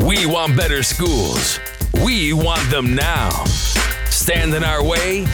We 0.00 0.26
want 0.26 0.56
better 0.56 0.82
schools. 0.82 1.58
We 2.04 2.32
want 2.32 2.68
them 2.70 2.94
now. 2.94 3.30
Stand 4.10 4.54
in 4.54 4.64
our 4.64 4.82
way, 4.84 5.26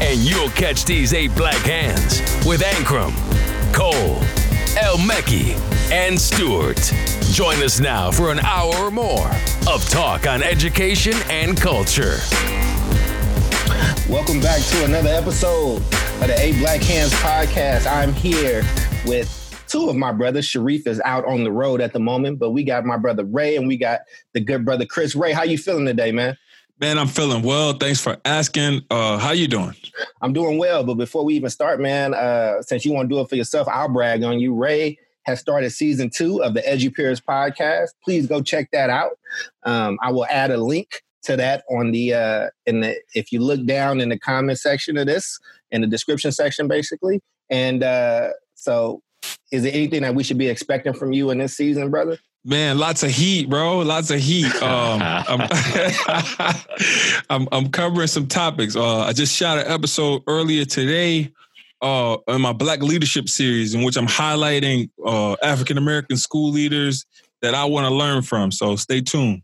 and 0.00 0.18
you'll 0.20 0.50
catch 0.50 0.84
these 0.84 1.12
eight 1.14 1.34
black 1.34 1.58
hands 1.58 2.20
with 2.46 2.62
Ankrum, 2.62 3.12
Cole, 3.72 4.16
El 4.78 4.96
Mekki, 4.98 5.58
and 5.90 6.20
Stewart. 6.20 6.80
Join 7.32 7.62
us 7.62 7.80
now 7.80 8.10
for 8.10 8.30
an 8.32 8.40
hour 8.40 8.74
or 8.76 8.90
more 8.90 9.30
of 9.68 9.88
talk 9.88 10.26
on 10.26 10.42
education 10.42 11.14
and 11.28 11.60
culture. 11.60 12.18
Welcome 14.08 14.40
back 14.40 14.60
to 14.62 14.84
another 14.84 15.10
episode 15.10 15.76
of 15.76 16.26
the 16.26 16.34
Eight 16.38 16.58
Black 16.58 16.82
Hands 16.82 17.12
podcast. 17.14 17.86
I'm 17.86 18.12
here 18.12 18.64
with 19.06 19.39
two 19.70 19.88
of 19.88 19.96
my 19.96 20.12
brothers. 20.12 20.46
Sharif 20.46 20.86
is 20.86 21.00
out 21.04 21.24
on 21.24 21.44
the 21.44 21.52
road 21.52 21.80
at 21.80 21.92
the 21.92 22.00
moment, 22.00 22.38
but 22.38 22.50
we 22.50 22.64
got 22.64 22.84
my 22.84 22.96
brother 22.96 23.24
Ray 23.24 23.56
and 23.56 23.68
we 23.68 23.76
got 23.76 24.00
the 24.34 24.40
good 24.40 24.64
brother 24.64 24.84
Chris. 24.84 25.14
Ray, 25.14 25.32
how 25.32 25.44
you 25.44 25.58
feeling 25.58 25.86
today, 25.86 26.12
man? 26.12 26.36
Man, 26.80 26.98
I'm 26.98 27.08
feeling 27.08 27.42
well. 27.42 27.74
Thanks 27.74 28.00
for 28.00 28.16
asking. 28.24 28.82
Uh, 28.90 29.18
how 29.18 29.32
you 29.32 29.46
doing? 29.46 29.74
I'm 30.22 30.32
doing 30.32 30.56
well, 30.56 30.82
but 30.82 30.94
before 30.94 31.24
we 31.24 31.34
even 31.34 31.50
start, 31.50 31.78
man, 31.78 32.14
uh, 32.14 32.62
since 32.62 32.86
you 32.86 32.92
want 32.92 33.10
to 33.10 33.14
do 33.14 33.20
it 33.20 33.28
for 33.28 33.36
yourself, 33.36 33.68
I'll 33.68 33.88
brag 33.88 34.22
on 34.24 34.40
you. 34.40 34.54
Ray 34.54 34.98
has 35.24 35.40
started 35.40 35.70
season 35.70 36.08
two 36.08 36.42
of 36.42 36.54
the 36.54 36.62
EduPeers 36.62 37.22
podcast. 37.22 37.90
Please 38.02 38.26
go 38.26 38.40
check 38.40 38.70
that 38.72 38.88
out. 38.88 39.12
Um, 39.64 39.98
I 40.02 40.10
will 40.10 40.26
add 40.26 40.50
a 40.50 40.56
link 40.56 41.02
to 41.22 41.36
that 41.36 41.64
on 41.68 41.92
the 41.92 42.14
uh 42.14 42.46
in 42.64 42.80
the 42.80 42.98
if 43.14 43.30
you 43.30 43.40
look 43.40 43.64
down 43.66 44.00
in 44.00 44.08
the 44.08 44.18
comment 44.18 44.58
section 44.58 44.96
of 44.96 45.06
this 45.06 45.38
in 45.70 45.82
the 45.82 45.86
description 45.86 46.32
section 46.32 46.66
basically 46.66 47.20
and 47.50 47.82
uh 47.82 48.30
so 48.54 49.02
is 49.52 49.62
there 49.62 49.72
anything 49.72 50.02
that 50.02 50.14
we 50.14 50.22
should 50.22 50.38
be 50.38 50.48
expecting 50.48 50.92
from 50.92 51.12
you 51.12 51.30
in 51.30 51.38
this 51.38 51.56
season 51.56 51.90
brother 51.90 52.18
Man, 52.42 52.78
lots 52.78 53.02
of 53.02 53.10
heat, 53.10 53.50
bro. 53.50 53.80
Lots 53.80 54.10
of 54.10 54.18
heat. 54.18 54.50
Um, 54.62 55.02
I'm, 55.02 55.48
I'm, 57.30 57.48
I'm 57.52 57.70
covering 57.70 58.06
some 58.06 58.26
topics. 58.26 58.76
Uh, 58.76 59.00
I 59.00 59.12
just 59.12 59.36
shot 59.36 59.58
an 59.58 59.66
episode 59.66 60.22
earlier 60.26 60.64
today 60.64 61.32
uh, 61.82 62.16
in 62.28 62.40
my 62.40 62.52
Black 62.52 62.82
Leadership 62.82 63.28
series, 63.28 63.74
in 63.74 63.82
which 63.82 63.96
I'm 63.96 64.06
highlighting 64.06 64.90
uh, 65.04 65.36
African 65.42 65.78
American 65.78 66.16
school 66.16 66.50
leaders 66.50 67.06
that 67.42 67.54
I 67.54 67.64
want 67.64 67.86
to 67.86 67.94
learn 67.94 68.22
from. 68.22 68.52
So 68.52 68.76
stay 68.76 69.00
tuned. 69.00 69.42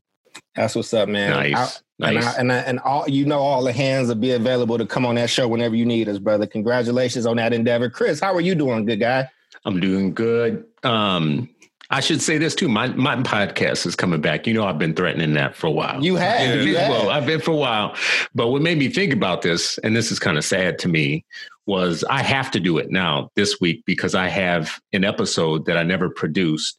That's 0.54 0.74
what's 0.74 0.92
up, 0.94 1.08
man. 1.08 1.30
Nice. 1.30 1.82
I, 2.00 2.12
nice. 2.12 2.16
And, 2.16 2.24
I, 2.24 2.38
and, 2.38 2.52
I, 2.52 2.56
and 2.56 2.80
all 2.80 3.08
you 3.08 3.24
know, 3.24 3.38
all 3.38 3.64
the 3.64 3.72
hands 3.72 4.08
will 4.08 4.16
be 4.16 4.32
available 4.32 4.78
to 4.78 4.86
come 4.86 5.06
on 5.06 5.14
that 5.16 5.30
show 5.30 5.48
whenever 5.48 5.74
you 5.74 5.86
need 5.86 6.08
us, 6.08 6.18
brother. 6.18 6.46
Congratulations 6.46 7.26
on 7.26 7.36
that 7.36 7.52
endeavor, 7.52 7.90
Chris. 7.90 8.20
How 8.20 8.34
are 8.34 8.40
you 8.40 8.54
doing, 8.54 8.84
good 8.84 9.00
guy? 9.00 9.28
I'm 9.66 9.80
doing 9.80 10.14
good. 10.14 10.64
Um, 10.84 11.50
I 11.90 12.00
should 12.00 12.22
say 12.22 12.38
this 12.38 12.54
too. 12.54 12.68
My 12.68 12.88
my 12.88 13.16
podcast 13.16 13.84
is 13.84 13.94
coming 13.94 14.20
back. 14.20 14.46
You 14.46 14.54
know, 14.54 14.64
I've 14.64 14.78
been 14.78 14.94
threatening 14.94 15.34
that 15.34 15.54
for 15.54 15.66
a 15.66 15.70
while. 15.70 16.02
You 16.02 16.16
have. 16.16 16.40
Yeah. 16.40 16.62
You 16.62 16.76
have. 16.76 16.90
Well, 16.90 17.10
I've 17.10 17.26
been 17.26 17.40
for 17.40 17.50
a 17.50 17.56
while. 17.56 17.94
But 18.34 18.48
what 18.48 18.62
made 18.62 18.78
me 18.78 18.88
think 18.88 19.12
about 19.12 19.42
this, 19.42 19.78
and 19.78 19.94
this 19.94 20.10
is 20.10 20.18
kind 20.18 20.38
of 20.38 20.44
sad 20.44 20.78
to 20.80 20.88
me, 20.88 21.24
was 21.66 22.04
I 22.08 22.22
have 22.22 22.50
to 22.52 22.60
do 22.60 22.78
it 22.78 22.90
now 22.90 23.30
this 23.34 23.60
week 23.60 23.84
because 23.86 24.14
I 24.14 24.28
have 24.28 24.80
an 24.92 25.04
episode 25.04 25.66
that 25.66 25.76
I 25.76 25.82
never 25.82 26.08
produced 26.08 26.78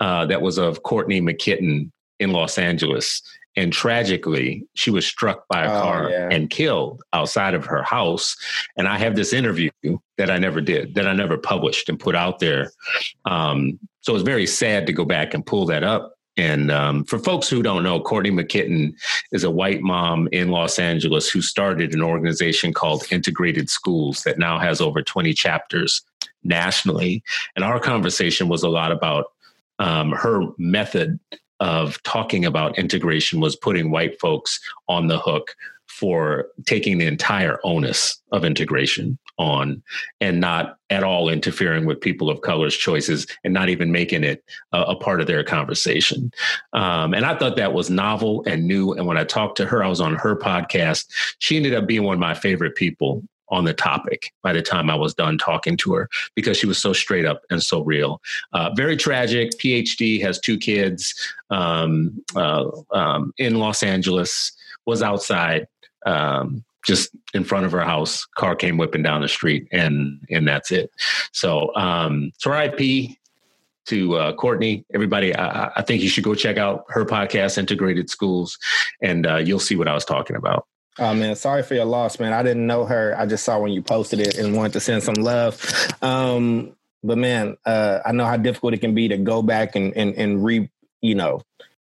uh, 0.00 0.26
that 0.26 0.40
was 0.42 0.58
of 0.58 0.82
Courtney 0.82 1.20
Mykytyn 1.20 1.90
in 2.20 2.32
Los 2.32 2.58
Angeles. 2.58 3.22
And 3.56 3.72
tragically, 3.72 4.64
she 4.74 4.90
was 4.90 5.04
struck 5.06 5.46
by 5.48 5.64
a 5.64 5.68
Oh, 5.68 5.82
car 5.82 6.10
yeah. 6.10 6.28
and 6.30 6.48
killed 6.48 7.02
outside 7.12 7.54
of 7.54 7.66
her 7.66 7.82
house. 7.82 8.36
And 8.76 8.86
I 8.86 8.96
have 8.98 9.16
this 9.16 9.32
interview 9.32 9.70
that 10.18 10.30
I 10.30 10.38
never 10.38 10.60
did, 10.60 10.94
that 10.94 11.06
I 11.06 11.12
never 11.12 11.36
published 11.36 11.88
and 11.88 11.98
put 11.98 12.14
out 12.14 12.38
there. 12.38 12.70
Um, 13.24 13.78
so 14.02 14.14
it's 14.14 14.22
very 14.24 14.46
sad 14.46 14.86
to 14.86 14.92
go 14.92 15.04
back 15.04 15.34
and 15.34 15.44
pull 15.44 15.66
that 15.66 15.82
up. 15.82 16.14
And 16.36 16.70
um, 16.70 17.04
for 17.04 17.18
folks 17.18 17.48
who 17.50 17.62
don't 17.62 17.82
know, 17.82 18.00
Courtney 18.00 18.30
Mykytyn 18.30 18.94
is 19.32 19.44
a 19.44 19.50
white 19.50 19.82
mom 19.82 20.28
in 20.32 20.48
Los 20.50 20.78
Angeles 20.78 21.28
who 21.28 21.42
started 21.42 21.92
an 21.92 22.02
organization 22.02 22.72
called 22.72 23.04
Integrated 23.10 23.68
Schools 23.68 24.22
that 24.22 24.38
now 24.38 24.58
has 24.58 24.80
over 24.80 25.02
20 25.02 25.34
chapters 25.34 26.02
nationally. 26.44 27.22
And 27.56 27.64
our 27.64 27.78
conversation 27.80 28.48
was 28.48 28.62
a 28.62 28.68
lot 28.70 28.92
about 28.92 29.32
um, 29.80 30.12
her 30.12 30.42
method 30.56 31.18
of 31.60 32.02
talking 32.02 32.44
about 32.44 32.78
integration 32.78 33.40
was 33.40 33.56
putting 33.56 33.90
white 33.90 34.18
folks 34.20 34.58
on 34.88 35.06
the 35.06 35.18
hook 35.18 35.54
for 35.88 36.46
taking 36.66 36.98
the 36.98 37.06
entire 37.06 37.58
onus 37.62 38.22
of 38.32 38.44
integration 38.44 39.18
on 39.38 39.82
and 40.20 40.40
not 40.40 40.78
at 40.88 41.02
all 41.02 41.28
interfering 41.28 41.84
with 41.84 42.00
people 42.00 42.30
of 42.30 42.40
color's 42.42 42.76
choices 42.76 43.26
and 43.44 43.52
not 43.52 43.68
even 43.68 43.90
making 43.90 44.22
it 44.22 44.42
a, 44.72 44.82
a 44.82 44.96
part 44.96 45.20
of 45.20 45.26
their 45.26 45.42
conversation. 45.42 46.30
Um, 46.72 47.12
and 47.12 47.26
I 47.26 47.36
thought 47.36 47.56
that 47.56 47.74
was 47.74 47.90
novel 47.90 48.42
and 48.46 48.66
new. 48.66 48.92
And 48.92 49.06
when 49.06 49.18
I 49.18 49.24
talked 49.24 49.56
to 49.58 49.66
her, 49.66 49.82
I 49.82 49.88
was 49.88 50.00
on 50.00 50.14
her 50.14 50.36
podcast. 50.36 51.06
She 51.38 51.56
ended 51.56 51.74
up 51.74 51.86
being 51.86 52.04
one 52.04 52.14
of 52.14 52.20
my 52.20 52.34
favorite 52.34 52.76
people 52.76 53.22
on 53.50 53.64
the 53.64 53.74
topic 53.74 54.32
by 54.42 54.52
the 54.52 54.62
time 54.62 54.90
I 54.90 54.94
was 54.94 55.14
done 55.14 55.38
talking 55.38 55.76
to 55.78 55.94
her 55.94 56.08
because 56.34 56.56
she 56.56 56.66
was 56.66 56.78
so 56.78 56.92
straight 56.92 57.24
up 57.24 57.42
and 57.50 57.62
so 57.62 57.82
real. 57.82 58.20
Uh, 58.52 58.70
very 58.74 58.96
tragic. 58.96 59.50
PhD 59.52 60.20
has 60.22 60.38
two 60.38 60.58
kids 60.58 61.14
um, 61.50 62.22
uh, 62.34 62.70
um, 62.92 63.32
in 63.38 63.58
Los 63.58 63.82
Angeles, 63.82 64.52
was 64.86 65.02
outside. 65.02 65.66
Um, 66.06 66.64
just 66.82 67.10
in 67.34 67.44
front 67.44 67.66
of 67.66 67.72
her 67.72 67.84
house, 67.84 68.24
car 68.36 68.56
came 68.56 68.78
whipping 68.78 69.02
down 69.02 69.20
the 69.20 69.28
street, 69.28 69.68
and 69.70 70.18
and 70.30 70.48
that's 70.48 70.72
it. 70.72 70.90
So, 71.30 71.74
um, 71.76 72.32
so 72.38 72.50
RIP 72.50 73.10
to 73.86 74.16
uh, 74.16 74.32
Courtney. 74.34 74.84
Everybody, 74.94 75.34
I, 75.36 75.70
I 75.76 75.82
think 75.82 76.02
you 76.02 76.08
should 76.08 76.24
go 76.24 76.34
check 76.34 76.56
out 76.56 76.84
her 76.88 77.04
podcast, 77.04 77.58
Integrated 77.58 78.08
Schools, 78.08 78.58
and 79.02 79.26
uh, 79.26 79.36
you'll 79.36 79.58
see 79.58 79.76
what 79.76 79.88
I 79.88 79.94
was 79.94 80.04
talking 80.04 80.36
about. 80.36 80.66
Oh 81.00 81.14
man, 81.14 81.34
sorry 81.34 81.62
for 81.62 81.74
your 81.74 81.86
loss, 81.86 82.20
man. 82.20 82.34
I 82.34 82.42
didn't 82.42 82.66
know 82.66 82.84
her. 82.84 83.14
I 83.18 83.24
just 83.24 83.42
saw 83.42 83.58
when 83.58 83.72
you 83.72 83.82
posted 83.82 84.20
it 84.20 84.36
and 84.36 84.54
wanted 84.54 84.74
to 84.74 84.80
send 84.80 85.02
some 85.02 85.14
love. 85.14 85.58
Um, 86.02 86.76
but 87.02 87.16
man, 87.16 87.56
uh, 87.64 88.00
I 88.04 88.12
know 88.12 88.26
how 88.26 88.36
difficult 88.36 88.74
it 88.74 88.82
can 88.82 88.94
be 88.94 89.08
to 89.08 89.16
go 89.16 89.42
back 89.42 89.74
and 89.76 89.96
and 89.96 90.14
and 90.16 90.44
re, 90.44 90.68
you 91.00 91.14
know, 91.14 91.40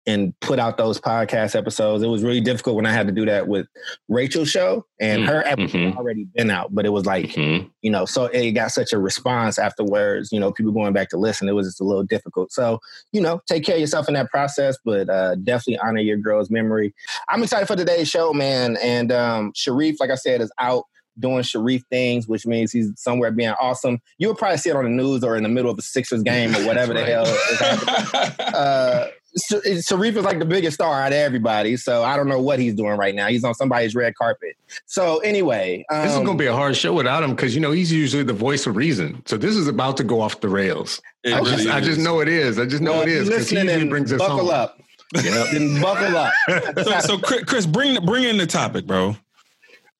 and 0.07 0.33
put 0.39 0.57
out 0.57 0.77
those 0.77 0.99
podcast 0.99 1.55
episodes. 1.55 2.01
It 2.01 2.07
was 2.07 2.23
really 2.23 2.39
difficult 2.41 2.77
when 2.77 2.85
I 2.87 2.91
had 2.93 3.05
to 3.07 3.13
do 3.13 3.25
that 3.25 3.47
with 3.47 3.67
Rachel's 4.07 4.49
show, 4.49 4.85
and 4.99 5.23
Mm, 5.23 5.27
her 5.27 5.45
episode 5.45 5.77
mhm. 5.77 5.95
already 5.97 6.23
been 6.33 6.49
out, 6.49 6.73
but 6.73 6.85
it 6.85 6.89
was 6.89 7.05
like 7.05 7.25
Mhm. 7.27 7.69
you 7.81 7.91
know, 7.91 8.05
so 8.05 8.25
it 8.25 8.53
got 8.53 8.71
such 8.71 8.93
a 8.93 8.97
response 8.97 9.59
afterwards. 9.59 10.31
You 10.31 10.39
know, 10.39 10.51
people 10.51 10.71
going 10.71 10.93
back 10.93 11.09
to 11.09 11.17
listen. 11.17 11.47
It 11.49 11.51
was 11.53 11.67
just 11.67 11.81
a 11.81 11.83
little 11.83 12.03
difficult. 12.03 12.51
So 12.51 12.79
you 13.11 13.21
know, 13.21 13.41
take 13.47 13.63
care 13.65 13.75
of 13.75 13.81
yourself 13.81 14.07
in 14.07 14.13
that 14.15 14.29
process, 14.31 14.77
but 14.83 15.09
uh, 15.09 15.35
definitely 15.35 15.77
honor 15.79 15.99
your 16.01 16.17
girl's 16.17 16.49
memory. 16.49 16.95
I'm 17.29 17.43
excited 17.43 17.67
for 17.67 17.75
today's 17.75 18.07
show, 18.09 18.33
man. 18.33 18.77
And 18.81 19.11
um, 19.11 19.51
Sharif, 19.55 19.99
like 19.99 20.09
I 20.09 20.15
said, 20.15 20.41
is 20.41 20.51
out 20.59 20.85
doing 21.19 21.41
Sharif 21.41 21.81
things, 21.89 22.27
which 22.27 22.45
means 22.45 22.71
he's 22.71 22.91
somewhere 22.95 23.31
being 23.31 23.53
awesome. 23.59 23.99
You'll 24.19 24.35
probably 24.35 24.57
see 24.59 24.69
it 24.69 24.75
on 24.75 24.83
the 24.83 24.89
news 24.91 25.23
or 25.23 25.35
in 25.35 25.41
the 25.43 25.49
middle 25.49 25.71
of 25.71 25.77
a 25.79 25.81
Sixers 25.81 26.21
game 26.21 26.55
or 26.55 26.59
whatever 26.67 26.93
the 26.93 27.03
hell 27.03 27.25
is 27.25 27.59
happening. 27.59 28.35
Uh, 28.53 29.07
Sharif 29.35 30.15
is 30.15 30.23
like 30.23 30.39
the 30.39 30.45
biggest 30.45 30.75
star 30.75 31.01
out 31.01 31.11
of 31.11 31.17
everybody, 31.17 31.77
so 31.77 32.03
I 32.03 32.15
don't 32.15 32.27
know 32.27 32.41
what 32.41 32.59
he's 32.59 32.73
doing 32.73 32.97
right 32.97 33.13
now. 33.13 33.27
He's 33.27 33.43
on 33.43 33.53
somebody's 33.53 33.93
red 33.93 34.15
carpet. 34.15 34.55
So 34.85 35.19
anyway, 35.19 35.85
um, 35.91 36.01
This 36.01 36.11
is 36.11 36.17
going 36.17 36.37
to 36.37 36.43
be 36.43 36.47
a 36.47 36.53
hard 36.53 36.75
show 36.75 36.93
without 36.93 37.23
him 37.23 37.31
because 37.31 37.53
you 37.53 37.61
know 37.61 37.71
he's 37.71 37.91
usually 37.91 38.23
the 38.23 38.33
voice 38.33 38.65
of 38.65 38.75
reason. 38.75 39.21
So 39.25 39.37
this 39.37 39.55
is 39.55 39.67
about 39.67 39.97
to 39.97 40.03
go 40.03 40.21
off 40.21 40.41
the 40.41 40.49
rails. 40.49 41.01
It 41.23 41.33
I, 41.33 41.43
just, 41.43 41.67
I 41.67 41.81
just 41.81 41.99
know 41.99 42.19
it 42.19 42.27
is. 42.27 42.57
I 42.57 42.65
just 42.65 42.81
know 42.81 42.93
well, 42.93 43.01
it 43.01 43.09
if 43.09 43.13
is 43.13 43.27
you're 43.27 43.37
because 43.37 43.49
he 43.49 43.57
usually 43.59 43.89
brings 43.89 44.11
us 44.13 44.19
buckle 44.19 44.37
home. 44.37 44.49
up. 44.49 44.79
then 45.13 45.81
buckle 45.81 46.17
up. 46.17 46.33
So, 46.83 46.99
so 46.99 47.17
Chris, 47.17 47.43
Chris, 47.43 47.65
bring 47.65 48.03
bring 48.05 48.23
in 48.23 48.37
the 48.37 48.47
topic, 48.47 48.85
bro. 48.85 49.15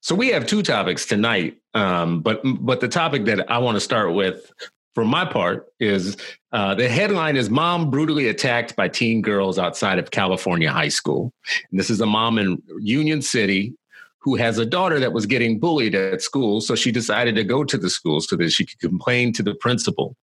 So 0.01 0.15
we 0.15 0.29
have 0.29 0.45
two 0.45 0.63
topics 0.63 1.05
tonight, 1.05 1.57
um, 1.73 2.21
but 2.21 2.41
but 2.43 2.79
the 2.79 2.87
topic 2.87 3.25
that 3.25 3.51
I 3.51 3.57
want 3.57 3.75
to 3.75 3.81
start 3.81 4.13
with, 4.13 4.51
for 4.97 5.05
my 5.05 5.23
part, 5.23 5.71
is 5.79 6.17
uh, 6.53 6.73
the 6.73 6.89
headline 6.89 7.35
is 7.35 7.51
"Mom 7.51 7.91
brutally 7.91 8.29
attacked 8.29 8.75
by 8.75 8.87
teen 8.87 9.21
girls 9.21 9.59
outside 9.59 9.99
of 9.99 10.09
California 10.09 10.71
high 10.71 10.87
school." 10.87 11.31
And 11.69 11.79
this 11.79 11.91
is 11.91 12.01
a 12.01 12.07
mom 12.07 12.39
in 12.39 12.59
Union 12.79 13.21
City 13.21 13.75
who 14.17 14.37
has 14.37 14.57
a 14.57 14.65
daughter 14.65 14.99
that 14.99 15.13
was 15.13 15.27
getting 15.27 15.59
bullied 15.59 15.93
at 15.93 16.23
school, 16.23 16.61
so 16.61 16.73
she 16.73 16.91
decided 16.91 17.35
to 17.35 17.43
go 17.43 17.63
to 17.63 17.77
the 17.77 17.91
school 17.91 18.21
so 18.21 18.35
that 18.37 18.49
she 18.49 18.65
could 18.65 18.79
complain 18.79 19.33
to 19.33 19.43
the 19.43 19.53
principal. 19.53 20.15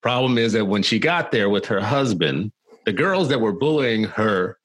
Problem 0.00 0.36
is 0.36 0.52
that 0.54 0.64
when 0.64 0.82
she 0.82 0.98
got 0.98 1.30
there 1.30 1.48
with 1.48 1.66
her 1.66 1.80
husband, 1.80 2.50
the 2.84 2.92
girls 2.92 3.28
that 3.28 3.40
were 3.40 3.52
bullying 3.52 4.02
her, 4.02 4.58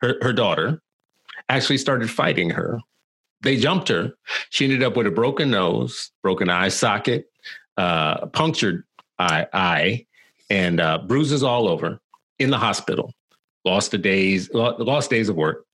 her, 0.00 0.16
her 0.22 0.32
daughter, 0.32 0.82
actually 1.48 1.78
started 1.78 2.10
fighting 2.10 2.50
her 2.50 2.80
they 3.42 3.56
jumped 3.56 3.88
her. 3.88 4.12
She 4.50 4.64
ended 4.64 4.82
up 4.82 4.96
with 4.96 5.06
a 5.06 5.10
broken 5.10 5.50
nose, 5.50 6.10
broken 6.22 6.48
eye 6.48 6.68
socket, 6.68 7.26
uh, 7.76 8.26
punctured 8.26 8.84
eye, 9.18 9.46
eye 9.52 10.06
and 10.50 10.80
uh, 10.80 10.98
bruises 10.98 11.42
all 11.42 11.68
over 11.68 12.00
in 12.38 12.50
the 12.50 12.58
hospital. 12.58 13.12
Lost 13.64 13.94
a 13.94 13.98
days, 13.98 14.50
lost 14.52 15.10
days 15.10 15.28
of 15.28 15.36
work. 15.36 15.64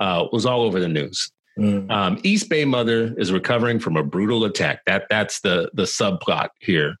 Uh, 0.00 0.26
was 0.32 0.44
all 0.46 0.62
over 0.62 0.78
the 0.80 0.88
news. 0.88 1.32
Mm. 1.58 1.90
Um, 1.90 2.20
East 2.22 2.48
Bay 2.48 2.64
mother 2.64 3.14
is 3.18 3.32
recovering 3.32 3.80
from 3.80 3.96
a 3.96 4.02
brutal 4.02 4.44
attack. 4.44 4.84
That 4.86 5.06
that's 5.10 5.40
the 5.40 5.70
the 5.74 5.84
subplot 5.84 6.50
here. 6.60 6.94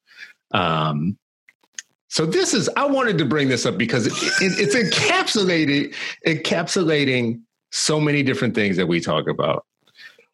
Um, 0.52 1.18
So 2.08 2.24
this 2.24 2.54
is 2.54 2.68
I 2.76 2.86
wanted 2.86 3.18
to 3.18 3.24
bring 3.24 3.48
this 3.48 3.66
up 3.66 3.76
because 3.76 4.06
it, 4.06 4.14
it, 4.42 4.58
it's 4.58 4.74
encapsulated 4.74 5.94
encapsulating 6.26 7.42
so 7.70 8.00
many 8.00 8.22
different 8.22 8.54
things 8.54 8.76
that 8.78 8.86
we 8.86 9.00
talk 9.00 9.28
about. 9.28 9.66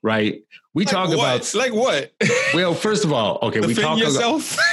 Right? 0.02 0.42
We 0.74 0.84
Like 0.84 0.92
talk 0.92 1.08
what? 1.10 1.14
about 1.14 1.54
like 1.54 1.72
what? 1.72 2.12
well, 2.54 2.74
first 2.74 3.04
of 3.04 3.12
all, 3.12 3.38
okay, 3.42 3.60
we 3.60 3.74
talk 3.74 3.98
yourself. 3.98 4.58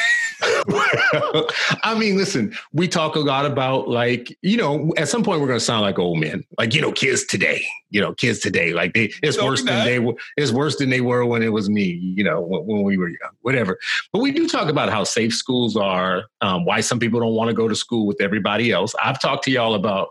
I 1.83 1.95
mean, 1.97 2.17
listen, 2.17 2.55
we 2.73 2.87
talk 2.87 3.15
a 3.15 3.19
lot 3.19 3.45
about 3.45 3.87
like, 3.87 4.35
you 4.41 4.57
know, 4.57 4.91
at 4.97 5.07
some 5.07 5.23
point 5.23 5.39
we're 5.39 5.47
going 5.47 5.59
to 5.59 5.65
sound 5.65 5.81
like 5.81 5.99
old 5.99 6.19
men, 6.19 6.43
like, 6.57 6.73
you 6.73 6.81
know, 6.81 6.91
kids 6.91 7.23
today, 7.25 7.63
you 7.91 8.01
know, 8.01 8.13
kids 8.15 8.39
today, 8.39 8.73
like 8.73 8.95
they, 8.95 9.11
it's 9.21 9.37
No, 9.37 9.45
worse 9.45 9.63
than 9.63 9.85
they 9.85 9.99
were, 9.99 10.15
it's 10.37 10.51
worse 10.51 10.77
than 10.77 10.89
they 10.89 11.01
were 11.01 11.25
when 11.25 11.43
it 11.43 11.49
was 11.49 11.69
me, 11.69 11.83
you 12.15 12.23
know, 12.23 12.41
when, 12.41 12.65
when 12.65 12.81
we 12.81 12.97
were 12.97 13.09
young, 13.09 13.31
whatever. 13.41 13.77
But 14.11 14.23
we 14.23 14.31
do 14.31 14.47
talk 14.47 14.67
about 14.67 14.89
how 14.89 15.03
safe 15.03 15.33
schools 15.33 15.77
are, 15.77 16.23
um, 16.41 16.65
why 16.65 16.81
some 16.81 16.99
people 16.99 17.19
don't 17.19 17.35
want 17.35 17.49
to 17.49 17.55
go 17.55 17.67
to 17.67 17.75
school 17.75 18.07
with 18.07 18.19
everybody 18.19 18.71
else. 18.71 18.95
I've 19.03 19.19
talked 19.19 19.43
to 19.43 19.51
y'all 19.51 19.75
about 19.75 20.09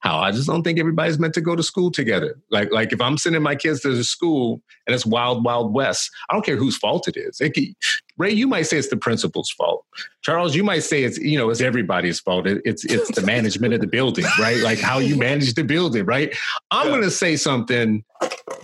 how 0.00 0.18
I 0.18 0.30
just 0.30 0.46
don't 0.46 0.62
think 0.62 0.78
everybody's 0.78 1.18
meant 1.18 1.34
to 1.34 1.40
go 1.40 1.56
to 1.56 1.62
school 1.62 1.90
together. 1.90 2.38
Like, 2.50 2.70
like 2.72 2.92
if 2.92 3.00
I'm 3.00 3.18
sending 3.18 3.42
my 3.42 3.56
kids 3.56 3.80
to 3.80 3.94
the 3.94 4.04
school 4.04 4.60
and 4.86 4.94
it's 4.94 5.04
wild, 5.04 5.44
wild 5.44 5.74
west, 5.74 6.10
I 6.30 6.34
don't 6.34 6.44
care 6.44 6.56
whose 6.56 6.76
fault 6.76 7.08
it 7.08 7.16
is. 7.16 7.40
It 7.40 7.54
could- 7.54 7.74
Ray, 8.16 8.32
you 8.32 8.48
might 8.48 8.62
say 8.62 8.78
it's 8.78 8.88
the 8.88 8.96
principal's 8.96 9.48
fault. 9.50 9.84
Charles, 10.22 10.56
you 10.56 10.64
might 10.64 10.80
say 10.80 11.04
it's 11.04 11.18
you 11.18 11.38
know 11.38 11.50
it's 11.50 11.60
everybody's 11.60 12.18
fault. 12.18 12.48
It, 12.48 12.60
it's 12.64 12.84
it's 12.84 13.14
the 13.14 13.22
management 13.22 13.74
of 13.74 13.80
the 13.80 13.86
building, 13.86 14.24
right? 14.40 14.56
Like 14.58 14.80
how 14.80 14.98
you 14.98 15.16
manage 15.16 15.54
the 15.54 15.62
building, 15.62 16.04
right? 16.04 16.36
I'm 16.72 16.86
Yeah. 16.86 16.92
going 16.94 17.02
to 17.04 17.12
say 17.12 17.36
something 17.36 18.02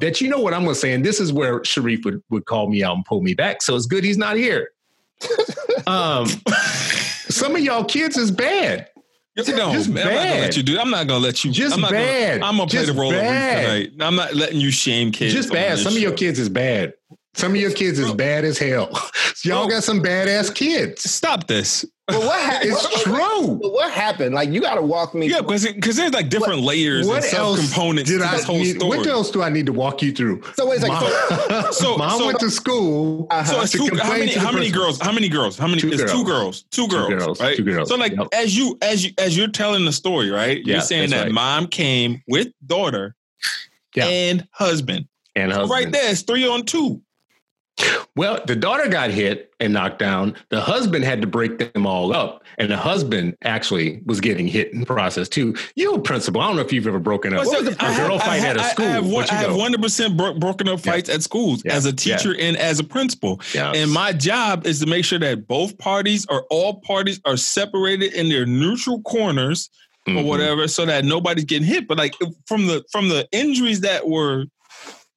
that 0.00 0.20
you 0.20 0.28
know 0.28 0.40
what 0.40 0.54
I'm 0.54 0.62
going 0.64 0.74
to 0.74 0.80
say, 0.80 0.92
and 0.92 1.04
this 1.04 1.20
is 1.20 1.32
where 1.32 1.62
Sharif 1.64 2.04
would 2.04 2.20
would 2.30 2.46
call 2.46 2.68
me 2.68 2.82
out 2.82 2.96
and 2.96 3.04
pull 3.04 3.20
me 3.20 3.32
back. 3.34 3.62
So 3.62 3.76
it's 3.76 3.86
good 3.86 4.02
he's 4.02 4.18
not 4.18 4.34
here. 4.36 4.72
um, 5.86 6.26
some 7.28 7.54
of 7.54 7.60
y'all 7.62 7.84
kids 7.84 8.16
is 8.16 8.32
bad. 8.32 8.88
No, 9.36 9.72
Just 9.72 9.88
man, 9.88 10.06
I'm 10.06 10.14
not 10.14 10.28
gonna 10.28 10.40
let 10.40 10.56
you 10.56 10.62
do. 10.62 10.78
I'm 10.78 10.90
not 10.90 11.06
gonna 11.08 11.18
let 11.24 11.44
you. 11.44 11.50
Just 11.50 11.74
I'm 11.74 11.80
not 11.80 11.90
bad. 11.90 12.40
Gonna, 12.40 12.50
I'm 12.50 12.56
gonna 12.56 12.70
play 12.70 12.80
Just 12.80 12.94
the 12.94 13.00
role 13.00 13.12
of 13.12 13.20
tonight. 13.20 13.90
I'm 13.98 14.14
not 14.14 14.34
letting 14.34 14.60
you 14.60 14.70
shame 14.70 15.10
kids. 15.10 15.34
Just 15.34 15.52
bad. 15.52 15.78
Some 15.78 15.92
of 15.92 15.98
your 15.98 16.12
kids 16.12 16.38
is 16.38 16.48
bad. 16.48 16.94
Some 17.36 17.52
of 17.52 17.56
your 17.60 17.72
kids 17.72 17.98
is 17.98 18.12
bad 18.12 18.44
as 18.44 18.58
hell. 18.58 18.90
y'all 19.44 19.68
got 19.68 19.82
some 19.82 20.00
badass 20.02 20.54
kids. 20.54 21.10
Stop 21.10 21.46
this. 21.48 21.84
But 22.06 22.18
what 22.20 22.38
happened? 22.50 22.72
It's 22.72 23.02
true. 23.02 23.58
But 23.62 23.72
what 23.72 23.90
happened? 23.90 24.34
Like 24.34 24.50
you 24.50 24.60
got 24.60 24.74
to 24.74 24.82
walk 24.82 25.14
me. 25.14 25.26
Yeah, 25.28 25.38
through- 25.38 25.46
because 25.48 25.66
because 25.66 25.96
there's 25.96 26.12
like 26.12 26.28
different 26.28 26.60
layers 26.60 27.06
What 27.08 27.24
and 27.24 27.34
else 27.34 27.60
subcomponents 27.60 28.04
did 28.06 28.18
to 28.18 28.26
I 28.26 28.36
this 28.36 28.44
whole 28.44 28.58
need, 28.58 28.76
story. 28.76 28.98
What 28.98 29.06
else 29.06 29.30
do 29.30 29.42
I 29.42 29.48
need 29.48 29.66
to 29.66 29.72
walk 29.72 30.02
you 30.02 30.12
through? 30.12 30.42
So 30.54 30.68
wait 30.68 30.78
a 30.78 30.80
second. 30.82 30.98
So, 31.00 31.48
Mom, 31.50 31.72
So- 31.72 31.96
mom 31.98 32.18
so- 32.18 32.26
went 32.26 32.40
to 32.40 32.50
school. 32.50 33.26
uh-huh. 33.30 33.44
So 33.44 33.60
it's 33.62 33.72
to 33.72 33.78
two, 33.78 33.96
how 33.96 34.12
many 34.12 34.30
to 34.32 34.40
how 34.40 34.52
many 34.52 34.70
girls? 34.70 35.00
How 35.00 35.12
many 35.12 35.28
girls? 35.28 35.58
How 35.58 35.66
many? 35.66 35.80
Two 35.80 35.88
it's 35.92 36.02
two 36.12 36.24
girls. 36.24 36.62
girls. 36.62 36.64
Two 36.70 36.88
girls. 36.88 37.08
girls, 37.08 37.40
Right. 37.40 37.56
two 37.56 37.64
girls. 37.64 37.88
So 37.88 37.96
like 37.96 38.12
Yep. 38.16 38.28
as 38.32 38.56
you 38.56 38.78
as 38.82 39.04
you 39.04 39.12
as 39.18 39.36
you're 39.36 39.48
telling 39.48 39.84
the 39.86 39.92
story, 39.92 40.30
right? 40.30 40.58
Yeah, 40.64 40.74
you're 40.74 40.82
saying 40.82 41.10
that 41.10 41.24
right. 41.24 41.32
mom 41.32 41.66
came 41.66 42.22
with 42.28 42.48
daughter 42.66 43.16
Yeah. 43.96 44.06
and 44.06 44.46
husband. 44.52 45.08
and 45.34 45.50
husband. 45.50 45.70
Right 45.70 45.90
there, 45.90 46.10
it's 46.12 46.22
three 46.22 46.46
on 46.46 46.64
two. 46.64 47.00
Well, 48.16 48.40
the 48.46 48.54
daughter 48.54 48.88
got 48.88 49.10
hit 49.10 49.52
and 49.58 49.72
knocked 49.72 49.98
down. 49.98 50.36
The 50.50 50.60
husband 50.60 51.04
had 51.04 51.20
to 51.22 51.26
break 51.26 51.72
them 51.72 51.84
all 51.84 52.14
up, 52.14 52.44
and 52.58 52.70
the 52.70 52.76
husband 52.76 53.36
actually 53.42 54.00
was 54.06 54.20
getting 54.20 54.46
hit 54.46 54.72
in 54.72 54.78
the 54.80 54.86
process 54.86 55.28
too. 55.28 55.56
You 55.74 55.94
a 55.94 56.00
principal? 56.00 56.40
I 56.40 56.46
don't 56.46 56.54
know 56.56 56.62
if 56.62 56.72
you've 56.72 56.86
ever 56.86 57.00
broken 57.00 57.34
up 57.34 57.42
a 57.42 57.46
so 57.46 57.58
I 57.80 57.90
have- 57.90 58.06
girl 58.06 58.18
fight 58.20 58.36
have- 58.36 58.56
at 58.56 58.64
a 58.64 58.68
school. 58.70 58.86
I 58.86 58.90
have 58.90 59.06
one- 59.06 59.24
you 59.24 59.30
I 59.32 59.34
have 59.34 59.50
one 59.50 59.60
hundred 59.62 59.82
percent 59.82 60.16
broken 60.16 60.68
up 60.68 60.84
Yeah. 60.84 60.92
fights 60.92 61.08
at 61.08 61.22
schools 61.24 61.62
Yeah. 61.64 61.72
as 61.74 61.86
a 61.86 61.92
teacher 61.92 62.36
and 62.38 62.56
as 62.56 62.78
a 62.78 62.84
principal. 62.84 63.40
Yeah. 63.52 63.72
And 63.72 63.90
my 63.90 64.12
job 64.12 64.64
is 64.64 64.78
to 64.80 64.86
make 64.86 65.04
sure 65.04 65.18
that 65.18 65.48
both 65.48 65.76
parties 65.78 66.24
or 66.30 66.44
all 66.50 66.74
parties 66.74 67.20
are 67.24 67.36
separated 67.36 68.12
in 68.14 68.28
their 68.28 68.46
neutral 68.46 69.00
corners 69.02 69.70
or 70.06 70.12
Mhm. 70.14 70.24
whatever, 70.26 70.68
so 70.68 70.86
that 70.86 71.04
nobody's 71.04 71.44
getting 71.46 71.66
hit. 71.66 71.88
But 71.88 71.98
like 71.98 72.14
from 72.46 72.66
the 72.68 72.84
from 72.92 73.08
the 73.08 73.26
injuries 73.32 73.80
that 73.80 74.06
were 74.08 74.44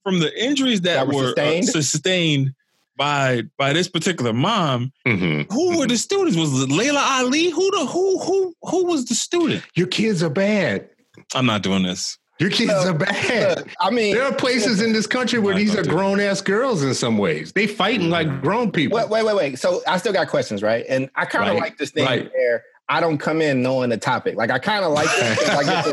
from 0.08 0.20
the 0.20 0.42
injuries 0.42 0.80
that, 0.82 0.94
That 0.94 1.06
were 1.08 1.14
were 1.14 1.22
uh, 1.24 1.26
sustained? 1.28 1.68
sustained 1.68 2.52
by 2.96 3.42
by 3.56 3.72
this 3.72 3.88
particular 3.88 4.32
mom, 4.32 4.92
Mhm. 5.06 5.46
who 5.52 5.78
were 5.78 5.86
the 5.86 5.96
students? 5.96 6.36
Was 6.36 6.62
it 6.62 6.70
Laila 6.70 7.00
Ali? 7.00 7.50
Who 7.50 7.70
the 7.72 7.86
who 7.86 8.18
who 8.20 8.54
who 8.62 8.84
was 8.86 9.04
the 9.04 9.14
student? 9.14 9.62
Your 9.74 9.86
kids 9.86 10.22
are 10.22 10.30
bad. 10.30 10.88
I'm 11.34 11.46
not 11.46 11.62
doing 11.62 11.82
this. 11.82 12.18
Your 12.40 12.50
kids 12.50 12.70
Well, 12.70 12.88
are 12.90 12.94
bad. 12.94 13.58
Look, 13.58 13.68
I 13.80 13.90
mean, 13.90 14.14
There 14.14 14.24
are 14.24 14.32
places 14.34 14.80
in 14.80 14.92
this 14.92 15.06
country 15.08 15.38
where 15.40 15.56
these 15.56 15.74
are 15.76 15.82
grown 15.82 16.20
ass 16.20 16.40
girls 16.40 16.82
in 16.84 16.94
some 16.94 17.18
ways. 17.18 17.52
They 17.52 17.66
fighting 17.66 18.10
like 18.10 18.40
grown 18.40 18.70
people. 18.70 18.96
wait, 18.96 19.08
wait, 19.08 19.24
wait, 19.24 19.36
wait. 19.36 19.58
So 19.58 19.82
I 19.88 19.98
still 19.98 20.12
got 20.12 20.28
questions, 20.28 20.62
right? 20.62 20.84
And 20.88 21.10
I 21.16 21.24
kind 21.24 21.48
of 21.48 21.54
Right, 21.54 21.62
like 21.62 21.78
this 21.78 21.90
thing 21.90 22.04
right. 22.04 22.30
where 22.32 22.62
I 22.88 23.00
don't 23.00 23.18
come 23.18 23.42
in 23.42 23.60
knowing 23.62 23.90
the 23.90 23.96
topic. 23.96 24.36
Like 24.36 24.50
I 24.52 24.58
kind 24.60 24.84
of 24.84 24.92
like 24.92 25.08
this 25.18 25.38
because 25.38 25.68
I, 25.68 25.82
get 25.82 25.84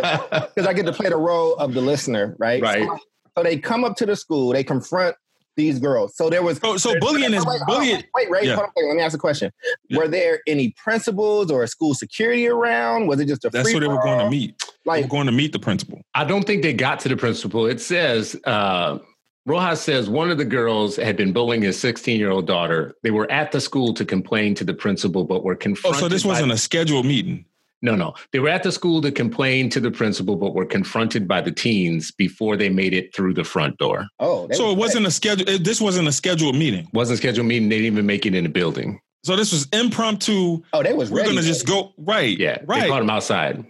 to- 0.55 0.69
I 0.69 0.73
get 0.73 0.85
to 0.85 0.93
play 0.93 1.09
the 1.09 1.17
role 1.17 1.55
of 1.55 1.73
the 1.73 1.81
listener, 1.81 2.35
right? 2.39 2.61
Right. 2.61 2.83
So, 2.83 2.99
so 3.37 3.43
they 3.43 3.57
come 3.57 3.83
up 3.83 3.95
to 3.97 4.05
the 4.05 4.15
school, 4.15 4.53
they 4.53 4.63
confront 4.63 5.15
these 5.57 5.79
girls. 5.79 6.15
So 6.17 6.29
there 6.29 6.43
was 6.43 6.57
So 6.57 6.75
so 6.77 6.99
bullying 6.99 7.33
is 7.33 7.45
Wait, 7.45 7.61
hold 7.61 7.61
on, 7.61 7.65
bullying. 7.67 8.03
Wait, 8.15 8.29
Ray, 8.29 8.45
Yeah. 8.45 8.55
hold 8.55 8.67
on 8.75 8.83
a. 8.83 8.87
Let 8.87 8.95
me 8.97 9.01
ask 9.03 9.15
a 9.15 9.19
question. 9.19 9.51
Yeah. 9.89 9.99
Were 9.99 10.07
there 10.07 10.41
any 10.47 10.73
principals 10.77 11.49
or 11.49 11.65
school 11.67 11.93
security 11.93 12.47
around? 12.47 13.07
Was 13.07 13.19
it 13.21 13.27
just 13.27 13.45
a 13.45 13.49
That's 13.49 13.63
free 13.69 13.73
where 13.75 13.81
they 13.81 13.87
were 13.87 14.01
going 14.01 14.17
to 14.17 14.19
for-all? 14.23 14.29
meet. 14.31 14.55
They 14.59 14.67
Like, 14.91 15.03
were 15.03 15.09
going 15.09 15.25
to 15.27 15.31
meet 15.31 15.53
the 15.53 15.59
principal. 15.59 16.01
I 16.13 16.25
don't 16.25 16.45
think 16.45 16.61
they 16.61 16.73
got 16.73 16.99
to 17.01 17.09
the 17.09 17.15
principal. 17.15 17.65
It 17.67 17.79
says, 17.79 18.35
uh, 18.43 18.99
Rojas 19.45 19.81
says 19.81 20.09
one 20.09 20.29
of 20.29 20.37
the 20.37 20.43
girls 20.45 20.97
had 20.97 21.15
been 21.15 21.31
bullying 21.31 21.61
his 21.61 21.79
16 21.79 22.19
year 22.19 22.31
old 22.31 22.47
daughter. 22.47 22.93
They 23.03 23.11
were 23.11 23.31
at 23.31 23.51
the 23.53 23.61
school 23.61 23.93
to 23.93 24.03
complain 24.03 24.55
to 24.55 24.63
the 24.65 24.73
principal, 24.73 25.23
but 25.23 25.43
were 25.45 25.53
Oh, 25.53 25.57
confronted. 25.57 25.99
so 26.01 26.09
this 26.09 26.23
by- 26.23 26.29
wasn't 26.29 26.51
a 26.51 26.57
scheduled 26.57 27.05
meeting. 27.05 27.45
No, 27.85 27.95
no. 27.95 28.13
They 28.33 28.39
were 28.39 28.49
at 28.49 28.63
the 28.63 28.71
school 28.71 29.01
to 29.01 29.11
complain 29.11 29.69
to 29.69 29.79
the 29.79 29.91
principal, 29.91 30.35
but 30.35 30.53
were 30.53 30.65
confronted 30.65 31.27
by 31.27 31.39
the 31.41 31.51
teens 31.51 32.11
before 32.11 32.57
they 32.57 32.69
made 32.69 32.93
it 32.93 33.15
through 33.15 33.33
the 33.35 33.43
front 33.43 33.77
door. 33.77 34.07
oh, 34.19 34.47
So 34.51 34.65
was 34.65 34.73
it 34.73 34.77
wasn't 34.77 35.05
a 35.07 35.11
schedule. 35.11 35.47
it- 35.47 35.63
This 35.63 35.79
wasn't 35.79 36.07
a 36.07 36.11
scheduled 36.11 36.55
meeting. 36.55 36.87
Wasn't 36.93 37.15
a 37.15 37.17
scheduled 37.17 37.47
meeting. 37.47 37.69
They 37.69 37.77
didn't 37.77 37.93
even 37.93 38.05
make 38.05 38.25
it 38.25 38.35
in 38.35 38.43
the 38.43 38.49
building. 38.49 38.99
So 39.23 39.35
this 39.35 39.51
was 39.51 39.67
impromptu. 39.73 40.61
Oh, 40.73 40.83
they 40.83 40.93
was 40.93 41.09
We're 41.09 41.19
ready. 41.21 41.29
gonna 41.35 41.41
just 41.41 41.65
go 41.65 41.93
right. 41.97 42.37
Yeah, 42.37 42.57
they 42.59 42.65
right. 42.65 42.89
caught 42.89 43.01
him 43.01 43.09
outside. 43.09 43.63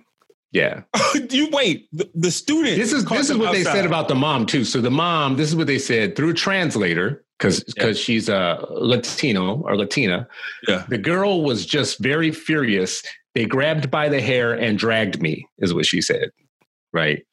Yeah. 0.51 0.81
you 1.29 1.50
wait. 1.51 1.88
The, 1.94 2.09
the 2.13 2.31
student. 2.31 2.77
This 2.77 2.91
is 2.94 3.06
this 3.06 3.19
is 3.21 3.27
them 3.29 3.39
what 3.39 3.51
they 3.53 3.63
said 3.63 3.85
about 3.85 4.07
the 4.07 4.15
mom 4.15 4.45
too. 4.45 4.63
So 4.65 4.81
the 4.81 4.91
mom, 4.91 5.35
this 5.38 5.50
is 5.50 5.56
what 5.56 5.67
they 5.67 5.79
said 5.79 6.15
through 6.15 6.29
a 6.31 6.33
translator 6.33 7.23
because 7.38 7.63
because 7.63 8.00
she's 8.00 8.29
a 8.29 8.65
Latino 8.69 9.62
or 9.65 9.75
Latina. 9.77 10.27
Yeah. 10.67 10.85
The 10.88 10.97
girl 10.97 11.44
was 11.44 11.65
just 11.65 12.00
very 12.00 12.31
furious. 12.31 13.03
They 13.36 13.46
grabbed 13.46 13.92
by 13.92 14.10
the 14.10 14.22
hair 14.22 14.54
and 14.54 14.78
dragged 14.80 15.22
me, 15.22 15.48
is 15.60 15.74
what 15.74 15.86
she 15.86 16.02
said. 16.02 16.30
Right. 16.94 17.26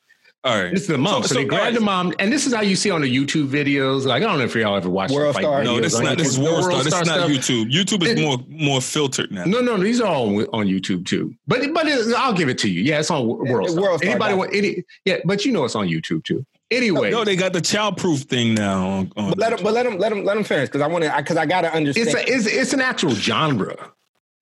All 0.45 0.61
right. 0.61 0.73
This 0.73 0.81
is 0.83 0.87
the 0.89 0.99
mom. 0.99 1.23
So, 1.23 1.29
So- 1.29 1.35
they 1.35 1.43
so, 1.45 1.49
grabbed 1.49 1.61
alright. 1.61 1.75
the 1.75 1.81
mom, 1.81 2.13
and 2.19 2.33
this 2.33 2.49
is 2.49 2.53
how 2.53 2.63
you 2.63 2.75
see 2.75 2.91
on 2.91 3.03
the 3.03 3.17
YouTube 3.17 3.47
videos. 3.47 4.05
Like 4.05 4.25
I 4.25 4.27
don't 4.27 4.39
know 4.39 4.45
if 4.45 4.57
y'all 4.57 4.75
ever 4.77 4.91
watched 4.91 5.15
World 5.15 5.29
the 5.29 5.35
fight 5.35 5.43
Star. 5.45 5.63
No, 5.63 5.81
this 5.81 5.95
is 5.95 6.01
not. 6.01 6.19
This 6.19 6.31
is 6.31 6.39
YouTube. 6.41 6.43
World 6.43 6.65
Star. 6.65 6.79
This 6.83 6.87
is 6.87 6.93
not 6.93 7.07
stuff. 7.07 7.31
YouTube. 7.31 7.71
YouTube 7.73 8.03
is 8.03 8.09
It- 8.11 8.19
more 8.19 8.39
more 8.49 8.81
filtered 8.81 9.31
now. 9.31 9.45
No, 9.45 9.61
no, 9.61 9.77
these 9.77 10.01
are 10.01 10.09
all 10.09 10.37
on, 10.41 10.47
on 10.53 10.67
YouTube 10.67 11.07
too. 11.07 11.33
But 11.47 11.73
but 11.73 11.87
it, 11.87 12.13
I'll 12.17 12.33
give 12.33 12.49
it 12.49 12.59
to 12.59 12.69
you. 12.69 12.83
Yeah, 12.83 12.99
it's 12.99 13.11
on 13.13 13.25
World 13.25 13.71
Star. 13.71 13.81
World 13.81 14.01
Star 14.01 14.11
Anybody 14.11 14.35
want 14.35 14.53
any? 14.53 14.83
Yeah, 15.05 15.19
but 15.25 15.45
you 15.45 15.53
know 15.53 15.65
it's 15.65 15.77
on 15.77 15.87
YouTube 15.87 16.25
too. 16.25 16.45
Anyway, 16.73 17.11
No, 17.13 17.23
they 17.23 17.37
got 17.37 17.53
the 17.53 17.61
childproof 17.61 18.23
thing 18.25 18.55
now. 18.55 18.89
On, 18.89 19.13
on 19.17 19.29
But 19.29 19.39
let 19.39 19.51
them, 19.51 19.63
but 19.63 19.75
let 19.75 19.83
them, 19.85 19.99
let 19.99 20.09
them, 20.09 20.25
let 20.25 20.35
them 20.35 20.43
finish 20.43 20.71
because 20.71 20.81
I 20.81 20.87
want 20.89 21.05
to, 21.05 21.13
because 21.15 21.37
I, 21.37 21.45
gotta 21.45 21.71
understand. 21.73 22.09
it's 22.09 22.17
a, 22.17 22.35
it's 22.35 22.47
it's 22.47 22.73
an 22.73 22.81
actual 22.81 23.11
genre. 23.11 23.92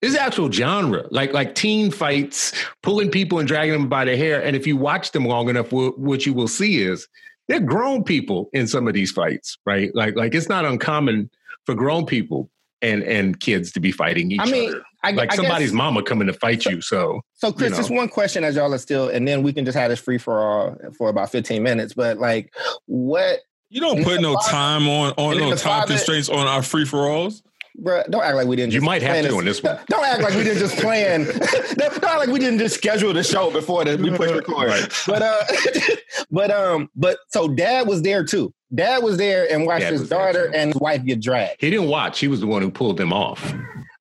It's 0.02 0.14
an 0.14 0.20
actual 0.20 0.50
genre, 0.50 1.04
like 1.10 1.32
like 1.32 1.54
teen 1.54 1.90
fights, 1.90 2.52
pulling 2.82 3.10
people 3.10 3.38
and 3.38 3.46
dragging 3.46 3.74
them 3.74 3.88
by 3.88 4.04
the 4.04 4.16
hair. 4.16 4.42
And 4.42 4.56
if 4.56 4.66
you 4.66 4.76
watch 4.76 5.12
them 5.12 5.26
long 5.26 5.48
enough, 5.48 5.72
what, 5.72 5.98
what 5.98 6.24
you 6.24 6.32
will 6.32 6.48
see 6.48 6.82
is 6.82 7.06
they're 7.48 7.60
grown 7.60 8.04
people 8.04 8.48
in 8.52 8.66
some 8.66 8.88
of 8.88 8.94
these 8.94 9.10
fights, 9.12 9.58
right? 9.66 9.94
Like 9.94 10.16
like 10.16 10.34
it's 10.34 10.48
not 10.48 10.64
uncommon 10.64 11.30
for 11.66 11.74
grown 11.74 12.06
people 12.06 12.50
and 12.82 13.02
and 13.02 13.38
kids 13.40 13.72
to 13.72 13.80
be 13.80 13.92
fighting 13.92 14.30
each 14.32 14.40
I 14.40 14.46
mean, 14.46 14.70
other. 14.70 14.82
I, 15.02 15.10
Like 15.12 15.32
I 15.32 15.36
somebody's 15.36 15.70
guess, 15.70 15.76
mama 15.76 16.02
coming 16.02 16.26
to 16.28 16.32
fight 16.32 16.64
you. 16.64 16.80
So 16.80 17.20
so 17.34 17.52
Chris, 17.52 17.70
you 17.70 17.76
just 17.76 17.90
one 17.90 18.08
question 18.08 18.44
as 18.44 18.56
y'all 18.56 18.72
are 18.72 18.78
still, 18.78 19.08
and 19.08 19.26
then 19.26 19.42
we 19.42 19.52
can 19.52 19.64
just 19.64 19.76
have 19.76 19.90
this 19.90 20.00
free 20.00 20.18
for 20.18 20.38
all 20.38 20.76
for 20.96 21.08
about 21.08 21.30
fifteen 21.30 21.62
minutes. 21.62 21.92
But 21.94 22.18
like, 22.18 22.54
what, 22.86 23.40
You 23.68 23.80
don't 23.80 24.02
put 24.04 24.20
no 24.20 24.32
the 24.32 24.44
time 24.48 24.88
on 24.88 25.12
on 25.16 25.38
no 25.38 25.54
time 25.56 25.86
constraints 25.86 26.28
on 26.28 26.46
our 26.46 26.62
free 26.62 26.84
for 26.84 27.06
alls. 27.06 27.42
Bro? 27.76 28.02
Don't 28.10 28.22
act 28.22 28.36
like 28.36 28.46
we 28.46 28.56
didn't. 28.56 28.72
You 28.72 28.78
just 28.80 28.86
might 28.86 29.02
have 29.02 29.12
plan 29.12 29.24
to 29.24 29.36
on 29.36 29.44
this 29.44 29.62
one. 29.62 29.78
Don't 29.88 30.04
act 30.04 30.22
like 30.22 30.34
we 30.34 30.42
didn't 30.44 30.58
just 30.58 30.76
plan. 30.78 31.24
don't 31.24 32.04
act 32.04 32.18
like 32.18 32.28
we 32.28 32.38
didn't 32.38 32.58
just 32.58 32.76
schedule 32.76 33.12
the 33.12 33.22
show 33.22 33.50
before 33.50 33.84
the, 33.84 33.96
we 33.96 34.10
push 34.10 34.30
record. 34.30 34.68
Right. 34.68 34.92
But 35.06 35.22
uh, 35.22 35.42
but 36.30 36.50
um, 36.50 36.88
but 36.94 37.18
so 37.28 37.48
dad 37.48 37.86
was 37.86 38.02
there 38.02 38.24
too. 38.24 38.52
Dad 38.74 39.02
was 39.02 39.16
there 39.16 39.50
and 39.52 39.66
watched 39.66 39.82
Dad 39.82 39.92
his 39.94 40.08
daughter 40.08 40.50
and 40.54 40.72
his 40.72 40.80
wife 40.80 41.04
get 41.04 41.20
dragged. 41.20 41.56
he 41.60 41.70
didn't 41.70 41.88
watch. 41.88 42.20
He 42.20 42.28
was 42.28 42.40
the 42.40 42.46
one 42.46 42.62
who 42.62 42.70
pulled 42.70 42.96
them 42.98 43.12
off. 43.12 43.52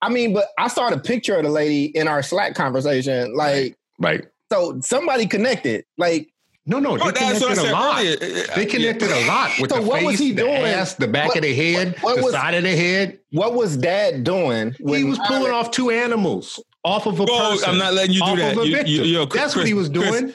I 0.02 0.10
mean, 0.10 0.34
but 0.34 0.46
I 0.58 0.68
saw 0.68 0.90
the 0.90 1.00
picture 1.00 1.36
of 1.36 1.44
the 1.44 1.50
lady 1.50 1.86
in 1.86 2.08
our 2.08 2.22
Slack 2.22 2.54
conversation. 2.56 3.36
Like, 3.36 3.76
Right. 4.00 4.26
so 4.52 4.80
somebody 4.82 5.26
connected. 5.26 5.86
Like, 5.98 6.30
No, 6.66 6.80
no, 6.80 6.98
they 6.98 7.04
Oh, 7.04 7.12
that's 7.12 7.20
what 7.20 7.24
I 7.24 7.34
connected 7.34 7.52
a 7.52 7.56
said 7.56 7.72
lot. 7.72 7.96
Oh, 7.96 8.00
earlier. 8.00 8.46
They 8.56 8.66
connected 8.66 9.12
a 9.12 9.26
lot 9.28 9.52
with 9.60 9.72
So 9.72 9.78
the 9.78 9.82
what 9.88 10.04
was 10.04 10.12
face, 10.14 10.20
he 10.20 10.32
the 10.34 10.44
doing? 10.44 10.62
ass, 10.66 10.94
the 10.96 11.08
back 11.08 11.30
What- 11.30 11.38
of 11.38 11.44
the 11.44 11.54
head, 11.56 11.96
what 12.02 12.18
the 12.18 12.24
was- 12.24 12.34
side 12.34 12.54
of 12.54 12.64
the 12.64 12.76
head. 12.76 13.18
what 13.32 13.54
was 13.56 13.76
dad 13.78 14.24
doing? 14.24 14.76
he 14.86 15.04
was 15.04 15.20
pulling 15.28 15.52
off 15.52 15.72
two 15.72 15.90
animals 15.90 16.60
off 16.84 17.08
of 17.08 17.20
a 17.20 17.26
Bro, 17.26 17.38
person. 17.38 17.70
I'm 17.72 17.78
not 17.78 17.94
letting 17.94 18.14
you 18.14 18.24
do 18.24 18.36
that. 18.38 18.56
Of 18.58 18.64
a 18.64 18.68
You- 18.68 18.76
victim. 18.76 18.94
you- 18.94 19.04
yo, 19.04 19.20
That's 19.26 19.32
Chris- 19.54 19.56
what 19.56 19.68
he 19.68 19.74
was 19.74 19.90
doing. 19.90 20.10
Chris, 20.26 20.34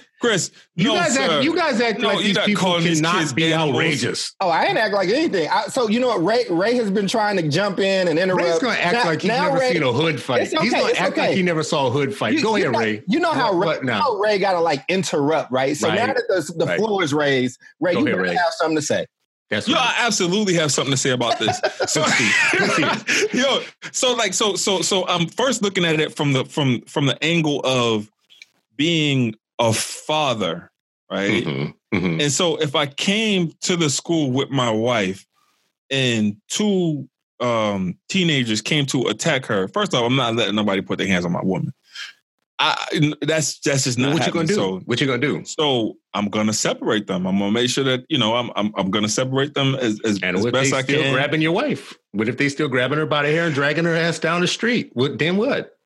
you 0.75 0.89
no, 0.89 0.95
guys 0.95 1.15
sir. 1.15 1.23
act, 1.37 1.45
you 1.45 1.55
guys 1.55 1.81
act 1.81 2.01
No, 2.01 2.09
like 2.09 2.19
these 2.19 2.35
not 2.35 2.47
people 2.47 2.63
calling 2.63 2.85
these 2.85 3.01
cannot 3.01 3.35
be 3.35 3.53
animals. 3.53 3.71
outrageous. 3.77 4.35
Oh, 4.41 4.49
I 4.49 4.65
ain't 4.65 4.79
act 4.79 4.95
like 4.95 5.09
anything. 5.09 5.49
I, 5.51 5.65
so 5.69 5.89
you 5.89 6.01
know 6.01 6.09
what? 6.09 6.25
Ray 6.25 6.45
Ray 6.51 6.75
has 6.77 6.91
been 6.91 7.07
trying 7.07 7.37
to 7.37 7.49
jump 7.49 7.79
in 7.79 8.09
and 8.09 8.19
interrupt. 8.19 8.43
Ray's 8.45 8.59
gonna 8.59 8.79
act 8.79 8.93
Now- 8.95 9.05
like 9.05 9.23
he's 9.23 9.29
never 9.29 9.59
Ray- 9.59 9.73
seen 9.73 9.83
a 9.83 9.93
hood 9.93 10.21
fight. 10.23 10.53
Okay, 10.55 10.63
He's 10.65 10.73
gonna 10.73 10.87
it's 10.87 11.01
act 11.01 11.17
like 11.17 11.31
he 11.37 11.43
never 11.43 11.63
saw 11.63 11.87
a 11.87 11.91
hood 11.91 12.15
fight. 12.15 12.35
You- 12.35 12.43
Go 12.43 12.57
ahead, 12.57 12.73
know, 12.73 12.79
Ray. 12.79 13.03
You 13.07 13.21
know 13.21 13.33
how 13.33 13.55
What- 13.55 13.69
Ray, 13.69 13.77
you 13.81 13.85
now? 13.85 13.99
know 14.01 14.19
Ray 14.19 14.39
got 14.39 14.53
to 14.53 14.61
like 14.61 14.85
interrupt, 14.89 15.51
right? 15.53 15.77
So 15.77 15.89
Right. 15.89 15.97
now 15.97 16.07
that 16.07 16.23
the, 16.29 16.55
the 16.57 16.67
Right. 16.67 16.79
floor 16.79 17.03
is 17.03 17.13
raised, 17.15 17.59
Ray, 17.81 17.95
Go 17.95 18.01
you 18.01 18.07
ahead, 18.09 18.19
Ray. 18.21 18.29
have 18.35 18.53
something 18.59 18.77
to 18.77 18.83
say. 18.83 19.07
That's 19.51 19.69
Yo, 19.69 19.75
right. 19.75 19.95
I 20.01 20.07
absolutely 20.07 20.55
have 20.55 20.73
something 20.73 20.91
to 20.93 20.97
say 20.97 21.11
about 21.11 21.39
this. 21.39 21.61
So, 21.87 22.03
yo, 23.33 23.61
so 23.93 24.15
like, 24.15 24.33
so, 24.35 24.55
so, 24.57 24.81
so, 24.81 25.07
I'm 25.07 25.29
first 25.29 25.63
looking 25.63 25.85
at 25.85 26.01
it 26.01 26.17
from 26.17 26.33
the 26.33 26.45
from 26.47 26.81
from 26.83 27.07
the 27.07 27.23
angle 27.23 27.61
of 27.65 28.11
being 28.77 29.35
a 29.59 29.73
father, 29.73 30.71
right? 31.11 31.45
Mhm, 31.45 31.75
mhm. 31.95 32.23
And 32.23 32.33
so, 32.33 32.57
if 32.57 32.75
I 32.75 32.87
came 32.87 33.53
to 33.63 33.77
the 33.77 33.91
school 33.91 34.31
with 34.31 34.51
my 34.51 34.71
wife, 34.71 35.27
and 35.91 36.37
two 36.49 37.09
um, 37.41 37.99
teenagers 38.09 38.63
came 38.63 38.87
to 38.87 39.09
attack 39.09 39.47
her, 39.47 39.69
first 39.69 39.95
off, 39.95 40.05
I'm 40.05 40.17
not 40.17 40.35
letting 40.35 40.55
nobody 40.55 40.81
put 40.81 40.99
their 40.99 41.07
hands 41.07 41.25
on 41.25 41.33
my 41.33 41.43
woman. 41.43 41.73
I 42.61 42.77
that's 43.23 43.59
that's 43.61 43.85
just 43.85 43.99
not 43.99 44.13
what 44.13 44.19
you 44.21 44.25
happening. 44.27 44.47
gonna 44.47 44.47
do? 44.47 44.55
So, 44.55 44.81
what 44.85 45.01
you're 45.01 45.09
gonna 45.09 45.21
do? 45.41 45.45
so 45.45 45.97
I'm 46.15 46.29
gonna 46.29 46.53
separate 46.53 47.09
them. 47.09 47.27
I'm 47.27 47.39
gonna 47.39 47.51
make 47.51 47.69
sure 47.69 47.83
that 47.85 48.05
you 48.09 48.17
know 48.17 48.37
I'm 48.37 48.51
I'm, 48.55 48.73
I'm 48.77 48.91
gonna 48.93 49.09
separate 49.09 49.55
them 49.55 49.75
as 49.75 50.01
as, 50.05 50.21
And 50.23 50.37
as 50.37 50.43
what 50.45 50.49
if 50.49 50.53
best 50.55 50.71
they 50.71 50.77
I 50.79 50.83
still 50.83 51.03
can. 51.03 51.13
grabbing 51.15 51.43
your 51.43 51.51
wife? 51.53 51.95
What 52.13 52.29
if 52.29 52.37
they 52.37 52.49
still 52.49 52.69
grabbing 52.69 52.99
her 52.99 53.07
by 53.07 53.23
the 53.25 53.31
hair 53.31 53.47
and 53.47 53.55
dragging 53.55 53.85
her 53.87 53.97
ass 53.97 54.21
down 54.21 54.41
the 54.41 54.47
street? 54.47 54.91
What 54.93 55.19
then? 55.19 55.37
What? 55.37 55.77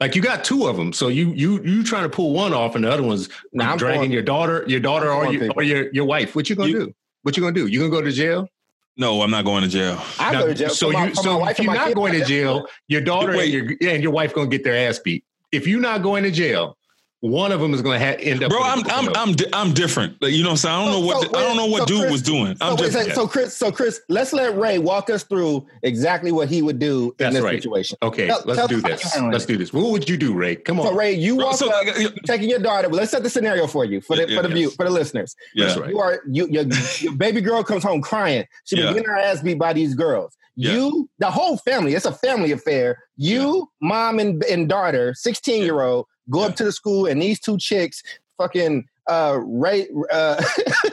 Like 0.00 0.14
you 0.14 0.22
got 0.22 0.44
two 0.44 0.68
of 0.68 0.76
them, 0.76 0.92
so 0.92 1.08
you 1.08 1.32
you 1.32 1.60
you 1.64 1.82
trying 1.82 2.04
to 2.04 2.08
pull 2.08 2.32
one 2.32 2.54
off, 2.54 2.76
and 2.76 2.84
the 2.84 2.90
other 2.92 3.02
one's 3.02 3.28
Nah, 3.52 3.72
I'm 3.72 3.76
dragging 3.78 3.98
pulling- 3.98 4.12
your 4.12 4.22
daughter, 4.22 4.64
your 4.68 4.80
daughter, 4.80 5.10
I'm 5.12 5.26
or 5.26 5.32
your, 5.32 5.52
or 5.56 5.62
your 5.64 5.90
your 5.92 6.04
wife. 6.04 6.36
What 6.36 6.48
you 6.48 6.54
gonna 6.56 6.70
You- 6.70 6.78
do? 6.86 6.94
What 7.22 7.36
you 7.36 7.42
gonna 7.42 7.52
do? 7.54 7.66
You 7.66 7.80
gonna 7.80 7.90
go 7.90 8.00
to 8.00 8.12
jail? 8.12 8.48
no, 8.96 9.22
I'm 9.22 9.30
not 9.30 9.44
going 9.46 9.62
to 9.62 9.68
jail. 9.68 9.98
I 10.18 10.32
Now, 10.32 10.42
go 10.42 10.46
to 10.48 10.54
jail. 10.54 10.68
So 10.70 10.86
for 10.88 10.92
my- 10.92 11.00
you 11.06 11.14
my 11.14 11.22
so 11.22 11.46
if 11.48 11.58
you're 11.58 11.74
not 11.74 11.84
kids, 11.86 11.94
going 11.94 12.12
to 12.12 12.24
jail, 12.24 12.66
your 12.88 13.00
daughter 13.00 13.36
Wait. 13.36 13.54
and 13.54 13.70
your 13.80 13.90
and 13.94 14.02
your 14.02 14.12
wife 14.12 14.34
gonna 14.34 14.48
get 14.48 14.62
their 14.64 14.88
ass 14.88 14.98
beat. 15.00 15.24
If 15.52 15.66
you're 15.66 15.80
not 15.80 16.02
going 16.02 16.24
to 16.24 16.30
jail, 16.30 16.76
one 17.20 17.52
of 17.52 17.60
them 17.60 17.72
is 17.72 17.80
gonna 17.82 18.00
ha- 18.00 18.16
end 18.18 18.42
up. 18.42 18.50
Bro, 18.50 18.58
with 18.58 18.66
a 18.88 18.92
I'm 18.92 19.08
I'm. 19.08 19.16
I'm 19.16 19.32
di- 19.34 19.46
I'm 19.52 19.72
different. 19.72 20.20
Like, 20.20 20.32
you 20.32 20.42
know, 20.42 20.48
what 20.48 20.52
I'm 20.54 20.56
saying 20.56 20.74
I 20.74 20.84
don't 20.84 20.90
know 21.00 21.06
what 21.06 21.22
so 21.22 21.28
the- 21.28 21.38
I 21.38 21.42
don't 21.42 21.56
know 21.56 21.66
what 21.66 21.78
so 21.80 21.86
dude 21.86 22.00
Chris- 22.00 22.12
was 22.12 22.22
doing. 22.22 22.56
I'm 22.60 22.76
so, 22.76 22.82
wait, 22.82 22.92
different. 22.92 23.12
so 23.14 23.28
Chris, 23.28 23.56
so 23.56 23.70
Chris, 23.70 24.00
let's 24.08 24.32
let 24.32 24.58
Ray 24.58 24.78
walk 24.78 25.08
us 25.08 25.22
through 25.22 25.64
exactly 25.84 26.32
what 26.32 26.48
he 26.48 26.62
would 26.62 26.80
do 26.80 27.14
in 27.20 27.32
this 27.32 27.40
right. 27.44 27.62
situation. 27.62 27.96
Okay, 28.02 28.26
Tell- 28.26 28.42
let's 28.44 28.58
tell 28.58 28.66
do 28.66 28.80
this. 28.80 29.16
Let's 29.20 29.46
do 29.46 29.56
this. 29.56 29.72
What 29.72 29.92
would 29.92 30.08
you 30.08 30.16
do, 30.16 30.34
Ray? 30.34 30.56
Come 30.56 30.80
on. 30.80 30.86
So 30.86 30.94
Ray, 30.94 31.12
you 31.12 31.36
Bro, 31.36 31.44
walk 31.46 31.56
so, 31.58 31.70
up, 31.70 31.86
uh, 31.86 32.08
taking 32.26 32.50
your 32.50 32.58
daughter. 32.58 32.88
Let's 32.88 33.12
set 33.12 33.22
the 33.22 33.30
scenario 33.30 33.68
for 33.68 33.84
you, 33.84 34.00
for 34.00 34.16
the 34.16 34.28
Yeah, 34.28 34.36
for 34.38 34.42
the 34.42 34.48
yes. 34.48 34.58
view, 34.58 34.70
for 34.70 34.84
the 34.84 34.90
listeners. 34.90 35.36
yeah. 35.54 35.66
That's 35.66 35.78
right. 35.78 35.90
You 35.90 36.00
are 36.00 36.22
you 36.28 36.48
your, 36.50 36.64
your 36.98 37.14
baby 37.14 37.40
girl 37.40 37.62
comes 37.62 37.84
home 37.84 38.00
crying. 38.02 38.46
She 38.64 38.74
been 38.74 38.86
Yeah. 38.86 38.92
getting 38.94 39.08
her 39.08 39.16
ass 39.18 39.42
beat 39.42 39.60
by 39.60 39.74
these 39.74 39.94
girls. 39.94 40.36
Yeah. 40.56 40.72
You, 40.72 41.08
the 41.18 41.30
whole 41.30 41.56
family, 41.58 41.94
it's 41.94 42.04
a 42.04 42.12
family 42.12 42.52
affair. 42.52 42.98
You, 43.16 43.70
mom 43.80 44.18
and, 44.18 44.42
and 44.44 44.68
daughter, 44.68 45.14
16 45.14 45.62
year 45.62 45.80
old, 45.82 46.06
go 46.30 46.40
Yeah. 46.40 46.46
up 46.48 46.56
to 46.56 46.64
the 46.64 46.72
school 46.72 47.06
and 47.06 47.20
these 47.22 47.40
two 47.40 47.56
chicks, 47.58 48.02
fucking 48.38 48.86
uh 49.10 49.38
Ray 49.44 49.88
uh 50.12 50.42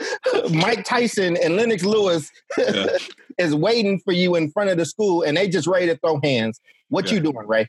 Mike 0.50 0.84
Tyson 0.84 1.36
and 1.36 1.56
Lennox 1.56 1.84
Lewis 1.84 2.28
Yeah. 2.58 2.86
is 3.38 3.54
waiting 3.54 4.00
for 4.00 4.12
you 4.12 4.34
in 4.34 4.50
front 4.50 4.70
of 4.70 4.76
the 4.78 4.84
school 4.84 5.22
and 5.22 5.36
they 5.36 5.48
just 5.48 5.66
ready 5.68 5.86
to 5.86 5.96
throw 5.96 6.18
hands. 6.22 6.60
What 6.88 7.06
Yeah. 7.06 7.14
you 7.14 7.20
doing, 7.32 7.46
Ray? 7.46 7.68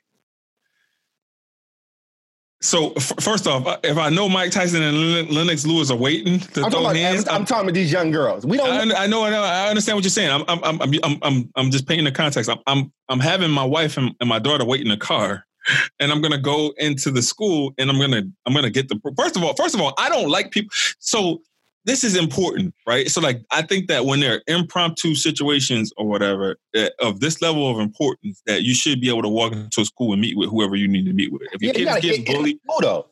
So 2.62 2.94
f- 2.94 3.14
first 3.20 3.48
off, 3.48 3.80
if 3.84 3.98
I 3.98 4.10
know 4.10 4.30
Mike 4.30 4.52
Tyson 4.52 4.84
and 4.84 4.96
Len- 4.96 5.34
Lennox 5.34 5.66
Lewis 5.66 5.90
are 5.90 5.98
waiting 5.98 6.40
to 6.40 6.64
I'm 6.64 6.72
throw 6.72 6.82
about, 6.82 6.96
hands, 6.96 7.28
I'm, 7.28 7.38
I'm 7.38 7.46
talking 7.46 7.66
about 7.66 7.74
these 7.74 7.92
young 7.92 8.12
girls. 8.12 8.46
We 8.46 8.58
don't 8.58 8.70
I, 8.70 8.82
un- 8.82 8.96
I 8.96 9.08
know, 9.08 9.24
I 9.24 9.32
know, 9.32 9.42
I 9.42 9.68
understand 9.70 9.98
what 9.98 10.04
you're 10.04 10.12
saying. 10.12 10.30
I'm, 10.30 10.44
I'm, 10.48 10.82
I'm, 10.82 10.94
I'm, 11.04 11.18
I'm, 11.24 11.50
I'm 11.56 11.72
just 11.72 11.88
painting 11.88 12.06
the 12.06 12.12
context. 12.12 12.50
I'm, 12.52 12.60
I'm, 12.68 12.94
I'm 13.10 13.20
having 13.20 13.50
my 13.50 13.66
wife 13.66 13.98
and, 13.98 14.16
and 14.20 14.30
my 14.30 14.38
daughter 14.38 14.64
wait 14.64 14.82
in 14.82 14.90
the 14.90 14.98
car, 14.98 15.46
and 16.00 16.12
I'm 16.12 16.22
gonna 16.22 16.38
go 16.38 16.74
into 16.78 17.12
the 17.12 17.22
school, 17.22 17.74
and 17.78 17.90
I'm 17.90 18.00
gonna, 18.00 18.24
I'm 18.46 18.54
gonna 18.54 18.70
get 18.70 18.90
the. 18.90 19.00
First 19.18 19.36
of 19.36 19.44
all, 19.44 19.56
first 19.56 19.74
of 19.76 19.82
all, 19.82 19.94
I 19.98 20.10
don't 20.10 20.30
like 20.30 20.52
people. 20.52 20.70
So 21.00 21.42
this 21.86 22.04
is 22.04 22.16
important, 22.16 22.74
right? 22.88 23.08
So 23.10 23.22
like, 23.22 23.42
I 23.52 23.62
think 23.62 23.88
that 23.88 24.06
when 24.06 24.20
there 24.20 24.36
are 24.36 24.42
impromptu 24.48 25.16
situations 25.16 25.92
or 25.98 26.06
whatever 26.06 26.58
uh, 26.76 26.90
of 27.00 27.20
this 27.20 27.42
level 27.42 27.70
of 27.70 27.80
importance, 27.80 28.42
that 28.46 28.64
you 28.64 28.76
should 28.76 29.02
be 29.02 29.10
able 29.10 29.24
to 29.24 29.30
walk 29.30 29.54
into 29.54 29.82
a 29.82 29.86
school 29.86 30.14
and 30.14 30.22
meet 30.22 30.38
with 30.38 30.50
whoever 30.50 30.76
you 30.76 30.88
need 30.88 31.06
to 31.06 31.14
meet 31.14 31.32
with. 31.32 31.42
If 31.54 31.62
your 31.62 31.74
yeah, 31.74 31.96
you 31.96 32.02
kid 32.02 32.06
is 32.06 32.18
getting 32.18 32.26
get, 32.26 32.36
bullied. 32.36 32.60
though. 32.82 33.08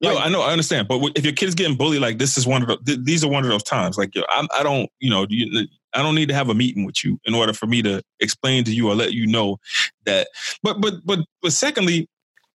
Yo, 0.00 0.16
I 0.18 0.28
know, 0.28 0.42
I 0.42 0.52
understand, 0.52 0.86
but 0.86 1.00
if 1.14 1.24
your 1.24 1.32
kid's 1.32 1.54
getting 1.54 1.76
bullied, 1.76 2.02
like 2.02 2.18
this 2.18 2.36
is 2.36 2.46
one 2.46 2.62
of 2.62 2.68
the, 2.68 2.76
th- 2.84 2.98
these 3.04 3.24
are 3.24 3.30
one 3.30 3.44
of 3.44 3.50
those 3.50 3.62
times. 3.62 3.96
Like, 3.96 4.14
yo, 4.14 4.22
I'm, 4.28 4.48
I 4.54 4.62
don't, 4.62 4.90
you 4.98 5.08
know, 5.08 5.24
you, 5.30 5.66
I 5.94 6.02
don't 6.02 6.14
need 6.14 6.28
to 6.28 6.34
have 6.34 6.50
a 6.50 6.54
meeting 6.54 6.84
with 6.84 7.02
you 7.04 7.18
in 7.24 7.34
order 7.34 7.54
for 7.54 7.66
me 7.66 7.80
to 7.82 8.02
explain 8.20 8.64
to 8.64 8.74
you 8.74 8.88
or 8.88 8.94
let 8.94 9.12
you 9.12 9.26
know 9.26 9.58
that. 10.04 10.28
But, 10.62 10.80
but, 10.80 10.94
but, 11.06 11.20
but 11.40 11.52
secondly, 11.52 12.08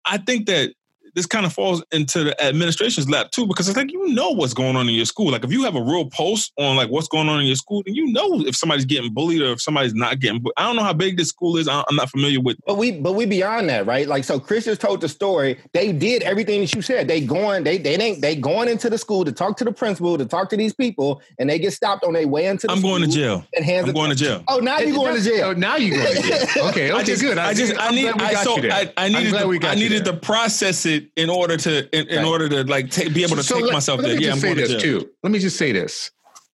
I 0.05 0.17
think 0.17 0.47
that 0.47 0.73
this 1.15 1.25
kind 1.25 1.45
of 1.45 1.53
falls 1.53 1.83
into 1.91 2.25
the 2.25 2.43
administration's 2.43 3.09
lap 3.09 3.31
too, 3.31 3.47
because 3.47 3.67
it's 3.67 3.77
like 3.77 3.91
you 3.91 4.07
know 4.09 4.29
what's 4.31 4.53
going 4.53 4.75
on 4.75 4.87
in 4.87 4.95
your 4.95 5.05
school. 5.05 5.31
Like 5.31 5.43
if 5.43 5.51
you 5.51 5.63
have 5.63 5.75
a 5.75 5.81
real 5.81 6.09
post 6.09 6.51
on 6.57 6.75
like 6.75 6.89
what's 6.89 7.07
going 7.07 7.29
on 7.29 7.39
in 7.39 7.47
your 7.47 7.55
school, 7.55 7.81
then 7.85 7.95
you 7.95 8.11
know 8.11 8.41
if 8.41 8.55
somebody's 8.55 8.85
getting 8.85 9.13
bullied 9.13 9.41
or 9.41 9.53
if 9.53 9.61
somebody's 9.61 9.93
not 9.93 10.19
getting. 10.19 10.41
Bu- 10.41 10.51
I 10.57 10.63
don't 10.63 10.75
know 10.75 10.83
how 10.83 10.93
big 10.93 11.17
this 11.17 11.29
school 11.29 11.57
is. 11.57 11.67
I- 11.67 11.83
I'm 11.89 11.95
not 11.95 12.09
familiar 12.09 12.41
with. 12.41 12.57
But 12.67 12.77
we 12.77 12.91
but 12.91 13.13
we 13.13 13.25
beyond 13.25 13.69
that, 13.69 13.85
right? 13.85 14.07
Like 14.07 14.23
so 14.23 14.39
Chris 14.39 14.65
just 14.65 14.81
told 14.81 15.01
the 15.01 15.09
story. 15.09 15.57
They 15.73 15.91
did 15.91 16.21
everything 16.23 16.61
that 16.61 16.75
you 16.75 16.81
said. 16.81 17.07
They 17.07 17.21
going, 17.21 17.63
they 17.63 17.77
they 17.77 17.95
ain't 17.95 18.21
they 18.21 18.35
going 18.35 18.67
into 18.67 18.89
the 18.89 18.97
school 18.97 19.23
to 19.25 19.31
talk 19.31 19.57
to 19.57 19.63
the 19.63 19.71
principal, 19.71 20.17
to 20.17 20.25
talk 20.25 20.49
to 20.49 20.57
these 20.57 20.73
people, 20.73 21.21
and 21.39 21.49
they 21.49 21.59
get 21.59 21.71
stopped 21.71 22.03
on 22.03 22.13
their 22.13 22.27
way 22.27 22.47
into 22.47 22.67
the 22.67 22.73
I'm 22.73 22.81
going 22.81 23.01
to 23.01 23.07
jail. 23.07 23.45
and 23.55 23.63
hands 23.63 23.87
I'm 23.87 23.93
going 23.93 24.09
to 24.09 24.15
jail. 24.15 24.43
Oh, 24.47 24.59
now 24.59 24.79
you 24.79 24.93
going 24.93 25.15
to 25.15 25.21
jail. 25.21 25.47
Oh, 25.47 25.53
now 25.53 25.77
you 25.77 25.95
going 25.95 26.15
to 26.15 26.21
jail. 26.21 26.67
Okay, 26.67 26.91
okay, 26.91 26.91
I 26.91 27.03
just, 27.03 27.21
good. 27.21 27.37
I 27.37 27.53
just, 27.53 27.73
I 27.79 27.91
need, 27.91 28.07
I, 28.07 28.43
so. 28.43 28.57
I, 28.57 28.91
I 28.97 29.09
needed, 29.09 29.31
glad 29.31 29.47
we 29.47 29.59
to, 29.59 29.63
got 29.63 29.71
I 29.71 29.75
needed 29.75 30.05
to 30.05 30.13
process 30.13 30.85
it 30.85 31.04
in 31.15 31.29
order 31.29 31.57
to, 31.57 31.97
in, 31.97 32.07
in 32.07 32.17
Right. 32.17 32.25
order 32.25 32.49
to 32.49 32.63
like 32.63 32.93
be 33.13 33.23
able 33.23 33.35
to 33.37 33.43
So 33.43 33.55
take 33.55 33.65
let- 33.65 33.73
myself 33.73 33.99
let 34.01 34.07
there. 34.09 34.17
me 34.17 34.25
Yeah, 34.25 34.31
I'm 34.33 34.39
say 34.39 34.47
going 34.53 34.57
to 34.57 34.61
this 34.73 34.81
jail. 34.81 35.01
too. 35.01 35.09
Let 35.23 35.31
me 35.31 35.39
just 35.39 35.57
say 35.57 35.71
this. 35.71 36.11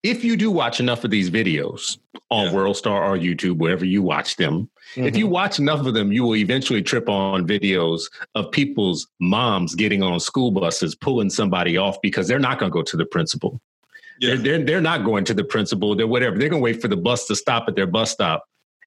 If 0.04 0.24
you 0.24 0.38
do 0.38 0.52
watch 0.52 0.80
enough 0.80 1.04
of 1.04 1.12
these 1.12 1.30
videos 1.30 1.98
on 2.30 2.46
Yeah. 2.48 2.52
WorldStar 2.54 2.88
or 3.02 3.18
YouTube, 3.18 3.58
wherever 3.58 3.84
you 3.84 4.02
watch 4.02 4.36
them, 4.36 4.70
if 4.96 5.04
Mm-hmm. 5.06 5.16
you 5.18 5.28
watch 5.28 5.60
enough 5.60 5.86
of 5.86 5.94
them, 5.94 6.12
you 6.14 6.24
will 6.24 6.36
eventually 6.36 6.82
trip 6.82 7.10
on 7.10 7.46
videos 7.48 8.04
of 8.36 8.52
people's 8.52 9.08
moms 9.20 9.76
getting 9.76 10.04
on 10.04 10.20
school 10.20 10.52
buses, 10.52 10.96
pulling 10.96 11.30
somebody 11.30 11.78
off 11.78 11.98
because 12.02 12.28
they're 12.28 12.40
not 12.40 12.60
going 12.60 12.72
to 12.72 12.74
go 12.74 12.84
to 12.84 12.96
the 12.96 13.06
principal. 13.06 13.60
Yeah. 14.20 14.36
They're, 14.36 14.38
they're, 14.38 14.66
they're 14.66 14.82
not 14.82 15.04
going 15.04 15.26
to 15.26 15.34
the 15.34 15.44
principal. 15.44 15.96
They're 15.96 16.08
whatever. 16.08 16.38
They're 16.38 16.50
going 16.50 16.62
to 16.62 16.64
wait 16.64 16.82
for 16.82 16.88
the 16.88 16.96
bus 16.98 17.26
to 17.28 17.36
stop 17.36 17.66
at 17.68 17.76
their 17.76 17.88
bus 17.88 18.12
stop 18.12 18.46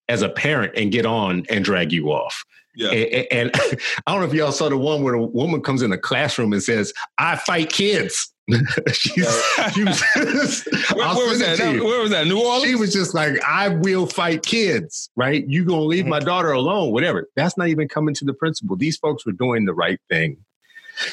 as 0.09 0.23
a 0.23 0.29
parent 0.29 0.73
and 0.76 0.90
get 0.90 1.07
on 1.07 1.45
and 1.50 1.64
drag 1.64 1.93
you 1.93 2.11
off. 2.12 2.45
Yeah. 2.75 2.91
And, 2.91 3.27
and 3.33 3.50
I 4.07 4.12
don't 4.12 4.21
know 4.21 4.27
if 4.27 4.35
y'all 4.35 4.53
saw 4.53 4.69
the 4.69 4.79
one 4.79 5.03
where 5.03 5.15
a 5.15 5.23
woman 5.23 5.61
comes 5.62 5.83
in 5.83 5.91
the 5.91 5.99
classroom 5.99 6.53
and 6.53 6.62
says, 6.62 6.93
I 7.19 7.37
fight 7.37 7.71
kids. 7.71 8.33
She 8.93 9.21
was, 9.21 10.65
Where, 10.93 11.15
where 11.15 11.29
was 11.29 11.39
send 11.39 11.59
that? 11.61 11.85
Where 11.85 12.00
was 12.00 12.11
that? 12.11 12.27
New 12.27 12.41
Orleans? 12.41 12.65
She 12.65 12.75
was 12.75 12.93
just 12.93 13.15
like, 13.15 13.41
I 13.45 13.69
will 13.69 14.07
fight 14.07 14.43
kids, 14.43 15.09
right? 15.15 15.47
You 15.49 15.65
gonna 15.65 15.83
leave 15.83 16.07
my 16.07 16.19
daughter 16.19 16.50
alone, 16.50 16.93
whatever. 16.93 17.29
That's 17.37 17.57
not 17.57 17.69
even 17.69 17.87
coming 17.87 18.12
to 18.17 18.25
the 18.25 18.35
principal. 18.35 18.77
These 18.77 18.97
folks 18.97 19.25
were 19.25 19.33
doing 19.33 19.67
the 19.67 19.73
right 19.73 20.00
thing. 20.11 20.37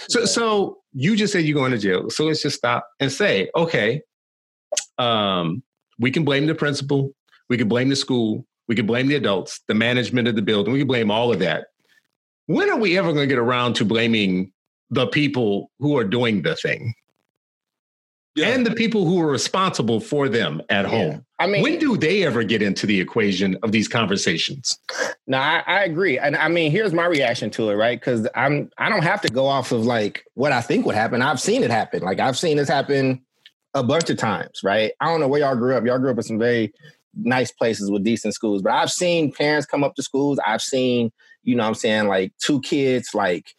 So, 0.09 0.25
so 0.25 0.79
you 0.93 1.15
just 1.15 1.31
said 1.31 1.45
you're 1.45 1.55
going 1.55 1.71
to 1.71 1.77
jail. 1.77 2.09
So 2.09 2.25
let's 2.25 2.41
just 2.41 2.57
stop 2.57 2.87
and 2.99 3.11
say, 3.11 3.49
okay, 3.55 4.01
um, 4.97 5.63
we 5.99 6.11
can 6.11 6.25
blame 6.25 6.47
the 6.47 6.55
principal, 6.55 7.13
we 7.49 7.57
can 7.57 7.67
blame 7.67 7.89
the 7.89 7.95
school, 7.95 8.45
we 8.67 8.75
can 8.75 8.85
blame 8.85 9.07
the 9.07 9.15
adults, 9.15 9.61
the 9.67 9.73
management 9.73 10.27
of 10.27 10.35
the 10.35 10.41
building, 10.41 10.73
we 10.73 10.79
can 10.79 10.87
blame 10.87 11.11
all 11.11 11.31
of 11.31 11.39
that. 11.39 11.67
When 12.47 12.69
are 12.69 12.77
we 12.77 12.97
ever 12.97 13.11
going 13.13 13.27
to 13.27 13.33
get 13.33 13.39
around 13.39 13.73
to 13.75 13.85
blaming 13.85 14.51
the 14.89 15.07
people 15.07 15.71
who 15.79 15.97
are 15.97 16.03
doing 16.03 16.41
the 16.43 16.55
thing 16.55 16.93
yeah. 18.35 18.47
and 18.47 18.65
the 18.65 18.71
people 18.71 19.05
who 19.05 19.21
are 19.21 19.27
responsible 19.27 19.99
for 19.99 20.29
them 20.29 20.61
at 20.69 20.85
home? 20.85 21.25
I 21.39 21.47
mean, 21.47 21.61
when 21.61 21.77
do 21.77 21.97
they 21.97 22.23
ever 22.23 22.43
get 22.43 22.61
into 22.61 22.87
the 22.87 22.99
equation 22.99 23.57
of 23.63 23.71
these 23.71 23.87
conversations? 23.87 24.77
No, 25.27 25.37
I, 25.37 25.63
I 25.67 25.83
agree, 25.83 26.17
and 26.17 26.35
I 26.35 26.47
mean, 26.47 26.71
here's 26.71 26.93
my 26.93 27.05
reaction 27.05 27.49
to 27.51 27.69
it, 27.69 27.75
right? 27.75 27.99
Because 27.99 28.27
I'm 28.33 28.71
I 28.77 28.89
don't 28.89 29.03
have 29.03 29.21
to 29.21 29.29
go 29.29 29.45
off 29.45 29.71
of 29.71 29.85
like 29.85 30.25
what 30.33 30.51
I 30.51 30.61
think 30.61 30.85
would 30.85 30.95
happen. 30.95 31.21
I've 31.21 31.41
seen 31.41 31.63
it 31.63 31.69
happen. 31.69 32.01
Like 32.01 32.19
I've 32.19 32.37
seen 32.37 32.57
this 32.57 32.69
happen 32.69 33.21
a 33.73 33.83
bunch 33.83 34.09
of 34.09 34.17
times, 34.17 34.61
right? 34.63 34.93
I 34.99 35.05
don't 35.05 35.19
know 35.19 35.27
where 35.27 35.41
y'all 35.41 35.55
grew 35.55 35.75
up. 35.75 35.85
Y'all 35.85 35.99
grew 35.99 36.11
up 36.11 36.17
in 36.17 36.23
some 36.23 36.39
very 36.39 36.73
nice 37.17 37.51
places 37.51 37.91
with 37.91 38.03
decent 38.03 38.33
schools, 38.33 38.61
but 38.61 38.73
I've 38.73 38.91
seen 38.91 39.31
parents 39.31 39.65
come 39.65 39.83
up 39.83 39.95
to 39.95 40.03
schools. 40.03 40.39
I've 40.45 40.61
seen, 40.61 41.11
you 41.43 41.55
know, 41.55 41.65
I'm 41.65 41.75
saying 41.75 42.07
like 42.07 42.33
two 42.37 42.61
kids 42.61 43.09
like 43.13 43.53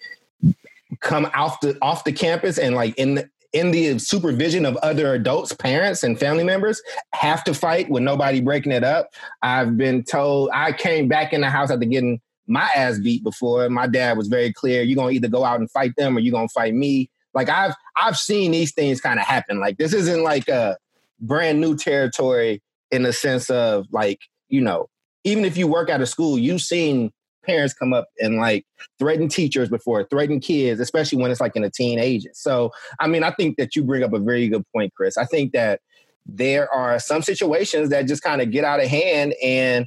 come 1.01 1.31
off 1.35 1.61
the 1.61 1.77
off 1.83 2.05
the 2.05 2.13
campus 2.13 2.59
and 2.59 2.75
like 2.75 2.97
in 2.97 3.17
the 3.17 3.31
in 3.53 3.71
the 3.71 3.99
supervision 3.99 4.67
of 4.67 4.77
other 4.79 5.15
adults, 5.15 5.55
parents, 5.55 6.03
and 6.03 6.21
family 6.21 6.45
members, 6.45 6.83
have 7.15 7.43
to 7.45 7.55
fight 7.55 7.89
with 7.89 8.03
nobody 8.03 8.41
breaking 8.41 8.73
it 8.73 8.85
up. 8.85 9.11
I've 9.43 9.77
been 9.77 10.05
told 10.05 10.51
I 10.53 10.73
came 10.73 11.09
back 11.09 11.33
in 11.33 11.41
the 11.41 11.49
house 11.49 11.71
after 11.71 11.87
getting 11.87 12.21
my 12.47 12.69
ass 12.75 12.99
beat 12.99 13.25
before. 13.25 13.69
My 13.71 13.87
dad 13.87 14.17
was 14.17 14.29
very 14.29 14.53
clear: 14.53 14.83
you're 14.83 14.97
gonna 14.97 15.13
either 15.13 15.29
go 15.29 15.45
out 15.45 15.61
and 15.61 15.71
fight 15.71 15.95
them 15.97 16.17
or 16.17 16.21
you're 16.21 16.33
gonna 16.33 16.49
fight 16.49 16.75
me. 16.75 17.11
Like 17.35 17.49
I've 17.49 17.75
I've 17.97 18.17
seen 18.17 18.51
these 18.51 18.73
things 18.73 19.01
kind 19.01 19.19
of 19.19 19.27
happen. 19.27 19.61
Like 19.61 19.79
this 19.79 19.95
isn't 19.95 20.23
like 20.23 20.49
a 20.49 20.77
brand 21.21 21.61
new 21.61 21.77
territory 21.77 22.63
in 22.91 23.03
the 23.03 23.13
sense 23.13 23.51
of 23.51 23.87
like 23.93 24.21
you 24.49 24.61
know 24.61 24.89
even 25.25 25.45
if 25.45 25.57
you 25.57 25.67
work 25.67 25.91
at 25.91 26.01
a 26.01 26.07
school, 26.07 26.39
you've 26.39 26.63
seen 26.63 27.11
parents 27.45 27.75
come 27.75 27.93
up 27.93 28.09
and 28.21 28.37
like 28.37 28.65
threaten 28.99 29.29
teachers 29.29 29.69
before, 29.69 30.05
threaten 30.05 30.39
kids, 30.41 30.81
especially 30.81 31.21
when 31.21 31.31
it's 31.31 31.41
like 31.41 31.57
in 31.57 31.65
a 31.65 31.71
teen 31.71 31.99
ages. 31.99 32.39
So, 32.41 32.71
I 33.01 33.07
mean, 33.07 33.25
I 33.25 33.31
think 33.33 33.57
that 33.57 33.75
you 33.75 33.83
bring 33.83 34.03
up 34.03 34.13
a 34.13 34.19
very 34.19 34.49
good 34.49 34.65
point, 34.75 34.93
Chris. 34.95 35.17
I 35.17 35.25
think 35.25 35.53
that 35.53 35.81
there 36.27 36.73
are 36.73 36.99
some 36.99 37.23
situations 37.23 37.89
that 37.89 38.03
just 38.03 38.23
kind 38.23 38.43
of 38.43 38.51
get 38.51 38.65
out 38.65 38.81
of 38.81 38.87
hand 38.87 39.35
and 39.43 39.87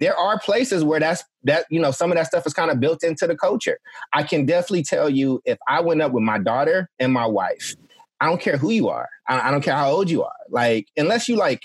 there 0.00 0.16
are 0.16 0.38
places 0.40 0.82
where 0.82 0.98
that's 0.98 1.22
that 1.44 1.66
you 1.70 1.78
know 1.78 1.90
some 1.90 2.10
of 2.10 2.16
that 2.16 2.26
stuff 2.26 2.46
is 2.46 2.54
kind 2.54 2.70
of 2.70 2.80
built 2.80 3.04
into 3.04 3.26
the 3.26 3.36
culture 3.36 3.78
i 4.14 4.22
can 4.22 4.46
definitely 4.46 4.82
tell 4.82 5.10
you 5.10 5.42
if 5.44 5.58
i 5.68 5.80
went 5.80 6.00
up 6.00 6.12
with 6.12 6.22
my 6.22 6.38
daughter 6.38 6.88
and 6.98 7.12
my 7.12 7.26
wife 7.26 7.76
i 8.22 8.26
don't 8.26 8.40
care 8.40 8.56
who 8.56 8.70
you 8.70 8.88
are 8.88 9.06
i, 9.28 9.48
I 9.48 9.50
don't 9.50 9.60
care 9.60 9.76
how 9.76 9.90
old 9.90 10.08
you 10.08 10.22
are 10.22 10.32
like 10.48 10.88
unless 10.96 11.28
you 11.28 11.36
like 11.36 11.60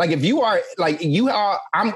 like 0.00 0.10
if 0.10 0.24
you 0.24 0.42
are 0.42 0.60
like 0.78 1.00
you 1.00 1.28
are 1.28 1.60
i'm 1.74 1.94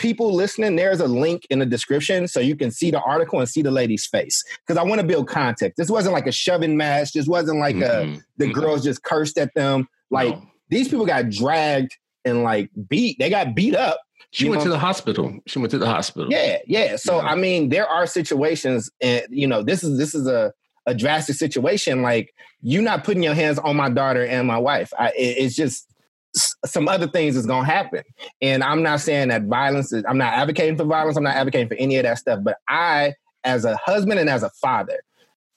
people 0.00 0.34
listening, 0.34 0.76
there's 0.76 0.98
a 1.00 1.06
link 1.06 1.46
in 1.50 1.58
the 1.60 1.66
description 1.66 2.26
so 2.26 2.40
you 2.40 2.56
can 2.56 2.70
see 2.70 2.90
the 2.90 3.00
article 3.02 3.38
and 3.38 3.48
see 3.48 3.62
the 3.62 3.70
lady's 3.70 4.06
face. 4.06 4.42
Because 4.66 4.78
I 4.78 4.82
want 4.82 5.00
to 5.00 5.06
build 5.06 5.28
context. 5.28 5.76
This 5.76 5.90
wasn't 5.90 6.14
like 6.14 6.26
a 6.26 6.32
shoving 6.32 6.76
match. 6.76 7.12
This 7.12 7.28
wasn't 7.28 7.58
like 7.58 7.76
mm-hmm. 7.76 8.14
a 8.14 8.20
the 8.38 8.46
mm-hmm. 8.46 8.58
girls 8.58 8.82
just 8.82 9.04
cursed 9.04 9.38
at 9.38 9.54
them. 9.54 9.86
Like 10.10 10.34
no. 10.34 10.42
these 10.70 10.88
people 10.88 11.06
got 11.06 11.28
dragged 11.28 11.96
and 12.24 12.42
like 12.42 12.70
beat. 12.88 13.18
They 13.18 13.30
got 13.30 13.54
beat 13.54 13.76
up. 13.76 14.00
She 14.32 14.48
went 14.48 14.60
know? 14.60 14.66
to 14.66 14.70
the 14.70 14.78
hospital. 14.78 15.38
She 15.46 15.58
went 15.58 15.70
to 15.72 15.78
the 15.78 15.86
hospital. 15.86 16.30
Yeah, 16.30 16.58
yeah. 16.66 16.96
So 16.96 17.16
yeah. 17.16 17.28
I 17.28 17.34
mean, 17.34 17.68
there 17.68 17.86
are 17.86 18.06
situations, 18.06 18.88
and 19.00 19.26
you 19.28 19.46
know, 19.46 19.62
this 19.62 19.84
is 19.84 19.98
this 19.98 20.14
is 20.14 20.26
a 20.26 20.52
a 20.86 20.94
drastic 20.94 21.36
situation. 21.36 22.00
Like 22.00 22.34
you're 22.62 22.82
not 22.82 23.04
putting 23.04 23.22
your 23.22 23.34
hands 23.34 23.58
on 23.58 23.76
my 23.76 23.90
daughter 23.90 24.24
and 24.24 24.46
my 24.46 24.58
wife. 24.58 24.92
I, 24.98 25.08
it, 25.10 25.36
it's 25.38 25.56
just 25.56 25.89
some 26.34 26.88
other 26.88 27.08
things 27.08 27.36
is 27.36 27.46
going 27.46 27.64
to 27.64 27.70
happen. 27.70 28.02
And 28.40 28.62
I'm 28.62 28.82
not 28.82 29.00
saying 29.00 29.28
that 29.28 29.44
violence 29.44 29.92
is, 29.92 30.04
I'm 30.08 30.18
not 30.18 30.32
advocating 30.34 30.76
for 30.76 30.84
violence. 30.84 31.16
I'm 31.16 31.24
not 31.24 31.36
advocating 31.36 31.68
for 31.68 31.74
any 31.74 31.96
of 31.96 32.04
that 32.04 32.18
stuff. 32.18 32.40
But 32.42 32.58
I, 32.68 33.14
as 33.44 33.64
a 33.64 33.76
husband 33.76 34.20
and 34.20 34.28
as 34.28 34.42
a 34.42 34.50
father, 34.50 35.00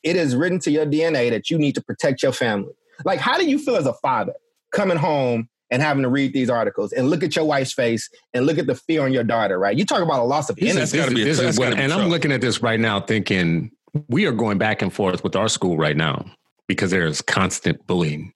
it 0.03 0.15
is 0.15 0.36
written 0.36 0.60
to 0.60 0.72
your 0.72 0.86
DNA 0.86 1.30
that 1.30 1.50
you 1.50 1.58
need 1.58 1.75
to 1.75 1.82
protect 1.82 2.24
your 2.24 2.32
family. 2.32 2.74
Like, 3.06 3.20
how 3.20 3.38
do 3.38 3.46
you 3.46 3.58
feel 3.58 3.75
as 3.75 3.86
a 3.86 3.94
father 3.94 4.34
coming 4.72 4.98
home 4.98 5.50
and 5.72 5.82
having 5.82 6.03
to 6.03 6.10
read 6.10 6.34
these 6.34 6.50
articles 6.50 6.92
and 6.92 7.10
look 7.10 7.24
at 7.24 7.36
your 7.36 7.46
wife's 7.46 7.74
face 7.74 8.10
and 8.34 8.46
look 8.46 8.58
at 8.58 8.68
the 8.68 8.75
fear 8.75 9.03
on 9.03 9.13
your 9.13 9.24
daughter, 9.24 9.58
right? 9.58 9.77
You 9.77 9.86
talk 9.86 10.01
about 10.01 10.20
a 10.20 10.24
loss 10.24 10.50
of 10.50 10.58
innocence. 10.60 10.92
This, 10.92 11.13
this, 11.13 11.38
this 11.38 11.39
is 11.39 11.60
what, 11.60 11.74
and 11.74 11.92
I'm 11.92 12.10
looking 12.10 12.32
at 12.32 12.42
this 12.42 12.62
right 12.62 12.80
now 12.80 13.00
thinking 13.00 13.72
we 14.08 14.25
are 14.25 14.32
going 14.32 14.58
back 14.58 14.82
and 14.82 14.92
forth 14.92 15.24
with 15.24 15.36
our 15.36 15.50
school 15.50 15.77
right 15.77 15.98
now 15.98 16.25
because 16.67 16.91
there's 16.91 17.22
constant 17.22 17.86
bullying. 17.88 18.34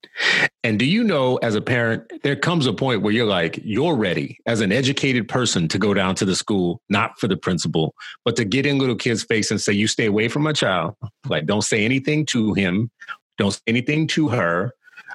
And 0.63 0.77
do 0.77 0.85
you 0.85 1.03
know, 1.03 1.37
as 1.37 1.55
a 1.55 1.61
parent, 1.61 2.11
there 2.23 2.35
comes 2.35 2.65
a 2.65 2.73
point 2.73 3.01
where 3.01 3.13
you're 3.13 3.25
like, 3.25 3.59
you're 3.63 3.95
ready 3.95 4.37
as 4.45 4.61
an 4.61 4.71
educated 4.71 5.27
person 5.27 5.67
to 5.69 5.79
go 5.79 5.93
down 5.93 6.15
to 6.15 6.25
the 6.25 6.35
school, 6.35 6.81
not 6.89 7.17
for 7.19 7.27
the 7.27 7.37
principal, 7.37 7.95
but 8.25 8.35
to 8.35 8.45
get 8.45 8.65
in 8.65 8.77
little 8.77 8.95
kids' 8.95 9.23
face 9.23 9.49
and 9.49 9.61
say, 9.61 9.73
you 9.73 9.87
stay 9.87 10.05
away 10.05 10.27
from 10.27 10.43
my 10.43 10.53
child. 10.53 10.95
Like, 11.27 11.45
don't 11.45 11.63
say 11.63 11.85
anything 11.85 12.25
to 12.27 12.53
him, 12.53 12.91
don't 13.37 13.51
say 13.51 13.61
anything 13.67 14.07
to 14.07 14.27
her. 14.29 14.73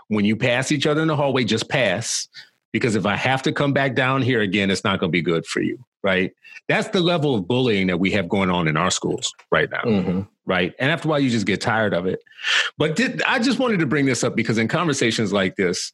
When 0.09 0.25
you 0.25 0.37
pass 0.37 0.73
each 0.73 0.87
other 0.87 1.03
in 1.03 1.09
the 1.09 1.17
hallway, 1.17 1.45
just 1.45 1.69
pass. 1.69 2.29
Because 2.73 2.95
if 2.95 3.05
I 3.05 3.17
have 3.17 3.43
to 3.43 3.53
come 3.53 3.75
back 3.75 3.95
down 3.95 4.23
here 4.23 4.41
again, 4.41 4.71
it's 4.71 4.85
not 4.85 4.99
going 5.01 5.11
to 5.11 5.17
be 5.17 5.23
good 5.23 5.47
for 5.47 5.61
you. 5.61 5.79
Right. 6.03 6.33
That's 6.69 6.89
the 6.89 7.01
level 7.01 7.35
of 7.35 7.47
bullying 7.47 7.87
that 7.89 7.99
we 7.99 8.11
have 8.13 8.29
going 8.29 8.51
on 8.51 8.67
in 8.67 8.77
our 8.77 8.91
schools 8.91 9.33
right 9.51 9.71
now. 9.71 9.83
Mm-hmm 9.83 10.23
right? 10.47 10.75
And 10.79 10.91
after 10.91 11.09
a 11.09 11.11
while, 11.11 11.21
you 11.21 11.31
just 11.31 11.47
get 11.47 11.61
tired 11.61 11.95
of 11.95 12.07
it. 12.07 12.21
But 12.79 12.97
did, 12.97 13.23
I 13.23 13.39
just 13.39 13.59
wanted 13.59 13.81
to 13.81 13.87
bring 13.87 14.07
this 14.07 14.25
up 14.25 14.35
because 14.35 14.59
in 14.59 14.69
conversations 14.69 15.33
like 15.33 15.57
this, 15.57 15.93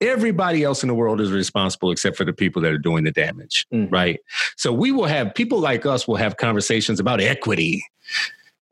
everybody 0.00 0.64
else 0.64 0.82
in 0.82 0.88
the 0.88 0.94
world 0.94 1.20
is 1.20 1.30
responsible 1.30 1.90
except 1.90 2.16
for 2.16 2.24
the 2.24 2.32
people 2.32 2.60
that 2.62 2.72
are 2.72 2.78
doing 2.78 3.04
the 3.04 3.12
damage, 3.12 3.66
mm-hmm. 3.72 3.92
right? 3.92 4.20
So 4.56 4.72
we 4.72 4.92
will 4.92 5.06
have 5.06 5.34
people 5.34 5.60
like 5.60 5.86
us 5.86 6.06
will 6.06 6.16
have 6.16 6.36
conversations 6.36 7.00
about 7.00 7.20
equity 7.20 7.84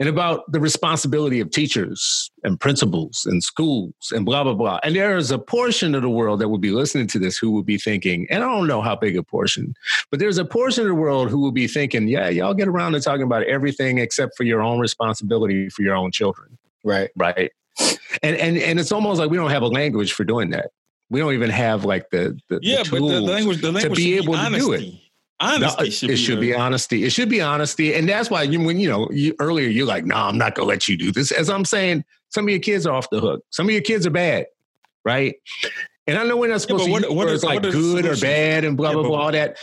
and 0.00 0.08
about 0.08 0.50
the 0.50 0.58
responsibility 0.58 1.40
of 1.40 1.50
teachers 1.50 2.30
and 2.42 2.58
principals 2.58 3.26
and 3.26 3.42
schools 3.44 3.94
and 4.12 4.24
blah, 4.24 4.42
blah, 4.42 4.54
blah. 4.54 4.80
And 4.82 4.96
there 4.96 5.18
is 5.18 5.30
a 5.30 5.38
portion 5.38 5.94
of 5.94 6.00
the 6.00 6.08
world 6.08 6.40
that 6.40 6.48
will 6.48 6.58
be 6.58 6.70
listening 6.70 7.06
to 7.08 7.18
this 7.18 7.36
who 7.36 7.50
will 7.50 7.62
be 7.62 7.76
thinking, 7.76 8.26
and 8.30 8.42
I 8.42 8.46
don't 8.46 8.66
know 8.66 8.80
how 8.80 8.96
big 8.96 9.18
a 9.18 9.22
portion, 9.22 9.74
but 10.10 10.18
there's 10.18 10.38
a 10.38 10.44
portion 10.44 10.84
of 10.84 10.88
the 10.88 10.94
world 10.94 11.28
who 11.28 11.38
will 11.38 11.52
be 11.52 11.68
thinking, 11.68 12.08
yeah, 12.08 12.30
y'all 12.30 12.54
get 12.54 12.66
around 12.66 12.92
to 12.92 13.00
talking 13.00 13.24
about 13.24 13.42
everything 13.42 13.98
except 13.98 14.36
for 14.38 14.44
your 14.44 14.62
own 14.62 14.80
responsibility 14.80 15.68
for 15.68 15.82
your 15.82 15.94
own 15.94 16.10
children. 16.12 16.56
Right. 16.82 17.10
Right. 17.14 17.52
And, 18.22 18.36
and, 18.36 18.56
and 18.56 18.80
it's 18.80 18.92
almost 18.92 19.20
like 19.20 19.30
we 19.30 19.36
don't 19.36 19.50
have 19.50 19.62
a 19.62 19.68
language 19.68 20.14
for 20.14 20.24
doing 20.24 20.50
that. 20.50 20.70
We 21.10 21.20
don't 21.20 21.34
even 21.34 21.50
have 21.50 21.84
like 21.84 22.08
the, 22.10 22.38
the 22.48 22.58
yeah, 22.62 22.84
the 22.84 22.90
but 22.90 23.00
the 23.00 23.20
language, 23.20 23.60
the 23.60 23.72
language 23.72 23.98
to 23.98 24.02
be 24.02 24.16
able 24.16 24.34
to 24.34 24.50
do 24.56 24.72
it. 24.72 24.94
Honesty 25.40 25.85
no, 25.85 25.90
should 25.90 26.11
it 26.11 26.12
be 26.12 26.16
should 26.16 26.40
be 26.40 26.55
honesty. 26.55 27.05
It 27.05 27.11
should 27.11 27.31
be 27.31 27.40
honesty, 27.40 27.94
and 27.94 28.07
that's 28.07 28.29
why 28.29 28.42
you, 28.42 28.61
when 28.61 28.79
you 28.79 28.90
know 28.90 29.09
you, 29.11 29.35
earlier 29.38 29.68
you're 29.68 29.87
like, 29.87 30.05
"No, 30.05 30.16
nah, 30.16 30.29
I'm 30.29 30.37
not 30.37 30.55
gonna 30.55 30.68
let 30.68 30.87
you 30.87 30.98
do 30.98 31.11
this." 31.11 31.33
As 31.33 31.48
I'm 31.48 31.64
saying, 31.64 32.05
some 32.29 32.44
of 32.44 32.50
your 32.50 32.59
kids 32.59 32.87
are 32.87 32.94
off 32.94 33.09
the 33.11 33.20
hook. 33.20 33.42
Some 33.48 33.66
of 33.66 33.72
your 33.72 33.81
kids 33.81 34.07
are 34.07 34.11
bad, 34.11 34.46
right? 35.05 35.35
And 36.07 36.18
I 36.18 36.24
know 36.24 36.37
we're 36.37 36.50
not 36.50 36.61
supposed 36.61 36.85
yeah, 36.85 36.92
what, 36.92 37.03
to 37.05 37.09
use 37.09 37.16
words 37.16 37.44
like 37.44 37.62
good 37.62 38.05
or 38.05 38.16
bad 38.16 38.64
and 38.64 38.76
blah 38.76 38.92
blah 38.92 39.03
blah 39.03 39.18
all 39.18 39.33
that. 39.33 39.57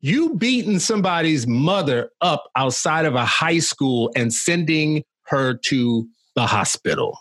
You 0.00 0.34
beating 0.34 0.78
somebody's 0.78 1.46
mother 1.46 2.10
up 2.20 2.50
outside 2.56 3.06
of 3.06 3.14
a 3.14 3.24
high 3.24 3.60
school 3.60 4.10
and 4.14 4.34
sending 4.34 5.04
her 5.28 5.54
to 5.54 6.08
the 6.34 6.46
hospital. 6.46 7.16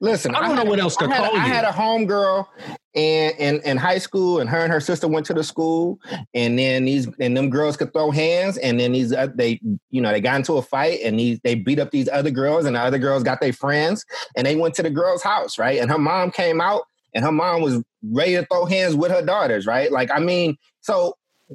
Listen, 0.00 0.34
I 0.34 0.40
don't 0.40 0.56
I 0.56 0.62
know 0.62 0.70
what 0.70 0.78
else 0.78 0.94
to 0.96 1.06
I 1.06 1.08
call 1.08 1.24
had, 1.24 1.32
you. 1.32 1.38
I 1.38 1.42
had 1.42 1.64
a 1.64 1.72
homegirl 1.72 2.46
in, 2.94 3.32
in 3.38 3.60
in 3.62 3.76
high 3.76 3.98
school, 3.98 4.38
and 4.38 4.48
her 4.48 4.58
and 4.60 4.72
her 4.72 4.80
sister 4.80 5.08
went 5.08 5.26
to 5.26 5.34
the 5.34 5.42
school, 5.42 5.98
and 6.34 6.56
then 6.56 6.84
these 6.84 7.08
and 7.18 7.36
them 7.36 7.50
girls 7.50 7.76
could 7.76 7.92
throw 7.92 8.12
hands, 8.12 8.58
and 8.58 8.78
then 8.78 8.92
these 8.92 9.12
uh, 9.12 9.26
they 9.34 9.60
you 9.90 10.00
know 10.00 10.12
they 10.12 10.20
got 10.20 10.36
into 10.36 10.52
a 10.54 10.62
fight, 10.62 11.00
and 11.02 11.18
these 11.18 11.40
they 11.42 11.56
beat 11.56 11.80
up 11.80 11.90
these 11.90 12.08
other 12.08 12.30
girls, 12.30 12.64
and 12.64 12.76
the 12.76 12.80
other 12.80 12.98
girls 12.98 13.24
got 13.24 13.40
their 13.40 13.52
friends, 13.52 14.04
and 14.36 14.46
they 14.46 14.54
went 14.54 14.74
to 14.74 14.84
the 14.84 14.90
girl's 14.90 15.22
house, 15.22 15.58
right? 15.58 15.80
And 15.80 15.90
her 15.90 15.98
mom 15.98 16.30
came 16.30 16.60
out, 16.60 16.82
and 17.12 17.24
her 17.24 17.32
mom 17.32 17.62
was 17.62 17.82
ready 18.04 18.34
to 18.34 18.46
throw 18.46 18.66
hands 18.66 18.94
with 18.94 19.10
her 19.10 19.22
daughters, 19.22 19.66
right? 19.66 19.90
Like 19.90 20.12
I 20.12 20.20
mean, 20.20 20.56
so 20.80 21.14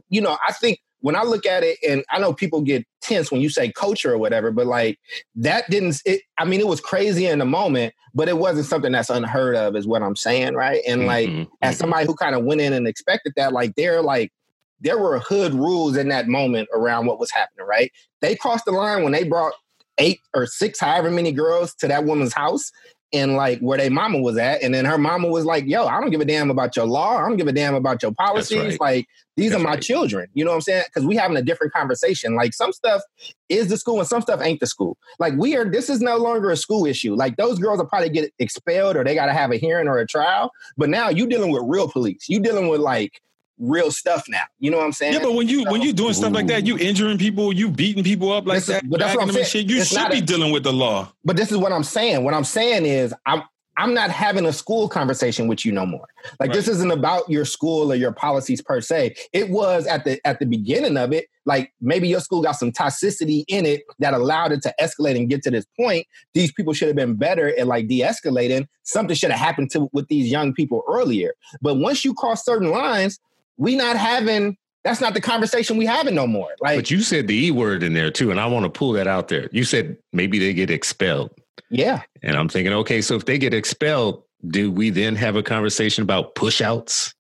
you 0.10 0.20
know, 0.20 0.38
I 0.46 0.52
think 0.52 0.80
when 1.04 1.18
I 1.18 1.24
look 1.24 1.46
at 1.46 1.64
it, 1.64 1.78
and 1.88 2.02
I 2.10 2.18
know 2.18 2.32
people 2.32 2.62
get 2.62 2.86
tense 3.02 3.30
when 3.30 3.42
you 3.42 3.50
say 3.50 3.70
culture 3.74 4.14
or 4.14 4.18
whatever, 4.18 4.52
but 4.52 4.68
like 4.68 4.98
that 5.36 5.70
didn't. 5.70 6.02
It, 6.06 6.22
I 6.38 6.46
mean, 6.46 6.62
it 6.62 6.68
was 6.68 6.80
crazy 6.80 7.26
in 7.26 7.40
the 7.40 7.46
moment, 7.46 7.94
but 8.14 8.30
it 8.30 8.38
wasn't 8.38 8.68
something 8.68 8.94
that's 8.94 9.10
unheard 9.10 9.58
of, 9.58 9.76
is 9.76 9.86
what 9.86 10.02
I'm 10.02 10.16
saying, 10.16 10.54
right? 10.54 10.82
And 10.88 11.06
like, 11.06 11.28
mm-hmm. 11.28 11.44
as 11.62 11.76
mm-hmm. 11.76 11.82
somebody 11.82 12.06
who 12.06 12.16
kind 12.16 12.36
of 12.36 12.46
went 12.46 12.62
in 12.62 12.72
and 12.72 12.88
expected 12.88 13.34
that, 13.36 13.52
like, 13.52 13.76
they're 13.76 14.02
like, 14.02 14.32
there 14.80 14.98
were 14.98 15.20
hood 15.20 15.54
rules 15.54 15.98
in 15.98 16.08
that 16.08 16.30
moment 16.30 16.70
around 16.74 17.06
what 17.06 17.20
was 17.20 17.32
happening, 17.32 17.68
right? 17.68 17.92
They 18.22 18.38
crossed 18.38 18.64
the 18.64 18.72
line 18.72 19.04
when 19.04 19.12
they 19.12 19.26
brought 19.26 19.54
eight 19.98 20.22
or 20.34 20.46
six, 20.46 20.80
however 20.80 21.12
many 21.12 21.34
girls 21.34 21.76
to 21.76 21.90
that 21.90 22.06
woman's 22.06 22.34
house 22.34 22.72
and 23.14 23.36
like 23.36 23.60
where 23.60 23.78
their 23.78 23.92
mama 23.92 24.20
was 24.20 24.38
at. 24.38 24.64
And 24.64 24.74
then 24.74 24.86
her 24.86 24.98
mama 24.98 25.28
was 25.28 25.46
like, 25.46 25.66
yo, 25.66 25.86
I 25.86 26.02
don't 26.02 26.10
give 26.10 26.20
a 26.20 26.26
damn 26.26 26.50
about 26.50 26.76
your 26.76 26.88
law. 26.88 27.18
I 27.18 27.28
don't 27.28 27.38
give 27.38 27.48
a 27.48 27.54
damn 27.54 27.76
about 27.76 28.02
your 28.02 28.12
policies. 28.12 28.58
Right. 28.58 28.80
Like, 28.80 29.08
these 29.36 29.52
That's 29.52 29.62
are 29.62 29.64
my 29.64 29.72
right. 29.72 29.82
children. 29.82 30.28
You 30.34 30.46
know 30.46 30.52
what 30.52 30.58
I'm 30.58 30.62
saying? 30.62 30.84
Because 30.86 31.08
we 31.08 31.16
having 31.16 31.38
a 31.38 31.42
different 31.42 31.74
conversation. 31.74 32.36
Like 32.36 32.54
some 32.54 32.72
stuff 32.72 33.02
is 33.50 33.68
the 33.68 33.78
school 33.78 34.00
and 34.00 34.08
some 34.08 34.22
stuff 34.22 34.42
ain't 34.42 34.60
the 34.60 34.68
school. 34.68 34.98
Like 35.18 35.34
we 35.38 35.56
are, 35.56 35.66
this 35.66 35.90
is 35.90 36.02
no 36.02 36.18
longer 36.18 36.52
a 36.52 36.58
school 36.58 36.86
issue. 36.86 37.16
Like 37.16 37.36
those 37.38 37.58
girls 37.58 37.80
will 37.80 37.88
probably 37.88 38.10
get 38.10 38.32
expelled 38.38 38.96
or 38.96 39.04
they 39.04 39.16
got 39.16 39.26
to 39.28 39.34
have 39.34 39.52
a 39.52 39.58
hearing 39.58 39.88
or 39.88 39.98
a 39.98 40.06
trial. 40.06 40.52
But 40.78 40.90
now 40.90 41.10
you 41.10 41.26
dealing 41.26 41.52
with 41.52 41.64
real 41.66 41.90
police. 41.90 42.30
You 42.30 42.40
dealing 42.40 42.68
with 42.68 42.82
like 42.82 43.23
real 43.58 43.92
stuff 43.92 44.26
now. 44.28 44.44
You 44.60 44.72
know 44.72 44.78
what 44.78 44.86
I'm 44.86 44.92
saying? 44.92 45.14
Yeah, 45.14 45.20
but 45.20 45.34
when 45.34 45.48
you 45.48 45.64
so, 45.64 45.72
when 45.72 45.82
you 45.82 45.94
doing 45.94 46.14
stuff 46.14 46.34
like 46.34 46.48
that, 46.48 46.66
you 46.66 46.78
injuring 46.78 47.18
people, 47.18 47.54
you 47.54 47.70
beating 47.70 48.04
people 48.04 48.32
up 48.32 48.46
like 48.46 48.64
that. 48.66 48.90
but 48.90 49.00
that's 49.00 49.16
what 49.16 49.24
I'm 49.24 49.32
saying. 49.32 49.46
Shit, 49.46 49.70
you 49.70 49.78
it's 49.78 49.90
should 49.90 50.12
be 50.12 50.20
a, 50.20 50.22
dealing 50.22 50.52
with 50.52 50.64
the 50.64 50.74
law. 50.74 51.12
But 51.24 51.38
this 51.38 51.52
is 51.52 51.58
what 51.58 51.72
I'm 51.72 51.84
saying. 51.84 52.24
What 52.24 52.34
I'm 52.34 52.44
saying 52.44 52.86
is 52.86 53.14
I'm 53.26 53.44
I'm 53.76 53.94
not 53.94 54.12
having 54.12 54.46
a 54.46 54.54
school 54.54 54.88
conversation 54.88 55.48
with 55.48 55.66
you 55.66 55.72
no 55.72 55.86
more. 55.86 56.08
Like 56.40 56.50
right. 56.50 56.54
this 56.54 56.68
isn't 56.68 56.92
about 56.92 57.28
your 57.30 57.46
school 57.46 57.92
or 57.92 57.96
your 57.96 58.12
policies 58.12 58.62
per 58.62 58.82
se. 58.82 59.16
It 59.34 59.50
was 59.50 59.88
at 59.88 60.04
the 60.06 60.26
at 60.28 60.40
the 60.40 60.46
beginning 60.46 60.98
of 60.98 61.12
it. 61.12 61.26
Like 61.46 61.74
maybe 61.82 62.08
your 62.08 62.20
school 62.20 62.42
got 62.42 62.54
some 62.54 62.72
toxicity 62.72 63.44
in 63.48 63.66
it 63.66 63.84
that 64.00 64.14
allowed 64.14 64.52
it 64.52 64.62
to 64.64 64.74
escalate 64.80 65.18
and 65.18 65.30
get 65.30 65.42
to 65.44 65.52
this 65.52 65.66
point. 65.78 66.06
These 66.34 66.52
people 66.54 66.74
should 66.74 66.88
have 66.88 66.96
been 66.96 67.16
better 67.16 67.58
at 67.58 67.68
like 67.68 67.88
de-escalating. 67.88 68.68
Something 68.84 69.16
should 69.16 69.32
have 69.32 69.40
happened 69.40 69.72
to 69.72 69.90
with 69.92 70.08
these 70.08 70.32
young 70.32 70.54
people 70.54 70.84
earlier. 70.88 71.34
But 71.62 71.76
once 71.76 72.06
you 72.06 72.14
cross 72.14 72.46
certain 72.46 72.70
lines, 72.70 73.20
we 73.58 73.76
not 73.76 73.98
having 73.98 74.58
that's 74.84 75.00
not 75.00 75.14
the 75.14 75.22
conversation 75.22 75.78
we 75.78 75.86
having 75.86 76.16
no 76.16 76.28
more. 76.28 76.50
Like 76.60 76.78
But 76.78 76.92
you 76.92 77.02
said 77.02 77.28
the 77.28 77.46
E 77.46 77.52
word 77.52 77.84
in 77.84 77.94
there 77.94 78.12
too, 78.12 78.32
and 78.32 78.40
I 78.40 78.46
want 78.48 78.66
to 78.66 78.70
pull 78.70 78.92
that 78.94 79.08
out 79.08 79.30
there. 79.30 79.50
You 79.52 79.64
said 79.64 79.98
maybe 80.12 80.40
they 80.40 80.54
get 80.54 80.70
expelled. 80.70 81.32
Yeah. 81.70 82.02
And 82.22 82.36
I'm 82.36 82.50
thinking, 82.50 82.74
okay, 82.74 83.02
so 83.02 83.16
if 83.16 83.26
they 83.26 83.38
get 83.38 83.54
expelled, 83.54 84.24
do 84.48 84.72
we 84.72 84.90
then 84.90 85.16
have 85.16 85.36
a 85.36 85.44
conversation 85.44 86.04
about 86.04 86.36
pushouts? 86.36 87.14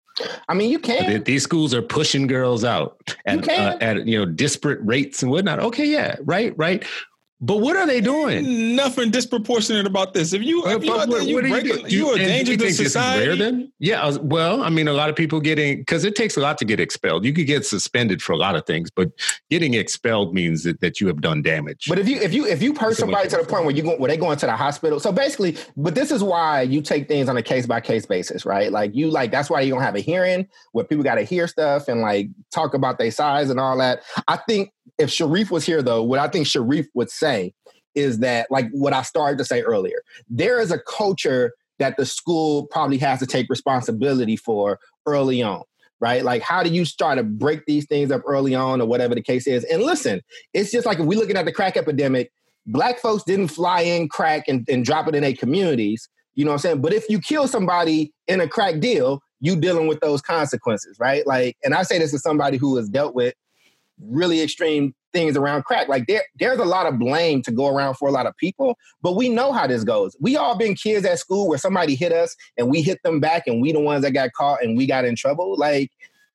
I 0.47 0.53
mean, 0.53 0.69
you 0.69 0.77
can. 0.77 1.23
These 1.23 1.43
schools 1.43 1.73
are 1.73 1.81
pushing 1.81 2.27
girls 2.27 2.63
out 2.63 3.15
at, 3.25 3.49
uh, 3.49 3.77
at 3.81 4.05
you 4.05 4.19
know 4.19 4.25
disparate 4.25 4.79
rates 4.83 5.23
and 5.23 5.31
whatnot. 5.31 5.59
Okay, 5.59 5.85
yeah, 5.85 6.17
right, 6.21 6.53
right. 6.57 6.85
But 7.41 7.57
what 7.57 7.75
are 7.75 7.85
they 7.85 7.99
doing? 7.99 8.75
Nothing 8.75 9.11
disproportionate 9.11 9.85
about 9.85 10.13
this. 10.13 10.31
If 10.31 10.43
you, 10.43 10.65
if 10.65 10.83
you, 10.83 10.91
what, 10.91 11.09
what 11.09 11.27
you, 11.27 11.41
break, 11.41 11.65
you, 11.65 11.83
you, 11.87 12.07
are 12.07 12.15
a 12.15 12.17
danger 12.17 12.55
to 12.55 12.71
society. 12.71 13.37
Then? 13.37 13.69
Yeah. 13.79 14.01
Uh, 14.01 14.17
well, 14.21 14.63
I 14.63 14.69
mean, 14.69 14.87
a 14.87 14.93
lot 14.93 15.09
of 15.09 15.17
people 15.17 15.41
getting 15.41 15.79
because 15.79 16.05
it 16.05 16.15
takes 16.15 16.37
a 16.37 16.39
lot 16.39 16.57
to 16.59 16.65
get 16.65 16.79
expelled. 16.79 17.25
You 17.25 17.33
could 17.33 17.45
get 17.45 17.65
suspended 17.65 18.21
for 18.21 18.31
a 18.31 18.37
lot 18.37 18.55
of 18.55 18.65
things, 18.65 18.89
but 18.89 19.09
getting 19.49 19.73
expelled 19.73 20.33
means 20.33 20.63
that, 20.63 20.79
that 20.79 21.01
you 21.01 21.07
have 21.07 21.19
done 21.19 21.41
damage. 21.41 21.87
But 21.89 21.99
if 21.99 22.07
you 22.07 22.17
if 22.21 22.33
you 22.33 22.45
if 22.45 22.61
you 22.61 22.73
hurt 22.75 22.95
somebody 22.95 23.27
to 23.27 23.37
the 23.37 23.43
point 23.43 23.65
where 23.65 23.75
you 23.75 23.83
go 23.83 23.97
where 23.97 24.09
they 24.09 24.15
go 24.15 24.31
into 24.31 24.45
the 24.45 24.55
hospital, 24.55 25.01
so 25.01 25.11
basically, 25.11 25.57
but 25.75 25.95
this 25.95 26.11
is 26.11 26.23
why 26.23 26.61
you 26.61 26.81
take 26.81 27.09
things 27.09 27.27
on 27.27 27.35
a 27.35 27.43
case 27.43 27.65
by 27.65 27.81
case 27.81 28.05
basis, 28.05 28.45
right? 28.45 28.71
Like 28.71 28.95
you 28.95 29.09
like 29.09 29.31
that's 29.31 29.49
why 29.49 29.59
you 29.59 29.73
don't 29.73 29.83
have 29.83 29.95
a 29.95 30.01
hearing 30.01 30.47
where 30.71 30.85
people 30.85 31.03
got 31.03 31.15
to 31.15 31.23
hear 31.23 31.49
stuff 31.49 31.89
and 31.89 31.99
like 31.99 32.29
talk 32.51 32.73
about 32.73 32.99
their 32.99 33.11
size 33.11 33.49
and 33.49 33.59
all 33.59 33.77
that. 33.79 34.03
I 34.29 34.37
think 34.37 34.71
if 34.97 35.09
Sharif 35.09 35.51
was 35.51 35.65
here, 35.65 35.81
though, 35.81 36.03
what 36.03 36.19
I 36.19 36.27
think 36.27 36.47
Sharif 36.47 36.87
would 36.93 37.09
say 37.09 37.53
is 37.95 38.19
that, 38.19 38.49
like 38.49 38.69
what 38.71 38.93
I 38.93 39.01
started 39.01 39.37
to 39.37 39.45
say 39.45 39.61
earlier, 39.61 40.01
there 40.29 40.59
is 40.59 40.71
a 40.71 40.79
culture 40.79 41.53
that 41.79 41.97
the 41.97 42.05
school 42.05 42.67
probably 42.67 42.97
has 42.99 43.19
to 43.19 43.27
take 43.27 43.49
responsibility 43.49 44.35
for 44.35 44.79
early 45.05 45.41
on 45.41 45.63
right? 46.03 46.25
Like, 46.25 46.41
how 46.41 46.63
do 46.63 46.69
you 46.69 46.83
start 46.83 47.17
to 47.17 47.23
break 47.23 47.65
these 47.65 47.85
things 47.85 48.11
up 48.11 48.23
early 48.27 48.53
on, 48.53 48.81
or 48.81 48.85
whatever 48.85 49.15
the 49.15 49.21
case 49.21 49.47
is? 49.47 49.63
And 49.63 49.81
listen, 49.81 50.21
it's 50.53 50.69
just 50.69 50.85
like 50.85 50.99
if 50.99 51.05
we're 51.05 51.17
looking 51.17 51.37
at 51.37 51.45
the 51.45 51.53
crack 51.53 51.77
epidemic, 51.77 52.29
black 52.65 52.99
folks 52.99 53.23
didn't 53.23 53.47
fly 53.47 53.81
in 53.81 54.09
crack 54.09 54.49
and, 54.49 54.67
and 54.67 54.83
drop 54.83 55.07
it 55.07 55.15
in 55.15 55.23
their 55.23 55.33
communities. 55.33 56.09
You 56.35 56.43
know 56.43 56.51
what 56.51 56.55
I'm 56.55 56.59
saying? 56.59 56.81
But 56.81 56.91
if 56.91 57.09
you 57.09 57.21
kill 57.21 57.47
somebody 57.47 58.11
in 58.27 58.41
a 58.41 58.49
crack 58.49 58.81
deal, 58.81 59.21
you 59.39 59.55
dealing 59.55 59.87
with 59.87 60.01
those 60.01 60.21
consequences, 60.21 60.97
right? 60.99 61.25
Like, 61.25 61.55
and 61.63 61.73
I 61.73 61.83
say 61.83 61.99
this 61.99 62.13
as 62.13 62.21
somebody 62.21 62.57
who 62.57 62.75
has 62.75 62.89
dealt 62.89 63.15
with 63.15 63.33
really 64.09 64.41
extreme 64.41 64.93
things 65.13 65.37
around 65.37 65.63
crack. 65.63 65.87
Like 65.87 66.07
there, 66.07 66.23
there's 66.39 66.59
a 66.59 66.65
lot 66.65 66.87
of 66.87 66.99
blame 66.99 67.41
to 67.43 67.51
go 67.51 67.67
around 67.67 67.95
for 67.95 68.07
a 68.07 68.11
lot 68.11 68.25
of 68.25 68.35
people, 68.37 68.77
but 69.01 69.15
we 69.15 69.29
know 69.29 69.51
how 69.51 69.67
this 69.67 69.83
goes. 69.83 70.15
We 70.19 70.35
all 70.35 70.57
been 70.57 70.75
kids 70.75 71.05
at 71.05 71.19
school 71.19 71.47
where 71.47 71.59
somebody 71.59 71.95
hit 71.95 72.11
us 72.11 72.35
and 72.57 72.69
we 72.69 72.81
hit 72.81 73.01
them 73.03 73.19
back 73.19 73.43
and 73.47 73.61
we 73.61 73.71
the 73.71 73.79
ones 73.79 74.01
that 74.03 74.11
got 74.11 74.33
caught 74.33 74.63
and 74.63 74.75
we 74.75 74.87
got 74.87 75.05
in 75.05 75.15
trouble. 75.15 75.55
Like, 75.57 75.91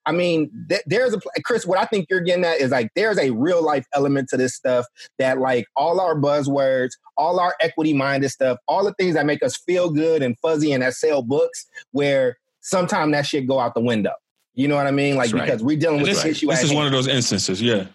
I 0.07 0.13
mean, 0.13 0.51
th- 0.71 0.83
there's 0.87 1.13
a 1.13 1.21
Chris. 1.45 1.67
What 1.67 1.79
I 1.79 1.85
think 1.85 2.07
you're 2.09 2.21
getting 2.21 2.45
at 2.45 2.61
is 2.61 2.71
like 2.71 2.91
there's 2.95 3.19
a 3.19 3.31
real 3.31 3.63
life 3.63 3.85
element 3.93 4.31
to 4.31 4.39
this 4.39 4.55
stuff 4.55 4.87
that 5.19 5.39
like 5.39 5.67
all 5.77 6.01
our 6.01 6.15
buzzwords, 6.15 6.93
all 7.19 7.39
our 7.39 7.55
equity 7.61 7.93
minded 7.93 8.31
stuff, 8.31 8.59
all 8.69 8.85
the 8.85 8.95
things 8.95 9.15
that 9.15 9.27
make 9.27 9.43
us 9.43 9.57
feel 9.57 9.91
good 9.91 10.23
and 10.23 10.39
fuzzy 10.39 10.73
and 10.73 10.83
that 10.83 10.95
sell 10.95 11.23
books, 11.23 11.67
where 11.91 12.39
sometimes 12.61 13.13
that 13.13 13.27
shit 13.27 13.47
go 13.47 13.61
out 13.61 13.75
the 13.75 13.83
window. 13.83 14.13
You 14.59 14.67
know 14.67 14.75
what 14.75 14.89
I 14.89 14.91
mean? 14.91 15.15
Like 15.15 15.31
That's 15.31 15.41
because 15.41 15.61
right. 15.61 15.67
we're 15.67 15.79
dealing 15.79 15.99
with 15.99 16.07
this, 16.07 16.25
this 16.25 16.39
issue. 16.39 16.49
This 16.49 16.65
is 16.65 16.73
one 16.73 16.85
of 16.85 16.91
those 16.91 17.07
instances, 17.07 17.63
yeah. 17.63 17.87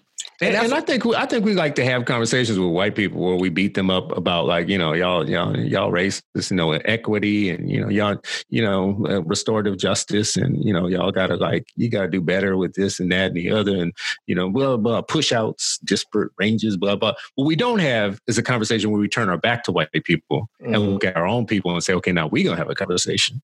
And, 0.41 0.56
and, 0.56 0.73
I 0.73 0.80
think 0.80 1.04
we, 1.04 1.13
I 1.13 1.26
think 1.26 1.43
we 1.43 1.54
like 1.54 1.76
to 1.76 1.84
have 1.84 2.06
conversations 2.06 2.58
with 2.58 2.69
white 2.69 2.95
people 2.95 3.21
where 3.21 3.36
we 3.36 3.49
beat 3.49 3.73
them 3.73 3.89
up 3.89 4.15
about 4.17 4.45
like 4.45 4.69
you 4.69 4.78
know 4.78 4.93
y'all 4.93 5.30
y'all 5.30 5.58
y'all 5.58 5.91
racist 5.91 6.52
you 6.52 6.56
know 6.56 6.71
equity 6.71 7.49
and 7.49 7.69
you 7.69 7.82
know 7.82 7.89
y'all 7.89 8.17
you 8.49 8.62
know 8.62 9.06
uh, 9.10 9.21
restorative 9.23 9.78
justice 9.78 10.38
and 10.38 10.63
you 10.63 10.73
know 10.73 10.88
y'all 10.88 11.12
gotta 11.12 11.36
like 11.36 11.67
you 11.76 11.89
gotta 11.89 12.08
do 12.08 12.21
better 12.21 12.58
with 12.58 12.73
this 12.73 12.99
and 12.99 13.12
that 13.12 13.28
and 13.28 13.38
the 13.38 13.52
other 13.52 13.76
and 13.76 13.93
you 14.26 14.34
know 14.34 14.49
blah 14.49 14.78
blah 14.78 15.02
push 15.02 15.32
outs 15.32 15.80
disparate 15.80 16.32
ranges 16.38 16.78
blah 16.78 16.95
blah. 16.95 17.13
What 17.36 17.45
we 17.45 17.56
don't 17.56 17.80
have 17.80 18.19
is 18.28 18.38
a 18.38 18.43
conversation 18.43 18.89
where 18.89 19.02
we 19.02 19.10
turn 19.10 19.30
our 19.30 19.38
back 19.38 19.63
to 19.65 19.71
white 19.71 19.91
people 19.91 20.49
mm-hmm. 20.62 20.73
and 20.73 20.93
look 20.93 21.04
at 21.04 21.17
our 21.17 21.28
own 21.28 21.45
people 21.45 21.71
and 21.73 21.84
say 21.84 21.93
okay 21.93 22.13
now 22.13 22.28
we 22.28 22.43
gonna 22.43 22.58
have 22.58 22.69
a 22.69 22.76
conversation. 22.76 23.41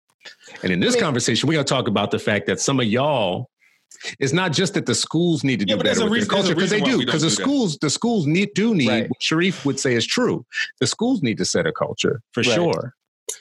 And 0.62 0.72
in 0.72 0.80
this 0.80 0.94
I 0.94 0.96
mean, 0.96 1.04
conversation, 1.04 1.48
we're 1.48 1.54
going 1.54 1.66
to 1.66 1.72
talk 1.72 1.88
about 1.88 2.10
the 2.10 2.18
fact 2.18 2.46
that 2.46 2.60
some 2.60 2.80
of 2.80 2.86
y'all, 2.86 3.50
it's 4.18 4.32
not 4.32 4.52
just 4.52 4.74
that 4.74 4.86
the 4.86 4.94
schools 4.94 5.44
need 5.44 5.60
to 5.60 5.64
do 5.64 5.74
yeah, 5.74 5.82
better 5.82 6.04
with 6.04 6.12
reason, 6.12 6.28
their 6.28 6.36
culture 6.36 6.54
because 6.54 6.70
they 6.70 6.80
do. 6.80 6.98
Because 6.98 7.22
the 7.22 7.30
schools, 7.30 7.78
the 7.78 7.90
schools 7.90 8.26
need 8.26 8.50
do 8.54 8.74
need. 8.74 8.88
Right. 8.88 9.08
What 9.08 9.22
Sharif 9.22 9.64
would 9.64 9.78
say 9.78 9.94
is 9.94 10.06
true. 10.06 10.44
The 10.80 10.86
schools 10.86 11.22
need 11.22 11.38
to 11.38 11.44
set 11.44 11.66
a 11.66 11.72
culture 11.72 12.20
for 12.32 12.42
right. 12.42 12.54
sure. 12.54 12.94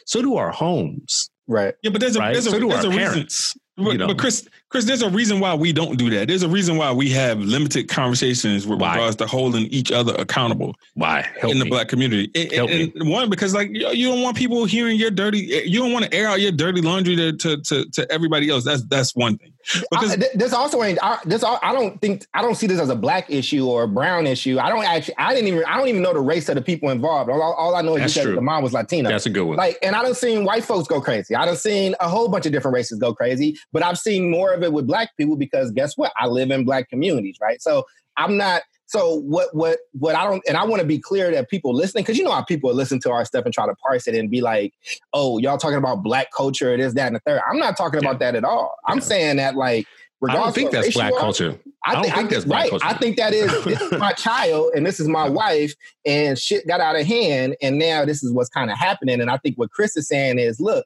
So 0.06 0.22
do 0.22 0.36
our 0.36 0.52
homes. 0.52 1.30
Right. 1.48 1.74
Yeah, 1.82 1.92
but 1.92 2.02
there's 2.02 2.16
a 2.16 2.20
right? 2.20 2.34
there's 2.34 2.48
a, 2.48 2.52
so 2.52 2.60
there's 2.60 2.86
a 2.86 2.90
parents. 2.90 3.54
reason. 3.56 3.62
But, 3.76 3.92
you 3.92 3.98
know? 3.98 4.08
but, 4.08 4.20
Chris, 4.20 4.48
Chris, 4.70 4.86
there's 4.86 5.02
a 5.02 5.10
reason 5.10 5.40
why 5.40 5.56
we 5.56 5.74
don't 5.74 5.98
do 5.98 6.10
that. 6.12 6.28
There's 6.28 6.44
a 6.44 6.50
reason 6.50 6.78
why 6.78 6.92
we 6.92 7.10
have 7.10 7.40
limited 7.40 7.90
conversations 7.90 8.68
with 8.68 8.80
why? 8.80 8.94
regards 8.94 9.16
to 9.18 9.26
holding 9.26 9.66
each 9.68 9.92
other 9.92 10.14
accountable. 10.16 10.76
Why 10.94 11.28
Help 11.40 11.54
in 11.54 11.60
me. 11.60 11.64
the 11.64 11.70
black 11.70 11.88
community? 11.88 12.32
Help 12.54 12.70
and, 12.70 12.94
and 12.94 13.10
one 13.10 13.30
because 13.32 13.56
like 13.56 13.70
you 13.72 14.08
don't 14.08 14.22
want 14.22 14.38
people 14.38 14.66
hearing 14.66 14.98
your 14.98 15.10
dirty. 15.10 15.54
Eh, 15.54 15.62
you 15.66 15.80
don't 15.80 15.92
want 15.92 16.06
to 16.06 16.14
air 16.14 16.28
out 16.28 16.40
your 16.40 16.52
dirty 16.52 16.82
laundry 16.82 17.16
to 17.16 17.34
to 17.34 17.58
to, 17.58 17.86
to 17.86 18.12
everybody 18.12 18.50
else. 18.50 18.64
That's 18.64 18.84
that's 18.84 19.16
one 19.16 19.38
thing. 19.38 19.53
Because 19.92 20.14
I, 20.14 20.28
this 20.36 20.54
also 20.54 20.84
ain't 20.84 21.00
I, 21.02 21.20
this. 21.26 21.44
I 21.44 21.72
don't 21.72 22.00
think 22.02 22.26
I 22.34 22.42
don't 22.42 22.56
see 22.56 22.68
this 22.68 22.80
as 22.80 22.90
a 22.90 22.96
black 22.96 23.30
issue 23.30 23.66
or 23.66 23.84
a 23.84 23.88
brown 23.88 24.28
issue. 24.28 24.60
I 24.60 24.70
don't 24.70 24.84
actually. 24.84 25.16
I 25.18 25.34
didn't 25.34 25.48
even. 25.48 25.64
I 25.66 25.78
don't 25.78 25.88
even 25.88 26.02
know 26.02 26.14
the 26.14 26.20
race 26.20 26.50
of 26.50 26.56
the 26.56 26.62
people 26.62 26.90
involved. 26.90 27.30
All, 27.30 27.42
all 27.42 27.76
I 27.76 27.82
know 27.82 27.96
is 27.96 28.14
true. 28.14 28.36
the 28.36 28.42
mom 28.42 28.64
was 28.64 28.74
Latina. 28.74 29.10
That's 29.10 29.26
a 29.26 29.30
good 29.30 29.46
one. 29.46 29.58
Like, 29.58 29.78
and 29.82 29.96
I 29.96 30.02
don't 30.02 30.18
seen 30.18 30.44
white 30.44 30.64
folks 30.64 30.88
go 30.88 31.00
crazy. 31.00 31.36
I 31.36 31.46
don't 31.46 31.58
seen 31.58 31.96
a 32.00 32.10
whole 32.10 32.28
bunch 32.28 32.46
of 32.46 32.52
different 32.52 32.76
races 32.76 33.00
go 33.00 33.14
crazy. 33.14 33.58
But 33.72 33.84
I've 33.84 33.98
seen 33.98 34.30
more 34.30 34.52
of 34.52 34.64
it 34.64 34.74
with 34.74 34.86
black 34.86 35.16
people 35.18 35.38
because 35.38 35.72
guess 35.72 35.98
what? 35.98 36.12
I 36.18 36.28
live 36.28 36.52
in 36.52 36.66
black 36.66 36.90
communities, 36.90 37.38
right? 37.42 37.62
So 37.62 37.86
I'm 38.18 38.38
not. 38.38 38.64
So 38.94 39.16
what 39.16 39.56
what 39.56 39.80
what 39.94 40.14
I 40.14 40.24
don't 40.24 40.44
and 40.48 40.56
I 40.56 40.64
want 40.66 40.80
to 40.80 40.88
be 40.88 41.00
clear 41.00 41.32
that 41.32 41.50
people 41.50 41.74
listening 41.74 42.04
because 42.04 42.16
you 42.16 42.24
know 42.24 42.32
how 42.32 42.44
people 42.44 42.72
listen 42.72 43.00
to 43.00 43.12
our 43.12 43.26
stuff 43.26 43.44
and 43.44 43.52
try 43.52 43.66
to 43.66 43.74
parse 43.74 44.08
it 44.08 44.14
and 44.14 44.30
be 44.30 44.40
like, 44.40 44.76
oh, 45.14 45.40
y'all 45.40 45.58
talking 45.58 45.80
about 45.80 46.04
black 46.04 46.28
culture, 46.32 46.78
this, 46.78 46.94
that, 46.94 47.08
and 47.08 47.16
the 47.16 47.20
third. 47.26 47.42
I'm 47.50 47.58
not 47.58 47.76
talking 47.76 48.04
yeah. 48.04 48.10
about 48.10 48.20
that 48.20 48.36
at 48.36 48.44
all. 48.44 48.76
I'm 48.86 49.02
saying 49.02 49.38
that 49.38 49.56
like 49.56 49.88
I 50.30 50.36
don't 50.36 50.54
think 50.54 50.70
that's 50.70 50.94
black 50.94 51.12
culture. 51.18 51.60
I, 51.84 51.96
I, 51.96 52.02
think, 52.04 52.14
think 52.14 52.30
that's 52.30 52.46
black 52.46 52.62
right. 52.62 52.70
culture. 52.70 52.86
I 52.86 52.94
think 52.94 53.18
that 53.18 53.34
is 53.34 53.64
this 53.64 53.82
is 53.82 53.92
my 53.94 54.12
child 54.18 54.74
and 54.76 54.86
this 54.86 55.00
is 55.00 55.08
my 55.08 55.28
wife 55.28 55.74
and 56.06 56.38
shit 56.38 56.68
got 56.68 56.80
out 56.80 56.96
of 56.96 57.08
hand 57.08 57.56
and 57.64 57.80
now 57.80 58.06
this 58.06 58.24
is 58.24 58.32
what's 58.32 58.50
kind 58.50 58.70
of 58.70 58.78
happening. 58.78 59.20
And 59.22 59.32
I 59.32 59.38
think 59.38 59.58
what 59.58 59.72
Chris 59.72 59.98
is 59.98 60.08
saying 60.08 60.38
is, 60.38 60.60
look, 60.60 60.86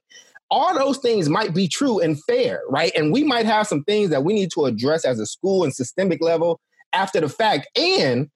all 0.49 0.73
those 0.73 0.97
things 0.99 1.27
might 1.27 1.53
be 1.53 1.67
true 1.67 1.99
and 1.99 2.23
fair, 2.23 2.61
right? 2.69 2.93
And 2.95 3.11
we 3.11 3.25
might 3.25 3.45
have 3.45 3.67
some 3.67 3.83
things 3.83 4.11
that 4.11 4.23
we 4.23 4.33
need 4.33 4.49
to 4.51 4.63
address 4.63 5.03
as 5.03 5.19
a 5.19 5.25
school 5.25 5.65
and 5.65 5.75
systemic 5.75 6.21
level 6.21 6.61
after 6.97 7.21
the 7.21 7.29
fact. 7.29 7.67
And 7.77 8.29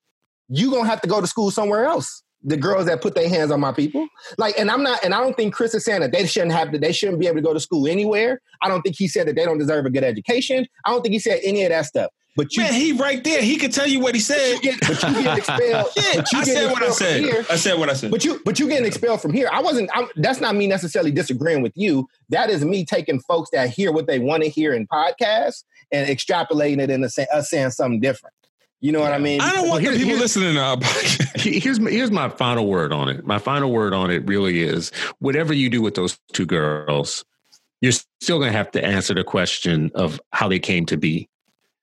you're 0.47 0.71
gonna 0.71 0.87
have 0.87 1.01
to 1.01 1.07
go 1.07 1.21
to 1.21 1.27
school 1.27 1.51
somewhere 1.51 1.85
else. 1.85 2.23
The 2.43 2.57
girls 2.57 2.87
that 2.87 3.01
put 3.01 3.13
their 3.13 3.29
hands 3.29 3.51
on 3.51 3.59
my 3.59 3.71
people, 3.71 4.07
like, 4.39 4.57
and 4.57 4.71
I'm 4.71 4.81
not, 4.81 5.03
and 5.03 5.13
I 5.13 5.19
don't 5.19 5.37
think 5.37 5.53
Chris 5.53 5.75
is 5.75 5.85
saying 5.85 6.01
that 6.01 6.11
they 6.11 6.25
shouldn't 6.25 6.53
have 6.53 6.71
to, 6.71 6.79
they 6.79 6.91
shouldn't 6.91 7.19
be 7.19 7.27
able 7.27 7.35
to 7.35 7.43
go 7.43 7.53
to 7.53 7.59
school 7.59 7.87
anywhere. 7.87 8.41
I 8.63 8.67
don't 8.67 8.81
think 8.81 8.95
he 8.97 9.07
said 9.07 9.27
that 9.27 9.35
they 9.35 9.45
don't 9.45 9.59
deserve 9.59 9.85
a 9.85 9.91
good 9.91 10.03
education. 10.03 10.65
I 10.83 10.89
don't 10.89 11.03
think 11.03 11.13
he 11.13 11.19
said 11.19 11.39
any 11.43 11.63
of 11.63 11.69
that 11.69 11.85
stuff. 11.85 12.09
But 12.35 12.55
you, 12.55 12.63
man, 12.63 12.73
he 12.73 12.93
right 12.93 13.21
there. 13.23 13.41
He 13.41 13.57
could 13.57 13.73
tell 13.73 13.87
you 13.87 13.99
what 13.99 14.15
he 14.15 14.21
said. 14.21 14.55
But 14.55 14.63
you 14.63 14.71
get, 14.71 14.79
but 14.79 15.03
you 15.03 15.23
get 15.23 15.37
expelled. 15.37 15.87
yeah, 15.97 16.23
I 16.33 16.43
said 16.43 16.71
what 16.71 16.81
I 16.81 16.89
said. 16.89 17.21
Here. 17.21 17.45
I 17.49 17.55
said 17.57 17.77
what 17.77 17.89
I 17.89 17.93
said. 17.93 18.09
But 18.09 18.23
you, 18.23 18.41
but 18.45 18.57
you 18.57 18.69
getting 18.69 18.85
expelled 18.85 19.21
from 19.21 19.33
here. 19.33 19.49
I 19.51 19.61
wasn't. 19.61 19.89
I'm, 19.93 20.07
that's 20.15 20.39
not 20.39 20.55
me 20.55 20.65
necessarily 20.65 21.11
disagreeing 21.11 21.61
with 21.61 21.73
you. 21.75 22.07
That 22.29 22.49
is 22.49 22.63
me 22.63 22.85
taking 22.85 23.19
folks 23.19 23.49
that 23.51 23.69
hear 23.69 23.91
what 23.91 24.07
they 24.07 24.19
want 24.19 24.43
to 24.43 24.49
hear 24.49 24.73
in 24.73 24.87
podcasts 24.87 25.63
and 25.91 26.07
extrapolating 26.07 26.79
it 26.79 26.89
into 26.89 27.07
us 27.33 27.49
saying 27.49 27.71
something 27.71 27.99
different. 27.99 28.33
You 28.81 28.91
know 28.91 28.99
what 28.99 29.13
I 29.13 29.19
mean? 29.19 29.39
I 29.41 29.53
don't 29.53 29.69
want 29.69 29.83
well, 29.83 29.95
people 29.95 30.17
listening 30.17 30.55
to 30.55 30.59
our 30.59 30.75
podcast. 30.75 31.61
Here's 31.61 31.79
my, 31.79 31.91
here's 31.91 32.11
my 32.11 32.29
final 32.29 32.67
word 32.67 32.91
on 32.91 33.09
it. 33.09 33.25
My 33.25 33.37
final 33.37 33.71
word 33.71 33.93
on 33.93 34.09
it 34.09 34.27
really 34.27 34.61
is: 34.63 34.91
whatever 35.19 35.53
you 35.53 35.69
do 35.69 35.83
with 35.83 35.93
those 35.93 36.17
two 36.33 36.47
girls, 36.47 37.23
you're 37.79 37.91
still 37.91 38.39
going 38.39 38.51
to 38.51 38.57
have 38.57 38.71
to 38.71 38.83
answer 38.83 39.13
the 39.13 39.23
question 39.23 39.91
of 39.93 40.19
how 40.31 40.47
they 40.47 40.57
came 40.57 40.87
to 40.87 40.97
be 40.97 41.29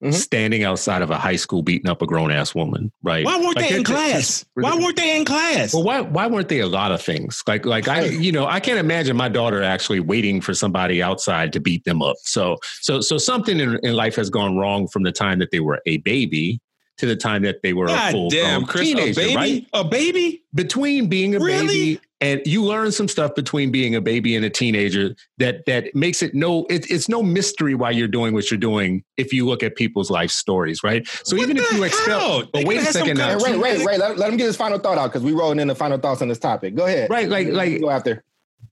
mm-hmm. 0.03 0.13
standing 0.13 0.65
outside 0.65 1.03
of 1.03 1.11
a 1.11 1.19
high 1.19 1.37
school 1.37 1.63
beating 1.63 1.89
up 1.89 2.03
a 2.03 2.07
grown 2.07 2.33
ass 2.33 2.53
woman, 2.53 2.91
right? 3.05 3.25
Why 3.25 3.37
weren't 3.37 3.55
like 3.55 3.69
they 3.69 3.77
in 3.77 3.85
class? 3.85 4.45
Why 4.55 4.75
weren't 4.75 4.97
they 4.97 5.17
in 5.17 5.25
class? 5.25 5.73
Well, 5.73 5.85
why 5.85 6.01
why 6.01 6.27
weren't 6.27 6.49
they 6.49 6.61
a 6.61 6.67
lot 6.67 6.91
of 6.91 7.01
things? 7.01 7.45
Like 7.47 7.65
like 7.65 7.87
I 7.87 8.07
you 8.07 8.33
know 8.33 8.47
I 8.47 8.59
can't 8.59 8.79
imagine 8.79 9.17
my 9.17 9.29
daughter 9.29 9.63
actually 9.63 10.01
waiting 10.01 10.41
for 10.41 10.53
somebody 10.53 11.01
outside 11.01 11.53
to 11.53 11.61
beat 11.61 11.85
them 11.85 12.03
up. 12.03 12.17
So 12.23 12.59
so 12.81 13.01
so 13.01 13.19
something 13.19 13.61
in, 13.61 13.79
in 13.85 13.95
life 13.95 14.17
has 14.17 14.31
gone 14.31 14.57
wrong 14.57 14.89
from 14.89 15.05
the 15.05 15.13
time 15.13 15.39
that 15.39 15.53
they 15.53 15.61
were 15.61 15.81
a 15.87 15.99
baby 15.99 16.61
to 16.99 17.07
the 17.07 17.17
time 17.17 17.43
that 17.43 17.63
they 17.63 17.73
were 17.73 17.87
God 17.87 18.09
a 18.09 18.13
full 18.13 18.31
damn, 18.31 18.65
Chris, 18.65 18.89
teenager, 18.89 19.21
a 19.21 19.25
baby? 19.25 19.37
right? 19.37 19.67
A 19.73 19.85
baby 19.85 20.43
between 20.55 21.09
being 21.09 21.35
a 21.35 21.39
really? 21.39 21.67
baby 21.67 22.01
and 22.21 22.43
you 22.45 22.65
learn 22.65 22.91
some 22.91 23.07
stuff 23.07 23.35
between 23.35 23.71
being 23.71 23.95
a 23.95 24.01
baby 24.01 24.35
and 24.35 24.45
a 24.45 24.51
teenager 24.51 25.15
that 25.39 25.65
that 25.67 25.95
makes 25.95 26.23
it 26.23 26.35
no 26.35 26.67
it, 26.69 26.91
it's 26.91 27.09
no 27.09 27.23
mystery 27.23 27.75
why 27.75 27.91
you're 27.91 28.09
doing 28.09 28.35
what 28.35 28.51
you're 28.51 28.59
doing 28.59 29.05
if 29.17 29.33
you 29.33 29.47
look 29.47 29.63
at 29.63 29.77
people's 29.77 30.11
life 30.11 30.31
stories, 30.31 30.83
right? 30.83 31.07
So 31.25 31.37
what 31.37 31.45
even 31.45 31.57
if 31.57 31.73
you 31.73 31.85
expel, 31.85 32.45
but 32.53 32.65
wait 32.65 32.81
a 32.81 32.87
second 32.87 33.19
now, 33.19 33.39
wait, 33.39 33.59
wait, 33.59 33.85
wait, 33.85 33.99
let, 33.99 34.19
let 34.19 34.31
him 34.31 34.37
get 34.37 34.47
his 34.47 34.57
final 34.57 34.79
thought 34.79 34.99
out 34.99 35.13
because 35.13 35.23
we 35.23 35.33
rolling 35.33 35.61
in 35.61 35.69
the 35.69 35.75
final 35.75 35.99
thoughts 35.99 36.23
on 36.23 36.29
this 36.29 36.39
topic. 36.39 36.75
Go 36.75 36.87
ahead, 36.87 37.11
right? 37.11 37.29
Like 37.29 37.49
like 37.49 37.81
go 37.81 37.91
after 37.91 38.25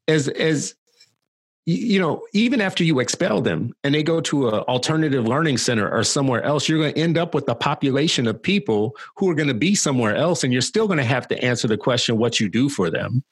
as 0.09 0.29
as 0.29 0.75
you 1.66 1.98
know, 2.00 2.24
even 2.33 2.61
after 2.61 2.85
you 2.85 3.00
expel 3.00 3.40
them 3.40 3.74
and 3.83 3.94
they 3.94 4.02
go 4.02 4.20
to 4.20 4.48
an 4.48 4.55
alternative 4.61 5.26
learning 5.26 5.59
center 5.59 5.90
or 5.90 6.05
somewhere 6.05 6.42
else, 6.42 6.68
you're 6.68 6.79
going 6.79 6.94
to 6.94 7.00
end 7.00 7.18
up 7.18 7.35
with 7.35 7.48
a 7.48 7.57
population 7.57 8.29
of 8.29 8.40
people 8.40 8.96
who 9.16 9.29
are 9.29 9.35
going 9.35 9.48
to 9.48 9.55
be 9.55 9.74
somewhere 9.74 10.14
else. 10.14 10.44
And 10.44 10.52
you're 10.52 10.62
still 10.62 10.87
going 10.87 10.98
to 10.98 11.05
have 11.05 11.26
to 11.29 11.44
answer 11.44 11.66
the 11.66 11.76
question 11.76 12.18
what 12.18 12.38
you 12.38 12.48
do 12.48 12.68
for 12.68 12.88
them 12.88 13.24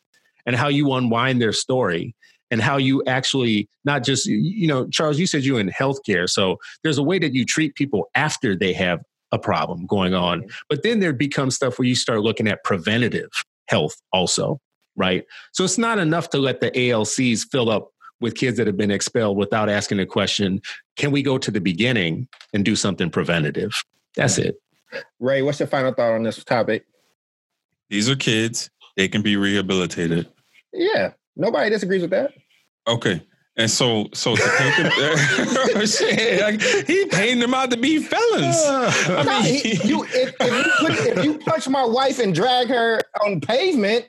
and 0.46 0.56
how 0.56 0.68
you 0.68 0.92
unwind 0.92 1.40
their 1.40 1.52
story 1.52 2.14
and 2.50 2.60
how 2.60 2.76
you 2.76 3.02
actually 3.06 3.68
not 3.84 4.04
just 4.04 4.26
you 4.26 4.66
know 4.66 4.86
charles 4.88 5.18
you 5.18 5.26
said 5.26 5.44
you're 5.44 5.60
in 5.60 5.70
healthcare 5.70 6.28
so 6.28 6.58
there's 6.82 6.98
a 6.98 7.02
way 7.02 7.18
that 7.18 7.34
you 7.34 7.44
treat 7.44 7.74
people 7.74 8.08
after 8.14 8.54
they 8.56 8.72
have 8.72 9.00
a 9.32 9.38
problem 9.38 9.86
going 9.86 10.14
on 10.14 10.40
Mm-hmm. 10.42 10.50
but 10.68 10.82
then 10.82 11.00
there 11.00 11.12
becomes 11.12 11.56
stuff 11.56 11.78
where 11.78 11.88
you 11.88 11.94
start 11.94 12.20
looking 12.20 12.46
at 12.46 12.62
preventative 12.62 13.30
health 13.68 13.96
also 14.12 14.60
right 14.94 15.24
so 15.52 15.64
it's 15.64 15.78
not 15.78 15.98
enough 15.98 16.30
to 16.30 16.38
let 16.38 16.60
the 16.60 16.70
alcs 16.72 17.44
fill 17.50 17.70
up 17.70 17.90
with 18.20 18.34
kids 18.36 18.56
that 18.56 18.66
have 18.66 18.76
been 18.76 18.90
expelled 18.90 19.36
without 19.36 19.68
asking 19.68 19.98
the 19.98 20.06
question 20.06 20.60
can 20.96 21.10
we 21.10 21.22
go 21.22 21.36
to 21.38 21.50
the 21.50 21.60
beginning 21.60 22.26
and 22.52 22.64
do 22.64 22.74
something 22.76 23.10
preventative 23.10 23.72
that's 24.16 24.38
it 24.38 24.56
Ray, 25.18 25.42
what's 25.42 25.58
your 25.58 25.66
final 25.66 25.92
thought 25.92 26.12
on 26.12 26.22
this 26.22 26.44
topic? 26.44 26.86
These 27.90 28.08
are 28.08 28.14
kids. 28.14 28.70
They 28.96 29.08
can 29.08 29.22
be 29.22 29.36
rehabilitated. 29.36 30.28
Yeah, 30.72 31.14
nobody 31.34 31.68
disagrees 31.68 32.02
with 32.02 32.10
that. 32.12 32.32
Okay. 32.86 33.20
And 33.56 33.68
so, 33.68 34.06
so 34.14 34.36
to 34.36 34.42
paint 34.58 34.76
them, 34.76 34.92
oh, 35.74 35.84
shit, 35.84 36.40
like, 36.42 36.60
he 36.86 37.06
painted 37.06 37.42
them 37.42 37.54
out 37.54 37.72
to 37.72 37.76
be 37.76 37.98
felons. 37.98 38.56
I 38.66 39.22
No, 39.24 39.40
mean, 39.42 39.54
he- 39.64 39.88
you, 39.88 40.04
if, 40.04 40.32
if, 40.40 40.66
you 40.66 40.72
put, 40.86 41.18
if 41.18 41.24
you 41.24 41.38
punch 41.38 41.68
my 41.68 41.84
wife 41.84 42.20
and 42.20 42.32
drag 42.32 42.68
her 42.68 43.00
on 43.24 43.40
pavement, 43.40 44.06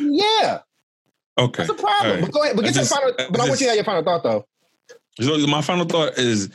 yeah, 0.00 0.60
okay. 1.38 1.64
that's 1.66 1.70
a 1.70 1.82
problem. 1.82 2.06
All 2.06 2.14
right. 2.14 2.20
But 2.22 2.32
go 2.32 2.42
ahead. 2.42 2.56
But 2.56 2.64
I 2.64 2.68
get 2.68 2.74
just- 2.74 2.90
your 2.90 3.00
final. 3.00 3.14
I 3.18 3.30
But 3.30 3.40
I 3.40 3.48
want 3.48 3.60
you 3.60 3.66
to 3.66 3.70
have 3.70 3.76
your 3.76 3.84
final 3.84 4.02
thought 4.02 4.22
though. 4.22 4.46
So 5.20 5.46
my 5.46 5.60
final 5.60 5.84
thought 5.84 6.16
is, 6.18 6.48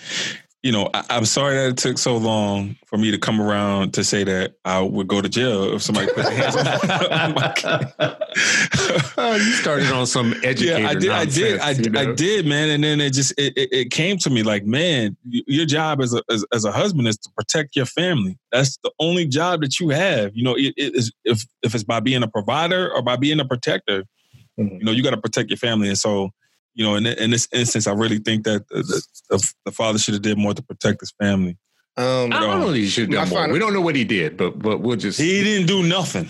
you 0.64 0.72
know, 0.72 0.90
I, 0.92 1.04
I'm 1.12 1.26
sorry 1.26 1.56
that 1.56 1.70
it 1.70 1.78
took 1.78 2.00
so 2.00 2.18
long 2.18 2.76
for 2.88 2.98
me 2.98 3.12
to 3.12 3.20
come 3.20 3.40
around 3.40 3.94
to 3.94 4.04
say 4.04 4.24
that 4.24 4.56
I 4.66 4.82
would 4.82 5.08
go 5.08 5.22
to 5.22 5.30
jail 5.30 5.76
if 5.76 5.84
somebody 5.84 6.08
put 6.08 6.26
their 6.26 6.32
hands 6.36 6.56
on 6.56 6.68
on 7.12 7.34
my 7.36 7.54
kid. 7.54 7.94
Oh, 9.20 9.36
you 9.36 9.52
started 9.54 9.92
on 9.92 10.06
some 10.06 10.34
educator 10.44 10.80
yeah, 10.80 10.90
I 10.90 10.94
did, 10.94 11.10
I 11.10 11.26
did, 11.26 11.60
I, 11.60 11.68
nonsense, 11.74 11.88
you 11.88 12.00
I 12.00 12.14
did, 12.14 12.46
man. 12.46 12.70
And 12.70 12.84
then 12.84 13.02
it 13.02 13.14
just 13.14 13.34
it, 13.38 13.54
it, 13.58 13.70
it 13.72 13.92
came 13.92 14.18
to 14.20 14.30
me 14.30 14.44
like, 14.44 14.64
man, 14.64 15.18
your 15.26 15.66
job 15.66 16.02
as 16.02 16.14
a 16.14 16.22
as, 16.30 16.46
as 16.54 16.66
a 16.66 16.72
husband 16.72 17.08
is 17.08 17.18
to 17.18 17.30
protect 17.36 17.76
your 17.76 17.88
family. 17.88 18.38
That's 18.52 18.78
the 18.84 18.92
only 19.00 19.26
job 19.26 19.62
that 19.62 19.80
you 19.80 19.90
have. 19.90 20.32
You 20.36 20.44
know, 20.44 20.54
it, 20.56 20.74
it 20.78 20.96
is 20.96 21.12
if 21.26 21.44
if 21.64 21.74
it's 21.74 21.84
by 21.84 22.00
being 22.00 22.22
a 22.22 22.28
provider 22.28 22.92
or 22.94 23.02
by 23.02 23.16
being 23.16 23.40
a 23.40 23.46
protector. 23.46 24.04
Mhm. 24.60 24.80
You 24.80 24.86
know, 24.86 24.92
you 24.92 25.04
got 25.04 25.12
to 25.12 25.18
protect 25.22 25.50
your 25.50 25.58
family, 25.58 25.88
and 25.90 25.98
so. 25.98 26.32
You 26.80 26.84
know, 26.84 26.94
in, 26.94 27.08
in 27.08 27.32
this 27.32 27.48
instance, 27.52 27.88
I 27.88 27.92
really 27.94 28.20
think 28.20 28.44
that 28.44 28.68
the, 28.70 28.84
the, 28.84 29.02
the, 29.32 29.54
the 29.66 29.72
father 29.72 29.98
should 29.98 30.14
have 30.14 30.22
did 30.22 30.38
more 30.38 30.54
to 30.54 30.62
protect 30.62 31.00
his 31.00 31.12
family. 31.20 31.58
Um, 31.98 32.32
I 32.32 32.40
don't 32.40 32.60
know 32.62 32.72
he 32.72 32.88
should 32.88 33.12
have 33.12 33.30
done 33.32 33.48
more. 33.48 33.52
We 33.52 33.58
don't 33.58 33.74
know 33.74 33.82
what 33.82 33.96
he 33.96 34.04
did, 34.04 34.38
but 34.38 34.60
but 34.60 34.82
we'll 34.82 34.96
just. 34.96 35.20
He 35.20 35.44
didn't 35.44 35.66
do 35.66 35.82
nothing. 35.82 36.30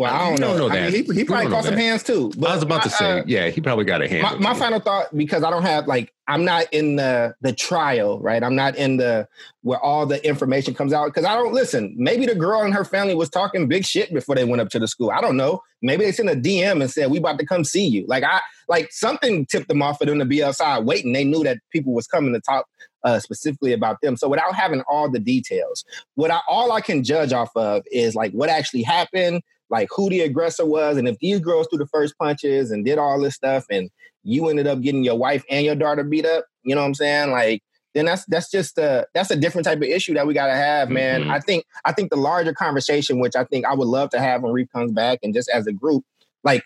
Well, 0.00 0.14
I 0.14 0.30
don't 0.30 0.40
know. 0.40 0.56
don't 0.56 0.68
know 0.70 0.74
I 0.74 0.90
mean, 0.90 1.04
he, 1.04 1.14
he 1.14 1.24
probably 1.24 1.50
caught 1.50 1.64
some 1.64 1.76
hands 1.76 2.02
too. 2.02 2.32
I 2.38 2.54
was 2.54 2.62
about 2.62 2.82
to 2.84 2.88
say, 2.88 3.18
uh, 3.18 3.22
yeah, 3.26 3.50
he 3.50 3.60
probably 3.60 3.84
got 3.84 4.00
a 4.00 4.08
hand. 4.08 4.22
my, 4.22 4.52
my 4.52 4.58
final 4.58 4.80
thought 4.80 5.14
because 5.14 5.44
I 5.44 5.50
don't 5.50 5.62
have 5.62 5.86
like 5.86 6.14
I'm 6.26 6.42
not 6.42 6.72
in 6.72 6.96
the 6.96 7.34
the 7.42 7.52
trial, 7.52 8.18
right? 8.18 8.42
I'm 8.42 8.56
not 8.56 8.76
in 8.76 8.96
the 8.96 9.28
where 9.60 9.78
all 9.78 10.06
the 10.06 10.26
information 10.26 10.72
comes 10.72 10.94
out 10.94 11.08
because 11.08 11.26
I 11.26 11.34
don't 11.34 11.52
listen. 11.52 11.94
Maybe 11.98 12.24
the 12.24 12.34
girl 12.34 12.62
and 12.62 12.72
her 12.72 12.82
family 12.82 13.14
was 13.14 13.28
talking 13.28 13.68
big 13.68 13.84
shit 13.84 14.10
before 14.14 14.36
they 14.36 14.44
went 14.44 14.62
up 14.62 14.70
to 14.70 14.78
the 14.78 14.88
school. 14.88 15.10
I 15.10 15.20
don't 15.20 15.36
know. 15.36 15.60
Maybe 15.82 16.06
they 16.06 16.12
sent 16.12 16.30
a 16.30 16.34
DM 16.34 16.80
and 16.80 16.90
said 16.90 17.10
we 17.10 17.18
about 17.18 17.38
to 17.38 17.44
come 17.44 17.62
see 17.62 17.86
you. 17.86 18.06
Like 18.08 18.24
I 18.24 18.40
like 18.68 18.92
something 18.92 19.44
tipped 19.44 19.68
them 19.68 19.82
off 19.82 19.98
for 19.98 20.06
them 20.06 20.18
to 20.18 20.24
be 20.24 20.42
outside 20.42 20.86
waiting. 20.86 21.12
They 21.12 21.24
knew 21.24 21.44
that 21.44 21.58
people 21.72 21.92
was 21.92 22.06
coming 22.06 22.32
to 22.32 22.40
talk 22.40 22.64
uh, 23.04 23.18
specifically 23.18 23.72
about 23.72 24.00
them. 24.02 24.16
So 24.16 24.28
without 24.28 24.54
having 24.54 24.82
all 24.88 25.10
the 25.10 25.18
details, 25.18 25.84
what 26.14 26.30
I 26.30 26.40
all 26.48 26.72
I 26.72 26.80
can 26.80 27.02
judge 27.04 27.32
off 27.32 27.50
of 27.56 27.82
is 27.90 28.14
like 28.14 28.32
what 28.32 28.48
actually 28.48 28.82
happened, 28.82 29.42
like 29.70 29.88
who 29.94 30.10
the 30.10 30.20
aggressor 30.20 30.66
was, 30.66 30.96
and 30.96 31.08
if 31.08 31.18
these 31.18 31.40
girls 31.40 31.66
threw 31.68 31.78
the 31.78 31.86
first 31.86 32.16
punches 32.18 32.70
and 32.70 32.84
did 32.84 32.98
all 32.98 33.20
this 33.20 33.34
stuff 33.34 33.64
and 33.70 33.90
you 34.22 34.48
ended 34.48 34.66
up 34.66 34.80
getting 34.82 35.04
your 35.04 35.16
wife 35.16 35.44
and 35.50 35.64
your 35.64 35.74
daughter 35.74 36.04
beat 36.04 36.26
up, 36.26 36.44
you 36.62 36.74
know 36.74 36.82
what 36.82 36.88
I'm 36.88 36.94
saying? 36.94 37.30
Like, 37.30 37.62
then 37.94 38.04
that's 38.04 38.24
that's 38.26 38.50
just 38.50 38.78
a 38.78 39.06
that's 39.14 39.30
a 39.30 39.36
different 39.36 39.64
type 39.64 39.78
of 39.78 39.84
issue 39.84 40.14
that 40.14 40.26
we 40.26 40.34
gotta 40.34 40.54
have, 40.54 40.90
man. 40.90 41.24
Mhm. 41.24 41.30
I 41.30 41.40
think 41.40 41.64
I 41.84 41.92
think 41.92 42.10
the 42.10 42.16
larger 42.16 42.52
conversation, 42.52 43.18
which 43.18 43.34
I 43.34 43.44
think 43.44 43.64
I 43.64 43.74
would 43.74 43.88
love 43.88 44.10
to 44.10 44.20
have 44.20 44.42
when 44.42 44.52
Reef 44.52 44.68
comes 44.72 44.92
back, 44.92 45.20
and 45.22 45.34
just 45.34 45.48
as 45.48 45.66
a 45.66 45.72
group, 45.72 46.04
like, 46.44 46.62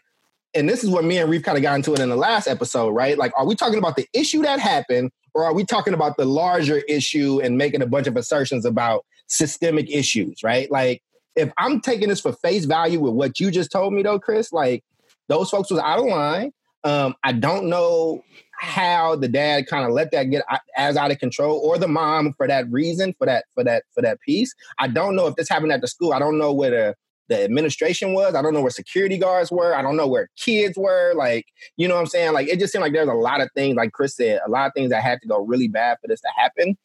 and 0.55 0.69
this 0.69 0.85
is 0.85 0.91
what 0.91 1.05
me 1.05 1.19
and 1.19 1.31
Reef 1.31 1.43
kind 1.43 1.57
of 1.57 1.63
got 1.63 1.77
into 1.77 1.95
it 1.95 2.01
in 2.01 2.11
the 2.11 2.17
last 2.17 2.47
episode, 2.47 2.91
right? 2.91 3.17
Like, 3.17 3.33
are 3.37 3.47
we 3.47 3.55
talking 3.55 3.79
about 3.79 3.97
the 3.97 4.07
issue 4.13 4.43
that 4.43 4.59
happened, 4.61 5.11
or 5.35 5.45
are 5.45 5.55
we 5.55 5.65
talking 5.65 5.95
about 5.95 6.17
the 6.17 6.25
larger 6.25 6.79
issue 6.89 7.41
and 7.43 7.59
making 7.59 7.83
a 7.83 7.87
bunch 7.87 8.07
of 8.07 8.17
assertions 8.17 8.65
about 8.65 9.05
systemic 9.27 9.91
issues, 9.91 10.43
right? 10.43 10.71
Like, 10.71 11.03
if 11.37 11.53
I'm 11.59 11.81
taking 11.81 12.09
this 12.09 12.21
for 12.21 12.33
face 12.33 12.65
value 12.65 13.01
with 13.01 13.15
what 13.15 13.41
you 13.41 13.51
just 13.51 13.73
told 13.73 13.93
me, 13.93 14.03
though, 14.03 14.21
Chris, 14.21 14.53
like 14.53 14.85
those 15.29 15.51
folks 15.51 15.71
was 15.71 15.81
out 15.81 15.99
of 15.99 16.07
line. 16.07 16.53
Um, 16.85 17.15
I 17.25 17.33
don't 17.33 17.69
know 17.69 18.23
how 18.59 19.17
the 19.17 19.27
dad 19.27 19.67
kind 19.67 19.85
of 19.85 19.93
let 19.93 20.11
that 20.13 20.25
get 20.25 20.45
as 20.77 20.97
out 20.97 21.11
of 21.11 21.19
control, 21.19 21.59
or 21.59 21.79
the 21.79 21.89
mom 21.89 22.35
for 22.37 22.47
that 22.47 22.71
reason, 22.71 23.15
for 23.19 23.27
that 23.27 23.47
for 23.55 23.65
that 23.65 23.85
for 23.95 24.03
that 24.03 24.21
piece. 24.21 24.55
I 24.79 24.89
don't 24.89 25.17
know 25.17 25.27
if 25.27 25.35
this 25.35 25.49
happened 25.49 25.73
at 25.73 25.81
the 25.81 25.89
school. 25.89 26.13
I 26.13 26.19
don't 26.19 26.39
know 26.39 26.53
where 26.53 26.71
the 26.71 26.95
the 27.29 27.43
administration 27.43 28.13
was. 28.13 28.35
I 28.35 28.43
don't 28.43 28.53
know 28.55 28.61
where 28.61 28.71
security 28.71 29.17
guards 29.19 29.51
were. 29.51 29.75
I 29.75 29.83
don't 29.83 29.97
know 29.97 30.07
where 30.07 30.29
kids 30.37 30.77
were. 30.77 31.15
Like, 31.17 31.47
you 31.77 31.89
know 31.89 31.95
what 31.95 32.01
I'm 32.03 32.07
saying? 32.07 32.33
Like, 32.35 32.49
it 32.49 32.59
just 32.59 32.73
seemed 32.73 32.83
like 32.83 32.93
there's 32.93 33.09
a 33.09 33.13
lot 33.15 33.41
of 33.41 33.49
things, 33.55 33.77
like 33.77 33.93
Chris 33.93 34.17
said, 34.17 34.41
a 34.47 34.51
lot 34.51 34.67
of 34.67 34.73
things 34.75 34.91
that 34.91 35.03
had 35.03 35.21
to 35.23 35.29
go 35.29 35.39
really 35.45 35.69
bad 35.69 35.99
for 36.01 36.09
this 36.09 36.21
to 36.21 36.29
happen. 36.37 36.77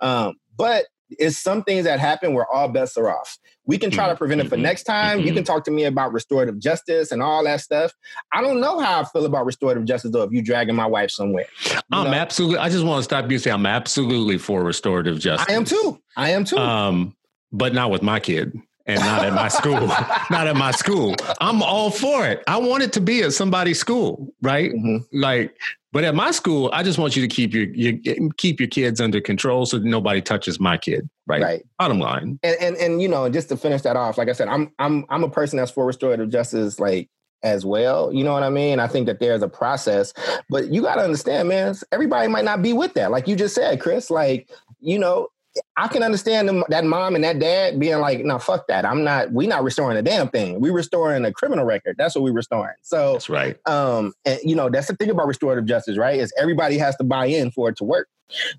Um, 0.00 0.34
but 0.56 0.86
it's 1.10 1.38
some 1.38 1.62
things 1.62 1.84
that 1.84 2.00
happen 2.00 2.34
where 2.34 2.46
all 2.52 2.68
bets 2.68 2.96
are 2.96 3.08
off. 3.08 3.38
We 3.64 3.78
can 3.78 3.90
try 3.92 4.08
to 4.08 4.16
prevent 4.16 4.40
it 4.40 4.48
for 4.48 4.56
Mhm. 4.56 4.62
next 4.62 4.82
time. 4.84 5.20
You 5.20 5.32
can 5.32 5.44
talk 5.44 5.64
to 5.64 5.70
me 5.70 5.84
about 5.84 6.12
restorative 6.12 6.58
justice 6.58 7.12
and 7.12 7.22
all 7.22 7.44
that 7.44 7.60
stuff. 7.60 7.92
I 8.32 8.42
don't 8.42 8.60
know 8.60 8.80
how 8.80 9.00
I 9.00 9.04
feel 9.04 9.24
about 9.24 9.46
restorative 9.46 9.84
justice 9.84 10.10
though. 10.10 10.22
If 10.22 10.32
you 10.32 10.42
dragging 10.42 10.74
my 10.74 10.86
wife 10.86 11.10
somewhere, 11.10 11.46
I'm 11.92 12.04
know? 12.04 12.12
absolutely. 12.12 12.58
I 12.58 12.68
just 12.70 12.84
want 12.84 12.98
to 12.98 13.04
stop 13.04 13.26
you 13.26 13.36
and 13.36 13.40
say 13.40 13.50
I'm 13.52 13.66
absolutely 13.66 14.36
for 14.38 14.64
restorative 14.64 15.18
justice. 15.20 15.46
I 15.48 15.52
am 15.54 15.64
too. 15.64 16.00
I 16.16 16.30
am 16.30 16.44
too. 16.44 16.58
Um, 16.58 17.16
but 17.52 17.72
not 17.72 17.90
with 17.92 18.02
my 18.02 18.18
kid 18.18 18.52
and 18.86 19.00
not 19.00 19.24
at 19.24 19.32
my 19.32 19.48
school. 19.48 19.86
not 20.30 20.46
at 20.46 20.56
my 20.56 20.70
school. 20.70 21.14
I'm 21.40 21.62
all 21.62 21.90
for 21.90 22.26
it. 22.26 22.42
I 22.46 22.56
want 22.58 22.82
it 22.82 22.92
to 22.94 23.00
be 23.00 23.22
at 23.22 23.32
somebody's 23.32 23.78
school, 23.78 24.32
right? 24.42 24.72
Mhm. 24.72 25.04
Like, 25.12 25.56
but 25.92 26.04
at 26.04 26.14
my 26.14 26.30
school, 26.30 26.70
I 26.72 26.82
just 26.82 26.98
want 26.98 27.16
you 27.16 27.22
to 27.22 27.28
keep 27.28 27.54
your, 27.54 27.64
your 27.64 27.94
keep 28.36 28.60
your 28.60 28.68
kids 28.68 29.00
under 29.00 29.20
control 29.20 29.64
so 29.66 29.78
that 29.78 29.86
nobody 29.86 30.20
touches 30.20 30.60
my 30.60 30.76
kid. 30.76 31.08
Right. 31.26 31.42
Right. 31.42 31.66
Bottom 31.78 31.98
line. 31.98 32.38
and, 32.42 32.56
and 32.60 32.76
and 32.76 33.02
you 33.02 33.08
know, 33.08 33.28
just 33.28 33.48
to 33.48 33.56
finish 33.56 33.82
that 33.82 33.96
off, 33.96 34.18
like 34.18 34.28
I 34.28 34.32
said, 34.32 34.48
I'm 34.48 34.72
I'm 34.78 35.04
I'm 35.08 35.24
a 35.24 35.30
person 35.30 35.56
that's 35.56 35.70
for 35.70 35.86
restorative 35.86 36.28
justice, 36.30 36.78
like 36.78 37.08
as 37.42 37.64
well. 37.64 38.12
You 38.12 38.24
know 38.24 38.32
what 38.32 38.42
I 38.42 38.50
mean? 38.50 38.78
I 38.80 38.86
think 38.88 39.06
that 39.06 39.20
there's 39.20 39.42
a 39.42 39.48
process, 39.48 40.12
but 40.50 40.68
you 40.68 40.82
got 40.82 40.96
to 40.96 41.02
understand, 41.02 41.48
man. 41.48 41.74
Everybody 41.92 42.28
might 42.28 42.44
not 42.44 42.60
be 42.62 42.72
with 42.72 42.94
that, 42.94 43.10
like 43.10 43.26
you 43.28 43.36
just 43.36 43.54
said, 43.54 43.80
Chris. 43.80 44.10
Like 44.10 44.50
you 44.80 44.98
know. 44.98 45.28
I 45.76 45.88
can 45.88 46.02
understand 46.02 46.48
them, 46.48 46.64
that 46.68 46.84
mom 46.84 47.14
and 47.14 47.24
that 47.24 47.38
dad 47.38 47.78
being 47.78 47.98
like, 48.00 48.24
"No, 48.24 48.38
fuck 48.38 48.66
that. 48.68 48.84
I'm 48.84 49.04
not. 49.04 49.32
We 49.32 49.46
not 49.46 49.62
restoring 49.64 49.96
a 49.96 50.02
damn 50.02 50.28
thing. 50.28 50.60
We 50.60 50.70
restoring 50.70 51.24
a 51.24 51.32
criminal 51.32 51.64
record. 51.64 51.96
That's 51.98 52.14
what 52.14 52.22
we 52.22 52.30
restoring." 52.30 52.74
So, 52.82 53.14
That's 53.14 53.28
right. 53.28 53.56
um, 53.68 54.12
and 54.24 54.38
you 54.44 54.54
know, 54.56 54.68
that's 54.70 54.88
the 54.88 54.96
thing 54.96 55.10
about 55.10 55.26
restorative 55.26 55.66
justice, 55.66 55.96
right? 55.98 56.18
Is 56.18 56.32
everybody 56.38 56.78
has 56.78 56.96
to 56.96 57.04
buy 57.04 57.26
in 57.26 57.50
for 57.50 57.68
it 57.68 57.76
to 57.78 57.84
work. 57.84 58.08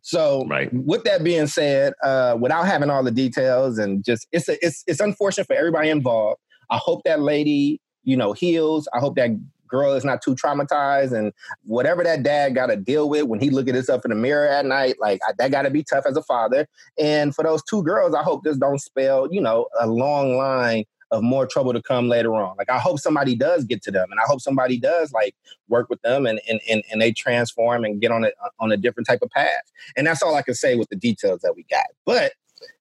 So, 0.01 0.45
Right. 0.47 0.69
with 0.73 1.03
that 1.03 1.23
being 1.23 1.47
said, 1.47 1.93
uh, 2.03 2.37
without 2.39 2.65
having 2.65 2.89
all 2.89 3.03
the 3.03 3.11
details 3.11 3.77
and 3.77 4.03
just 4.03 4.27
it's 4.31 4.47
a, 4.49 4.57
it's 4.65 4.83
it's 4.87 4.99
unfortunate 4.99 5.47
for 5.47 5.55
everybody 5.55 5.89
involved. 5.89 6.39
I 6.69 6.77
hope 6.77 7.03
that 7.05 7.19
lady, 7.21 7.81
you 8.03 8.15
know, 8.17 8.33
heals. 8.33 8.87
I 8.93 8.99
hope 8.99 9.15
that 9.17 9.31
girl 9.67 9.93
is 9.93 10.03
not 10.05 10.21
too 10.21 10.35
traumatized 10.35 11.17
and 11.17 11.33
whatever 11.63 12.03
that 12.03 12.23
dad 12.23 12.55
got 12.55 12.67
to 12.67 12.75
deal 12.75 13.09
with 13.09 13.23
when 13.23 13.39
he 13.39 13.49
look 13.49 13.67
at 13.67 13.75
himself 13.75 14.03
in 14.05 14.09
the 14.09 14.15
mirror 14.15 14.47
at 14.47 14.65
night, 14.65 14.95
like 14.99 15.19
I, 15.27 15.33
that 15.37 15.51
got 15.51 15.63
to 15.63 15.69
be 15.69 15.83
tough 15.83 16.05
as 16.07 16.17
a 16.17 16.23
father. 16.23 16.67
And 16.99 17.35
for 17.35 17.43
those 17.43 17.63
two 17.63 17.83
girls, 17.83 18.15
I 18.15 18.23
hope 18.23 18.43
this 18.43 18.57
don't 18.57 18.79
spell, 18.79 19.27
you 19.31 19.41
know, 19.41 19.67
a 19.79 19.87
long 19.87 20.35
line 20.37 20.85
of 21.11 21.23
more 21.23 21.47
trouble 21.47 21.71
to 21.71 21.81
come 21.81 22.09
later 22.09 22.35
on. 22.35 22.55
Like 22.57 22.69
I 22.69 22.79
hope 22.79 22.99
somebody 22.99 23.33
does 23.33 23.63
get 23.63 23.81
to 23.83 23.91
them, 23.91 24.07
and 24.11 24.19
I 24.19 24.23
hope 24.27 24.41
somebody 24.41 24.77
does 24.77 25.13
like 25.13 25.35
work 25.69 25.89
with 25.89 26.01
them, 26.01 26.25
and 26.25 26.41
and 26.49 26.59
and, 26.69 26.83
and 26.91 27.01
they 27.01 27.13
transform 27.13 27.85
and 27.85 28.01
get 28.01 28.11
on 28.11 28.25
a 28.25 28.27
uh, 28.27 28.49
on 28.59 28.73
a 28.73 28.77
different 28.77 29.07
type 29.07 29.21
of 29.21 29.29
path. 29.29 29.71
And 29.95 30.05
that's 30.05 30.21
all 30.21 30.35
I 30.35 30.41
can 30.41 30.53
say 30.53 30.75
with 30.75 30.89
the 30.89 30.97
details 30.97 31.39
that 31.43 31.55
we 31.55 31.63
got. 31.71 31.85
But 32.05 32.33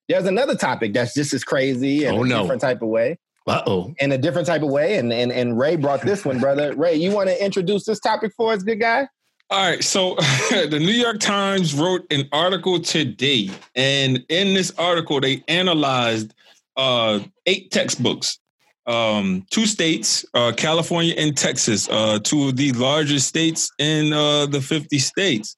there's 0.08 0.24
another 0.26 0.56
topic 0.56 0.92
that's 0.92 1.14
just 1.14 1.34
as 1.34 1.44
crazy 1.44 2.04
and 2.04 2.18
Oh, 2.18 2.24
a 2.24 2.26
no. 2.26 2.42
different 2.42 2.60
type 2.62 2.82
of 2.82 2.88
way, 2.88 3.18
Uh 3.46 3.62
oh. 3.66 3.94
in 4.00 4.10
a 4.10 4.18
different 4.18 4.46
type 4.46 4.62
of 4.62 4.70
way. 4.70 4.98
And 4.98 5.12
and 5.12 5.30
and 5.30 5.58
Ray 5.58 5.76
brought 5.76 6.02
this 6.02 6.24
one, 6.24 6.40
brother. 6.40 6.74
Ray, 6.76 6.96
you 6.96 7.12
want 7.12 7.28
to 7.28 7.44
introduce 7.44 7.84
this 7.84 8.00
topic 8.00 8.32
for 8.36 8.52
us, 8.52 8.62
good 8.62 8.80
guy? 8.80 9.08
All 9.48 9.70
right, 9.70 9.84
so 9.84 10.14
the 10.50 10.78
New 10.80 10.90
York 10.90 11.20
Times 11.20 11.72
wrote 11.72 12.04
an 12.10 12.28
article 12.32 12.80
today, 12.80 13.48
and 13.76 14.24
in 14.28 14.54
this 14.54 14.72
article, 14.76 15.20
they 15.20 15.44
analyzed 15.46 16.34
uh, 16.76 17.20
eight 17.46 17.70
textbooks, 17.70 18.40
um, 18.86 19.46
two 19.50 19.66
states, 19.66 20.26
uh, 20.34 20.50
California 20.56 21.14
and 21.16 21.36
Texas, 21.36 21.88
uh, 21.88 22.18
two 22.18 22.48
of 22.48 22.56
the 22.56 22.72
largest 22.72 23.28
states 23.28 23.70
in 23.78 24.12
uh, 24.12 24.46
the 24.46 24.60
50 24.60 24.98
states, 24.98 25.56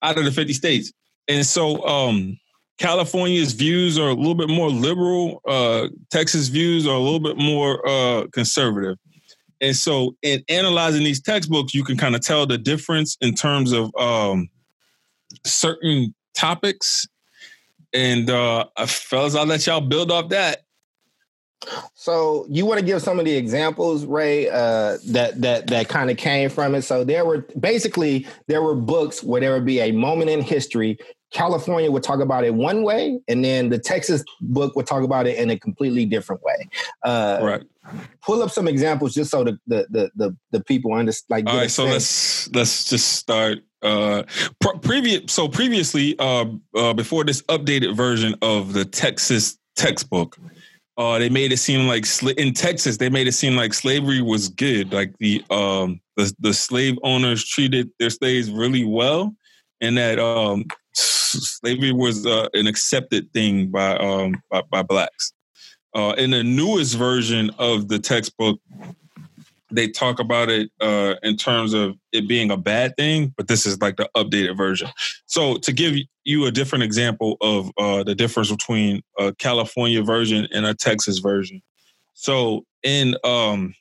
out 0.00 0.16
of 0.16 0.24
the 0.24 0.30
50 0.30 0.52
states. 0.52 0.92
And 1.26 1.44
so 1.44 1.84
um, 1.84 2.38
California's 2.78 3.52
views 3.52 3.98
are 3.98 4.08
a 4.08 4.14
little 4.14 4.34
bit 4.34 4.48
more 4.48 4.68
liberal, 4.68 5.40
uh, 5.46 5.88
Texas 6.10 6.48
views 6.48 6.86
are 6.86 6.94
a 6.94 7.00
little 7.00 7.20
bit 7.20 7.36
more 7.36 7.86
uh, 7.88 8.26
conservative. 8.32 8.98
And 9.60 9.76
so, 9.76 10.16
in 10.22 10.42
analyzing 10.48 11.04
these 11.04 11.22
textbooks, 11.22 11.74
you 11.74 11.84
can 11.84 11.96
kind 11.96 12.14
of 12.14 12.20
tell 12.20 12.46
the 12.46 12.58
difference 12.58 13.16
in 13.20 13.34
terms 13.34 13.72
of 13.72 13.94
um, 13.96 14.48
certain 15.46 16.14
topics. 16.34 17.06
And 17.92 18.28
uh, 18.28 18.66
fellas, 18.86 19.36
I'll 19.36 19.46
let 19.46 19.66
y'all 19.66 19.80
build 19.80 20.10
off 20.10 20.30
that. 20.30 20.64
So 21.94 22.46
you 22.48 22.66
want 22.66 22.80
to 22.80 22.84
give 22.84 23.00
some 23.00 23.18
of 23.18 23.24
the 23.24 23.34
examples, 23.34 24.04
Ray, 24.04 24.48
uh, 24.48 24.98
that 25.06 25.40
that 25.40 25.66
that 25.68 25.88
kind 25.88 26.10
of 26.10 26.16
came 26.16 26.50
from 26.50 26.74
it. 26.74 26.82
So 26.82 27.04
there 27.04 27.24
were 27.24 27.46
basically 27.58 28.26
there 28.48 28.62
were 28.62 28.74
books 28.74 29.22
where 29.22 29.40
there 29.40 29.52
would 29.52 29.64
be 29.64 29.80
a 29.80 29.92
moment 29.92 30.30
in 30.30 30.42
history. 30.42 30.98
California 31.34 31.90
would 31.90 32.04
talk 32.04 32.20
about 32.20 32.44
it 32.44 32.54
one 32.54 32.84
way, 32.84 33.20
and 33.28 33.44
then 33.44 33.68
the 33.68 33.78
Texas 33.78 34.24
book 34.40 34.74
would 34.76 34.86
talk 34.86 35.02
about 35.02 35.26
it 35.26 35.36
in 35.36 35.50
a 35.50 35.58
completely 35.58 36.06
different 36.06 36.40
way. 36.42 36.68
Uh, 37.02 37.40
right. 37.42 37.62
Pull 38.22 38.42
up 38.42 38.50
some 38.50 38.66
examples 38.66 39.12
just 39.12 39.30
so 39.30 39.44
the 39.44 39.58
the 39.66 39.86
the 39.90 40.10
the, 40.14 40.36
the 40.52 40.64
people 40.64 40.94
understand. 40.94 41.44
Like, 41.44 41.52
all 41.52 41.60
right. 41.60 41.70
So 41.70 41.84
let's 41.84 42.50
let's 42.54 42.88
just 42.88 43.14
start. 43.14 43.58
Uh, 43.82 44.22
previous 44.80 45.30
so 45.30 45.46
previously, 45.46 46.18
uh, 46.18 46.46
uh, 46.74 46.94
before 46.94 47.24
this 47.24 47.42
updated 47.42 47.94
version 47.94 48.34
of 48.40 48.72
the 48.72 48.86
Texas 48.86 49.58
textbook, 49.76 50.38
uh, 50.96 51.18
they 51.18 51.28
made 51.28 51.52
it 51.52 51.58
seem 51.58 51.86
like 51.86 52.06
sl- 52.06 52.30
in 52.30 52.54
Texas 52.54 52.96
they 52.96 53.10
made 53.10 53.26
it 53.26 53.32
seem 53.32 53.56
like 53.56 53.74
slavery 53.74 54.22
was 54.22 54.48
good. 54.48 54.92
Like 54.92 55.12
the 55.18 55.44
um 55.50 56.00
the 56.16 56.32
the 56.38 56.54
slave 56.54 56.96
owners 57.02 57.44
treated 57.44 57.90
their 57.98 58.10
slaves 58.10 58.50
really 58.50 58.84
well, 58.84 59.34
and 59.82 59.98
that 59.98 60.18
um 60.18 60.64
slavery 60.94 61.92
was 61.92 62.26
uh, 62.26 62.48
an 62.54 62.66
accepted 62.66 63.32
thing 63.32 63.68
by 63.68 63.96
um 63.96 64.42
by, 64.50 64.62
by 64.70 64.82
blacks. 64.82 65.32
Uh, 65.94 66.14
in 66.18 66.30
the 66.30 66.42
newest 66.42 66.96
version 66.96 67.50
of 67.58 67.86
the 67.88 67.98
textbook, 68.00 68.58
they 69.70 69.88
talk 69.88 70.18
about 70.18 70.48
it 70.50 70.70
uh, 70.80 71.14
in 71.22 71.36
terms 71.36 71.72
of 71.72 71.96
it 72.12 72.28
being 72.28 72.50
a 72.50 72.56
bad 72.56 72.96
thing, 72.96 73.32
but 73.36 73.46
this 73.46 73.64
is 73.64 73.80
like 73.80 73.96
the 73.96 74.08
updated 74.16 74.56
version. 74.56 74.88
So 75.26 75.56
to 75.58 75.72
give 75.72 75.94
you 76.24 76.46
a 76.46 76.50
different 76.50 76.84
example 76.84 77.36
of 77.40 77.70
uh, 77.78 78.02
the 78.02 78.14
difference 78.14 78.50
between 78.50 79.02
a 79.18 79.32
California 79.34 80.02
version 80.02 80.48
and 80.52 80.66
a 80.66 80.74
Texas 80.74 81.18
version. 81.18 81.62
So 82.14 82.64
in 82.82 83.16
um 83.24 83.74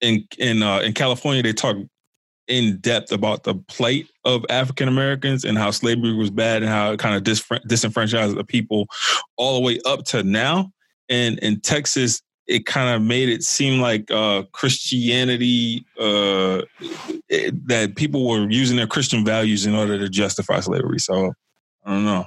in 0.00 0.26
in 0.38 0.62
uh, 0.62 0.80
in 0.80 0.92
California, 0.92 1.42
they 1.42 1.52
talk 1.52 1.76
in 2.48 2.78
depth 2.78 3.12
about 3.12 3.44
the 3.44 3.54
plight 3.54 4.06
of 4.24 4.44
African 4.50 4.88
Americans 4.88 5.44
and 5.44 5.56
how 5.56 5.70
slavery 5.70 6.12
was 6.12 6.30
bad 6.30 6.62
and 6.62 6.70
how 6.70 6.92
it 6.92 6.98
kind 6.98 7.14
of 7.14 7.22
disenfranchised 7.66 8.36
the 8.36 8.44
people 8.44 8.86
all 9.36 9.54
the 9.54 9.60
way 9.60 9.80
up 9.84 10.04
to 10.06 10.22
now. 10.22 10.70
And 11.08 11.38
in 11.40 11.60
Texas, 11.60 12.22
it 12.46 12.66
kind 12.66 12.94
of 12.94 13.02
made 13.02 13.28
it 13.28 13.42
seem 13.42 13.80
like 13.80 14.10
uh, 14.10 14.42
Christianity 14.52 15.86
uh, 15.98 16.62
it, 17.28 17.66
that 17.68 17.96
people 17.96 18.28
were 18.28 18.50
using 18.50 18.76
their 18.76 18.86
Christian 18.86 19.24
values 19.24 19.64
in 19.64 19.74
order 19.74 19.98
to 19.98 20.08
justify 20.08 20.60
slavery. 20.60 20.98
So 20.98 21.32
I 21.84 21.90
don't 21.90 22.04
know. 22.04 22.26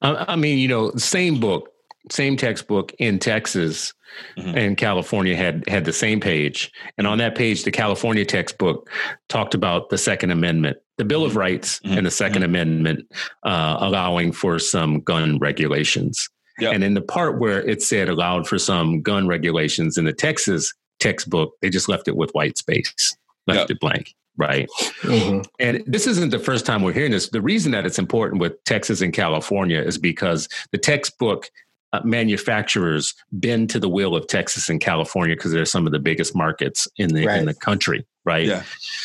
I 0.00 0.36
mean, 0.36 0.58
you 0.58 0.68
know, 0.68 0.92
same 0.92 1.40
book, 1.40 1.70
same 2.10 2.36
textbook 2.36 2.92
in 2.98 3.18
Texas 3.18 3.92
mm-hmm. 4.36 4.56
and 4.56 4.76
California 4.76 5.36
had 5.36 5.66
had 5.68 5.84
the 5.84 5.92
same 5.92 6.20
page, 6.20 6.72
and 6.96 7.06
on 7.06 7.18
that 7.18 7.34
page, 7.34 7.64
the 7.64 7.70
California 7.70 8.24
textbook 8.24 8.90
talked 9.28 9.54
about 9.54 9.90
the 9.90 9.98
Second 9.98 10.30
Amendment, 10.30 10.78
the 10.96 11.04
Bill 11.04 11.24
of 11.24 11.30
mm-hmm. 11.30 11.38
Rights, 11.38 11.80
mm-hmm. 11.80 11.98
and 11.98 12.06
the 12.06 12.10
2nd 12.10 12.32
mm-hmm. 12.32 12.42
Amendment 12.44 13.12
uh, 13.44 13.76
allowing 13.80 14.32
for 14.32 14.58
some 14.58 15.00
gun 15.00 15.38
regulations. 15.38 16.28
Yep. 16.58 16.74
And 16.74 16.84
in 16.84 16.94
the 16.94 17.00
part 17.00 17.38
where 17.38 17.62
it 17.62 17.82
said 17.82 18.08
allowed 18.08 18.48
for 18.48 18.58
some 18.58 19.00
gun 19.00 19.28
regulations 19.28 19.96
in 19.96 20.04
the 20.04 20.12
Texas 20.12 20.74
textbook, 20.98 21.54
they 21.62 21.70
just 21.70 21.88
left 21.88 22.08
it 22.08 22.16
with 22.16 22.30
white 22.32 22.58
space, 22.58 23.16
left 23.46 23.60
yep. 23.60 23.70
it 23.70 23.80
blank. 23.80 24.14
Right. 24.36 24.68
Mm-hmm. 25.02 25.40
And 25.58 25.82
this 25.84 26.06
isn't 26.06 26.30
the 26.30 26.38
first 26.38 26.64
time 26.64 26.82
we're 26.82 26.92
hearing 26.92 27.10
this. 27.10 27.28
The 27.28 27.42
reason 27.42 27.72
that 27.72 27.84
it's 27.84 27.98
important 27.98 28.40
with 28.40 28.62
Texas 28.64 29.00
and 29.00 29.12
California 29.12 29.80
is 29.80 29.98
because 29.98 30.48
the 30.70 30.78
textbook 30.78 31.50
uh, 31.92 32.00
manufacturers 32.04 33.14
bend 33.32 33.70
to 33.70 33.80
the 33.80 33.88
will 33.88 34.14
of 34.14 34.26
Texas 34.26 34.68
and 34.68 34.80
California 34.80 35.34
because 35.34 35.52
they're 35.52 35.64
some 35.64 35.86
of 35.86 35.92
the 35.92 35.98
biggest 35.98 36.34
markets 36.34 36.86
in 36.96 37.14
the 37.14 37.26
right. 37.26 37.38
in 37.38 37.46
the 37.46 37.54
country, 37.54 38.06
right? 38.24 38.46
Yeah. 38.46 38.62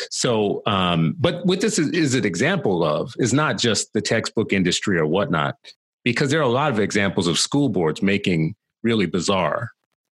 So, 0.09 0.61
um, 0.65 1.15
but 1.17 1.45
what 1.45 1.61
this 1.61 1.79
is, 1.79 1.89
is 1.91 2.13
an 2.15 2.25
example 2.25 2.83
of 2.83 3.13
is 3.17 3.33
not 3.33 3.57
just 3.57 3.93
the 3.93 4.01
textbook 4.01 4.51
industry 4.51 4.97
or 4.97 5.05
whatnot 5.05 5.55
because 6.03 6.29
there 6.31 6.39
are 6.39 6.43
a 6.43 6.49
lot 6.49 6.71
of 6.71 6.79
examples 6.79 7.27
of 7.27 7.39
school 7.39 7.69
boards 7.69 8.01
making 8.01 8.55
really 8.83 9.05
bizarre 9.05 9.71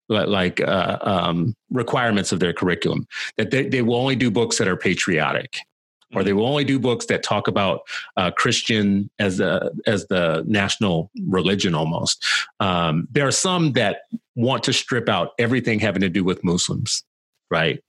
like 0.10 0.60
uh, 0.60 0.98
um, 1.02 1.56
requirements 1.70 2.34
of 2.34 2.40
their 2.42 2.52
curriculum 2.52 3.08
that 3.38 3.52
they, 3.52 3.68
they 3.70 3.82
will 3.82 3.96
only 3.96 4.16
do 4.16 4.30
books 4.30 4.58
that 4.58 4.68
are 4.68 4.76
patriotic 4.76 5.60
or 6.14 6.24
they 6.24 6.32
mm-hmm. 6.32 6.40
will 6.40 6.48
only 6.48 6.64
do 6.64 6.80
books 6.80 7.06
that 7.08 7.24
talk 7.24 7.48
about 7.48 7.82
uh, 8.18 8.32
Christian 8.32 9.10
as 9.20 9.38
the 9.38 9.72
as 9.88 10.08
the 10.08 10.44
national 10.48 11.12
religion 11.28 11.76
almost. 11.76 12.26
Um, 12.60 13.08
there 13.12 13.28
are 13.28 13.32
some 13.32 13.74
that 13.74 14.02
want 14.36 14.64
to 14.64 14.74
strip 14.74 15.10
out 15.10 15.32
everything 15.40 15.80
having 15.80 16.02
to 16.02 16.10
do 16.10 16.24
with 16.24 16.44
Muslims, 16.44 17.04
right? 17.50 17.84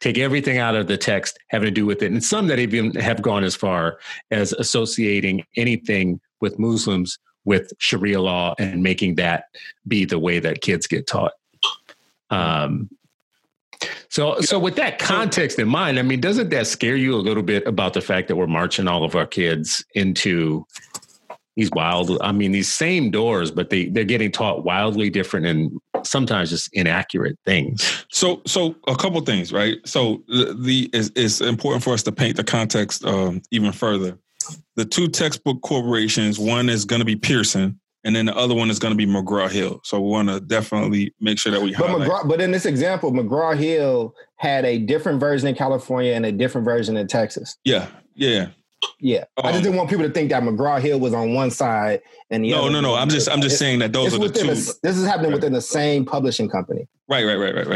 Take 0.00 0.18
everything 0.18 0.58
out 0.58 0.76
of 0.76 0.86
the 0.86 0.96
text 0.96 1.38
having 1.48 1.66
to 1.66 1.72
do 1.72 1.86
with 1.86 2.02
it, 2.02 2.12
and 2.12 2.22
some 2.22 2.46
that 2.48 2.58
even 2.58 2.94
have 2.94 3.22
gone 3.22 3.44
as 3.44 3.54
far 3.54 3.98
as 4.30 4.52
associating 4.52 5.44
anything 5.56 6.20
with 6.40 6.58
Muslims 6.58 7.18
with 7.44 7.72
Sharia 7.78 8.20
law 8.20 8.54
and 8.58 8.82
making 8.82 9.14
that 9.14 9.44
be 9.86 10.04
the 10.04 10.18
way 10.18 10.38
that 10.38 10.60
kids 10.60 10.86
get 10.86 11.06
taught. 11.06 11.32
Um, 12.30 12.90
so, 14.08 14.40
so 14.40 14.58
with 14.58 14.76
that 14.76 14.98
context 14.98 15.58
in 15.58 15.68
mind, 15.68 15.98
I 15.98 16.02
mean, 16.02 16.20
doesn't 16.20 16.50
that 16.50 16.66
scare 16.66 16.96
you 16.96 17.14
a 17.14 17.18
little 17.22 17.42
bit 17.42 17.66
about 17.66 17.94
the 17.94 18.00
fact 18.00 18.28
that 18.28 18.36
we're 18.36 18.46
marching 18.46 18.88
all 18.88 19.04
of 19.04 19.14
our 19.14 19.26
kids 19.26 19.84
into 19.94 20.66
these 21.56 21.70
wild? 21.72 22.18
I 22.20 22.32
mean, 22.32 22.52
these 22.52 22.72
same 22.72 23.10
doors, 23.10 23.50
but 23.50 23.70
they 23.70 23.86
they're 23.86 24.04
getting 24.04 24.32
taught 24.32 24.64
wildly 24.64 25.10
different 25.10 25.46
and 25.46 25.78
sometimes 26.02 26.50
just 26.50 26.68
inaccurate 26.72 27.38
things. 27.44 28.06
So, 28.10 28.42
so 28.46 28.76
a 28.86 28.96
couple 28.96 29.20
things, 29.20 29.52
right? 29.52 29.78
So, 29.84 30.22
the, 30.28 30.56
the 30.58 30.90
is 30.92 31.12
it's 31.14 31.40
important 31.40 31.84
for 31.84 31.92
us 31.92 32.02
to 32.04 32.12
paint 32.12 32.36
the 32.36 32.44
context 32.44 33.04
um, 33.04 33.42
even 33.50 33.72
further 33.72 34.18
the 34.76 34.84
two 34.84 35.08
textbook 35.08 35.60
corporations, 35.62 36.38
one 36.38 36.68
is 36.68 36.84
going 36.84 37.00
to 37.00 37.04
be 37.04 37.16
Pearson, 37.16 37.80
and 38.08 38.16
then 38.16 38.24
the 38.24 38.34
other 38.34 38.54
one 38.54 38.70
is 38.70 38.78
going 38.78 38.90
to 38.90 38.96
be 38.96 39.04
McGraw 39.04 39.50
Hill. 39.50 39.82
So 39.84 40.00
we 40.00 40.08
want 40.08 40.30
to 40.30 40.40
definitely 40.40 41.12
make 41.20 41.38
sure 41.38 41.52
that 41.52 41.60
we. 41.60 41.76
But 41.76 41.90
McGraw, 41.90 42.26
but 42.26 42.40
in 42.40 42.52
this 42.52 42.64
example, 42.64 43.12
McGraw 43.12 43.54
Hill 43.54 44.14
had 44.36 44.64
a 44.64 44.78
different 44.78 45.20
version 45.20 45.46
in 45.46 45.54
California 45.54 46.14
and 46.14 46.24
a 46.24 46.32
different 46.32 46.64
version 46.64 46.96
in 46.96 47.06
Texas. 47.06 47.58
Yeah, 47.64 47.86
yeah, 48.14 48.48
yeah. 48.98 49.24
Um, 49.36 49.44
I 49.44 49.52
just 49.52 49.56
um, 49.56 49.62
didn't 49.64 49.76
want 49.76 49.90
people 49.90 50.06
to 50.06 50.10
think 50.10 50.30
that 50.30 50.42
McGraw 50.42 50.80
Hill 50.80 50.98
was 50.98 51.12
on 51.12 51.34
one 51.34 51.50
side 51.50 52.00
and 52.30 52.42
the 52.42 52.52
no, 52.52 52.60
other. 52.62 52.70
No, 52.70 52.80
no, 52.80 52.92
no. 52.92 52.94
I'm 52.94 53.10
just, 53.10 53.28
I'm 53.28 53.42
just 53.42 53.58
saying 53.58 53.80
that 53.80 53.92
those 53.92 54.14
are 54.14 54.18
the 54.18 54.30
two. 54.30 54.46
this 54.46 54.78
is 54.82 55.06
happening 55.06 55.32
right. 55.32 55.36
within 55.36 55.52
the 55.52 55.60
same 55.60 56.06
publishing 56.06 56.48
company. 56.48 56.88
Right, 57.10 57.26
right, 57.26 57.36
right, 57.36 57.54
right, 57.54 57.66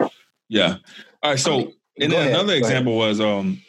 right. 0.00 0.10
Yeah. 0.48 0.78
All 1.22 1.32
right. 1.32 1.38
So, 1.38 1.72
and 2.00 2.10
then 2.10 2.12
ahead, 2.12 2.30
another 2.30 2.54
example 2.54 2.96
was 2.96 3.20
um 3.20 3.60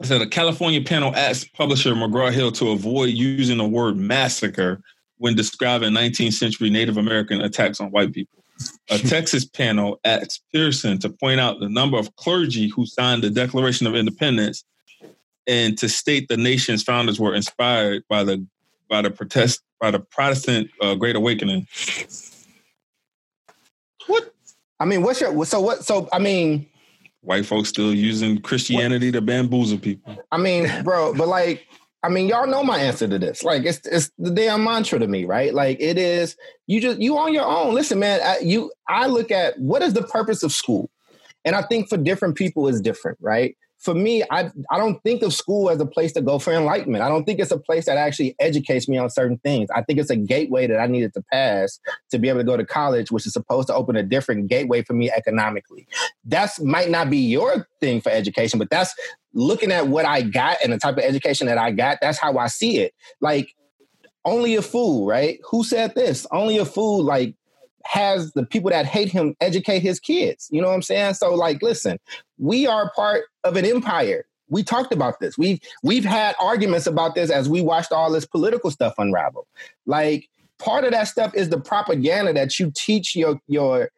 I 0.00 0.06
said 0.06 0.22
a 0.22 0.28
California 0.28 0.80
panel 0.80 1.12
asked 1.16 1.52
publisher 1.54 1.92
McGraw 1.92 2.32
Hill 2.32 2.52
to 2.52 2.70
avoid 2.70 3.10
using 3.10 3.58
the 3.58 3.66
word 3.66 3.96
massacre 3.96 4.80
when 5.20 5.36
describing 5.36 5.90
19th 5.90 6.32
century 6.32 6.70
Native 6.70 6.96
American 6.96 7.42
attacks 7.42 7.78
on 7.78 7.90
white 7.90 8.10
people. 8.10 8.42
A 8.90 8.98
Texas 8.98 9.44
panel 9.44 10.00
asked 10.02 10.42
Pearson 10.50 10.98
to 11.00 11.10
point 11.10 11.38
out 11.38 11.60
the 11.60 11.68
number 11.68 11.98
of 11.98 12.16
clergy 12.16 12.68
who 12.68 12.86
signed 12.86 13.22
the 13.22 13.28
Declaration 13.28 13.86
of 13.86 13.94
Independence 13.94 14.64
and 15.46 15.76
to 15.76 15.90
state 15.90 16.28
the 16.28 16.38
nation's 16.38 16.82
founders 16.82 17.20
were 17.20 17.34
inspired 17.34 18.02
by 18.08 18.24
the 18.24 18.44
by 18.88 19.02
the 19.02 19.10
protest 19.10 19.60
by 19.78 19.90
the 19.90 20.00
Protestant 20.00 20.70
uh, 20.80 20.94
Great 20.94 21.16
Awakening. 21.16 21.66
What? 24.06 24.34
I 24.80 24.86
mean, 24.86 25.02
what's 25.02 25.20
your 25.20 25.44
so 25.44 25.60
what? 25.60 25.84
So 25.84 26.08
I 26.14 26.18
mean, 26.18 26.66
white 27.20 27.44
folks 27.44 27.68
still 27.68 27.94
using 27.94 28.40
Christianity 28.40 29.08
what? 29.08 29.14
to 29.14 29.20
bamboozle 29.20 29.78
people. 29.78 30.16
I 30.32 30.38
mean, 30.38 30.82
bro, 30.82 31.12
but 31.12 31.28
like, 31.28 31.66
I 32.02 32.08
mean, 32.08 32.28
y'all 32.28 32.46
know 32.46 32.62
my 32.62 32.78
answer 32.78 33.06
to 33.06 33.18
this. 33.18 33.44
Like, 33.44 33.64
it's 33.64 33.86
it's 33.86 34.10
the 34.18 34.30
damn 34.30 34.64
mantra 34.64 34.98
to 34.98 35.06
me, 35.06 35.24
right? 35.24 35.52
Like, 35.52 35.78
it 35.80 35.98
is 35.98 36.36
you 36.66 36.80
just 36.80 36.98
you 36.98 37.18
on 37.18 37.34
your 37.34 37.44
own. 37.44 37.74
Listen, 37.74 37.98
man, 37.98 38.20
I, 38.22 38.38
you 38.42 38.72
I 38.88 39.06
look 39.06 39.30
at 39.30 39.58
what 39.58 39.82
is 39.82 39.92
the 39.92 40.02
purpose 40.02 40.42
of 40.42 40.52
school, 40.52 40.90
and 41.44 41.54
I 41.54 41.62
think 41.62 41.88
for 41.88 41.96
different 41.98 42.36
people 42.36 42.68
is 42.68 42.80
different, 42.80 43.18
right? 43.20 43.54
for 43.80 43.94
me, 43.94 44.22
I 44.30 44.50
I 44.70 44.76
don't 44.76 45.02
think 45.02 45.22
of 45.22 45.32
school 45.32 45.70
as 45.70 45.80
a 45.80 45.86
place 45.86 46.12
to 46.12 46.20
go 46.20 46.38
for 46.38 46.52
enlightenment. 46.52 47.02
I 47.02 47.08
don't 47.08 47.24
think 47.24 47.40
it's 47.40 47.50
a 47.50 47.58
place 47.58 47.86
that 47.86 47.96
actually 47.96 48.36
educates 48.38 48.88
me 48.88 48.98
on 48.98 49.08
certain 49.08 49.38
things. 49.38 49.70
I 49.74 49.82
think 49.82 49.98
it's 49.98 50.10
a 50.10 50.16
gateway 50.16 50.66
that 50.66 50.78
I 50.78 50.86
needed 50.86 51.14
to 51.14 51.22
pass 51.32 51.80
to 52.10 52.18
be 52.18 52.28
able 52.28 52.40
to 52.40 52.44
go 52.44 52.58
to 52.58 52.64
college, 52.64 53.10
which 53.10 53.26
is 53.26 53.32
supposed 53.32 53.68
to 53.68 53.74
open 53.74 53.96
a 53.96 54.02
different 54.02 54.48
gateway 54.48 54.82
for 54.82 54.92
me 54.92 55.10
economically. 55.10 55.88
That's 56.24 56.60
might 56.60 56.90
not 56.90 57.08
be 57.08 57.18
your 57.18 57.66
thing 57.80 58.02
for 58.02 58.10
education, 58.10 58.58
but 58.58 58.68
that's 58.68 58.94
looking 59.32 59.72
at 59.72 59.88
what 59.88 60.04
I 60.04 60.22
got 60.22 60.58
and 60.62 60.72
the 60.72 60.78
type 60.78 60.96
of 60.96 61.04
education 61.04 61.46
that 61.46 61.58
I 61.58 61.70
got. 61.70 61.98
That's 62.00 62.18
how 62.18 62.36
I 62.38 62.48
see 62.48 62.78
it. 62.78 62.94
Like 63.20 63.54
only 64.24 64.56
a 64.56 64.62
fool, 64.62 65.06
right? 65.06 65.38
Who 65.50 65.64
said 65.64 65.94
this? 65.94 66.26
Only 66.32 66.58
a 66.58 66.64
fool 66.64 67.02
like 67.02 67.34
has 67.84 68.32
the 68.32 68.44
people 68.44 68.70
that 68.70 68.86
hate 68.86 69.10
him 69.10 69.34
educate 69.40 69.80
his 69.80 69.98
kids. 69.98 70.48
You 70.50 70.60
know 70.60 70.68
what 70.68 70.74
I'm 70.74 70.82
saying? 70.82 71.14
So 71.14 71.34
like, 71.34 71.62
listen, 71.62 71.98
we 72.38 72.66
are 72.66 72.92
part 72.94 73.24
of 73.44 73.56
an 73.56 73.64
empire. 73.64 74.26
We 74.48 74.62
talked 74.62 74.92
about 74.92 75.20
this. 75.20 75.38
We've 75.38 75.60
we've 75.82 76.04
had 76.04 76.34
arguments 76.40 76.86
about 76.86 77.14
this 77.14 77.30
as 77.30 77.48
we 77.48 77.62
watched 77.62 77.92
all 77.92 78.10
this 78.10 78.26
political 78.26 78.70
stuff 78.70 78.94
unravel. 78.98 79.46
Like 79.86 80.28
part 80.58 80.84
of 80.84 80.90
that 80.90 81.04
stuff 81.04 81.34
is 81.34 81.48
the 81.48 81.60
propaganda 81.60 82.32
that 82.34 82.58
you 82.58 82.72
teach 82.74 83.16
your 83.16 83.40
your 83.46 83.90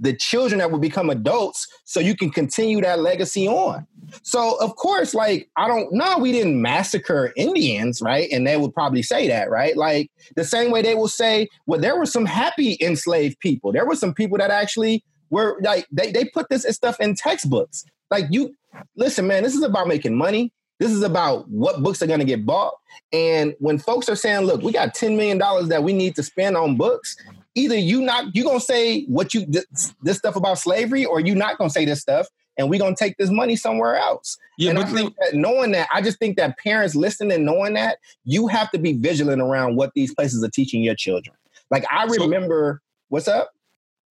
the 0.00 0.14
children 0.14 0.58
that 0.58 0.70
will 0.70 0.78
become 0.78 1.10
adults 1.10 1.66
so 1.84 2.00
you 2.00 2.16
can 2.16 2.30
continue 2.30 2.80
that 2.80 3.00
legacy 3.00 3.46
on. 3.46 3.86
So 4.22 4.56
of 4.60 4.76
course, 4.76 5.14
like 5.14 5.48
I 5.56 5.68
don't 5.68 5.92
know, 5.92 6.18
we 6.18 6.32
didn't 6.32 6.60
massacre 6.60 7.32
Indians, 7.36 8.00
right? 8.00 8.28
And 8.30 8.46
they 8.46 8.56
would 8.56 8.74
probably 8.74 9.02
say 9.02 9.28
that, 9.28 9.50
right? 9.50 9.76
Like 9.76 10.10
the 10.36 10.44
same 10.44 10.70
way 10.70 10.82
they 10.82 10.94
will 10.94 11.08
say, 11.08 11.48
well, 11.66 11.80
there 11.80 11.98
were 11.98 12.06
some 12.06 12.24
happy 12.24 12.76
enslaved 12.80 13.38
people. 13.40 13.72
There 13.72 13.86
were 13.86 13.96
some 13.96 14.14
people 14.14 14.38
that 14.38 14.50
actually 14.50 15.04
were 15.30 15.58
like 15.62 15.86
they 15.90 16.12
they 16.12 16.24
put 16.26 16.48
this 16.48 16.64
stuff 16.70 17.00
in 17.00 17.14
textbooks. 17.14 17.84
Like 18.10 18.26
you 18.30 18.54
listen, 18.96 19.26
man, 19.26 19.42
this 19.42 19.54
is 19.54 19.62
about 19.62 19.88
making 19.88 20.16
money. 20.16 20.52
This 20.78 20.92
is 20.92 21.02
about 21.02 21.48
what 21.48 21.82
books 21.82 22.02
are 22.02 22.06
going 22.06 22.18
to 22.18 22.26
get 22.26 22.44
bought. 22.44 22.74
And 23.12 23.54
when 23.60 23.78
folks 23.78 24.08
are 24.08 24.16
saying, 24.16 24.44
look, 24.44 24.62
we 24.62 24.72
got 24.72 24.94
$10 24.94 25.16
million 25.16 25.38
that 25.68 25.82
we 25.82 25.92
need 25.92 26.14
to 26.16 26.22
spend 26.22 26.56
on 26.56 26.76
books, 26.76 27.16
either 27.56 27.76
you 27.76 28.00
not 28.00 28.36
you 28.36 28.44
gonna 28.44 28.60
say 28.60 29.04
what 29.06 29.34
you 29.34 29.44
this, 29.46 29.94
this 30.02 30.18
stuff 30.18 30.36
about 30.36 30.58
slavery, 30.58 31.04
or 31.04 31.18
you 31.18 31.34
not 31.34 31.58
gonna 31.58 31.70
say 31.70 31.84
this 31.84 32.00
stuff, 32.00 32.28
and 32.56 32.70
we're 32.70 32.78
gonna 32.78 32.94
take 32.94 33.16
this 33.16 33.30
money 33.30 33.56
somewhere 33.56 33.96
else. 33.96 34.38
Yeah, 34.58 34.70
and 34.70 34.78
I 34.78 34.84
think 34.84 35.14
that 35.20 35.34
knowing 35.34 35.72
that, 35.72 35.88
I 35.92 36.02
just 36.02 36.18
think 36.18 36.36
that 36.36 36.56
parents 36.58 36.94
listening 36.94 37.44
knowing 37.44 37.74
that, 37.74 37.98
you 38.24 38.46
have 38.46 38.70
to 38.70 38.78
be 38.78 38.92
vigilant 38.92 39.42
around 39.42 39.76
what 39.76 39.92
these 39.94 40.14
places 40.14 40.44
are 40.44 40.50
teaching 40.50 40.82
your 40.82 40.94
children. 40.94 41.34
Like 41.70 41.84
I 41.90 42.04
remember, 42.04 42.80
so, 42.80 42.86
what's 43.08 43.28
up? 43.28 43.50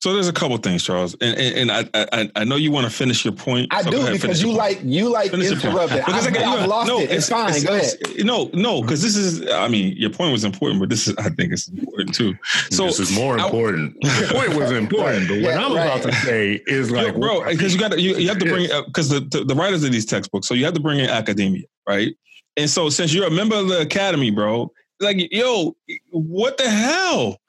So 0.06 0.14
there's 0.14 0.28
a 0.28 0.34
couple 0.34 0.56
things, 0.58 0.84
Charles, 0.84 1.16
and 1.20 1.36
and, 1.36 1.72
and 1.72 1.90
I, 1.96 2.08
I, 2.14 2.32
I 2.36 2.44
know 2.44 2.58
you 2.58 2.72
want 2.72 2.86
to 2.86 2.96
finish 2.96 3.26
your 3.26 3.34
point. 3.34 3.74
I 3.74 3.82
so 3.82 3.90
do 3.90 4.12
because 4.12 4.40
you 4.40 4.52
like 4.52 4.80
you 4.84 5.10
like 5.10 5.34
interrupted. 5.34 6.06
Because 6.06 6.28
I, 6.28 6.44
I, 6.44 6.44
I've 6.44 6.68
lost 6.68 6.88
no, 6.88 7.00
it. 7.00 7.06
It's, 7.06 7.14
it's 7.14 7.30
fine. 7.30 7.56
It's, 7.56 7.64
Go 7.64 7.74
ahead. 7.74 8.24
No, 8.24 8.52
no, 8.54 8.84
because 8.84 9.02
this 9.02 9.16
is. 9.16 9.50
I 9.50 9.68
mean, 9.68 9.98
your 9.98 10.12
point 10.12 10.32
was 10.32 10.44
important, 10.44 10.80
but 10.80 10.90
this 10.90 11.08
is. 11.08 11.18
I 11.18 11.30
think 11.30 11.54
it's 11.54 11.70
important 11.70 12.14
too. 12.14 12.36
So 12.70 12.86
this 12.86 13.00
is 13.00 13.16
more 13.16 13.40
important. 13.40 14.00
the 14.02 14.30
point 14.32 14.54
was 14.54 14.70
important, 14.70 15.28
but 15.28 15.38
what 15.38 15.56
yeah, 15.56 15.66
I'm 15.66 15.74
right. 15.74 15.88
about 15.88 16.04
to 16.04 16.14
say 16.18 16.62
is 16.68 16.92
like, 16.92 17.16
Yo, 17.16 17.20
bro, 17.20 17.44
because 17.44 17.74
you 17.74 17.80
got 17.80 17.94
to 17.94 18.00
you, 18.00 18.16
you 18.16 18.28
have 18.28 18.38
to 18.38 18.46
bring 18.46 18.70
because 18.86 19.12
uh, 19.12 19.22
the, 19.22 19.40
the 19.40 19.44
the 19.46 19.56
writers 19.56 19.84
of 19.84 19.92
these 19.92 20.06
textbooks, 20.06 20.48
so 20.48 20.54
you 20.54 20.66
have 20.66 20.76
to 20.76 20.82
bring 20.82 21.00
in 21.00 21.10
academia, 21.10 21.64
right? 21.90 22.16
And 22.58 22.70
so 22.70 22.92
since 22.92 23.12
you're 23.12 23.26
a 23.26 23.32
member 23.32 23.56
of 23.56 23.70
the 23.70 23.80
academy, 23.80 24.30
bro, 24.30 24.72
like, 25.00 25.34
yo, 25.34 25.76
what 26.12 26.60
the 26.60 26.70
hell? 26.70 27.40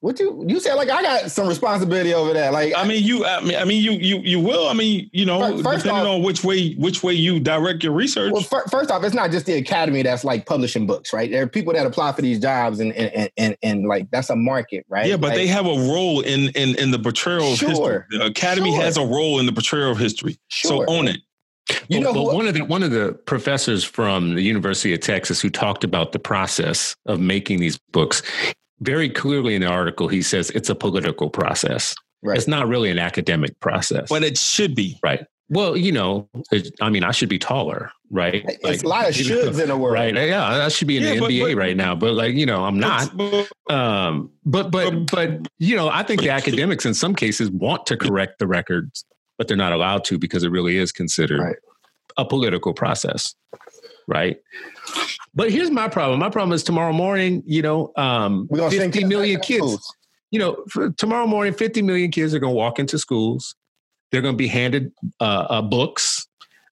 What 0.00 0.20
you 0.20 0.44
you 0.46 0.60
said 0.60 0.74
like 0.74 0.90
I 0.90 1.02
got 1.02 1.30
some 1.30 1.48
responsibility 1.48 2.14
over 2.14 2.32
that. 2.32 2.52
Like 2.52 2.72
I 2.76 2.86
mean 2.86 3.02
you 3.02 3.24
I 3.24 3.40
mean 3.40 3.56
I 3.56 3.64
mean 3.64 3.82
you 3.82 3.92
you 3.92 4.18
you 4.18 4.38
will. 4.38 4.68
I 4.68 4.72
mean, 4.72 5.10
you 5.12 5.26
know, 5.26 5.40
first 5.60 5.84
depending 5.84 6.06
off, 6.06 6.18
on 6.18 6.22
which 6.22 6.44
way 6.44 6.74
which 6.74 7.02
way 7.02 7.14
you 7.14 7.40
direct 7.40 7.82
your 7.82 7.92
research. 7.92 8.32
Well, 8.32 8.42
first 8.42 8.92
off, 8.92 9.02
it's 9.02 9.14
not 9.14 9.32
just 9.32 9.46
the 9.46 9.54
academy 9.54 10.02
that's 10.02 10.22
like 10.22 10.46
publishing 10.46 10.86
books, 10.86 11.12
right? 11.12 11.28
There 11.28 11.42
are 11.42 11.48
people 11.48 11.72
that 11.72 11.84
apply 11.84 12.12
for 12.12 12.22
these 12.22 12.38
jobs 12.38 12.78
and 12.78 12.92
and 12.92 13.28
and, 13.36 13.56
and 13.60 13.88
like 13.88 14.08
that's 14.12 14.30
a 14.30 14.36
market, 14.36 14.86
right? 14.88 15.06
Yeah, 15.06 15.16
but 15.16 15.30
like, 15.30 15.36
they 15.36 15.48
have 15.48 15.66
a 15.66 15.70
role 15.70 16.20
in 16.20 16.50
in 16.50 16.76
in 16.76 16.92
the 16.92 16.98
portrayal 17.00 17.52
of 17.52 17.58
history. 17.58 18.04
The 18.10 18.26
academy 18.26 18.70
sure. 18.70 18.80
has 18.80 18.96
a 18.96 19.04
role 19.04 19.40
in 19.40 19.46
the 19.46 19.52
portrayal 19.52 19.90
of 19.90 19.98
history. 19.98 20.38
Sure. 20.46 20.86
So 20.86 20.92
own 20.92 21.08
it. 21.08 21.18
You 21.88 22.00
know, 22.00 22.14
but 22.14 22.34
one 22.34 22.46
of 22.46 22.54
the 22.54 22.62
one 22.62 22.82
of 22.82 22.92
the 22.92 23.18
professors 23.26 23.84
from 23.84 24.34
the 24.34 24.42
University 24.42 24.94
of 24.94 25.00
Texas 25.00 25.40
who 25.40 25.50
talked 25.50 25.84
about 25.84 26.12
the 26.12 26.18
process 26.18 26.96
of 27.06 27.20
making 27.20 27.60
these 27.60 27.78
books, 27.92 28.22
very 28.80 29.08
clearly 29.08 29.54
in 29.54 29.62
the 29.62 29.68
article, 29.68 30.08
he 30.08 30.22
says 30.22 30.50
it's 30.50 30.68
a 30.68 30.74
political 30.74 31.30
process. 31.30 31.94
Right. 32.22 32.36
It's 32.36 32.48
not 32.48 32.68
really 32.68 32.90
an 32.90 32.98
academic 32.98 33.58
process. 33.60 34.08
But 34.08 34.24
it 34.24 34.38
should 34.38 34.74
be. 34.74 34.98
Right. 35.02 35.24
Well, 35.50 35.76
you 35.76 35.92
know, 35.92 36.28
it, 36.52 36.74
I 36.80 36.90
mean, 36.90 37.04
I 37.04 37.10
should 37.10 37.30
be 37.30 37.38
taller, 37.38 37.90
right? 38.10 38.44
It's 38.46 38.62
like, 38.62 38.82
a 38.82 38.88
lot 38.88 39.08
of 39.08 39.14
shoulds 39.14 39.56
know, 39.56 39.62
in 39.62 39.68
the 39.68 39.76
world, 39.78 39.94
right? 39.94 40.14
Yeah, 40.14 40.46
I 40.46 40.68
should 40.68 40.88
be 40.88 40.98
in 40.98 41.02
yeah, 41.02 41.14
the 41.14 41.20
but, 41.20 41.30
NBA 41.30 41.54
but, 41.54 41.56
right 41.56 41.76
now, 41.76 41.94
but 41.94 42.12
like, 42.12 42.34
you 42.34 42.44
know, 42.44 42.64
I'm 42.64 42.78
not. 42.78 43.10
Um, 43.70 44.30
but 44.44 44.70
but 44.70 45.10
but 45.10 45.48
you 45.58 45.74
know, 45.74 45.88
I 45.88 46.02
think 46.02 46.20
the 46.20 46.28
academics 46.30 46.84
in 46.84 46.92
some 46.92 47.14
cases 47.14 47.50
want 47.50 47.86
to 47.86 47.96
correct 47.96 48.40
the 48.40 48.46
records, 48.46 49.06
but 49.38 49.48
they're 49.48 49.56
not 49.56 49.72
allowed 49.72 50.04
to 50.04 50.18
because 50.18 50.42
it 50.42 50.50
really 50.50 50.76
is 50.76 50.92
considered 50.92 51.40
right. 51.40 51.56
a 52.18 52.26
political 52.26 52.74
process, 52.74 53.34
right? 54.06 54.36
But 55.34 55.50
here's 55.50 55.70
my 55.70 55.88
problem. 55.88 56.18
My 56.18 56.30
problem 56.30 56.52
is 56.52 56.62
tomorrow 56.62 56.92
morning, 56.92 57.42
you 57.46 57.62
know, 57.62 57.92
um, 57.96 58.48
50 58.48 59.04
million 59.04 59.40
kids. 59.40 59.94
You 60.30 60.38
know, 60.38 60.92
tomorrow 60.96 61.26
morning, 61.26 61.54
50 61.54 61.80
million 61.82 62.10
kids 62.10 62.34
are 62.34 62.38
going 62.38 62.52
to 62.52 62.56
walk 62.56 62.78
into 62.78 62.98
schools. 62.98 63.54
They're 64.10 64.20
going 64.20 64.34
to 64.34 64.38
be 64.38 64.48
handed 64.48 64.92
uh, 65.20 65.46
uh, 65.48 65.62
books. 65.62 66.26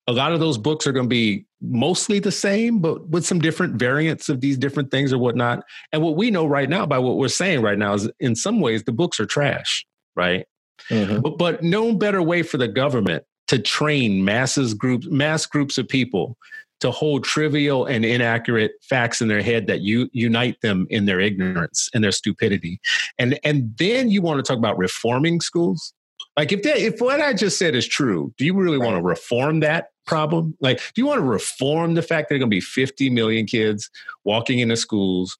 A 0.06 0.12
lot 0.12 0.32
of 0.32 0.40
those 0.40 0.58
books 0.58 0.86
are 0.86 0.92
going 0.92 1.06
to 1.06 1.10
be 1.10 1.46
mostly 1.60 2.18
the 2.18 2.32
same, 2.32 2.80
but 2.80 3.08
with 3.08 3.24
some 3.26 3.38
different 3.38 3.76
variants 3.76 4.28
of 4.28 4.40
these 4.40 4.58
different 4.58 4.90
things 4.90 5.12
or 5.12 5.18
whatnot. 5.18 5.64
And 5.92 6.02
what 6.02 6.16
we 6.16 6.30
know 6.30 6.46
right 6.46 6.68
now 6.68 6.86
by 6.86 6.98
what 6.98 7.16
we're 7.16 7.28
saying 7.28 7.62
right 7.62 7.78
now 7.78 7.94
is 7.94 8.10
in 8.20 8.36
some 8.36 8.60
ways 8.60 8.84
the 8.84 8.92
books 8.92 9.18
are 9.20 9.26
trash, 9.26 9.86
right? 10.14 10.46
Mm-hmm. 10.90 11.20
But, 11.20 11.38
but 11.38 11.62
no 11.62 11.94
better 11.94 12.22
way 12.22 12.42
for 12.42 12.58
the 12.58 12.68
government 12.68 13.24
to 13.48 13.58
train 13.58 14.24
masses 14.24 14.74
groups, 14.74 15.06
mass 15.08 15.46
groups 15.46 15.78
of 15.78 15.88
people 15.88 16.36
to 16.80 16.90
hold 16.90 17.24
trivial 17.24 17.86
and 17.86 18.04
inaccurate 18.04 18.72
facts 18.82 19.20
in 19.20 19.28
their 19.28 19.42
head 19.42 19.66
that 19.66 19.80
you 19.80 20.08
unite 20.12 20.60
them 20.60 20.86
in 20.90 21.06
their 21.06 21.20
ignorance 21.20 21.88
and 21.94 22.04
their 22.04 22.12
stupidity. 22.12 22.80
And 23.18 23.38
and 23.44 23.74
then 23.78 24.10
you 24.10 24.22
want 24.22 24.38
to 24.38 24.42
talk 24.42 24.58
about 24.58 24.78
reforming 24.78 25.40
schools? 25.40 25.94
Like 26.36 26.52
if 26.52 26.62
that 26.62 26.78
if 26.78 27.00
what 27.00 27.20
I 27.20 27.32
just 27.32 27.58
said 27.58 27.74
is 27.74 27.86
true, 27.86 28.32
do 28.36 28.44
you 28.44 28.54
really 28.54 28.78
right. 28.78 28.86
want 28.86 28.96
to 28.98 29.02
reform 29.02 29.60
that 29.60 29.88
problem? 30.06 30.56
Like, 30.60 30.78
do 30.94 31.00
you 31.00 31.06
want 31.06 31.18
to 31.18 31.24
reform 31.24 31.94
the 31.94 32.02
fact 32.02 32.28
that 32.28 32.34
there 32.34 32.36
are 32.36 32.40
going 32.40 32.50
to 32.50 32.56
be 32.56 32.60
50 32.60 33.10
million 33.10 33.46
kids 33.46 33.90
walking 34.24 34.58
into 34.58 34.76
schools 34.76 35.36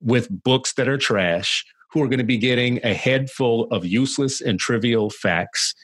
with 0.00 0.28
books 0.42 0.74
that 0.74 0.88
are 0.88 0.98
trash, 0.98 1.64
who 1.90 2.02
are 2.02 2.08
going 2.08 2.18
to 2.18 2.24
be 2.24 2.38
getting 2.38 2.80
a 2.84 2.94
head 2.94 3.30
full 3.30 3.64
of 3.70 3.84
useless 3.84 4.40
and 4.40 4.58
trivial 4.58 5.10
facts 5.10 5.74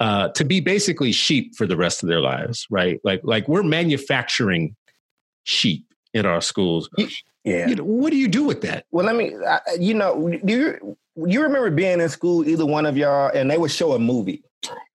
uh, 0.00 0.28
to 0.30 0.44
be 0.44 0.60
basically 0.60 1.12
sheep 1.12 1.54
for 1.54 1.66
the 1.66 1.76
rest 1.76 2.02
of 2.02 2.08
their 2.08 2.20
lives, 2.20 2.66
right? 2.70 3.00
Like 3.04 3.20
like 3.22 3.46
we're 3.48 3.62
manufacturing 3.62 4.74
sheep 5.44 5.86
in 6.14 6.26
our 6.26 6.40
schools. 6.40 6.88
Yeah. 7.44 7.68
You 7.68 7.76
know, 7.76 7.84
what 7.84 8.10
do 8.10 8.16
you 8.16 8.28
do 8.28 8.44
with 8.44 8.62
that? 8.62 8.86
Well, 8.90 9.06
let 9.06 9.16
me. 9.16 9.34
I, 9.46 9.60
you 9.78 9.94
know, 9.94 10.38
do 10.44 10.52
you 10.52 10.96
you 11.16 11.42
remember 11.42 11.70
being 11.70 12.00
in 12.00 12.08
school, 12.08 12.48
either 12.48 12.66
one 12.66 12.86
of 12.86 12.96
y'all, 12.96 13.30
and 13.32 13.50
they 13.50 13.58
would 13.58 13.70
show 13.70 13.92
a 13.92 13.98
movie, 13.98 14.42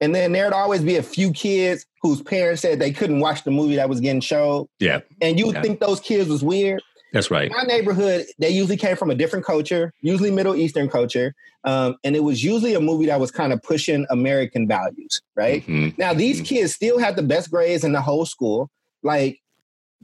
and 0.01 0.13
then 0.13 0.31
there'd 0.31 0.53
always 0.53 0.81
be 0.81 0.95
a 0.97 1.03
few 1.03 1.31
kids 1.31 1.85
whose 2.01 2.21
parents 2.21 2.61
said 2.61 2.79
they 2.79 2.91
couldn't 2.91 3.19
watch 3.19 3.43
the 3.43 3.51
movie 3.51 3.75
that 3.75 3.89
was 3.89 3.99
getting 3.99 4.21
showed. 4.21 4.67
Yeah. 4.79 5.01
And 5.21 5.39
you 5.39 5.47
would 5.47 5.55
yeah. 5.55 5.61
think 5.61 5.79
those 5.79 5.99
kids 5.99 6.29
was 6.29 6.43
weird. 6.43 6.81
That's 7.13 7.31
right. 7.31 7.49
My 7.49 7.63
neighborhood, 7.63 8.25
they 8.39 8.49
usually 8.49 8.77
came 8.77 8.97
from 8.97 9.09
a 9.09 9.15
different 9.15 9.45
culture, 9.45 9.93
usually 10.01 10.31
Middle 10.31 10.55
Eastern 10.55 10.89
culture. 10.89 11.33
Um, 11.63 11.95
and 12.03 12.15
it 12.15 12.23
was 12.23 12.43
usually 12.43 12.73
a 12.73 12.81
movie 12.81 13.05
that 13.05 13.19
was 13.19 13.31
kind 13.31 13.53
of 13.53 13.61
pushing 13.63 14.05
American 14.09 14.67
values, 14.67 15.21
right? 15.35 15.61
Mm-hmm. 15.63 15.89
Now, 15.97 16.13
these 16.13 16.37
mm-hmm. 16.37 16.45
kids 16.45 16.73
still 16.73 16.99
had 16.99 17.15
the 17.15 17.23
best 17.23 17.49
grades 17.49 17.83
in 17.83 17.93
the 17.93 18.01
whole 18.01 18.25
school. 18.25 18.69
Like, 19.01 19.39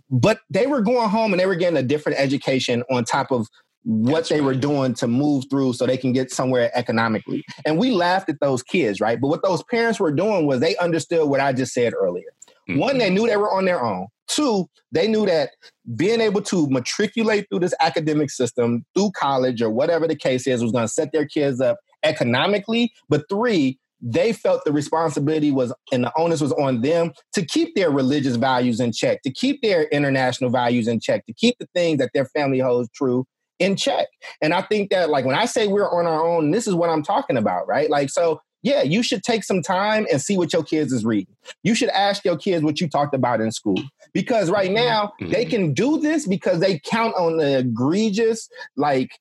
but 0.09 0.39
they 0.49 0.67
were 0.67 0.81
going 0.81 1.09
home 1.09 1.33
and 1.33 1.39
they 1.39 1.45
were 1.45 1.55
getting 1.55 1.77
a 1.77 1.83
different 1.83 2.19
education 2.19 2.83
on 2.89 3.03
top 3.03 3.31
of 3.31 3.47
what 3.83 4.13
That's 4.13 4.29
they 4.29 4.41
right. 4.41 4.45
were 4.45 4.55
doing 4.55 4.93
to 4.95 5.07
move 5.07 5.45
through 5.49 5.73
so 5.73 5.85
they 5.85 5.97
can 5.97 6.13
get 6.13 6.31
somewhere 6.31 6.71
economically. 6.75 7.43
And 7.65 7.79
we 7.79 7.91
laughed 7.91 8.29
at 8.29 8.39
those 8.39 8.61
kids, 8.61 9.01
right? 9.01 9.19
But 9.19 9.29
what 9.29 9.43
those 9.43 9.63
parents 9.63 9.99
were 9.99 10.11
doing 10.11 10.45
was 10.45 10.59
they 10.59 10.77
understood 10.77 11.27
what 11.27 11.39
I 11.39 11.51
just 11.53 11.73
said 11.73 11.93
earlier. 11.93 12.29
Mm-hmm. 12.69 12.79
One, 12.79 12.97
they 12.97 13.09
knew 13.09 13.27
they 13.27 13.37
were 13.37 13.51
on 13.51 13.65
their 13.65 13.83
own. 13.83 14.07
Two, 14.27 14.67
they 14.91 15.07
knew 15.07 15.25
that 15.25 15.51
being 15.95 16.21
able 16.21 16.41
to 16.43 16.69
matriculate 16.69 17.47
through 17.49 17.59
this 17.59 17.73
academic 17.81 18.29
system, 18.29 18.85
through 18.95 19.11
college 19.11 19.61
or 19.61 19.69
whatever 19.69 20.07
the 20.07 20.15
case 20.15 20.47
is, 20.47 20.63
was 20.63 20.71
going 20.71 20.85
to 20.85 20.93
set 20.93 21.11
their 21.11 21.25
kids 21.25 21.59
up 21.59 21.79
economically. 22.03 22.93
But 23.09 23.27
three, 23.29 23.77
they 24.01 24.33
felt 24.33 24.63
the 24.65 24.71
responsibility 24.71 25.51
was 25.51 25.73
and 25.91 26.03
the 26.03 26.11
onus 26.17 26.41
was 26.41 26.53
on 26.53 26.81
them 26.81 27.11
to 27.33 27.45
keep 27.45 27.75
their 27.75 27.91
religious 27.91 28.35
values 28.35 28.79
in 28.79 28.91
check, 28.91 29.21
to 29.23 29.31
keep 29.31 29.61
their 29.61 29.83
international 29.83 30.49
values 30.49 30.87
in 30.87 30.99
check, 30.99 31.25
to 31.27 31.33
keep 31.33 31.57
the 31.59 31.67
things 31.75 31.99
that 31.99 32.11
their 32.13 32.25
family 32.25 32.59
holds 32.59 32.89
true 32.95 33.25
in 33.59 33.75
check. 33.75 34.07
And 34.41 34.53
I 34.53 34.63
think 34.63 34.89
that, 34.89 35.09
like, 35.09 35.23
when 35.23 35.35
I 35.35 35.45
say 35.45 35.67
we're 35.67 35.89
on 35.89 36.07
our 36.07 36.25
own, 36.25 36.49
this 36.51 36.67
is 36.67 36.73
what 36.73 36.89
I'm 36.89 37.03
talking 37.03 37.37
about, 37.37 37.67
right? 37.67 37.89
Like, 37.89 38.09
so 38.09 38.41
yeah, 38.63 38.83
you 38.83 39.01
should 39.03 39.23
take 39.23 39.43
some 39.43 39.61
time 39.61 40.05
and 40.11 40.21
see 40.21 40.37
what 40.37 40.53
your 40.53 40.63
kids 40.63 40.93
is 40.93 41.03
reading. 41.03 41.35
You 41.63 41.75
should 41.75 41.89
ask 41.89 42.23
your 42.23 42.37
kids 42.37 42.63
what 42.63 42.79
you 42.79 42.87
talked 42.87 43.15
about 43.15 43.41
in 43.41 43.51
school. 43.51 43.81
Because 44.13 44.49
right 44.49 44.67
mm-hmm. 44.67 44.75
now, 44.75 45.13
mm-hmm. 45.19 45.31
they 45.31 45.45
can 45.45 45.73
do 45.73 45.99
this 45.99 46.27
because 46.27 46.59
they 46.59 46.79
count 46.79 47.15
on 47.15 47.37
the 47.37 47.59
egregious, 47.59 48.49
like, 48.75 49.19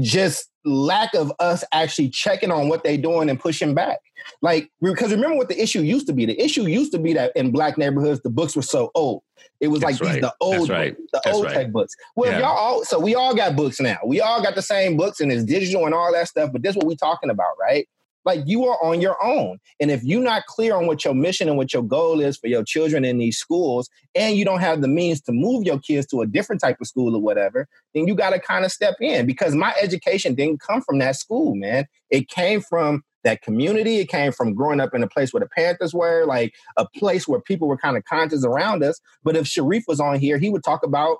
just 0.00 0.50
lack 0.64 1.14
of 1.14 1.32
us 1.40 1.64
actually 1.72 2.08
checking 2.08 2.50
on 2.50 2.68
what 2.68 2.84
they're 2.84 2.96
doing 2.96 3.28
and 3.28 3.38
pushing 3.38 3.74
back. 3.74 3.98
Like, 4.40 4.70
because 4.80 5.10
remember 5.10 5.36
what 5.36 5.48
the 5.48 5.60
issue 5.60 5.80
used 5.80 6.06
to 6.06 6.12
be. 6.12 6.24
The 6.24 6.40
issue 6.40 6.66
used 6.66 6.92
to 6.92 6.98
be 6.98 7.12
that 7.12 7.32
in 7.36 7.50
black 7.50 7.76
neighborhoods, 7.76 8.20
the 8.20 8.30
books 8.30 8.56
were 8.56 8.62
so 8.62 8.90
old. 8.94 9.22
It 9.60 9.68
was 9.68 9.80
That's 9.80 10.00
like 10.00 10.08
right. 10.08 10.14
these 10.14 10.22
the 10.22 10.34
old, 10.40 10.70
right. 10.70 10.96
the 11.12 11.20
That's 11.24 11.36
old 11.36 11.44
right. 11.46 11.54
tech 11.54 11.72
books. 11.72 11.94
Well, 12.16 12.30
Yeah. 12.30 12.40
y'all 12.40 12.56
all 12.56 12.84
so 12.84 12.98
we 12.98 13.14
all 13.14 13.34
got 13.34 13.56
books 13.56 13.80
now. 13.80 13.98
We 14.04 14.20
all 14.20 14.42
got 14.42 14.54
the 14.54 14.62
same 14.62 14.96
books 14.96 15.20
and 15.20 15.30
it's 15.30 15.44
digital 15.44 15.84
and 15.84 15.94
all 15.94 16.12
that 16.12 16.28
stuff. 16.28 16.50
But 16.52 16.62
this 16.62 16.70
is 16.70 16.76
what 16.76 16.86
we 16.86 16.96
talking 16.96 17.30
about, 17.30 17.54
right? 17.60 17.86
Like 18.24 18.42
you 18.46 18.66
are 18.66 18.82
on 18.82 19.00
your 19.00 19.22
own. 19.22 19.58
And 19.80 19.90
if 19.90 20.02
you're 20.02 20.22
not 20.22 20.46
clear 20.46 20.74
on 20.74 20.86
what 20.86 21.04
your 21.04 21.14
mission 21.14 21.48
and 21.48 21.56
what 21.56 21.72
your 21.72 21.82
goal 21.82 22.20
is 22.20 22.36
for 22.36 22.46
your 22.46 22.64
children 22.64 23.04
in 23.04 23.18
these 23.18 23.38
schools, 23.38 23.88
and 24.14 24.36
you 24.36 24.44
don't 24.44 24.60
have 24.60 24.80
the 24.80 24.88
means 24.88 25.20
to 25.22 25.32
move 25.32 25.64
your 25.64 25.78
kids 25.78 26.06
to 26.08 26.20
a 26.20 26.26
different 26.26 26.60
type 26.60 26.80
of 26.80 26.86
school 26.86 27.14
or 27.14 27.20
whatever, 27.20 27.68
then 27.94 28.06
you 28.06 28.14
got 28.14 28.30
to 28.30 28.40
kind 28.40 28.64
of 28.64 28.72
step 28.72 28.96
in 29.00 29.26
because 29.26 29.54
my 29.54 29.74
education 29.80 30.34
didn't 30.34 30.60
come 30.60 30.80
from 30.80 30.98
that 30.98 31.16
school, 31.16 31.54
man. 31.54 31.86
It 32.10 32.28
came 32.28 32.60
from 32.60 33.02
that 33.24 33.42
community. 33.42 33.98
It 33.98 34.08
came 34.08 34.32
from 34.32 34.54
growing 34.54 34.80
up 34.80 34.94
in 34.94 35.02
a 35.02 35.08
place 35.08 35.32
where 35.32 35.40
the 35.40 35.48
Panthers 35.48 35.92
were, 35.92 36.24
like 36.26 36.54
a 36.76 36.86
place 36.86 37.26
where 37.26 37.40
people 37.40 37.66
were 37.66 37.76
kind 37.76 37.96
of 37.96 38.04
conscious 38.04 38.44
around 38.44 38.84
us. 38.84 39.00
But 39.24 39.36
if 39.36 39.46
Sharif 39.48 39.84
was 39.88 39.98
on 40.00 40.20
here, 40.20 40.38
he 40.38 40.50
would 40.50 40.62
talk 40.62 40.84
about, 40.84 41.18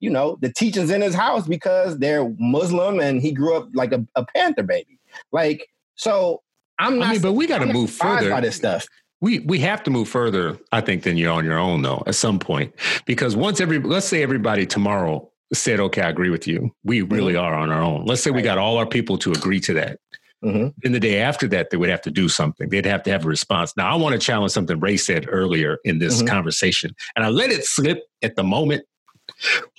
you 0.00 0.10
know, 0.10 0.38
the 0.40 0.52
teachings 0.52 0.90
in 0.90 1.00
his 1.00 1.14
house 1.14 1.46
because 1.46 1.98
they're 1.98 2.28
Muslim 2.38 3.00
and 3.00 3.20
he 3.20 3.32
grew 3.32 3.56
up 3.56 3.68
like 3.74 3.92
a, 3.92 4.06
a 4.14 4.24
Panther 4.24 4.62
baby. 4.62 4.98
Like, 5.32 5.66
so 5.96 6.42
I'm 6.78 6.98
not. 6.98 7.08
I 7.08 7.12
mean, 7.12 7.22
but 7.22 7.32
we 7.32 7.46
got 7.46 7.58
to 7.58 7.66
move 7.66 7.90
further. 7.90 8.30
by 8.30 8.40
this 8.40 8.56
stuff. 8.56 8.86
We 9.20 9.38
we 9.40 9.58
have 9.60 9.82
to 9.84 9.90
move 9.90 10.08
further, 10.08 10.58
I 10.72 10.80
think, 10.82 11.02
than 11.02 11.16
you're 11.16 11.32
on 11.32 11.44
your 11.44 11.58
own 11.58 11.82
though. 11.82 12.02
At 12.06 12.14
some 12.16 12.38
point, 12.38 12.74
because 13.06 13.34
once 13.34 13.60
every 13.60 13.78
let's 13.78 14.06
say 14.06 14.22
everybody 14.22 14.66
tomorrow 14.66 15.30
said, 15.54 15.80
"Okay, 15.80 16.02
I 16.02 16.10
agree 16.10 16.30
with 16.30 16.46
you. 16.46 16.74
We 16.84 17.00
really 17.02 17.34
are 17.34 17.54
on 17.54 17.70
our 17.70 17.82
own." 17.82 18.04
Let's 18.04 18.22
say 18.22 18.30
we 18.30 18.42
got 18.42 18.58
all 18.58 18.76
our 18.76 18.86
people 18.86 19.16
to 19.18 19.32
agree 19.32 19.60
to 19.60 19.72
that. 19.74 19.98
Mhm. 20.44 20.74
Then 20.82 20.92
the 20.92 21.00
day 21.00 21.20
after 21.20 21.48
that, 21.48 21.70
they 21.70 21.78
would 21.78 21.88
have 21.88 22.02
to 22.02 22.10
do 22.10 22.28
something. 22.28 22.68
They'd 22.68 22.84
have 22.84 23.02
to 23.04 23.10
have 23.10 23.24
a 23.24 23.28
response. 23.28 23.72
Now, 23.74 23.90
I 23.90 23.96
want 23.96 24.12
to 24.12 24.18
challenge 24.18 24.52
something 24.52 24.78
Ray 24.78 24.98
said 24.98 25.26
earlier 25.30 25.78
in 25.84 25.98
this 25.98 26.22
Mhm. 26.22 26.28
conversation, 26.28 26.94
and 27.16 27.24
I 27.24 27.30
let 27.30 27.50
it 27.50 27.64
slip 27.64 28.02
at 28.22 28.36
the 28.36 28.44
moment, 28.44 28.84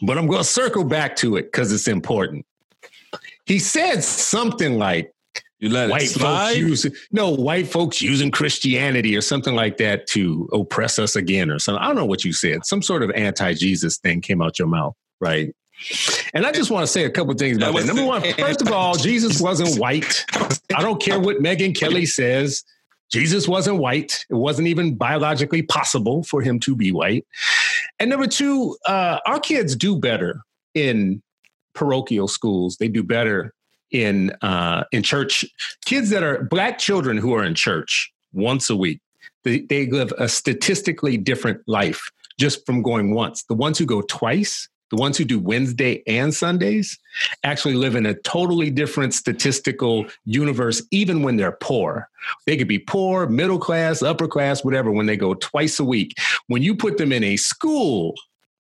but 0.02 0.18
I'm 0.18 0.26
going 0.26 0.40
to 0.40 0.44
circle 0.44 0.84
back 0.84 1.16
to 1.18 1.38
it 1.38 1.44
because 1.52 1.72
it's 1.72 1.88
important. 1.88 2.46
He 3.46 3.60
said 3.60 4.04
something 4.04 4.80
like, 4.80 5.12
You 5.60 5.70
let 5.70 5.90
white 5.90 6.04
it 6.04 6.10
slide. 6.10 6.54
folks 6.54 6.58
using 6.58 6.92
no 7.12 7.32
white 7.32 7.68
folks 7.68 8.02
using 8.02 8.30
Christianity 8.30 9.18
or 9.18 9.22
something 9.22 9.56
like 9.56 9.78
that 9.78 10.06
to 10.08 10.48
oppress 10.54 11.00
us 11.00 11.16
again 11.16 11.50
or 11.50 11.58
something. 11.58 11.82
I 11.82 11.88
don't 11.88 11.96
know 11.96 12.06
what 12.06 12.24
you 12.24 12.32
said. 12.32 12.66
Some 12.66 12.82
sort 12.84 13.02
of 13.02 13.10
anti-Jesus 13.12 13.98
thing 13.98 14.22
came 14.22 14.42
out 14.42 14.60
your 14.60 14.68
mouth, 14.68 14.94
right? 15.20 15.56
And 16.34 16.46
I 16.46 16.52
just 16.52 16.70
want 16.72 16.84
to 16.84 16.88
say 16.88 17.06
a 17.06 17.10
couple 17.10 17.34
things 17.36 17.58
about 17.58 17.74
That 17.74 17.86
that. 17.86 17.88
Number 17.88 18.06
one, 18.06 18.22
first 18.34 18.62
of 18.62 18.72
all, 18.72 18.96
Jesus 18.96 19.42
wasn't 19.42 19.80
white. 19.80 20.26
I 20.76 20.82
don't 20.82 21.02
care 21.02 21.20
what 21.20 21.38
Megyn 21.38 21.76
Kelly 21.76 22.06
says. 22.06 22.64
Jesus 23.12 23.48
wasn't 23.48 23.78
white. 23.78 24.26
It 24.30 24.36
wasn't 24.36 24.68
even 24.68 24.96
biologically 24.96 25.62
possible 25.62 26.24
for 26.24 26.42
him 26.42 26.60
to 26.62 26.76
be 26.76 26.92
white. 26.92 27.26
And 28.00 28.10
number 28.10 28.28
two, 28.28 28.76
uh, 28.86 29.20
our 29.26 29.40
kids 29.40 29.76
do 29.76 29.98
better 29.98 30.42
in 30.74 31.22
parochial 31.74 32.28
schools. 32.28 32.78
They 32.78 32.90
do 32.90 33.04
better 33.04 33.54
in 33.92 34.32
uh, 34.42 34.84
in 34.92 35.04
church. 35.04 35.46
Kids 35.86 36.10
that 36.10 36.24
are 36.24 36.44
black 36.44 36.78
children 36.78 37.18
who 37.18 37.34
are 37.34 37.44
in 37.44 37.56
church 37.56 38.12
once 38.34 38.70
a 38.70 38.76
week, 38.76 39.00
they, 39.44 39.62
they 39.62 39.88
live 39.88 40.14
a 40.18 40.28
statistically 40.28 41.18
different 41.18 41.62
life 41.68 42.12
just 42.40 42.66
from 42.66 42.82
going 42.82 43.14
once. 43.14 43.44
The 43.44 43.56
ones 43.56 43.78
who 43.78 43.86
go 43.86 44.02
twice, 44.02 44.70
the 44.92 44.98
ones 44.98 45.18
who 45.18 45.26
do 45.26 45.40
Wednesday 45.40 46.04
and 46.08 46.34
Sundays, 46.34 46.98
actually 47.44 47.74
live 47.74 47.96
in 47.96 48.06
a 48.06 48.14
totally 48.14 48.70
different 48.70 49.14
statistical 49.14 50.06
universe, 50.26 50.82
even 50.92 51.24
when 51.24 51.38
they're 51.38 51.58
poor. 51.62 52.08
They 52.46 52.58
could 52.58 52.68
be 52.68 52.80
poor, 52.80 53.28
middle 53.28 53.60
class, 53.60 54.02
upper 54.02 54.28
class, 54.28 54.64
whatever, 54.64 54.92
when 54.92 55.06
they 55.06 55.18
go 55.18 55.34
twice 55.34 55.80
a 55.80 55.84
week. 55.84 56.14
When 56.48 56.62
you 56.62 56.76
put 56.76 56.98
them 56.98 57.12
in 57.12 57.24
a 57.24 57.38
school 57.38 58.14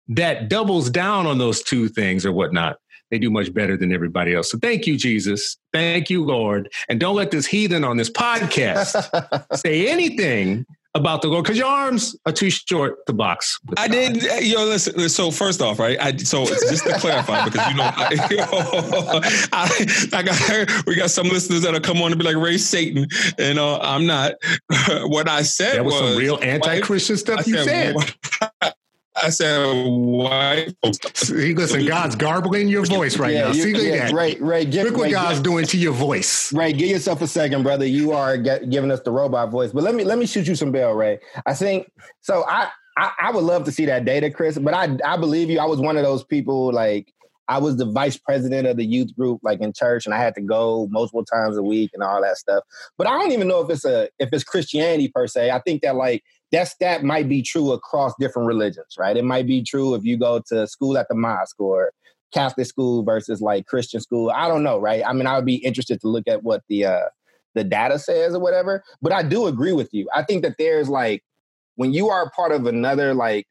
that 0.09 0.49
doubles 0.49 0.89
down 0.89 1.27
on 1.27 1.39
those 1.39 1.63
two 1.63 1.89
things 1.89 2.25
or 2.25 2.33
whatnot, 2.33 2.79
they 3.11 3.19
do 3.19 3.31
much 3.31 3.53
better 3.53 3.77
than 3.77 3.93
everybody 3.93 4.35
else. 4.35 4.51
So 4.51 4.59
thank 4.59 4.87
you, 4.87 4.97
Jesus. 4.97 5.57
Thank 5.73 6.11
you, 6.11 6.25
Lord. 6.25 6.73
And 6.89 6.99
don't 6.99 7.17
let 7.17 7.31
this 7.31 7.47
heathen 7.47 7.85
on 7.85 7.97
this 7.97 8.11
podcast 8.11 9.57
say 9.57 9.89
anything 9.89 10.67
about 10.97 11.23
the 11.23 11.29
Lord 11.29 11.45
because 11.45 11.59
your 11.59 11.69
arms 11.69 12.17
are 12.27 12.33
too 12.33 12.51
short 12.51 13.07
to 13.07 13.13
box. 13.13 13.61
I 13.77 13.87
God. 13.87 13.93
did. 13.93 14.45
Yo, 14.45 14.65
listen. 14.65 15.09
So 15.09 15.31
first 15.31 15.61
off, 15.61 15.79
right? 15.79 15.99
I 16.01 16.17
so 16.17 16.47
just 16.47 16.85
to 16.85 16.99
clarify, 16.99 17.45
because 17.45 17.69
you 17.69 17.77
know, 17.77 17.91
I, 17.95 18.13
yo, 18.31 18.45
I, 19.53 20.19
I 20.19 20.23
got 20.23 20.87
we 20.87 20.97
got 20.97 21.11
some 21.11 21.29
listeners 21.29 21.63
that'll 21.63 21.81
come 21.81 21.99
on 22.03 22.13
and 22.13 22.19
be 22.19 22.25
like, 22.25 22.37
"Ray 22.37 22.59
Satan," 22.59 23.07
and 23.39 23.59
uh, 23.59 23.79
I'm 23.81 24.07
not. 24.07 24.35
what 25.05 25.29
I 25.29 25.43
said 25.43 25.77
That 25.77 25.85
was 25.85 25.95
some 25.95 26.17
real 26.17 26.39
anti-Christian 26.43 27.15
I 27.15 27.19
stuff 27.19 27.47
you 27.47 27.63
said. 27.63 27.97
I 29.23 29.31
said 29.31 29.65
white. 29.87 30.75
folks. 30.83 30.99
See, 31.15 31.55
listen, 31.55 31.87
God's 31.87 32.17
garbling 32.17 32.69
your 32.69 32.85
voice 32.85 33.19
right 33.19 33.35
now. 33.35 33.49
you- 33.49 33.63
See, 33.63 33.73
look 33.75 33.83
yeah, 33.85 34.07
that. 34.07 34.13
Ray, 34.15 34.37
Ray, 34.37 34.65
give, 34.65 34.85
Look 34.87 34.97
what 34.97 35.05
Ray, 35.05 35.11
God's 35.13 35.39
give- 35.39 35.45
doing 35.45 35.67
to 35.67 35.77
your 35.79 35.93
voice. 35.93 36.53
Ray, 36.53 36.73
give 36.73 36.89
yourself 36.91 37.23
a 37.23 37.27
second, 37.27 37.63
brother. 37.63 37.87
You 37.87 38.13
are 38.13 38.37
get, 38.37 38.69
giving 38.71 38.91
us 38.91 39.01
the 39.01 39.11
robot 39.13 39.51
voice, 39.51 39.73
but 39.73 39.83
let 39.83 39.95
me 39.95 40.05
let 40.05 40.19
me 40.19 40.27
shoot 40.27 40.47
you 40.47 40.55
some 40.55 40.73
bell, 40.73 40.93
Ray. 40.93 41.19
I 41.47 41.55
think 41.55 41.91
so. 42.21 42.45
I, 42.49 42.69
I 42.99 43.13
I 43.21 43.31
would 43.31 43.45
love 43.45 43.65
to 43.65 43.73
see 43.73 43.87
that 43.87 44.05
data, 44.05 44.31
Chris, 44.31 44.59
but 44.59 44.75
I 44.75 44.97
I 45.05 45.17
believe 45.17 45.51
you. 45.51 45.61
I 45.61 45.65
was 45.67 45.81
one 45.81 45.97
of 45.97 46.03
those 46.03 46.25
people 46.25 46.73
like 46.73 47.13
I 47.49 47.59
was 47.59 47.77
the 47.77 47.85
vice 47.87 48.17
president 48.17 48.67
of 48.67 48.77
the 48.77 48.85
youth 48.85 49.15
group, 49.17 49.41
like 49.45 49.61
in 49.61 49.73
church, 49.73 50.05
and 50.05 50.15
I 50.15 50.19
had 50.19 50.35
to 50.35 50.41
go 50.41 50.89
multiple 50.91 51.25
times 51.25 51.57
a 51.57 51.63
week 51.63 51.91
and 51.95 52.03
all 52.03 52.21
that 52.23 52.37
stuff. 52.39 52.65
But 52.99 53.07
I 53.07 53.13
don't 53.13 53.33
even 53.33 53.49
know 53.49 53.61
if 53.61 53.71
it's 53.71 53.85
a 53.85 54.09
if 54.19 54.31
it's 54.33 54.45
Christianity 54.45 55.09
per 55.09 55.27
se. 55.27 55.51
I 55.53 55.61
think 55.61 55.83
that 55.83 55.95
like 55.97 56.23
that's 56.53 56.75
that 56.81 57.03
might 57.03 57.29
be 57.29 57.43
true 57.43 57.73
across 57.73 58.13
different 58.21 58.47
religions, 58.47 58.95
right? 58.99 59.17
It 59.17 59.25
might 59.25 59.47
be 59.47 59.63
true 59.63 59.95
if 59.95 60.05
you 60.05 60.17
go 60.17 60.41
to 60.49 60.67
school 60.67 60.97
at 60.97 61.09
the 61.09 61.15
mosque 61.15 61.59
or 61.59 61.93
Catholic 62.33 62.67
school 62.67 63.03
versus 63.03 63.41
like 63.41 63.67
Christian 63.67 64.01
school. 64.01 64.31
I 64.31 64.49
don't 64.49 64.63
know, 64.63 64.79
right? 64.79 65.03
I 65.07 65.13
mean, 65.13 65.27
I 65.27 65.37
would 65.37 65.47
be 65.47 65.57
interested 65.57 66.01
to 66.01 66.09
look 66.09 66.29
at 66.29 66.43
what 66.43 66.63
the 66.69 66.87
uh 66.87 67.09
the 67.55 67.65
data 67.65 67.99
says 67.99 68.35
or 68.35 68.41
whatever. 68.41 68.83
But 69.01 69.13
I 69.13 69.23
do 69.23 69.47
agree 69.47 69.73
with 69.73 69.89
you. 69.93 70.09
I 70.15 70.23
think 70.23 70.43
that 70.43 70.57
there's 70.59 70.89
like 70.89 71.23
when 71.77 71.93
you 71.93 72.09
are 72.09 72.31
part 72.31 72.53
of 72.53 72.67
another 72.67 73.15
like 73.15 73.47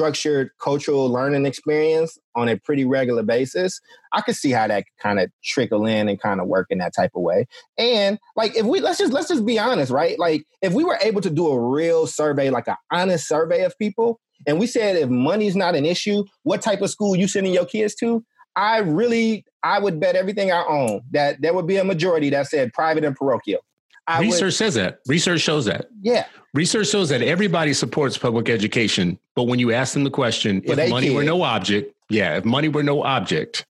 structured 0.00 0.50
cultural 0.58 1.10
learning 1.10 1.44
experience 1.44 2.16
on 2.34 2.48
a 2.48 2.56
pretty 2.56 2.86
regular 2.86 3.22
basis, 3.22 3.82
I 4.14 4.22
could 4.22 4.34
see 4.34 4.50
how 4.50 4.66
that 4.66 4.84
kind 4.98 5.20
of 5.20 5.30
trickle 5.44 5.84
in 5.84 6.08
and 6.08 6.18
kind 6.18 6.40
of 6.40 6.46
work 6.46 6.68
in 6.70 6.78
that 6.78 6.94
type 6.96 7.10
of 7.14 7.20
way. 7.20 7.46
And 7.76 8.18
like 8.34 8.56
if 8.56 8.64
we 8.64 8.80
let's 8.80 8.98
just 8.98 9.12
let's 9.12 9.28
just 9.28 9.44
be 9.44 9.58
honest, 9.58 9.92
right? 9.92 10.18
Like 10.18 10.44
if 10.62 10.72
we 10.72 10.84
were 10.84 10.98
able 11.02 11.20
to 11.20 11.28
do 11.28 11.48
a 11.48 11.60
real 11.60 12.06
survey, 12.06 12.48
like 12.48 12.66
an 12.66 12.76
honest 12.90 13.28
survey 13.28 13.62
of 13.62 13.76
people, 13.78 14.18
and 14.46 14.58
we 14.58 14.66
said 14.66 14.96
if 14.96 15.10
money's 15.10 15.54
not 15.54 15.74
an 15.74 15.84
issue, 15.84 16.24
what 16.44 16.62
type 16.62 16.80
of 16.80 16.88
school 16.88 17.14
you 17.14 17.28
sending 17.28 17.52
your 17.52 17.66
kids 17.66 17.94
to? 17.96 18.24
I 18.56 18.78
really 18.78 19.44
I 19.62 19.80
would 19.80 20.00
bet 20.00 20.16
everything 20.16 20.50
I 20.50 20.64
own 20.66 21.02
that 21.10 21.42
there 21.42 21.52
would 21.52 21.66
be 21.66 21.76
a 21.76 21.84
majority 21.84 22.30
that 22.30 22.46
said 22.46 22.72
private 22.72 23.04
and 23.04 23.14
parochial. 23.14 23.60
I 24.06 24.18
would- 24.20 24.26
Research 24.26 24.54
says 24.54 24.74
that. 24.74 24.98
Research 25.06 25.40
shows 25.40 25.64
that. 25.66 25.86
yeah, 26.02 26.26
Research 26.54 26.88
shows 26.88 27.08
that 27.10 27.22
everybody 27.22 27.72
supports 27.72 28.18
public 28.18 28.48
education, 28.48 29.18
but 29.36 29.44
when 29.44 29.58
you 29.58 29.72
ask 29.72 29.94
them 29.94 30.04
the 30.04 30.10
question, 30.10 30.60
For 30.62 30.78
if 30.78 30.90
money 30.90 31.10
were 31.10 31.22
no 31.24 31.42
object, 31.42 31.94
yeah, 32.08 32.36
if 32.38 32.44
money 32.44 32.68
were 32.68 32.82
no 32.82 33.02
object, 33.04 33.66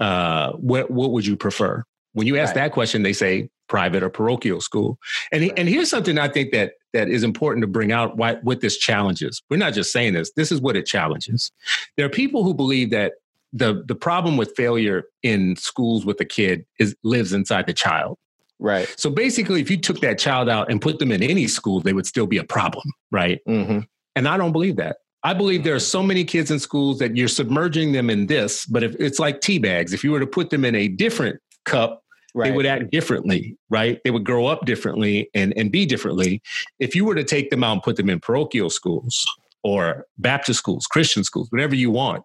uh, 0.00 0.52
what 0.52 0.90
what 0.90 1.10
would 1.12 1.26
you 1.26 1.36
prefer? 1.36 1.84
When 2.12 2.26
you 2.26 2.36
ask 2.36 2.54
Right. 2.56 2.62
that 2.64 2.72
question, 2.72 3.02
they 3.02 3.12
say 3.12 3.48
private 3.68 4.02
or 4.02 4.08
parochial 4.08 4.60
school. 4.60 4.98
And 5.30 5.42
Right. 5.42 5.52
and 5.56 5.68
here's 5.68 5.90
something 5.90 6.18
I 6.18 6.28
think 6.28 6.52
that 6.52 6.72
that 6.94 7.08
is 7.08 7.22
important 7.22 7.62
to 7.62 7.66
bring 7.66 7.92
out 7.92 8.16
why, 8.16 8.34
what 8.42 8.60
this 8.60 8.78
challenges. 8.78 9.42
We're 9.50 9.58
not 9.58 9.74
just 9.74 9.92
saying 9.92 10.14
this. 10.14 10.32
This 10.34 10.50
is 10.50 10.60
what 10.60 10.74
it 10.76 10.86
challenges. 10.86 11.52
There 11.96 12.06
are 12.06 12.10
people 12.10 12.42
who 12.44 12.54
believe 12.54 12.90
that 12.90 13.14
the 13.52 13.84
the 13.86 13.94
problem 13.94 14.36
with 14.36 14.54
failure 14.56 15.04
in 15.22 15.54
schools 15.56 16.04
with 16.06 16.20
a 16.20 16.24
kid 16.24 16.64
is 16.78 16.94
lives 17.04 17.32
inside 17.32 17.66
the 17.66 17.74
child. 17.74 18.18
Right. 18.58 18.92
So 18.96 19.10
basically, 19.10 19.60
if 19.60 19.70
you 19.70 19.76
took 19.76 20.00
that 20.00 20.18
child 20.18 20.48
out 20.48 20.70
and 20.70 20.80
put 20.80 20.98
them 20.98 21.12
in 21.12 21.22
any 21.22 21.46
school, 21.46 21.80
they 21.80 21.92
would 21.92 22.06
still 22.06 22.26
be 22.26 22.38
a 22.38 22.44
problem, 22.44 22.84
right? 23.10 23.40
hmm 23.46 23.80
And 24.16 24.28
I 24.28 24.36
don't 24.36 24.52
believe 24.52 24.76
that. 24.76 24.96
I 25.24 25.34
believe 25.34 25.64
there 25.64 25.74
are 25.74 25.80
so 25.80 26.02
many 26.02 26.24
kids 26.24 26.50
in 26.50 26.58
schools 26.60 26.98
that 27.00 27.16
you're 27.16 27.28
submerging 27.28 27.92
them 27.92 28.08
in 28.08 28.26
this, 28.26 28.64
but 28.66 28.82
if 28.84 28.94
it's 29.00 29.18
like 29.18 29.40
tea 29.40 29.58
bags, 29.58 29.92
if 29.92 30.04
you 30.04 30.12
were 30.12 30.20
to 30.20 30.26
put 30.26 30.50
them 30.50 30.64
in 30.64 30.74
a 30.74 30.88
different 30.88 31.40
cup, 31.64 32.02
Right. 32.34 32.50
they 32.50 32.56
would 32.56 32.66
act 32.66 32.90
differently, 32.92 33.56
right? 33.70 33.98
They 34.04 34.10
would 34.10 34.22
grow 34.24 34.46
up 34.46 34.64
differently 34.66 35.28
and, 35.34 35.52
and 35.56 35.72
be 35.72 35.86
differently. 35.86 36.40
If 36.78 36.94
you 36.94 37.04
were 37.06 37.14
to 37.16 37.24
take 37.24 37.50
them 37.50 37.64
out 37.64 37.72
and 37.72 37.82
put 37.82 37.96
them 37.96 38.08
in 38.10 38.20
parochial 38.20 38.70
schools 38.70 39.26
or 39.64 40.06
Baptist 40.18 40.58
schools, 40.58 40.86
Christian 40.86 41.24
schools, 41.24 41.50
whatever 41.50 41.74
you 41.74 41.90
want, 41.90 42.22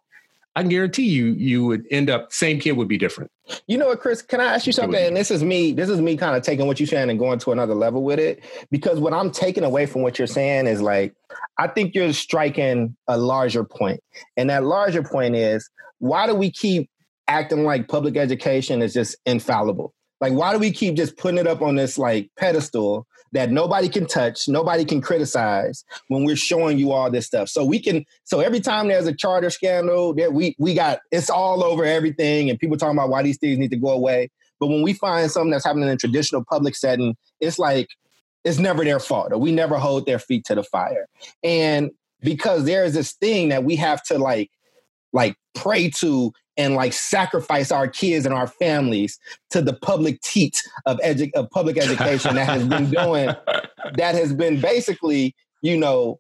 I 0.56 0.62
can 0.62 0.70
guarantee 0.70 1.10
you 1.10 1.28
you 1.34 1.66
would 1.66 1.86
end 1.92 2.10
up 2.10 2.32
same 2.32 2.60
kid 2.60 2.74
would 2.74 2.88
be 2.88 2.98
different. 2.98 3.32
You 3.68 3.78
know 3.78 3.88
what, 3.88 4.00
Chris? 4.00 4.22
Can 4.22 4.40
I 4.40 4.46
ask 4.46 4.66
you 4.68 4.72
something? 4.72 5.04
And 5.04 5.18
this 5.18 5.32
is 5.32 5.44
me. 5.44 5.74
This 5.74 5.90
is 5.90 6.00
me 6.00 6.16
kind 6.16 6.36
of 6.36 6.44
taking 6.44 6.68
what 6.68 6.80
you're 6.80 6.88
saying 6.88 7.10
and 7.10 7.20
going 7.20 7.40
to 7.40 7.52
another 7.52 7.76
level 7.76 8.04
with 8.04 8.20
it. 8.20 8.44
Because 8.72 9.00
what 9.00 9.14
I'm 9.14 9.32
taking 9.32 9.64
away 9.64 9.86
from 9.86 10.04
what 10.04 10.18
you're 10.18 10.28
saying 10.28 10.68
is 10.68 10.82
like, 10.82 11.14
I 11.58 11.68
think 11.68 11.96
you're 11.96 12.14
striking 12.14 12.96
a 13.08 13.18
larger 13.18 13.64
point. 13.64 13.74
point, 13.84 14.04
and 14.38 14.50
that 14.50 14.64
larger 14.64 15.04
point 15.04 15.36
is 15.36 15.70
why 16.00 16.28
do 16.28 16.36
we 16.36 16.52
keep 16.52 16.90
acting 17.28 17.64
like 17.64 17.88
public 17.88 18.18
education 18.18 18.82
is 18.82 18.94
just 18.94 19.16
infallible. 19.26 19.94
Like, 20.22 20.34
why 20.34 20.54
do 20.54 20.60
we 20.60 20.72
keep 20.72 20.96
just 20.96 21.18
putting 21.18 21.40
it 21.40 21.48
up 21.48 21.62
on 21.62 21.76
this 21.76 21.98
like 21.98 22.30
pedestal 22.38 23.08
that 23.34 23.52
nobody 23.52 23.90
can 23.90 24.06
touch, 24.06 24.48
nobody 24.48 24.86
can 24.86 25.02
criticize 25.02 25.84
when 26.08 26.24
we're 26.24 26.36
showing 26.36 26.78
you 26.78 26.92
all 26.92 27.12
this 27.12 27.26
stuff? 27.26 27.50
So 27.50 27.66
we 27.66 27.80
can. 27.80 28.06
So 28.24 28.40
every 28.40 28.60
time 28.60 28.88
there's 28.88 29.08
a 29.08 29.14
charter 29.14 29.50
scandal, 29.50 30.14
that 30.16 30.34
we 30.34 30.56
we 30.58 30.74
got 30.74 31.00
it's 31.12 31.30
all 31.30 31.64
over 31.64 31.84
everything, 31.84 32.50
and 32.50 32.58
people 32.58 32.78
talking 32.78 32.98
about 32.98 33.10
why 33.10 33.24
these 33.24 33.38
things 33.38 33.60
need 33.60 33.72
to 33.72 33.78
go 33.78 33.90
away. 33.90 34.30
But 34.60 34.68
when 34.68 34.82
we 34.82 34.94
find 34.94 35.30
something 35.30 35.52
that's 35.52 35.66
happening 35.66 35.90
in 35.90 35.96
a 35.96 35.98
traditional 35.98 36.46
public 36.50 36.76
setting, 36.76 37.16
it's 37.42 37.60
like 37.60 37.90
it's 38.44 38.60
never 38.60 38.84
their 38.84 39.00
fault, 39.00 39.34
or 39.34 39.38
we 39.38 39.52
never 39.52 39.78
hold 39.78 40.06
their 40.06 40.20
feet 40.20 40.46
to 40.46 40.56
the 40.56 40.64
fire. 40.64 41.08
And 41.44 41.92
because 42.22 42.66
there 42.66 42.86
is 42.86 42.94
this 42.94 43.14
thing 43.14 43.50
that 43.50 43.64
we 43.64 43.76
have 43.76 44.04
to 44.04 44.18
like 44.18 44.50
like 45.12 45.36
pray 45.54 45.90
to 45.90 46.32
and 46.58 46.76
like 46.76 46.94
sacrifice 46.94 47.72
our 47.72 47.88
kids 47.88 48.26
and 48.26 48.34
our 48.34 48.48
families 48.48 49.20
to 49.50 49.62
the 49.62 49.74
public 49.74 50.22
teat 50.22 50.62
of, 50.86 50.98
edu- 51.00 51.34
of 51.34 51.50
public 51.50 51.78
education 51.78 52.36
that 52.36 52.46
has 52.46 52.68
been 52.68 52.90
doing 52.90 53.30
that 53.96 54.16
has 54.16 54.34
been 54.34 54.60
basically 54.60 55.36
you 55.62 55.78
know 55.78 56.20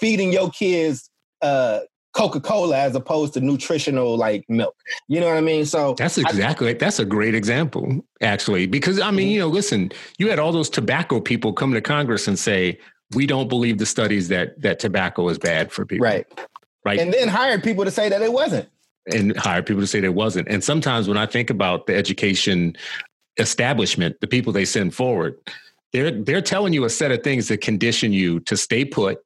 feeding 0.00 0.32
your 0.32 0.50
kids 0.50 1.10
uh, 1.42 1.80
Coca-Cola 2.14 2.76
as 2.76 2.96
opposed 2.96 3.34
to 3.34 3.40
nutritional 3.40 4.16
like 4.16 4.44
milk. 4.48 4.74
You 5.06 5.20
know 5.20 5.26
what 5.26 5.36
I 5.36 5.40
mean? 5.40 5.64
So 5.66 5.94
that's 5.94 6.18
exactly 6.18 6.70
I, 6.70 6.72
that's 6.72 6.98
a 6.98 7.04
great 7.04 7.34
example, 7.34 8.04
actually. 8.22 8.66
Because 8.66 8.98
I 8.98 9.10
mean, 9.10 9.26
mm-hmm. 9.26 9.34
you 9.34 9.38
know, 9.40 9.46
listen, 9.46 9.92
you 10.18 10.28
had 10.28 10.38
all 10.38 10.50
those 10.50 10.70
tobacco 10.70 11.20
people 11.20 11.52
come 11.52 11.72
to 11.74 11.80
Congress 11.80 12.26
and 12.26 12.38
say, 12.38 12.78
we 13.14 13.26
don't 13.26 13.48
believe 13.48 13.78
the 13.78 13.86
studies 13.86 14.28
that 14.28 14.60
that 14.60 14.80
tobacco 14.80 15.28
is 15.28 15.38
bad 15.38 15.70
for 15.70 15.86
people. 15.86 16.04
Right. 16.04 16.26
Right. 16.84 16.98
And 16.98 17.12
then 17.12 17.28
hired 17.28 17.62
people 17.62 17.84
to 17.84 17.90
say 17.90 18.08
that 18.08 18.22
it 18.22 18.32
wasn't. 18.32 18.68
And 19.12 19.36
hire 19.36 19.62
people 19.62 19.82
to 19.82 19.86
say 19.86 20.00
it 20.00 20.14
wasn't. 20.14 20.48
And 20.48 20.62
sometimes 20.62 21.08
when 21.08 21.16
I 21.16 21.26
think 21.26 21.50
about 21.50 21.86
the 21.86 21.94
education 21.94 22.76
establishment, 23.38 24.16
the 24.20 24.26
people 24.26 24.52
they 24.52 24.64
send 24.64 24.94
forward, 24.94 25.36
they're 25.92 26.10
they're 26.10 26.42
telling 26.42 26.72
you 26.72 26.84
a 26.84 26.90
set 26.90 27.10
of 27.10 27.22
things 27.22 27.48
that 27.48 27.60
condition 27.60 28.12
you 28.12 28.40
to 28.40 28.56
stay 28.56 28.84
put, 28.84 29.18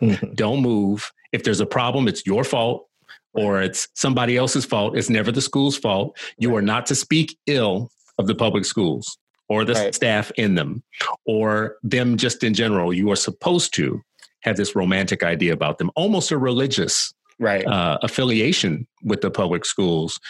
mm-hmm. 0.00 0.34
don't 0.34 0.60
move. 0.60 1.10
If 1.32 1.44
there's 1.44 1.60
a 1.60 1.66
problem, 1.66 2.08
it's 2.08 2.26
your 2.26 2.44
fault 2.44 2.86
or 3.32 3.62
it's 3.62 3.88
somebody 3.94 4.36
else's 4.36 4.64
fault. 4.64 4.96
It's 4.96 5.08
never 5.08 5.32
the 5.32 5.40
school's 5.40 5.76
fault. 5.76 6.18
You 6.38 6.54
are 6.56 6.62
not 6.62 6.86
to 6.86 6.94
speak 6.94 7.38
ill 7.46 7.90
of 8.18 8.26
the 8.26 8.34
public 8.34 8.64
schools 8.64 9.16
or 9.48 9.64
the 9.64 9.74
right. 9.74 9.94
staff 9.94 10.30
in 10.36 10.54
them 10.54 10.82
or 11.24 11.76
them 11.82 12.16
just 12.16 12.44
in 12.44 12.54
general. 12.54 12.92
You 12.92 13.10
are 13.10 13.16
supposed 13.16 13.72
to 13.74 14.02
have 14.42 14.56
this 14.56 14.74
romantic 14.74 15.22
idea 15.22 15.52
about 15.52 15.78
them, 15.78 15.90
almost 15.94 16.30
a 16.30 16.38
religious 16.38 17.12
right. 17.40 17.66
uh, 17.66 17.98
affiliation 18.02 18.86
with 19.02 19.22
the 19.22 19.30
public 19.30 19.64
schools. 19.64 20.20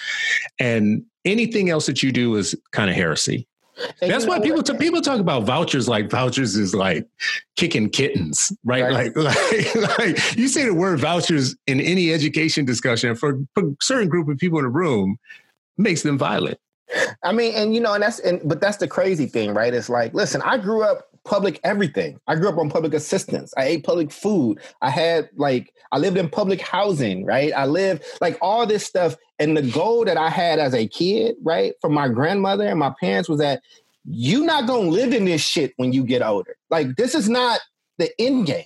And 0.58 1.04
anything 1.24 1.68
else 1.68 1.86
that 1.86 2.02
you 2.02 2.12
do 2.12 2.36
is 2.36 2.54
kind 2.72 2.88
of 2.88 2.96
heresy. 2.96 3.46
And 4.02 4.10
That's 4.10 4.26
why 4.26 4.40
people 4.40 4.62
t- 4.62 4.76
people 4.76 5.00
talk 5.00 5.20
about 5.20 5.44
vouchers 5.44 5.88
like 5.88 6.10
vouchers 6.10 6.54
is 6.54 6.74
like 6.74 7.06
kicking 7.56 7.88
kittens, 7.88 8.52
right? 8.64 8.82
right. 8.82 9.16
Like, 9.16 9.74
like, 9.74 9.98
like 9.98 10.36
you 10.36 10.48
say 10.48 10.66
the 10.66 10.74
word 10.74 11.00
vouchers 11.00 11.56
in 11.66 11.80
any 11.80 12.12
education 12.12 12.64
discussion 12.64 13.14
for, 13.14 13.38
for 13.54 13.68
a 13.68 13.72
certain 13.80 14.08
group 14.08 14.28
of 14.28 14.38
people 14.38 14.58
in 14.58 14.66
a 14.66 14.70
room 14.70 15.16
makes 15.78 16.02
them 16.02 16.18
violent. 16.18 16.58
I 17.22 17.32
mean, 17.32 17.54
and 17.54 17.74
you 17.74 17.80
know, 17.80 17.94
and 17.94 18.02
that's 18.02 18.18
and 18.18 18.40
but 18.44 18.60
that's 18.60 18.78
the 18.78 18.88
crazy 18.88 19.26
thing, 19.26 19.54
right? 19.54 19.72
It's 19.72 19.88
like, 19.88 20.12
listen, 20.12 20.42
I 20.42 20.58
grew 20.58 20.82
up 20.82 21.09
public 21.24 21.60
everything. 21.64 22.18
I 22.26 22.36
grew 22.36 22.48
up 22.48 22.58
on 22.58 22.70
public 22.70 22.94
assistance. 22.94 23.52
I 23.56 23.64
ate 23.64 23.84
public 23.84 24.10
food. 24.10 24.58
I 24.80 24.90
had 24.90 25.28
like 25.36 25.72
I 25.92 25.98
lived 25.98 26.16
in 26.16 26.28
public 26.28 26.60
housing, 26.60 27.24
right? 27.24 27.52
I 27.54 27.66
lived 27.66 28.04
like 28.20 28.38
all 28.40 28.66
this 28.66 28.84
stuff. 28.84 29.16
And 29.38 29.56
the 29.56 29.62
goal 29.62 30.04
that 30.04 30.16
I 30.16 30.30
had 30.30 30.58
as 30.58 30.74
a 30.74 30.86
kid, 30.86 31.36
right, 31.42 31.74
from 31.80 31.92
my 31.92 32.08
grandmother 32.08 32.66
and 32.66 32.78
my 32.78 32.92
parents 33.00 33.28
was 33.28 33.40
that 33.40 33.62
you're 34.04 34.44
not 34.44 34.66
gonna 34.66 34.88
live 34.88 35.12
in 35.12 35.24
this 35.24 35.42
shit 35.42 35.72
when 35.76 35.92
you 35.92 36.04
get 36.04 36.22
older. 36.22 36.56
Like 36.70 36.96
this 36.96 37.14
is 37.14 37.28
not 37.28 37.60
the 37.98 38.10
end 38.20 38.46
game. 38.46 38.64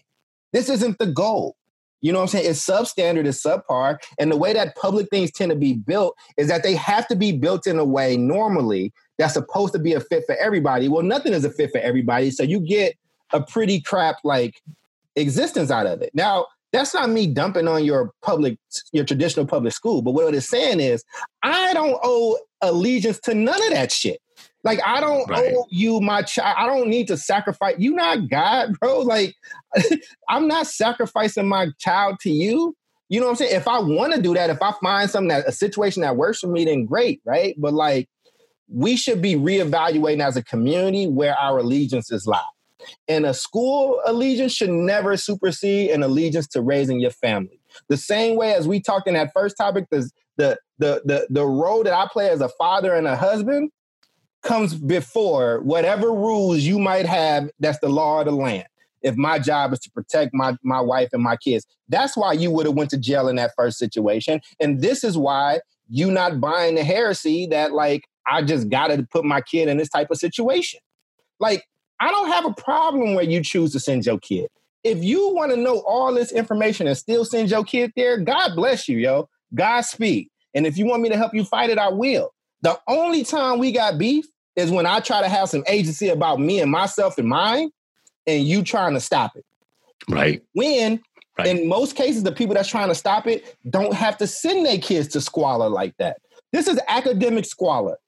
This 0.52 0.68
isn't 0.68 0.98
the 0.98 1.06
goal. 1.06 1.56
You 2.00 2.12
know 2.12 2.18
what 2.18 2.24
I'm 2.24 2.28
saying? 2.28 2.50
It's 2.50 2.64
substandard, 2.64 3.26
it's 3.26 3.42
subpar. 3.42 3.96
And 4.18 4.30
the 4.30 4.36
way 4.36 4.52
that 4.52 4.76
public 4.76 5.08
things 5.08 5.32
tend 5.32 5.50
to 5.50 5.56
be 5.56 5.72
built 5.72 6.14
is 6.36 6.48
that 6.48 6.62
they 6.62 6.74
have 6.74 7.08
to 7.08 7.16
be 7.16 7.32
built 7.32 7.66
in 7.66 7.78
a 7.78 7.84
way 7.84 8.18
normally 8.18 8.92
that's 9.18 9.34
supposed 9.34 9.72
to 9.74 9.78
be 9.78 9.92
a 9.94 10.00
fit 10.00 10.24
for 10.26 10.36
everybody. 10.36 10.88
Well, 10.88 11.02
nothing 11.02 11.32
is 11.32 11.44
a 11.44 11.50
fit 11.50 11.70
for 11.70 11.78
everybody. 11.78 12.30
So 12.30 12.42
you 12.42 12.60
get 12.60 12.94
a 13.32 13.40
pretty 13.40 13.80
crap 13.80 14.16
like 14.24 14.60
existence 15.16 15.70
out 15.70 15.86
of 15.86 16.02
it. 16.02 16.10
Now, 16.14 16.46
that's 16.72 16.92
not 16.92 17.08
me 17.08 17.28
dumping 17.28 17.68
on 17.68 17.84
your 17.84 18.12
public, 18.20 18.58
your 18.92 19.04
traditional 19.04 19.46
public 19.46 19.72
school. 19.72 20.02
But 20.02 20.10
what 20.10 20.34
it's 20.34 20.48
saying 20.48 20.80
is, 20.80 21.04
I 21.44 21.72
don't 21.72 21.98
owe 22.02 22.36
allegiance 22.62 23.20
to 23.20 23.34
none 23.34 23.62
of 23.62 23.70
that 23.70 23.92
shit. 23.92 24.20
Like 24.64 24.80
I 24.84 25.00
don't 25.00 25.28
right. 25.30 25.54
owe 25.54 25.66
you 25.70 26.00
my 26.00 26.22
child. 26.22 26.56
I 26.58 26.66
don't 26.66 26.88
need 26.88 27.06
to 27.08 27.16
sacrifice. 27.16 27.76
You 27.78 27.94
not 27.94 28.28
God, 28.28 28.78
bro. 28.80 29.00
Like 29.02 29.34
I'm 30.28 30.48
not 30.48 30.66
sacrificing 30.66 31.46
my 31.46 31.68
child 31.78 32.18
to 32.20 32.30
you. 32.30 32.74
You 33.08 33.20
know 33.20 33.26
what 33.26 33.32
I'm 33.32 33.36
saying? 33.36 33.54
If 33.54 33.68
I 33.68 33.78
want 33.78 34.14
to 34.14 34.22
do 34.22 34.34
that, 34.34 34.50
if 34.50 34.62
I 34.62 34.72
find 34.82 35.08
something 35.08 35.28
that 35.28 35.46
a 35.46 35.52
situation 35.52 36.02
that 36.02 36.16
works 36.16 36.40
for 36.40 36.46
me, 36.48 36.64
then 36.64 36.86
great, 36.86 37.20
right? 37.24 37.54
But 37.58 37.74
like 37.74 38.08
we 38.68 38.96
should 38.96 39.20
be 39.20 39.34
reevaluating 39.34 40.24
as 40.24 40.36
a 40.36 40.42
community 40.42 41.06
where 41.06 41.36
our 41.38 41.58
allegiances 41.58 42.26
lie. 42.26 42.42
And 43.08 43.24
a 43.24 43.32
school 43.32 44.00
allegiance 44.04 44.52
should 44.52 44.70
never 44.70 45.16
supersede 45.16 45.90
an 45.90 46.02
allegiance 46.02 46.46
to 46.48 46.60
raising 46.60 47.00
your 47.00 47.12
family. 47.12 47.60
The 47.88 47.96
same 47.96 48.36
way 48.36 48.54
as 48.54 48.68
we 48.68 48.80
talked 48.80 49.08
in 49.08 49.14
that 49.14 49.32
first 49.32 49.56
topic, 49.56 49.86
the 49.90 50.10
the 50.36 50.58
the 50.78 51.02
the, 51.04 51.26
the 51.30 51.46
role 51.46 51.82
that 51.84 51.94
I 51.94 52.08
play 52.12 52.28
as 52.28 52.40
a 52.40 52.48
father 52.48 52.94
and 52.94 53.06
a 53.06 53.16
husband 53.16 53.70
comes 54.42 54.74
before 54.74 55.60
whatever 55.62 56.12
rules 56.12 56.58
you 56.58 56.78
might 56.78 57.06
have 57.06 57.50
that's 57.60 57.78
the 57.78 57.88
law 57.88 58.20
of 58.20 58.26
the 58.26 58.32
land 58.32 58.66
if 59.02 59.16
my 59.16 59.38
job 59.38 59.72
is 59.72 59.80
to 59.80 59.90
protect 59.90 60.34
my 60.34 60.54
my 60.62 60.80
wife 60.80 61.08
and 61.14 61.22
my 61.22 61.34
kids 61.36 61.66
that's 61.88 62.14
why 62.14 62.32
you 62.32 62.50
would 62.50 62.66
have 62.66 62.74
went 62.74 62.90
to 62.90 62.98
jail 62.98 63.26
in 63.26 63.36
that 63.36 63.52
first 63.56 63.78
situation 63.78 64.40
and 64.60 64.82
this 64.82 65.02
is 65.02 65.16
why 65.16 65.58
you 65.88 66.10
not 66.10 66.40
buying 66.40 66.74
the 66.74 66.84
heresy 66.84 67.46
that 67.46 67.72
like 67.72 68.04
i 68.26 68.42
just 68.42 68.68
gotta 68.68 69.06
put 69.10 69.24
my 69.24 69.40
kid 69.40 69.68
in 69.68 69.76
this 69.76 69.88
type 69.88 70.10
of 70.10 70.18
situation 70.18 70.80
like 71.40 71.64
i 72.00 72.10
don't 72.10 72.28
have 72.28 72.44
a 72.44 72.52
problem 72.54 73.14
where 73.14 73.24
you 73.24 73.42
choose 73.42 73.72
to 73.72 73.80
send 73.80 74.04
your 74.04 74.18
kid 74.18 74.48
if 74.82 75.02
you 75.02 75.32
want 75.34 75.50
to 75.50 75.56
know 75.56 75.78
all 75.86 76.12
this 76.12 76.32
information 76.32 76.86
and 76.86 76.96
still 76.96 77.24
send 77.24 77.50
your 77.50 77.64
kid 77.64 77.92
there 77.96 78.18
god 78.18 78.54
bless 78.54 78.88
you 78.88 78.98
yo 78.98 79.28
godspeed 79.54 80.28
and 80.54 80.66
if 80.66 80.76
you 80.76 80.86
want 80.86 81.02
me 81.02 81.08
to 81.08 81.16
help 81.16 81.34
you 81.34 81.44
fight 81.44 81.70
it 81.70 81.78
i 81.78 81.88
will 81.88 82.32
the 82.64 82.80
only 82.88 83.24
time 83.24 83.58
we 83.58 83.72
got 83.72 83.98
beef 83.98 84.24
is 84.56 84.70
when 84.70 84.86
I 84.86 85.00
try 85.00 85.20
to 85.20 85.28
have 85.28 85.50
some 85.50 85.64
agency 85.68 86.08
about 86.08 86.40
me 86.40 86.60
and 86.60 86.70
myself 86.70 87.18
and 87.18 87.28
mine, 87.28 87.70
and 88.26 88.42
you 88.42 88.62
trying 88.62 88.94
to 88.94 89.00
stop 89.00 89.36
it. 89.36 89.44
Right. 90.08 90.42
When 90.54 91.00
right. 91.38 91.46
in 91.46 91.68
most 91.68 91.94
cases, 91.96 92.22
the 92.22 92.32
people 92.32 92.54
that's 92.54 92.68
trying 92.68 92.88
to 92.88 92.94
stop 92.94 93.26
it 93.26 93.56
don't 93.68 93.92
have 93.92 94.16
to 94.18 94.26
send 94.26 94.64
their 94.64 94.78
kids 94.78 95.08
to 95.08 95.20
squalor 95.20 95.68
like 95.68 95.94
that. 95.98 96.18
This 96.52 96.66
is 96.68 96.80
academic 96.88 97.44
squalor. 97.44 97.98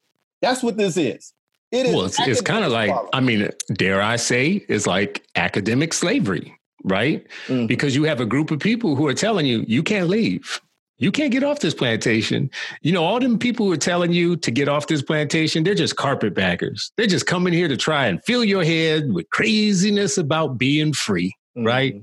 That's 0.43 0.62
what 0.62 0.76
this 0.76 0.97
is. 0.97 1.32
It 1.72 1.87
is 1.87 1.95
well, 1.95 2.05
it's, 2.07 2.20
it's 2.20 2.41
kind 2.41 2.64
of 2.64 2.72
like, 2.72 2.95
I 3.12 3.20
mean, 3.20 3.51
dare 3.72 4.01
I 4.01 4.16
say, 4.16 4.64
it's 4.68 4.87
like 4.87 5.26
academic 5.34 5.93
slavery, 5.93 6.57
right? 6.84 7.26
Mm-hmm. 7.49 7.66
Because 7.66 7.97
you 7.97 8.05
have 8.05 8.20
a 8.20 8.26
group 8.26 8.51
of 8.51 8.61
people 8.61 8.95
who 8.95 9.07
are 9.09 9.14
telling 9.14 9.47
you, 9.47 9.64
you 9.66 9.82
can't 9.82 10.09
leave. 10.09 10.61
You 10.99 11.12
can't 11.12 11.30
get 11.30 11.43
off 11.43 11.61
this 11.61 11.74
plantation. 11.74 12.51
You 12.80 12.93
know, 12.93 13.05
all 13.05 13.20
them 13.20 13.39
people 13.39 13.66
who 13.66 13.72
are 13.72 13.76
telling 13.76 14.12
you 14.12 14.37
to 14.37 14.51
get 14.51 14.68
off 14.68 14.87
this 14.87 15.03
plantation, 15.03 15.62
they're 15.62 15.74
just 15.74 15.97
carpetbaggers. 15.97 16.93
They're 16.97 17.07
just 17.07 17.26
coming 17.26 17.53
here 17.53 17.68
to 17.68 17.76
try 17.76 18.07
and 18.07 18.24
fill 18.24 18.45
your 18.45 18.64
head 18.64 19.12
with 19.12 19.28
craziness 19.30 20.16
about 20.16 20.57
being 20.57 20.93
free, 20.93 21.34
mm-hmm. 21.57 21.66
right? 21.66 22.03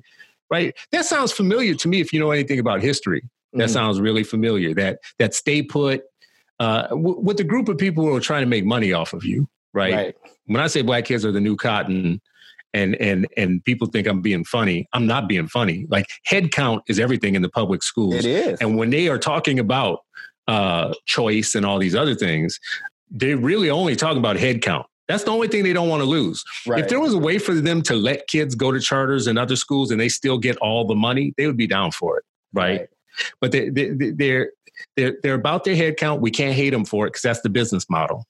Right. 0.51 0.75
That 0.91 1.05
sounds 1.05 1.31
familiar 1.31 1.73
to 1.73 1.87
me 1.87 1.99
if 1.99 2.13
you 2.13 2.19
know 2.19 2.29
anything 2.29 2.59
about 2.59 2.81
history. 2.81 3.23
That 3.53 3.63
mm-hmm. 3.65 3.73
sounds 3.73 3.99
really 3.99 4.23
familiar. 4.23 4.75
That 4.75 4.99
that 5.17 5.33
stay 5.33 5.63
put 5.63 6.03
uh, 6.59 6.87
w- 6.87 7.19
with 7.19 7.37
the 7.37 7.43
group 7.43 7.69
of 7.69 7.77
people 7.77 8.03
who 8.03 8.15
are 8.15 8.19
trying 8.19 8.41
to 8.41 8.47
make 8.47 8.65
money 8.65 8.93
off 8.93 9.13
of 9.13 9.23
you, 9.23 9.47
right? 9.73 9.93
right? 9.93 10.15
When 10.45 10.61
I 10.61 10.67
say 10.67 10.81
black 10.81 11.05
kids 11.05 11.25
are 11.25 11.31
the 11.31 11.41
new 11.41 11.55
cotton, 11.55 12.21
and 12.73 12.95
and 12.95 13.27
and 13.37 13.63
people 13.63 13.87
think 13.87 14.07
I'm 14.07 14.21
being 14.21 14.43
funny. 14.43 14.87
I'm 14.93 15.05
not 15.05 15.27
being 15.27 15.47
funny. 15.47 15.85
Like 15.89 16.07
head 16.25 16.51
count 16.51 16.83
is 16.87 16.99
everything 16.99 17.35
in 17.35 17.41
the 17.41 17.49
public 17.49 17.83
schools. 17.83 18.15
It 18.15 18.25
is. 18.25 18.59
And 18.61 18.77
when 18.77 18.89
they 18.89 19.07
are 19.07 19.19
talking 19.19 19.59
about 19.59 19.99
uh, 20.47 20.93
choice 21.05 21.55
and 21.55 21.65
all 21.65 21.79
these 21.79 21.95
other 21.95 22.15
things, 22.15 22.59
they're 23.09 23.37
really 23.37 23.69
only 23.69 23.95
talking 23.95 24.17
about 24.17 24.37
head 24.37 24.61
count. 24.61 24.87
That's 25.07 25.23
the 25.23 25.31
only 25.31 25.49
thing 25.49 25.63
they 25.63 25.73
don't 25.73 25.89
want 25.89 26.01
to 26.01 26.05
lose. 26.05 26.43
Right. 26.65 26.79
If 26.79 26.89
there 26.89 26.99
was 26.99 27.13
a 27.13 27.17
way 27.17 27.37
for 27.37 27.53
them 27.53 27.81
to 27.83 27.95
let 27.95 28.27
kids 28.27 28.55
go 28.55 28.71
to 28.71 28.79
charters 28.79 29.27
and 29.27 29.37
other 29.37 29.55
schools 29.55 29.91
and 29.91 29.99
they 29.99 30.09
still 30.09 30.37
get 30.37 30.55
all 30.57 30.87
the 30.87 30.95
money, 30.95 31.33
they 31.37 31.45
would 31.45 31.57
be 31.57 31.67
down 31.67 31.91
for 31.91 32.17
it, 32.17 32.23
right? 32.53 32.79
right. 32.79 32.89
But 33.41 33.51
they, 33.51 33.69
they, 33.69 33.89
they're 34.11 34.51
they're 34.95 35.17
they're 35.23 35.33
about 35.33 35.63
their 35.63 35.75
head 35.75 35.97
count. 35.97 36.21
We 36.21 36.31
can't 36.31 36.55
hate 36.55 36.71
them 36.71 36.85
for 36.85 37.05
it 37.05 37.09
because 37.09 37.21
that's 37.21 37.41
the 37.41 37.49
business 37.49 37.89
model. 37.89 38.25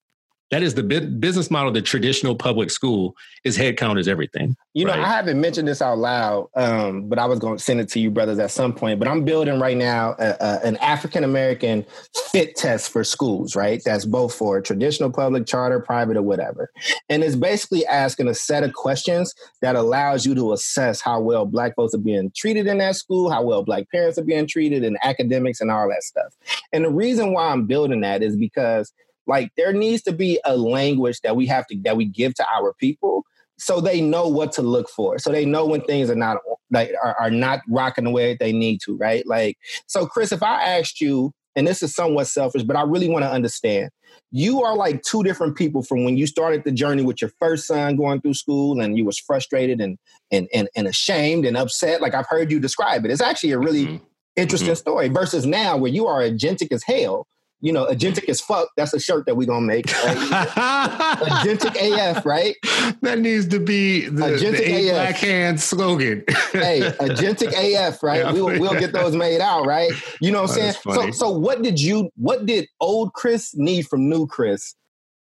That 0.53 0.61
is 0.61 0.75
the 0.75 0.83
business 0.83 1.49
model. 1.49 1.71
The 1.71 1.81
traditional 1.81 2.35
public 2.35 2.69
school 2.69 3.15
is 3.43 3.55
head 3.55 3.75
count 3.75 3.97
is 3.97 4.07
everything. 4.07 4.55
You 4.75 4.85
right? 4.85 4.97
know, 4.97 5.03
I 5.03 5.07
haven't 5.07 5.41
mentioned 5.41 5.67
this 5.67 5.81
out 5.81 5.97
loud, 5.97 6.47
um, 6.55 7.09
but 7.09 7.17
I 7.17 7.25
was 7.25 7.39
going 7.39 7.57
to 7.57 7.63
send 7.63 7.79
it 7.79 7.89
to 7.89 7.99
you, 7.99 8.11
brothers, 8.11 8.37
at 8.37 8.51
some 8.51 8.71
point. 8.71 8.99
But 8.99 9.07
I'm 9.07 9.25
building 9.25 9.59
right 9.59 9.75
now 9.75 10.15
a, 10.19 10.35
a, 10.39 10.59
an 10.63 10.77
African 10.77 11.23
American 11.23 11.83
fit 12.29 12.55
test 12.55 12.91
for 12.91 13.03
schools. 13.03 13.55
Right, 13.55 13.81
that's 13.83 14.05
both 14.05 14.35
for 14.35 14.61
traditional 14.61 15.11
public, 15.11 15.47
charter, 15.47 15.79
private, 15.79 16.17
or 16.17 16.21
whatever. 16.21 16.69
And 17.09 17.23
it's 17.23 17.35
basically 17.35 17.83
asking 17.87 18.27
a 18.27 18.35
set 18.35 18.61
of 18.61 18.73
questions 18.73 19.33
that 19.63 19.75
allows 19.75 20.23
you 20.23 20.35
to 20.35 20.53
assess 20.53 21.01
how 21.01 21.19
well 21.19 21.47
Black 21.47 21.73
folks 21.75 21.95
are 21.95 21.97
being 21.97 22.31
treated 22.35 22.67
in 22.67 22.77
that 22.77 22.95
school, 22.95 23.31
how 23.31 23.41
well 23.41 23.63
Black 23.63 23.89
parents 23.89 24.19
are 24.19 24.23
being 24.23 24.45
treated, 24.45 24.83
in 24.83 24.99
academics, 25.01 25.61
and 25.61 25.71
all 25.71 25.89
that 25.89 26.03
stuff. 26.03 26.31
And 26.71 26.85
the 26.85 26.91
reason 26.91 27.33
why 27.33 27.47
I'm 27.47 27.65
building 27.65 28.01
that 28.01 28.21
is 28.21 28.35
because 28.35 28.93
like 29.27 29.51
there 29.57 29.73
needs 29.73 30.01
to 30.03 30.11
be 30.11 30.39
a 30.45 30.57
language 30.57 31.21
that 31.21 31.35
we 31.35 31.45
have 31.47 31.65
to 31.67 31.77
that 31.83 31.97
we 31.97 32.05
give 32.05 32.33
to 32.35 32.45
our 32.47 32.73
people 32.73 33.23
so 33.57 33.79
they 33.79 34.01
know 34.01 34.27
what 34.27 34.51
to 34.53 34.61
look 34.61 34.89
for. 34.89 35.19
So 35.19 35.31
they 35.31 35.45
know 35.45 35.65
when 35.65 35.81
things 35.81 36.09
are 36.09 36.15
not 36.15 36.37
like 36.71 36.91
are, 37.01 37.15
are 37.19 37.31
not 37.31 37.61
rocking 37.69 38.03
the 38.03 38.11
way 38.11 38.35
they 38.39 38.51
need 38.51 38.81
to, 38.85 38.97
right? 38.97 39.25
Like 39.25 39.57
so 39.87 40.05
Chris, 40.05 40.31
if 40.31 40.43
I 40.43 40.63
asked 40.63 40.99
you, 40.99 41.31
and 41.55 41.67
this 41.67 41.83
is 41.83 41.93
somewhat 41.93 42.27
selfish, 42.27 42.63
but 42.63 42.75
I 42.75 42.81
really 42.81 43.09
want 43.09 43.23
to 43.23 43.31
understand. 43.31 43.89
You 44.31 44.63
are 44.63 44.75
like 44.75 45.03
two 45.03 45.23
different 45.23 45.55
people 45.55 45.83
from 45.83 46.03
when 46.03 46.17
you 46.17 46.25
started 46.25 46.63
the 46.63 46.71
journey 46.71 47.03
with 47.03 47.21
your 47.21 47.31
first 47.39 47.67
son 47.67 47.95
going 47.95 48.21
through 48.21 48.33
school 48.33 48.81
and 48.81 48.97
you 48.97 49.05
was 49.05 49.19
frustrated 49.19 49.79
and 49.79 49.97
and 50.31 50.47
and, 50.53 50.67
and 50.75 50.87
ashamed 50.87 51.45
and 51.45 51.55
upset. 51.55 52.01
Like 52.01 52.15
I've 52.15 52.27
heard 52.27 52.51
you 52.51 52.59
describe 52.59 53.05
it. 53.05 53.11
It's 53.11 53.21
actually 53.21 53.51
a 53.51 53.59
really 53.59 53.85
mm-hmm. 53.85 54.05
interesting 54.35 54.69
mm-hmm. 54.69 54.77
story 54.77 55.09
versus 55.09 55.45
now 55.45 55.77
where 55.77 55.91
you 55.91 56.07
are 56.07 56.21
agentic 56.21 56.71
as 56.71 56.83
hell 56.83 57.27
you 57.63 57.71
know, 57.71 57.85
agentic 57.85 58.27
as 58.27 58.41
fuck. 58.41 58.67
That's 58.75 58.93
a 58.93 58.99
shirt 58.99 59.25
that 59.25 59.35
we're 59.35 59.47
gonna 59.47 59.65
make. 59.65 59.85
Right? 59.85 60.17
agentic 60.17 61.75
AF, 61.79 62.25
right? 62.25 62.57
That 63.01 63.19
needs 63.19 63.47
to 63.47 63.59
be 63.59 64.09
the, 64.09 64.21
agentic 64.21 64.57
the 64.57 64.89
AF. 64.89 64.95
Black 64.95 65.15
Hand 65.15 65.61
slogan. 65.61 66.25
hey, 66.51 66.81
agentic 66.99 67.53
AF, 67.55 68.03
right? 68.03 68.19
Yeah, 68.19 68.33
we'll, 68.33 68.59
we'll 68.59 68.77
get 68.77 68.91
those 68.91 69.15
made 69.15 69.39
out, 69.39 69.65
right? 69.65 69.91
You 70.19 70.33
know 70.33 70.41
what 70.41 70.51
I'm 70.51 70.73
saying? 70.73 70.73
So, 70.93 71.11
so 71.11 71.29
what 71.29 71.61
did 71.61 71.79
you, 71.79 72.09
what 72.17 72.45
did 72.45 72.67
old 72.81 73.13
Chris 73.13 73.55
need 73.55 73.87
from 73.87 74.09
new 74.09 74.27
Chris 74.27 74.75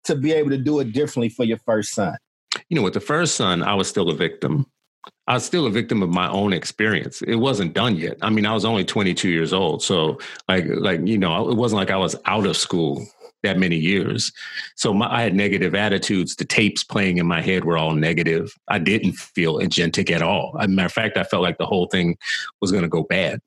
to 0.04 0.14
be 0.14 0.32
able 0.32 0.50
to 0.50 0.58
do 0.58 0.78
it 0.78 0.92
differently 0.92 1.30
for 1.30 1.42
your 1.42 1.58
first 1.58 1.94
son? 1.94 2.16
You 2.68 2.76
know, 2.76 2.82
with 2.82 2.94
the 2.94 3.00
first 3.00 3.34
son, 3.34 3.64
I 3.64 3.74
was 3.74 3.88
still 3.88 4.08
a 4.08 4.14
victim. 4.14 4.66
I 5.30 5.34
was 5.34 5.44
still 5.44 5.66
a 5.66 5.70
victim 5.70 6.02
of 6.02 6.10
my 6.10 6.28
own 6.28 6.52
experience. 6.52 7.22
It 7.22 7.36
wasn't 7.36 7.72
done 7.72 7.94
yet. 7.94 8.16
I 8.20 8.30
mean, 8.30 8.44
I 8.46 8.52
was 8.52 8.64
only 8.64 8.84
22 8.84 9.28
years 9.28 9.52
old. 9.52 9.80
So 9.80 10.18
like, 10.48 10.64
like, 10.66 11.06
you 11.06 11.18
know, 11.18 11.48
it 11.48 11.54
wasn't 11.54 11.78
like 11.78 11.92
I 11.92 11.96
was 11.98 12.16
out 12.24 12.46
of 12.46 12.56
school 12.56 13.06
that 13.44 13.56
many 13.56 13.76
years. 13.76 14.32
So 14.74 14.92
my, 14.92 15.08
I 15.08 15.22
had 15.22 15.36
negative 15.36 15.72
attitudes. 15.76 16.34
The 16.34 16.44
tapes 16.44 16.82
playing 16.82 17.18
in 17.18 17.28
my 17.28 17.40
head 17.40 17.64
were 17.64 17.78
all 17.78 17.92
negative. 17.92 18.52
I 18.66 18.80
didn't 18.80 19.12
feel 19.12 19.60
agentic 19.60 20.10
at 20.10 20.20
all. 20.20 20.56
As 20.58 20.64
a 20.64 20.68
matter 20.68 20.86
of 20.86 20.92
fact, 20.92 21.16
I 21.16 21.22
felt 21.22 21.44
like 21.44 21.58
the 21.58 21.66
whole 21.66 21.86
thing 21.86 22.18
was 22.60 22.72
going 22.72 22.82
to 22.82 22.88
go 22.88 23.04
bad. 23.04 23.40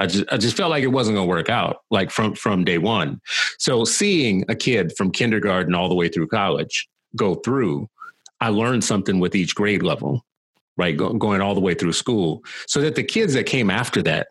I 0.00 0.06
just, 0.06 0.24
I 0.32 0.38
just 0.38 0.56
felt 0.56 0.70
like 0.70 0.82
it 0.82 0.88
wasn't 0.88 1.14
going 1.14 1.28
to 1.28 1.30
work 1.30 1.48
out 1.48 1.84
like 1.92 2.10
from, 2.10 2.34
from 2.34 2.64
day 2.64 2.78
one. 2.78 3.20
So 3.60 3.84
seeing 3.84 4.44
a 4.48 4.56
kid 4.56 4.92
from 4.96 5.12
kindergarten 5.12 5.72
all 5.72 5.88
the 5.88 5.94
way 5.94 6.08
through 6.08 6.26
college 6.26 6.88
go 7.14 7.36
through, 7.36 7.88
I 8.40 8.48
learned 8.48 8.82
something 8.82 9.20
with 9.20 9.36
each 9.36 9.54
grade 9.54 9.84
level 9.84 10.24
right 10.82 10.96
Go, 10.96 11.12
going 11.14 11.40
all 11.40 11.54
the 11.54 11.60
way 11.60 11.74
through 11.74 11.92
school 11.92 12.42
so 12.66 12.80
that 12.80 12.96
the 12.96 13.04
kids 13.04 13.34
that 13.34 13.46
came 13.46 13.70
after 13.70 14.02
that 14.02 14.28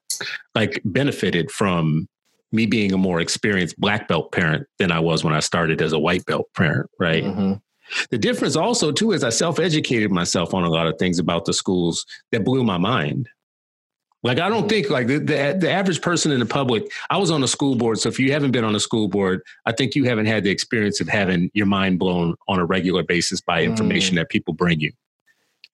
like 0.53 0.81
benefited 0.83 1.49
from 1.49 2.07
me 2.51 2.65
being 2.65 2.91
a 2.91 2.97
more 2.97 3.21
experienced 3.21 3.79
black 3.79 4.07
belt 4.07 4.31
parent 4.31 4.67
than 4.77 4.91
i 4.91 4.99
was 4.99 5.23
when 5.23 5.33
i 5.33 5.39
started 5.39 5.81
as 5.81 5.93
a 5.93 5.99
white 5.99 6.25
belt 6.25 6.47
parent 6.55 6.89
right 6.99 7.23
mm-hmm. 7.23 7.53
the 8.11 8.17
difference 8.17 8.55
also 8.55 8.91
too 8.91 9.13
is 9.13 9.23
i 9.23 9.29
self-educated 9.29 10.11
myself 10.11 10.53
on 10.53 10.63
a 10.63 10.69
lot 10.69 10.87
of 10.87 10.97
things 10.99 11.19
about 11.19 11.45
the 11.45 11.53
schools 11.53 12.05
that 12.31 12.43
blew 12.43 12.63
my 12.63 12.77
mind 12.77 13.27
like 14.23 14.37
I 14.37 14.49
don't 14.49 14.69
think 14.69 14.91
like 14.91 15.07
the, 15.07 15.17
the, 15.17 15.57
the 15.59 15.71
average 15.71 15.99
person 15.99 16.31
in 16.31 16.39
the 16.39 16.45
public. 16.45 16.91
I 17.09 17.17
was 17.17 17.31
on 17.31 17.41
a 17.41 17.47
school 17.47 17.75
board, 17.75 17.99
so 17.99 18.07
if 18.07 18.19
you 18.19 18.31
haven't 18.31 18.51
been 18.51 18.63
on 18.63 18.75
a 18.75 18.79
school 18.79 19.07
board, 19.07 19.41
I 19.65 19.71
think 19.71 19.95
you 19.95 20.03
haven't 20.03 20.27
had 20.27 20.43
the 20.43 20.51
experience 20.51 21.01
of 21.01 21.07
having 21.07 21.49
your 21.55 21.65
mind 21.65 21.97
blown 21.97 22.35
on 22.47 22.59
a 22.59 22.65
regular 22.65 23.01
basis 23.01 23.41
by 23.41 23.63
information 23.63 24.13
mm. 24.13 24.19
that 24.19 24.29
people 24.29 24.53
bring 24.53 24.79
you 24.79 24.91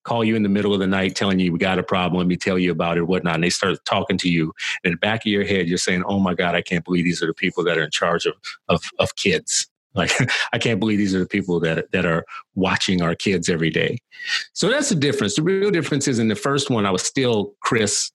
call 0.08 0.24
you 0.24 0.38
in 0.38 0.43
the 0.43 0.49
middle 0.49 0.74
of 0.74 0.80
the 0.80 0.88
night 0.88 1.16
telling 1.16 1.38
you 1.38 1.51
we 1.51 1.60
got 1.60 1.80
a 1.80 1.84
problem. 1.84 2.18
Let 2.18 2.28
me 2.28 2.38
tell 2.38 2.58
you 2.58 2.72
about 2.72 2.97
it 2.97 3.03
whatnot 3.03 3.36
and 3.36 3.43
they 3.43 3.49
start 3.49 3.84
talking 3.84 4.18
to 4.20 4.30
you. 4.30 4.53
And 4.84 4.86
in 4.86 4.91
the 4.93 4.97
back 4.97 5.26
of 5.26 5.32
your 5.32 5.43
head 5.43 5.68
you're 5.68 5.78
saying 5.78 6.03
oh 6.08 6.20
my 6.20 6.34
god 6.34 6.55
i 6.55 6.62
can't 6.62 6.86
believe 6.86 7.03
these 7.03 7.22
are 7.22 7.28
the 7.28 7.34
people 7.34 7.62
that 7.66 7.78
are 7.78 7.84
in 7.84 7.91
charge 7.91 8.26
of 8.26 8.36
of, 8.70 8.82
of 8.99 9.16
kids. 9.16 9.68
Like 9.97 10.12
i 10.53 10.60
can't 10.60 10.80
believe 10.80 10.99
these 10.99 11.16
are 11.16 11.20
the 11.20 11.34
people 11.38 11.60
that 11.62 11.91
that 11.91 12.05
are 12.05 12.24
watching 12.53 13.01
our 13.01 13.16
kids 13.16 13.49
every 13.49 13.72
day. 13.72 13.97
So 14.53 14.70
that's 14.70 14.89
the 14.89 14.95
difference. 14.95 15.36
The 15.36 15.41
real 15.41 15.72
difference 15.72 16.08
is 16.08 16.20
in 16.20 16.28
the 16.28 16.36
first 16.36 16.70
one 16.70 16.86
i 16.86 16.91
was 16.91 17.03
still 17.03 17.55
chris 17.62 18.12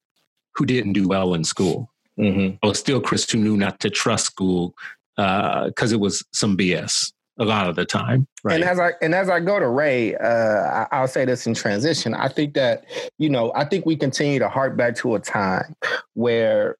who 0.55 0.65
didn't 0.65 0.93
do 0.93 1.09
well 1.09 1.35
in 1.35 1.45
school. 1.45 1.91
Mm-hmm. 2.19 2.57
i 2.63 2.67
was 2.69 2.79
still 2.79 3.01
chris 3.01 3.29
who 3.29 3.39
knew 3.39 3.57
not 3.57 3.81
to 3.81 3.91
trust 3.91 4.27
school 4.27 4.75
because 5.17 5.93
uh, 5.93 5.97
it 5.97 6.01
was 6.01 6.25
some 6.33 6.57
bs 6.57 7.13
a 7.39 7.45
lot 7.45 7.69
of 7.69 7.77
the 7.77 7.85
time. 7.85 8.27
Right. 8.45 8.57
And 8.57 8.65
as 8.65 8.79
I 8.79 8.93
and 9.01 9.15
as 9.15 9.31
I 9.31 9.41
go 9.41 9.59
to 9.59 9.69
Ray, 9.69 10.17
uh, 10.17 10.87
I, 10.91 11.01
will 11.01 11.09
say 11.09 11.25
this 11.25 11.47
in 11.47 11.55
transition. 11.55 12.15
I 12.15 12.29
think 12.29 12.55
that 12.55 12.85
you 13.19 13.31
know 13.31 13.53
I 13.55 13.65
think 13.65 13.87
we 13.87 13.97
continue 13.97 14.39
to 14.39 14.49
hark 14.49 14.77
back 14.77 14.97
to 14.97 15.15
a 15.15 15.21
time 15.21 15.75
where 16.15 16.77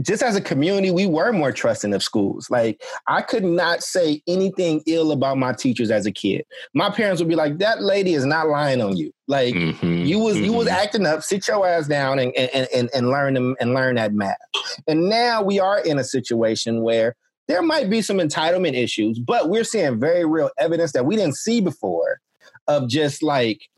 just 0.00 0.22
as 0.22 0.34
a 0.34 0.40
community, 0.40 0.90
we 0.90 1.06
were 1.06 1.30
more 1.30 1.52
trusting 1.52 1.92
of 1.92 2.02
schools. 2.02 2.48
Like 2.48 2.82
I 3.06 3.20
could 3.20 3.44
not 3.44 3.82
say 3.82 4.22
anything 4.26 4.82
ill 4.86 5.12
about 5.12 5.36
my 5.36 5.52
teachers 5.52 5.90
as 5.90 6.06
a 6.06 6.12
kid. 6.12 6.46
My 6.72 6.88
parents 6.88 7.20
would 7.20 7.28
be 7.28 7.34
like, 7.34 7.58
"That 7.58 7.82
lady 7.82 8.14
is 8.14 8.24
not 8.24 8.48
lying 8.48 8.80
on 8.80 8.96
you. 8.96 9.12
Like 9.28 9.54
mm-hmm, 9.54 10.04
you 10.06 10.18
was 10.18 10.36
mm-hmm. 10.36 10.44
you 10.44 10.52
was 10.54 10.68
mm-hmm. 10.68 10.76
acting 10.76 11.06
up. 11.06 11.22
Sit 11.22 11.46
your 11.48 11.66
ass 11.66 11.86
down 11.86 12.18
and 12.18 12.34
and 12.34 12.66
and, 12.74 12.88
and 12.94 13.10
learn 13.10 13.34
them 13.34 13.56
and 13.60 13.74
learn 13.74 13.96
that 13.96 14.14
math." 14.14 14.38
And 14.86 15.10
now 15.10 15.42
we 15.42 15.60
are 15.60 15.80
in 15.80 15.98
a 15.98 16.04
situation 16.04 16.82
where 16.82 17.14
there 17.50 17.62
might 17.62 17.90
be 17.90 18.00
some 18.00 18.18
entitlement 18.18 18.74
issues, 18.74 19.18
but 19.18 19.48
we're 19.48 19.64
seeing 19.64 19.98
very 19.98 20.24
real 20.24 20.50
evidence 20.56 20.92
that 20.92 21.04
we 21.04 21.16
didn't 21.16 21.36
see 21.36 21.60
before 21.60 22.20
of 22.68 22.88
just 22.88 23.22
like 23.22 23.68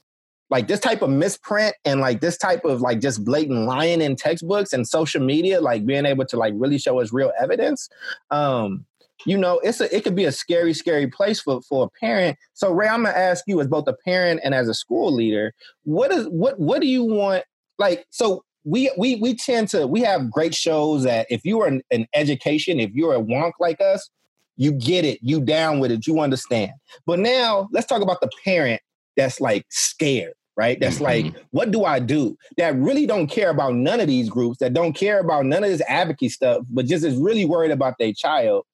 like 0.51 0.69
this 0.69 0.81
type 0.81 1.01
of 1.01 1.09
misprint 1.09 1.75
and 1.87 1.99
like 1.99 2.21
this 2.21 2.37
type 2.37 2.67
of 2.67 2.83
like 2.83 3.01
just 3.01 3.25
blatant 3.25 3.65
lying 3.65 4.03
in 4.03 4.15
textbooks 4.15 4.75
and 4.75 4.87
social 4.87 5.25
media, 5.25 5.63
like 5.63 5.87
being 5.87 6.05
able 6.05 6.27
to 6.27 6.37
like 6.37 6.53
really 6.59 6.77
show 6.77 7.01
us 7.01 7.11
real 7.11 7.33
evidence. 7.41 7.89
Um, 8.31 8.85
you 9.25 9.39
know, 9.39 9.59
it's 9.61 9.81
a 9.81 9.95
it 9.95 10.05
could 10.05 10.15
be 10.15 10.27
a 10.27 10.33
scary, 10.33 10.75
scary 10.75 11.07
place 11.07 11.41
for 11.41 11.63
for 11.63 11.87
a 11.87 11.99
parent. 11.99 12.37
So 12.53 12.71
Ray, 12.73 12.89
I'm 12.89 13.05
gonna 13.05 13.17
ask 13.17 13.45
you 13.47 13.59
as 13.63 13.69
both 13.69 13.89
a 13.89 13.95
parent 14.05 14.41
and 14.45 14.55
as 14.55 14.69
a 14.69 14.75
school 14.75 15.11
leader, 15.11 15.55
what 15.85 16.13
is 16.13 16.27
what 16.27 16.61
what 16.61 16.83
do 16.83 16.89
you 16.89 17.05
want? 17.05 17.45
Like, 17.79 18.05
so 18.11 18.45
we 18.65 18.93
we 18.97 19.17
we 19.17 19.35
tend 19.35 19.69
to 19.71 19.87
we 19.87 20.01
have 20.01 20.31
great 20.31 20.55
shows 20.55 21.05
that 21.05 21.27
if 21.31 21.45
you 21.45 21.61
are 21.63 21.67
an, 21.67 21.83
an 21.91 22.07
education, 22.15 22.81
if 22.81 22.91
you're 22.93 23.15
a 23.15 23.21
wonk 23.21 23.53
like 23.59 23.81
us, 23.81 24.09
you 24.57 24.73
get 24.73 25.05
it, 25.05 25.19
you 25.23 25.41
down 25.41 25.81
with 25.81 25.91
it, 25.91 26.07
you 26.07 26.21
understand. 26.21 26.73
But 27.07 27.19
now 27.19 27.69
let's 27.73 27.87
talk 27.87 28.03
about 28.03 28.21
the 28.21 28.31
parent 28.45 28.81
that's 29.17 29.41
like 29.41 29.67
scared 29.71 30.35
right? 30.57 30.79
That's 30.81 30.97
mm-hmm. 30.97 31.05
like, 31.05 31.45
what 31.51 31.71
do 31.71 31.85
I 31.85 31.99
do? 31.99 32.37
That 32.57 32.77
really 32.77 33.07
don't 33.07 33.27
care 33.27 33.51
about 33.51 33.75
none 33.75 34.01
of 34.01 34.07
these 34.07 34.29
groups, 34.29 34.59
that 34.59 34.75
don't 34.75 34.93
care 34.93 35.19
about 35.19 35.47
none 35.47 35.65
of 35.65 35.71
this 35.71 35.83
advocacy 35.89 36.31
stuff, 36.31 36.65
but 36.69 36.87
just 36.87 37.05
is 37.05 37.17
really 37.17 37.45
worried 37.45 37.71
about 37.71 37.95
their 37.99 38.13
child. 38.13 38.65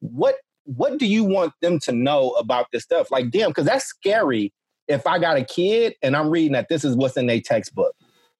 What 0.00 0.36
what 0.64 0.98
do 0.98 1.06
you 1.06 1.24
want 1.24 1.54
them 1.62 1.78
to 1.80 1.92
know 1.92 2.30
about 2.32 2.66
this 2.72 2.82
stuff? 2.82 3.10
Like, 3.10 3.30
damn, 3.30 3.50
because 3.50 3.64
that's 3.64 3.86
scary. 3.86 4.52
If 4.86 5.06
I 5.06 5.18
got 5.18 5.38
a 5.38 5.44
kid 5.44 5.94
and 6.02 6.14
I'm 6.14 6.28
reading 6.28 6.52
that 6.52 6.68
this 6.68 6.84
is 6.84 6.94
what's 6.94 7.16
in 7.16 7.26
their 7.26 7.40
textbook, 7.40 7.94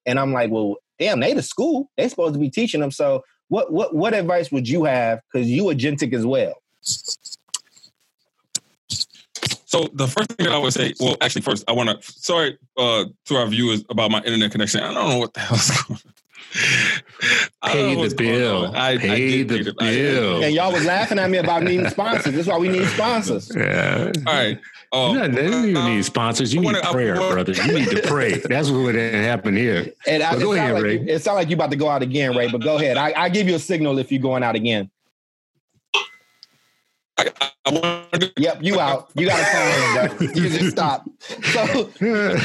and 0.05 0.18
I'm 0.18 0.32
like, 0.32 0.51
well, 0.51 0.76
damn, 0.99 1.20
they 1.20 1.34
the 1.34 1.42
school. 1.42 1.90
They 1.96 2.09
supposed 2.09 2.34
to 2.34 2.40
be 2.40 2.51
teaching 2.51 2.80
them. 2.80 2.90
So 2.90 3.24
what 3.49 3.72
what 3.72 3.94
what 3.94 4.14
advice 4.14 4.53
would 4.53 4.68
you 4.68 4.84
have? 4.84 5.20
Because 5.32 5.49
you 5.49 5.64
agentic 5.64 6.12
as 6.12 6.24
well. 6.24 6.55
So 9.68 9.86
the 9.92 10.09
first 10.09 10.32
thing 10.32 10.49
I 10.49 10.57
would 10.57 10.72
say, 10.72 10.94
well, 10.99 11.16
actually, 11.20 11.42
first 11.42 11.64
I 11.68 11.72
want 11.72 11.90
to 11.90 12.12
sorry 12.12 12.59
uh, 12.78 13.05
to 13.26 13.36
our 13.36 13.46
viewers 13.46 13.84
about 13.90 14.11
my 14.11 14.18
internet 14.20 14.51
connection. 14.51 14.80
I 14.80 14.94
don't 14.94 15.11
know 15.11 15.18
what 15.18 15.34
the 15.34 15.40
hell's 15.40 15.70
going. 15.70 16.01
on. 17.62 17.70
Pay 17.70 18.09
the 18.09 18.14
bill. 18.14 18.72
I, 18.74 18.96
pay 18.96 19.40
I 19.40 19.42
the, 19.42 19.62
the 19.64 19.74
bill. 19.78 20.42
And 20.42 20.55
y'all 20.55 20.72
was 20.72 20.86
laughing 20.86 21.18
at 21.18 21.28
me 21.28 21.36
about 21.38 21.62
needing 21.62 21.88
sponsors. 21.90 22.32
That's 22.34 22.49
why 22.49 22.57
we 22.57 22.68
need 22.68 22.86
sponsors. 22.88 23.55
Yeah. 23.55 24.11
All 24.26 24.32
right. 24.32 24.59
Oh, 24.91 25.12
you 25.12 25.18
don't 25.18 25.76
uh, 25.76 25.89
need 25.89 26.05
sponsors. 26.05 26.55
You 26.55 26.61
need 26.61 26.76
prayer, 26.84 27.14
brother. 27.14 27.53
You 27.53 27.72
need 27.78 27.91
to 27.91 28.03
pray. 28.07 28.39
That's 28.39 28.70
what 28.70 28.95
happened 28.95 29.59
here. 29.59 29.93
And 30.07 30.22
I, 30.22 30.39
go 30.39 30.53
ahead, 30.53 30.74
like 30.74 30.82
Ray. 30.82 30.99
You, 30.99 31.07
it 31.09 31.22
sounds 31.22 31.36
like 31.36 31.49
you're 31.51 31.57
about 31.57 31.70
to 31.70 31.76
go 31.76 31.89
out 31.89 32.03
again, 32.03 32.34
Ray. 32.36 32.51
But 32.51 32.62
go 32.62 32.76
ahead. 32.76 32.97
I, 32.97 33.12
I 33.16 33.28
give 33.28 33.49
you 33.49 33.57
a 33.57 33.59
signal 33.59 33.99
if 33.99 34.11
you're 34.11 34.22
going 34.22 34.43
out 34.43 34.57
again. 34.57 34.91
I, 37.18 37.30
Yep, 38.36 38.62
you 38.62 38.80
out. 38.80 39.11
You 39.14 39.26
got 39.26 39.36
to 39.36 39.45
call 39.45 40.07
in, 40.07 40.16
bro. 40.16 40.26
You 40.43 40.49
just 40.49 40.70
stop. 40.70 41.09
So 41.18 41.91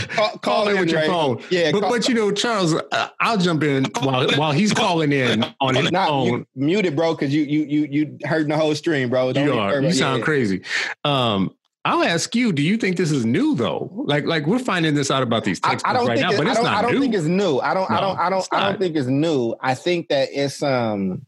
call, 0.09 0.37
call 0.39 0.67
in 0.67 0.79
with 0.79 0.89
your 0.89 1.03
phone. 1.03 1.41
Yeah, 1.49 1.71
but, 1.71 1.81
call, 1.81 1.89
but 1.89 2.09
you 2.09 2.15
know, 2.15 2.31
Charles, 2.31 2.73
uh, 2.73 3.09
I'll 3.19 3.37
jump 3.37 3.63
in 3.63 3.85
while 4.01 4.29
while 4.35 4.51
he's 4.51 4.73
calling 4.73 5.13
in 5.13 5.45
on 5.61 5.75
his 5.75 5.91
not, 5.91 6.09
phone. 6.09 6.45
Mute 6.55 6.85
it, 6.85 6.95
bro, 6.95 7.13
because 7.13 7.33
you 7.33 7.43
you 7.43 7.63
you 7.63 7.87
you 7.89 8.17
heard 8.25 8.47
the 8.47 8.57
whole 8.57 8.75
stream, 8.75 9.09
bro. 9.09 9.31
Don't 9.33 9.45
you 9.45 9.53
are. 9.53 9.81
You 9.81 9.93
sound 9.93 10.19
yeah. 10.19 10.25
crazy. 10.25 10.61
Um, 11.03 11.55
I'll 11.85 12.03
ask 12.03 12.33
you, 12.33 12.53
do 12.53 12.61
you 12.61 12.77
think 12.77 12.95
this 12.95 13.11
is 13.11 13.25
new 13.25 13.55
though? 13.55 13.91
Like 13.93 14.25
like 14.25 14.45
we're 14.45 14.59
finding 14.59 14.95
this 14.95 15.11
out 15.11 15.21
about 15.21 15.43
these 15.43 15.59
textbooks 15.59 15.99
I, 15.99 16.03
I 16.03 16.07
right 16.07 16.19
now, 16.19 16.37
but 16.37 16.47
it's 16.47 16.61
not 16.61 16.77
I 16.77 16.81
don't 16.81 16.93
new. 16.93 17.01
think 17.01 17.13
it's 17.13 17.25
new. 17.25 17.59
I 17.59 17.73
don't 17.73 17.89
no, 17.89 17.97
I 17.97 17.99
don't 17.99 18.19
I 18.19 18.29
don't 18.29 18.47
I 18.53 18.69
don't 18.69 18.79
think 18.79 18.95
it's 18.95 19.07
new. 19.07 19.55
I 19.59 19.75
think 19.75 20.07
that 20.07 20.29
it's 20.31 20.63
um 20.63 21.25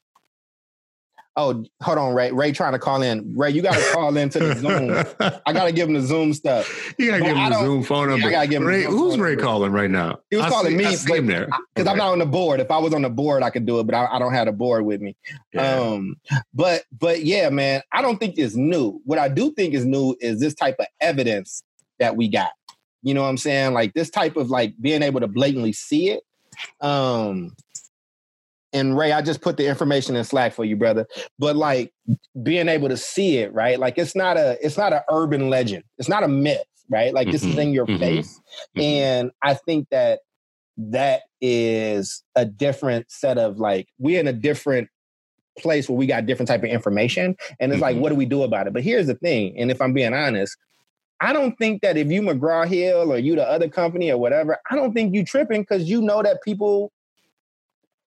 Oh, 1.38 1.65
hold 1.81 1.97
on, 1.97 2.13
Ray. 2.13 2.31
Ray 2.31 2.53
trying 2.53 2.71
to 2.71 2.79
call 2.79 3.01
in. 3.01 3.36
Ray, 3.36 3.49
you 3.51 3.61
got 3.61 3.73
to 3.73 3.93
call 3.93 4.15
into 4.15 4.39
the 4.39 4.55
Zoom. 4.55 5.39
I 5.45 5.51
got 5.51 5.65
to 5.65 5.73
give 5.73 5.89
him 5.89 5.95
the 5.95 6.01
Zoom 6.01 6.33
stuff. 6.33 6.93
You 6.97 7.11
got 7.11 7.17
to 7.17 7.23
give 7.23 7.36
him 7.36 7.49
the 7.49 7.59
Zoom 7.59 7.83
phone 7.83 8.07
number. 8.07 8.27
I 8.27 8.31
got 8.31 8.41
to 8.43 8.47
give 8.47 8.61
him. 8.61 8.67
Ray, 8.67 8.83
who's 8.83 9.17
Ray 9.17 9.36
calling 9.36 9.73
right 9.73 9.89
now? 9.91 10.19
He 10.29 10.38
was 10.38 10.45
I 10.45 10.49
calling 10.49 10.71
see, 10.71 10.77
me 10.77 10.83
because 10.86 11.49
okay. 11.77 11.89
I'm 11.89 11.97
not 11.97 12.13
on 12.13 12.19
the 12.19 12.25
board. 12.25 12.61
If 12.61 12.71
I 12.71 12.77
was 12.77 12.93
on 12.93 13.01
the 13.01 13.09
board, 13.09 13.43
I 13.43 13.49
could 13.49 13.65
do 13.65 13.79
it, 13.79 13.83
but 13.86 13.95
I, 13.95 14.07
I 14.13 14.19
don't 14.19 14.31
have 14.31 14.47
a 14.47 14.53
board 14.53 14.86
with 14.86 15.01
me. 15.01 15.17
Yeah. 15.51 15.77
Um, 15.77 16.15
but 16.53 16.83
but 16.97 17.23
yeah, 17.25 17.49
man, 17.49 17.81
I 17.91 18.01
don't 18.01 18.17
think 18.17 18.38
it's 18.38 18.55
new. 18.55 19.01
What 19.03 19.19
I 19.19 19.27
do 19.27 19.51
think 19.51 19.73
is 19.73 19.86
new 19.86 20.15
is 20.21 20.39
this 20.39 20.53
type 20.53 20.77
of 20.79 20.88
evidence 21.01 21.63
that 21.99 22.15
we 22.15 22.29
got. 22.29 22.51
You 23.03 23.13
know 23.13 23.23
what 23.23 23.29
I'm 23.29 23.38
saying? 23.38 23.73
Like 23.73 23.93
this 23.93 24.09
type 24.09 24.38
of 24.38 24.49
like 24.49 24.73
being 24.79 25.03
able 25.03 25.19
to 25.19 25.27
blatantly 25.27 25.73
see 25.73 26.11
it. 26.11 26.23
Um, 26.79 27.55
and 28.76 28.97
Ray, 28.97 29.13
I 29.13 29.21
just 29.21 29.41
put 29.41 29.55
the 29.55 29.65
information 29.65 30.17
in 30.17 30.23
Slack 30.26 30.53
for 30.53 30.65
you, 30.65 30.76
brother. 30.76 31.07
But 31.39 31.55
like 31.55 31.93
being 32.43 32.67
able 32.67 32.89
to 32.89 32.97
see 32.97 33.38
it, 33.38 33.53
right? 33.53 33.80
Like 33.80 33.97
it's 33.97 34.15
not 34.15 34.36
a 34.36 34.57
it's 34.63 34.78
not 34.78 34.91
an 34.91 35.01
urban 35.09 35.49
legend. 35.49 35.86
It's 35.97 36.09
not 36.09 36.23
a 36.23 36.28
myth, 36.28 36.65
right? 36.89 37.13
Like 37.13 37.32
this 37.32 37.41
mm-hmm. 37.41 37.51
is 37.51 37.57
in 37.57 37.73
your 37.73 37.86
mm-hmm. 37.86 37.99
face. 37.99 38.39
Mm-hmm. 38.76 38.82
And 38.82 39.32
I 39.41 39.53
think 39.53 39.88
that 39.91 40.19
that 40.78 41.21
is 41.39 42.23
a 42.36 42.45
different 42.45 43.09
set 43.09 43.38
of 43.38 43.59
like 43.59 43.88
we're 43.97 44.19
in 44.19 44.28
a 44.28 44.34
different 44.34 44.89
place 45.57 45.88
where 45.88 45.97
we 45.97 46.05
got 46.05 46.26
different 46.26 46.49
type 46.49 46.63
of 46.63 46.69
information 46.69 47.34
and 47.61 47.71
it's 47.71 47.76
mm-hmm. 47.76 47.82
like 47.82 47.97
what 47.97 48.09
do 48.09 48.15
we 48.15 48.26
do 48.26 48.43
about 48.43 48.67
it 48.67 48.73
but 48.73 48.84
here's 48.84 49.07
the 49.07 49.15
thing 49.15 49.57
and 49.57 49.71
if 49.71 49.82
i'm 49.82 49.93
being 49.93 50.13
honest 50.13 50.57
i 51.21 51.32
don't 51.32 51.55
think 51.57 51.82
that 51.82 51.95
if 51.95 52.11
you 52.11 52.21
mcgraw 52.21 52.67
hill 52.67 53.09
or 53.09 53.17
you 53.17 53.36
the 53.36 53.49
other 53.49 53.69
company 53.69 54.11
or 54.11 54.17
whatever 54.17 54.57
i 54.69 54.76
don't 54.76 54.93
think 54.93 55.15
you 55.15 55.23
tripping 55.23 55.61
because 55.61 55.89
you 55.89 56.01
know 56.01 56.21
that 56.21 56.43
people 56.43 56.91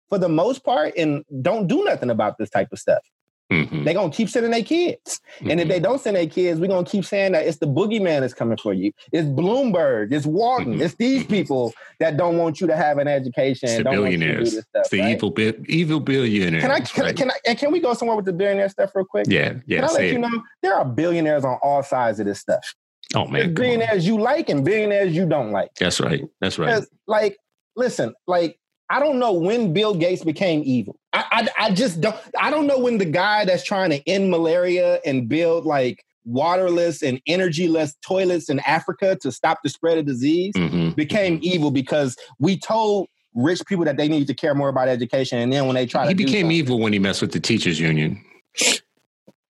for 0.08 0.18
the 0.18 0.28
most 0.28 0.64
part 0.64 0.94
and 0.96 1.24
don't 1.42 1.66
do 1.66 1.84
nothing 1.84 2.10
about 2.10 2.38
this 2.38 2.50
type 2.50 2.68
of 2.72 2.78
stuff. 2.78 3.02
Mm-hmm. 3.50 3.84
They're 3.84 3.94
gonna 3.94 4.12
keep 4.12 4.28
sending 4.28 4.52
their 4.52 4.62
kids. 4.62 5.20
Mm-hmm. 5.38 5.50
And 5.50 5.60
if 5.60 5.68
they 5.68 5.76
mm-hmm. 5.76 5.84
don't 5.84 6.00
send 6.00 6.16
their 6.16 6.26
kids, 6.26 6.60
we're 6.60 6.66
gonna 6.66 6.84
keep 6.84 7.04
saying 7.04 7.32
that 7.32 7.46
it's 7.46 7.56
the 7.56 7.66
boogeyman 7.66 8.20
that's 8.20 8.34
coming 8.34 8.58
for 8.58 8.74
you. 8.74 8.92
It's 9.10 9.26
Bloomberg, 9.26 10.12
it's 10.12 10.26
Wharton, 10.26 10.74
mm-hmm. 10.74 10.82
it's 10.82 10.94
these 10.96 11.24
people 11.24 11.72
that 11.98 12.18
don't 12.18 12.36
want 12.36 12.60
you 12.60 12.66
to 12.66 12.76
have 12.76 12.98
an 12.98 13.08
education. 13.08 13.70
It's 13.70 13.78
the 13.78 13.84
billionaires. 13.84 14.52
Stuff, 14.52 14.64
it's 14.74 14.90
the 14.90 15.00
right? 15.00 15.16
evil 15.16 15.34
evil 15.66 16.00
billionaires. 16.00 16.62
Can 16.62 16.70
I 16.70 16.80
can, 16.80 17.04
right? 17.04 17.10
I 17.10 17.12
can 17.14 17.30
I 17.30 17.34
and 17.46 17.58
can 17.58 17.72
we 17.72 17.80
go 17.80 17.94
somewhere 17.94 18.16
with 18.16 18.26
the 18.26 18.34
billionaire 18.34 18.68
stuff 18.68 18.90
real 18.94 19.06
quick? 19.06 19.26
Yeah, 19.28 19.54
yeah. 19.66 19.80
Can 19.80 19.88
I 19.88 19.92
let 19.92 20.04
it. 20.04 20.12
you 20.12 20.18
know 20.18 20.42
there 20.62 20.74
are 20.74 20.84
billionaires 20.84 21.46
on 21.46 21.58
all 21.62 21.82
sides 21.82 22.20
of 22.20 22.26
this 22.26 22.40
stuff. 22.40 22.74
Oh 23.14 23.26
man. 23.26 23.54
billionaires 23.54 24.06
you 24.06 24.20
like 24.20 24.50
and 24.50 24.62
billionaires 24.62 25.16
you 25.16 25.26
don't 25.26 25.52
like. 25.52 25.70
That's 25.80 26.00
right. 26.00 26.22
That's 26.42 26.58
right. 26.58 26.84
Like, 27.06 27.38
listen, 27.74 28.14
like 28.26 28.60
I 28.90 29.00
don't 29.00 29.18
know 29.18 29.32
when 29.32 29.72
Bill 29.72 29.94
Gates 29.94 30.24
became 30.24 30.62
evil. 30.64 30.98
I, 31.12 31.48
I, 31.58 31.66
I 31.66 31.70
just 31.72 32.00
don't. 32.00 32.16
I 32.40 32.50
don't 32.50 32.66
know 32.66 32.78
when 32.78 32.98
the 32.98 33.04
guy 33.04 33.44
that's 33.44 33.64
trying 33.64 33.90
to 33.90 34.08
end 34.08 34.30
malaria 34.30 35.00
and 35.04 35.28
build 35.28 35.66
like 35.66 36.04
waterless 36.24 37.02
and 37.02 37.20
energyless 37.28 37.94
toilets 38.06 38.48
in 38.48 38.60
Africa 38.60 39.16
to 39.22 39.32
stop 39.32 39.58
the 39.62 39.68
spread 39.68 39.98
of 39.98 40.06
disease 40.06 40.52
mm-hmm. 40.56 40.90
became 40.90 41.38
evil 41.42 41.70
because 41.70 42.16
we 42.38 42.58
told 42.58 43.08
rich 43.34 43.64
people 43.66 43.84
that 43.84 43.96
they 43.96 44.08
needed 44.08 44.26
to 44.28 44.34
care 44.34 44.54
more 44.54 44.68
about 44.68 44.88
education, 44.88 45.38
and 45.38 45.52
then 45.52 45.66
when 45.66 45.74
they 45.74 45.86
try, 45.86 46.02
to 46.04 46.08
he 46.08 46.14
became 46.14 46.50
evil 46.50 46.78
when 46.78 46.92
he 46.92 46.98
messed 46.98 47.20
with 47.22 47.32
the 47.32 47.40
teachers 47.40 47.78
union 47.78 48.22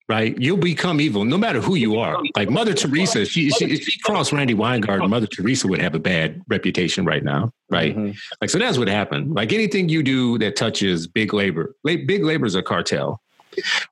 right? 0.09 0.35
You'll 0.41 0.57
become 0.57 0.99
evil 0.99 1.23
no 1.23 1.37
matter 1.37 1.61
who 1.61 1.75
you 1.75 1.99
are. 1.99 2.19
Like 2.35 2.49
Mother 2.49 2.73
Teresa, 2.73 3.25
she, 3.25 3.51
she 3.51 3.65
if 3.65 3.83
she 3.83 3.99
crossed 3.99 4.33
Randi 4.33 4.55
Weingarten, 4.55 5.09
Mother 5.09 5.27
Teresa 5.27 5.67
would 5.67 5.79
have 5.79 5.93
a 5.93 5.99
bad 5.99 6.41
reputation 6.49 7.05
right 7.05 7.23
now, 7.23 7.51
right? 7.69 7.95
Mm-hmm. 7.95 8.17
Like 8.41 8.49
so 8.49 8.57
that's 8.57 8.79
what 8.79 8.87
happened. 8.87 9.35
Like 9.35 9.53
anything 9.53 9.87
you 9.87 10.01
do 10.01 10.39
that 10.39 10.55
touches 10.55 11.07
big 11.07 11.33
labor, 11.33 11.75
big 11.83 12.23
labor 12.23 12.47
is 12.47 12.55
a 12.55 12.63
cartel, 12.63 13.21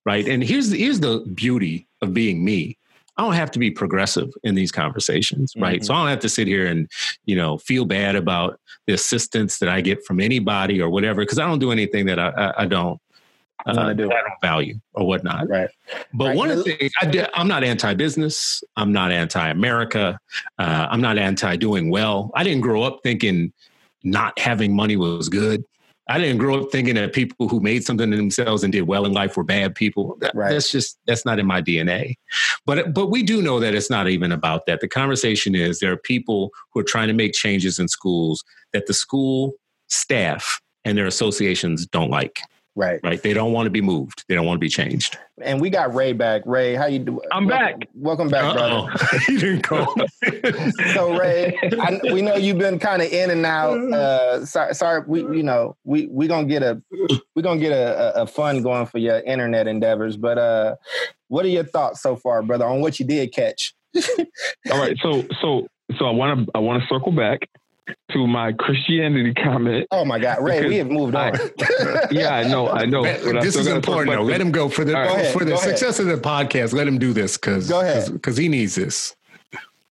right? 0.05 0.27
And 0.27 0.43
here's 0.43 0.71
the, 0.71 0.77
here's 0.79 0.99
the 0.99 1.19
beauty 1.35 1.87
of 2.01 2.13
being 2.13 2.43
me. 2.43 2.77
I 3.15 3.23
don't 3.23 3.33
have 3.33 3.49
to 3.51 3.59
be 3.59 3.71
progressive 3.71 4.29
in 4.43 4.53
these 4.53 4.71
conversations, 4.71 5.53
right? 5.57 5.77
Mm-hmm. 5.77 5.85
So 5.85 5.93
I 5.93 5.97
don't 5.99 6.09
have 6.09 6.19
to 6.19 6.29
sit 6.29 6.47
here 6.47 6.67
and, 6.67 6.87
you 7.25 7.35
know, 7.35 7.57
feel 7.57 7.85
bad 7.85 8.15
about 8.15 8.59
the 8.85 8.93
assistance 8.93 9.57
that 9.57 9.69
I 9.69 9.81
get 9.81 10.05
from 10.05 10.19
anybody 10.19 10.79
or 10.81 10.89
whatever, 10.89 11.21
because 11.21 11.39
I 11.39 11.47
don't 11.47 11.57
do 11.59 11.71
anything 11.71 12.05
that 12.07 12.19
I, 12.19 12.29
I, 12.29 12.63
I 12.63 12.65
don't 12.65 13.01
uh, 13.65 13.93
do. 13.93 14.11
I 14.11 14.21
don't 14.21 14.41
value 14.41 14.79
or 14.93 15.05
whatnot. 15.07 15.49
Right. 15.49 15.69
But 16.13 16.27
right. 16.29 16.37
one 16.37 16.51
of 16.51 16.57
the 16.57 16.63
things 16.63 16.91
I 17.01 17.27
am 17.35 17.47
not 17.47 17.63
anti-business. 17.63 18.63
I'm 18.75 18.91
not 18.91 19.11
anti-America. 19.11 20.19
Uh, 20.57 20.87
I'm 20.89 21.01
not 21.01 21.17
anti-doing 21.17 21.89
well. 21.89 22.31
I 22.35 22.43
didn't 22.43 22.61
grow 22.61 22.83
up 22.83 22.99
thinking 23.03 23.51
not 24.03 24.37
having 24.39 24.75
money 24.75 24.95
was 24.95 25.29
good. 25.29 25.63
I 26.09 26.19
didn't 26.19 26.37
grow 26.37 26.61
up 26.61 26.71
thinking 26.71 26.95
that 26.95 27.11
people 27.11 27.49
who 27.49 27.59
made 27.59 27.83
something 27.83 28.11
of 28.11 28.17
themselves 28.17 28.63
and 28.63 28.71
did 28.71 28.83
well 28.83 29.05
in 29.05 29.11
life 29.11 29.35
were 29.35 29.43
bad 29.43 29.75
people. 29.75 30.15
That, 30.21 30.33
right. 30.33 30.51
That's 30.51 30.71
just 30.71 30.97
that's 31.05 31.25
not 31.25 31.37
in 31.37 31.45
my 31.45 31.61
DNA. 31.61 32.15
But 32.65 32.93
but 32.93 33.07
we 33.07 33.23
do 33.23 33.41
know 33.41 33.59
that 33.59 33.75
it's 33.75 33.89
not 33.89 34.07
even 34.07 34.31
about 34.31 34.65
that. 34.67 34.79
The 34.79 34.87
conversation 34.87 35.53
is 35.53 35.79
there 35.79 35.91
are 35.91 35.97
people 35.97 36.51
who 36.71 36.79
are 36.79 36.85
trying 36.85 37.09
to 37.09 37.13
make 37.13 37.33
changes 37.33 37.77
in 37.77 37.89
schools 37.89 38.43
that 38.71 38.85
the 38.85 38.93
school 38.93 39.53
staff 39.89 40.61
and 40.85 40.97
their 40.97 41.07
associations 41.07 41.85
don't 41.85 42.09
like. 42.09 42.39
Right. 42.77 42.99
Right. 43.03 43.19
They 43.19 43.33
don't 43.33 43.53
want 43.53 43.65
to 43.65 43.71
be 43.71 43.81
moved. 43.81 44.23
They 44.29 44.35
don't 44.35 44.45
want 44.45 44.57
to 44.57 44.59
be 44.59 44.69
changed. 44.69 45.17
And 45.41 45.59
we 45.59 45.71
got 45.71 45.95
Ray 45.95 46.13
back. 46.13 46.43
Ray, 46.45 46.75
how 46.75 46.85
you 46.85 46.99
doing? 46.99 47.21
I'm 47.31 47.47
welcome, 47.47 47.79
back. 47.79 47.89
Welcome 47.95 48.29
back, 48.29 48.43
Uh-oh. 48.55 48.85
brother. 48.85 49.19
he 49.27 49.37
didn't 49.37 49.67
go. 49.67 49.87
so 50.93 51.17
Ray, 51.17 51.57
I, 51.79 51.99
we 52.13 52.21
know 52.21 52.35
you've 52.35 52.59
been 52.59 52.77
kind 52.77 53.01
of 53.01 53.11
in 53.11 53.31
and 53.31 53.47
out. 53.47 53.79
Uh, 53.79 54.45
sorry, 54.45 54.75
sorry, 54.75 55.03
we 55.07 55.21
you 55.21 55.41
know 55.41 55.75
we 55.85 56.05
we 56.05 56.27
gonna 56.27 56.45
get 56.45 56.61
a 56.61 56.79
we 57.35 57.41
gonna 57.41 57.59
get 57.59 57.71
a, 57.71 58.21
a, 58.21 58.27
fun 58.27 58.61
going 58.61 58.85
for 58.85 58.99
your 58.99 59.21
internet 59.21 59.67
endeavors. 59.67 60.15
But 60.15 60.37
uh, 60.37 60.75
what 61.29 61.45
are 61.45 61.49
your 61.49 61.63
thoughts 61.63 62.03
so 62.03 62.15
far, 62.15 62.43
brother, 62.43 62.65
on 62.65 62.81
what 62.81 62.99
you 62.99 63.07
did 63.07 63.33
catch? 63.33 63.73
All 64.71 64.77
right, 64.77 64.95
so 65.01 65.25
so 65.41 65.67
so 65.97 66.05
I 66.05 66.11
want 66.11 66.45
to 66.45 66.51
I 66.53 66.59
want 66.59 66.83
to 66.83 66.87
circle 66.87 67.11
back 67.11 67.49
to 68.11 68.27
my 68.27 68.51
Christianity 68.53 69.33
comment. 69.33 69.87
Oh 69.91 70.05
my 70.05 70.19
God, 70.19 70.41
Ray, 70.41 70.65
we 70.67 70.77
have 70.77 70.89
moved 70.89 71.15
on. 71.15 71.35
I, 71.35 71.39
uh, 71.39 72.07
yeah, 72.11 72.35
I 72.35 72.43
know, 72.43 72.69
I 72.69 72.85
know. 72.85 73.03
this 73.41 73.55
is 73.55 73.67
important. 73.67 74.15
Though. 74.15 74.23
Let 74.23 74.41
him 74.41 74.51
go 74.51 74.69
for 74.69 74.83
the 74.83 74.93
right, 74.93 75.27
for 75.27 75.45
the 75.45 75.57
success 75.57 75.99
ahead. 75.99 76.11
of 76.11 76.21
the 76.21 76.27
podcast. 76.27 76.73
Let 76.73 76.87
him 76.87 76.97
do 76.97 77.13
this 77.13 77.37
because 77.37 77.71
because 78.11 78.37
he 78.37 78.49
needs 78.49 78.75
this. 78.75 79.15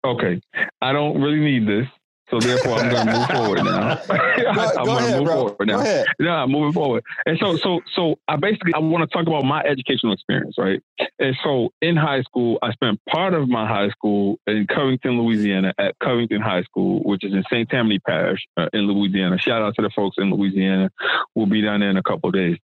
Okay, 0.03 0.41
I 0.81 0.93
don't 0.93 1.21
really 1.21 1.39
need 1.39 1.67
this. 1.67 1.87
So 2.29 2.39
therefore, 2.39 2.75
I'm 2.75 2.89
going 2.89 3.07
to 3.07 3.13
move 3.13 3.27
forward 3.29 3.63
now. 3.63 3.95
go, 3.95 4.13
I'm 4.77 4.85
going 4.85 5.03
to 5.05 5.17
move 5.17 5.25
bro. 5.25 5.35
forward 5.35 5.67
now. 5.67 6.03
Yeah, 6.19 6.31
I'm 6.31 6.51
moving 6.51 6.73
forward. 6.73 7.03
And 7.25 7.37
so, 7.39 7.57
so, 7.57 7.81
so, 7.95 8.19
I 8.27 8.35
basically 8.35 8.73
I 8.73 8.79
want 8.79 9.09
to 9.09 9.13
talk 9.13 9.27
about 9.27 9.45
my 9.45 9.61
educational 9.61 10.13
experience, 10.13 10.55
right? 10.57 10.81
And 11.17 11.35
so, 11.43 11.69
in 11.81 11.95
high 11.95 12.21
school, 12.21 12.59
I 12.61 12.71
spent 12.71 12.99
part 13.09 13.33
of 13.33 13.49
my 13.49 13.67
high 13.67 13.89
school 13.89 14.39
in 14.45 14.67
Covington, 14.67 15.19
Louisiana, 15.21 15.73
at 15.79 15.95
Covington 16.03 16.41
High 16.41 16.63
School, 16.63 17.01
which 17.03 17.23
is 17.23 17.33
in 17.33 17.43
St. 17.51 17.69
Tammany 17.69 17.99
Parish 17.99 18.41
uh, 18.57 18.67
in 18.73 18.81
Louisiana. 18.81 19.37
Shout 19.39 19.61
out 19.61 19.75
to 19.75 19.81
the 19.81 19.89
folks 19.95 20.17
in 20.19 20.31
Louisiana. 20.31 20.91
We'll 21.35 21.47
be 21.47 21.61
down 21.61 21.79
there 21.79 21.89
in 21.89 21.97
a 21.97 22.03
couple 22.03 22.29
days. 22.31 22.57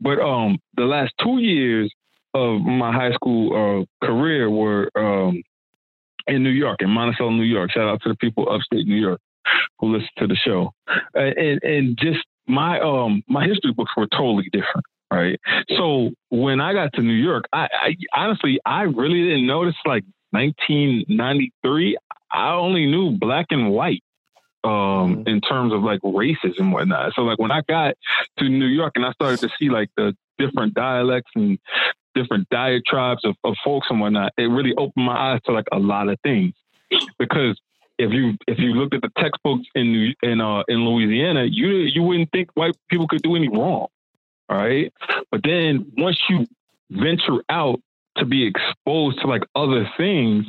But 0.00 0.20
um, 0.20 0.58
the 0.76 0.84
last 0.84 1.14
two 1.22 1.38
years 1.38 1.90
of 2.34 2.60
my 2.60 2.92
high 2.92 3.12
school 3.12 3.86
uh, 4.02 4.06
career 4.06 4.50
were 4.50 4.90
um, 4.94 5.42
in 6.26 6.42
New 6.42 6.50
York, 6.50 6.82
in 6.82 6.90
Monticello, 6.90 7.30
New 7.30 7.42
York. 7.42 7.70
Shout 7.72 7.88
out 7.88 8.02
to 8.02 8.08
the 8.08 8.16
people 8.16 8.48
upstate 8.50 8.86
New 8.86 8.96
York 8.96 9.20
who 9.78 9.92
listen 9.92 10.08
to 10.18 10.26
the 10.26 10.36
show. 10.36 10.72
And 11.14 11.62
and 11.62 11.98
just 11.98 12.24
my 12.46 12.80
um 12.80 13.22
my 13.28 13.46
history 13.46 13.72
books 13.72 13.92
were 13.96 14.06
totally 14.06 14.48
different. 14.52 14.84
Right. 15.10 15.40
So 15.76 16.10
when 16.30 16.60
I 16.60 16.72
got 16.72 16.92
to 16.94 17.00
New 17.00 17.12
York, 17.12 17.44
I, 17.52 17.68
I 17.72 17.96
honestly 18.14 18.58
I 18.66 18.82
really 18.82 19.22
didn't 19.22 19.46
notice 19.46 19.76
like 19.84 20.04
1993. 20.30 21.96
I 22.32 22.52
only 22.54 22.86
knew 22.86 23.16
black 23.16 23.46
and 23.50 23.70
white 23.70 24.02
um, 24.64 24.70
mm-hmm. 24.72 25.28
in 25.28 25.40
terms 25.40 25.72
of 25.72 25.82
like 25.82 26.00
races 26.02 26.56
and 26.58 26.72
whatnot. 26.72 27.12
So 27.14 27.22
like 27.22 27.38
when 27.38 27.52
I 27.52 27.62
got 27.68 27.94
to 28.38 28.48
New 28.48 28.66
York 28.66 28.94
and 28.96 29.06
I 29.06 29.12
started 29.12 29.38
to 29.40 29.48
see 29.58 29.70
like 29.70 29.90
the 29.96 30.16
different 30.38 30.74
dialects 30.74 31.30
and 31.36 31.58
different 32.16 32.48
diatribes 32.48 33.24
of, 33.24 33.36
of 33.44 33.54
folks 33.64 33.86
and 33.90 34.00
whatnot, 34.00 34.32
it 34.36 34.44
really 34.44 34.74
opened 34.74 35.06
my 35.06 35.34
eyes 35.34 35.40
to 35.46 35.52
like 35.52 35.66
a 35.70 35.78
lot 35.78 36.08
of 36.08 36.18
things. 36.22 36.54
Because 37.18 37.60
if 37.98 38.12
you 38.12 38.36
if 38.46 38.58
you 38.58 38.74
looked 38.74 38.94
at 38.94 39.02
the 39.02 39.10
textbooks 39.18 39.66
in 39.74 40.14
in 40.22 40.40
uh, 40.40 40.62
in 40.68 40.84
Louisiana, 40.84 41.44
you 41.44 41.68
you 41.68 42.02
wouldn't 42.02 42.30
think 42.32 42.50
white 42.54 42.76
people 42.90 43.06
could 43.08 43.22
do 43.22 43.36
any 43.36 43.48
wrong, 43.48 43.86
all 44.48 44.56
right? 44.56 44.92
But 45.30 45.42
then 45.44 45.92
once 45.96 46.18
you 46.28 46.46
venture 46.90 47.42
out 47.48 47.80
to 48.18 48.24
be 48.24 48.46
exposed 48.46 49.20
to 49.20 49.26
like 49.26 49.42
other 49.54 49.88
things, 49.96 50.46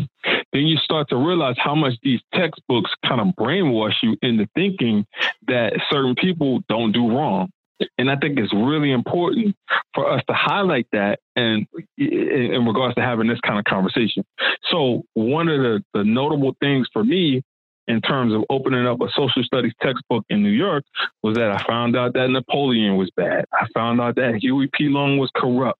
then 0.54 0.68
you 0.68 0.78
start 0.78 1.10
to 1.10 1.18
realize 1.18 1.56
how 1.58 1.76
much 1.76 1.96
these 2.02 2.22
textbooks 2.34 2.92
kind 3.06 3.20
of 3.20 3.28
brainwash 3.36 3.96
you 4.02 4.16
into 4.22 4.48
thinking 4.56 5.06
that 5.48 5.74
certain 5.90 6.16
people 6.16 6.62
don't 6.70 6.92
do 6.92 7.10
wrong. 7.10 7.50
And 7.98 8.10
I 8.10 8.16
think 8.16 8.40
it's 8.40 8.54
really 8.54 8.92
important 8.92 9.56
for 9.94 10.12
us 10.12 10.22
to 10.28 10.34
highlight 10.34 10.88
that 10.92 11.20
and 11.36 11.68
in 11.98 12.66
regards 12.66 12.96
to 12.96 13.02
having 13.02 13.28
this 13.28 13.40
kind 13.42 13.60
of 13.60 13.66
conversation. 13.66 14.24
So 14.72 15.04
one 15.14 15.48
of 15.48 15.60
the, 15.60 15.84
the 15.94 16.04
notable 16.04 16.56
things 16.60 16.88
for 16.92 17.04
me 17.04 17.44
in 17.88 18.02
terms 18.02 18.34
of 18.34 18.44
opening 18.50 18.86
up 18.86 19.00
a 19.02 19.10
social 19.16 19.44
studies 19.44 19.74
textbook 19.82 20.26
in 20.30 20.44
New 20.44 20.50
York 20.50 20.84
was 21.24 21.36
that 21.36 21.52
I 21.52 21.64
found 21.66 21.96
out 21.96 22.14
that 22.14 22.30
Napoleon 22.30 22.98
was 22.98 23.10
bad. 23.16 23.46
I 23.54 23.66
found 23.74 24.02
out 24.02 24.16
that 24.16 24.40
Huey 24.42 24.70
P. 24.74 24.90
Long 24.90 25.18
was 25.18 25.32
corrupt. 25.36 25.80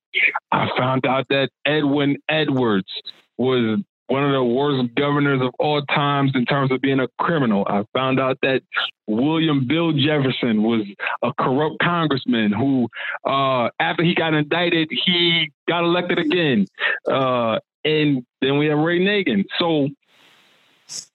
I 0.52 0.70
found 0.78 1.06
out 1.06 1.28
that 1.30 1.50
Edwin 1.66 2.18
Edwards 2.30 2.92
was 3.38 3.80
one 4.08 4.24
of 4.24 4.32
the 4.32 4.44
worst 4.44 4.96
governors 4.96 5.42
of 5.42 5.54
all 5.60 5.82
times 5.84 6.32
in 6.34 6.46
terms 6.46 6.72
of 6.72 6.82
being 6.82 7.00
a 7.00 7.08
criminal. 7.20 7.66
I 7.68 7.84
found 7.94 8.20
out 8.20 8.38
that 8.42 8.62
William 9.06 9.68
Bill 9.68 9.92
Jefferson 9.92 10.64
was 10.64 10.86
a 11.22 11.34
corrupt 11.34 11.80
congressman 11.82 12.52
who, 12.52 12.88
uh, 13.26 13.70
after 13.80 14.04
he 14.04 14.16
got 14.16 14.34
indicted, 14.34 14.90
he 14.92 15.52
got 15.68 15.84
elected 15.84 16.20
again. 16.20 16.68
Uh, 17.10 17.60
and 17.84 18.26
then 18.42 18.58
we 18.58 18.68
have 18.68 18.78
Ray 18.78 19.00
Nagin. 19.00 19.46
So 19.60 19.90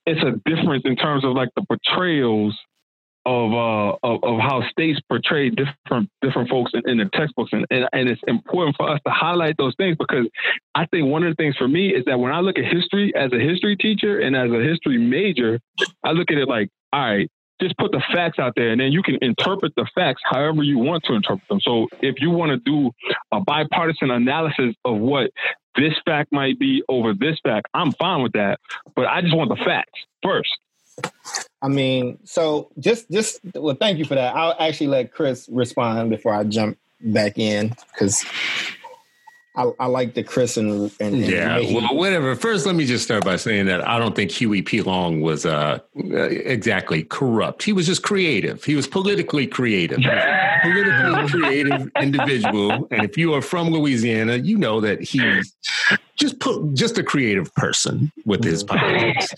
it's 0.06 0.22
a 0.22 0.32
difference 0.48 0.82
in 0.84 0.96
terms 0.96 1.24
of 1.24 1.32
like 1.32 1.48
the 1.56 1.62
portrayals 1.62 2.58
of 3.24 3.52
uh 3.52 3.96
of, 4.02 4.24
of 4.24 4.40
how 4.40 4.62
states 4.70 5.00
portray 5.08 5.50
different 5.50 6.08
different 6.22 6.48
folks 6.48 6.72
in, 6.74 6.82
in 6.90 6.98
the 6.98 7.08
textbooks 7.12 7.50
and, 7.52 7.64
and, 7.70 7.88
and 7.92 8.08
it's 8.08 8.20
important 8.26 8.76
for 8.76 8.90
us 8.90 9.00
to 9.06 9.12
highlight 9.12 9.56
those 9.58 9.74
things 9.76 9.96
because 9.96 10.26
I 10.74 10.86
think 10.86 11.06
one 11.08 11.22
of 11.22 11.30
the 11.30 11.36
things 11.36 11.56
for 11.56 11.68
me 11.68 11.90
is 11.90 12.04
that 12.06 12.18
when 12.18 12.32
I 12.32 12.40
look 12.40 12.58
at 12.58 12.64
history 12.64 13.12
as 13.14 13.32
a 13.32 13.38
history 13.38 13.76
teacher 13.76 14.20
and 14.20 14.34
as 14.36 14.50
a 14.50 14.62
history 14.62 14.98
major, 14.98 15.60
I 16.02 16.12
look 16.12 16.30
at 16.30 16.38
it 16.38 16.48
like, 16.48 16.68
all 16.92 17.00
right, 17.00 17.30
just 17.60 17.76
put 17.76 17.92
the 17.92 18.02
facts 18.12 18.38
out 18.38 18.54
there 18.56 18.70
and 18.70 18.80
then 18.80 18.90
you 18.90 19.02
can 19.02 19.18
interpret 19.22 19.72
the 19.76 19.86
facts 19.94 20.22
however 20.24 20.62
you 20.62 20.78
want 20.78 21.04
to 21.04 21.14
interpret 21.14 21.46
them. 21.48 21.60
So 21.60 21.86
if 22.00 22.16
you 22.20 22.30
want 22.30 22.50
to 22.50 22.58
do 22.58 22.90
a 23.30 23.40
bipartisan 23.40 24.10
analysis 24.10 24.74
of 24.84 24.98
what 24.98 25.30
this 25.76 25.94
fact 26.04 26.32
might 26.32 26.58
be 26.58 26.82
over 26.88 27.14
this 27.14 27.38
fact, 27.44 27.68
I'm 27.72 27.92
fine 27.92 28.22
with 28.22 28.32
that. 28.32 28.58
But 28.96 29.06
I 29.06 29.20
just 29.20 29.34
want 29.34 29.48
the 29.48 29.62
facts 29.64 30.00
first. 30.22 30.50
I 31.62 31.68
mean, 31.68 32.18
so 32.24 32.70
just 32.78 33.10
just 33.10 33.40
well, 33.54 33.76
thank 33.76 33.98
you 33.98 34.04
for 34.04 34.14
that. 34.14 34.34
I'll 34.34 34.56
actually 34.58 34.88
let 34.88 35.12
Chris 35.12 35.48
respond 35.50 36.10
before 36.10 36.34
I 36.34 36.44
jump 36.44 36.78
back 37.00 37.38
in 37.38 37.74
because 37.92 38.24
I, 39.54 39.70
I, 39.80 39.86
like 39.86 40.14
the 40.14 40.22
Chris 40.22 40.56
and, 40.56 40.90
and, 40.98 41.14
and 41.14 41.26
yeah, 41.26 41.58
well, 41.58 41.94
whatever. 41.94 42.34
First, 42.34 42.64
let 42.64 42.74
me 42.74 42.86
just 42.86 43.04
start 43.04 43.24
by 43.24 43.36
saying 43.36 43.66
that 43.66 43.86
I 43.86 43.98
don't 43.98 44.16
think 44.16 44.30
Huey 44.30 44.62
P. 44.62 44.80
Long 44.80 45.20
was 45.20 45.44
uh, 45.44 45.78
exactly 45.94 47.04
corrupt. 47.04 47.62
He 47.62 47.72
was 47.72 47.86
just 47.86 48.02
creative. 48.02 48.64
He 48.64 48.74
was 48.74 48.86
politically 48.86 49.46
creative, 49.46 50.00
politically 50.62 51.28
creative 51.28 51.90
individual. 52.00 52.88
And 52.90 53.04
if 53.04 53.18
you 53.18 53.34
are 53.34 53.42
from 53.42 53.68
Louisiana, 53.68 54.36
you 54.36 54.56
know 54.56 54.80
that 54.80 55.02
he's 55.02 55.54
just 56.16 56.40
put 56.40 56.72
just 56.72 56.96
a 56.96 57.02
creative 57.02 57.54
person 57.54 58.10
with 58.24 58.42
his 58.42 58.64
mm-hmm. 58.64 58.78
politics. 58.78 59.28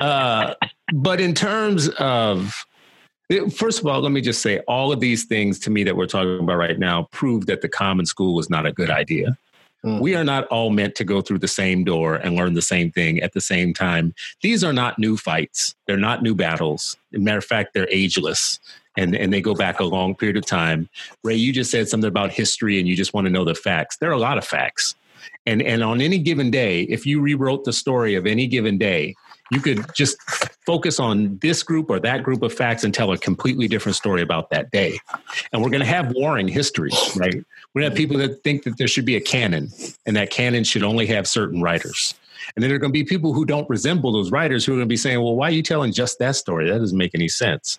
Uh, 0.00 0.54
but 0.92 1.20
in 1.20 1.34
terms 1.34 1.88
of 1.98 2.54
First 3.56 3.80
of 3.80 3.86
all, 3.86 4.02
let 4.02 4.12
me 4.12 4.20
just 4.20 4.42
say 4.42 4.58
all 4.68 4.92
of 4.92 5.00
these 5.00 5.24
things 5.24 5.58
to 5.60 5.70
me 5.70 5.82
that 5.84 5.96
we're 5.96 6.06
talking 6.06 6.40
about 6.40 6.56
right 6.56 6.78
now 6.78 7.08
prove 7.10 7.46
that 7.46 7.62
the 7.62 7.70
common 7.70 8.04
school 8.04 8.34
was 8.34 8.50
not 8.50 8.66
a 8.66 8.72
good 8.72 8.90
idea. 8.90 9.36
Mm. 9.84 10.00
We 10.00 10.14
are 10.14 10.24
not 10.24 10.46
all 10.46 10.70
meant 10.70 10.94
to 10.96 11.04
go 11.04 11.20
through 11.20 11.40
the 11.40 11.48
same 11.48 11.84
door 11.84 12.16
and 12.16 12.34
learn 12.34 12.54
the 12.54 12.62
same 12.62 12.90
thing 12.90 13.20
at 13.20 13.34
the 13.34 13.40
same 13.40 13.74
time. 13.74 14.14
These 14.42 14.64
are 14.64 14.72
not 14.72 14.98
new 14.98 15.16
fights. 15.16 15.74
They're 15.86 15.96
not 15.98 16.22
new 16.22 16.34
battles. 16.34 16.96
Matter 17.12 17.38
of 17.38 17.44
fact, 17.44 17.74
they're 17.74 17.88
ageless 17.90 18.58
and, 18.96 19.14
and 19.14 19.32
they 19.32 19.40
go 19.40 19.54
back 19.54 19.80
a 19.80 19.84
long 19.84 20.14
period 20.14 20.36
of 20.36 20.46
time. 20.46 20.88
Ray, 21.22 21.34
you 21.34 21.52
just 21.52 21.70
said 21.70 21.88
something 21.88 22.08
about 22.08 22.32
history 22.32 22.78
and 22.78 22.88
you 22.88 22.96
just 22.96 23.12
want 23.12 23.26
to 23.26 23.32
know 23.32 23.44
the 23.44 23.54
facts. 23.54 23.98
There 23.98 24.08
are 24.08 24.14
a 24.14 24.18
lot 24.18 24.38
of 24.38 24.44
facts. 24.44 24.94
And, 25.46 25.60
and 25.60 25.82
on 25.82 26.00
any 26.00 26.18
given 26.18 26.50
day, 26.50 26.82
if 26.82 27.04
you 27.04 27.20
rewrote 27.20 27.64
the 27.64 27.72
story 27.72 28.14
of 28.14 28.26
any 28.26 28.46
given 28.46 28.78
day, 28.78 29.14
you 29.50 29.60
could 29.60 29.84
just 29.94 30.20
focus 30.64 30.98
on 30.98 31.38
this 31.38 31.62
group 31.62 31.90
or 31.90 32.00
that 32.00 32.22
group 32.22 32.42
of 32.42 32.52
facts 32.52 32.84
and 32.84 32.94
tell 32.94 33.12
a 33.12 33.18
completely 33.18 33.68
different 33.68 33.96
story 33.96 34.22
about 34.22 34.50
that 34.50 34.70
day. 34.70 34.98
And 35.52 35.62
we're 35.62 35.70
going 35.70 35.80
to 35.80 35.86
have 35.86 36.12
warring 36.14 36.48
histories, 36.48 36.94
right? 37.16 37.34
We're 37.74 37.82
going 37.82 37.90
to 37.90 37.90
have 37.90 37.94
people 37.94 38.18
that 38.18 38.42
think 38.42 38.62
that 38.64 38.78
there 38.78 38.88
should 38.88 39.04
be 39.04 39.16
a 39.16 39.20
canon 39.20 39.68
and 40.06 40.16
that 40.16 40.30
canon 40.30 40.64
should 40.64 40.82
only 40.82 41.06
have 41.06 41.26
certain 41.26 41.60
writers. 41.60 42.14
And 42.54 42.62
then 42.62 42.68
there 42.68 42.76
are 42.76 42.80
going 42.80 42.92
to 42.92 42.98
be 42.98 43.04
people 43.04 43.32
who 43.32 43.44
don't 43.44 43.68
resemble 43.70 44.12
those 44.12 44.30
writers 44.30 44.64
who 44.64 44.72
are 44.72 44.76
going 44.76 44.86
to 44.86 44.92
be 44.92 44.96
saying, 44.96 45.20
well, 45.20 45.34
why 45.34 45.48
are 45.48 45.52
you 45.52 45.62
telling 45.62 45.92
just 45.92 46.18
that 46.18 46.36
story? 46.36 46.68
That 46.68 46.78
doesn't 46.78 46.96
make 46.96 47.14
any 47.14 47.28
sense. 47.28 47.78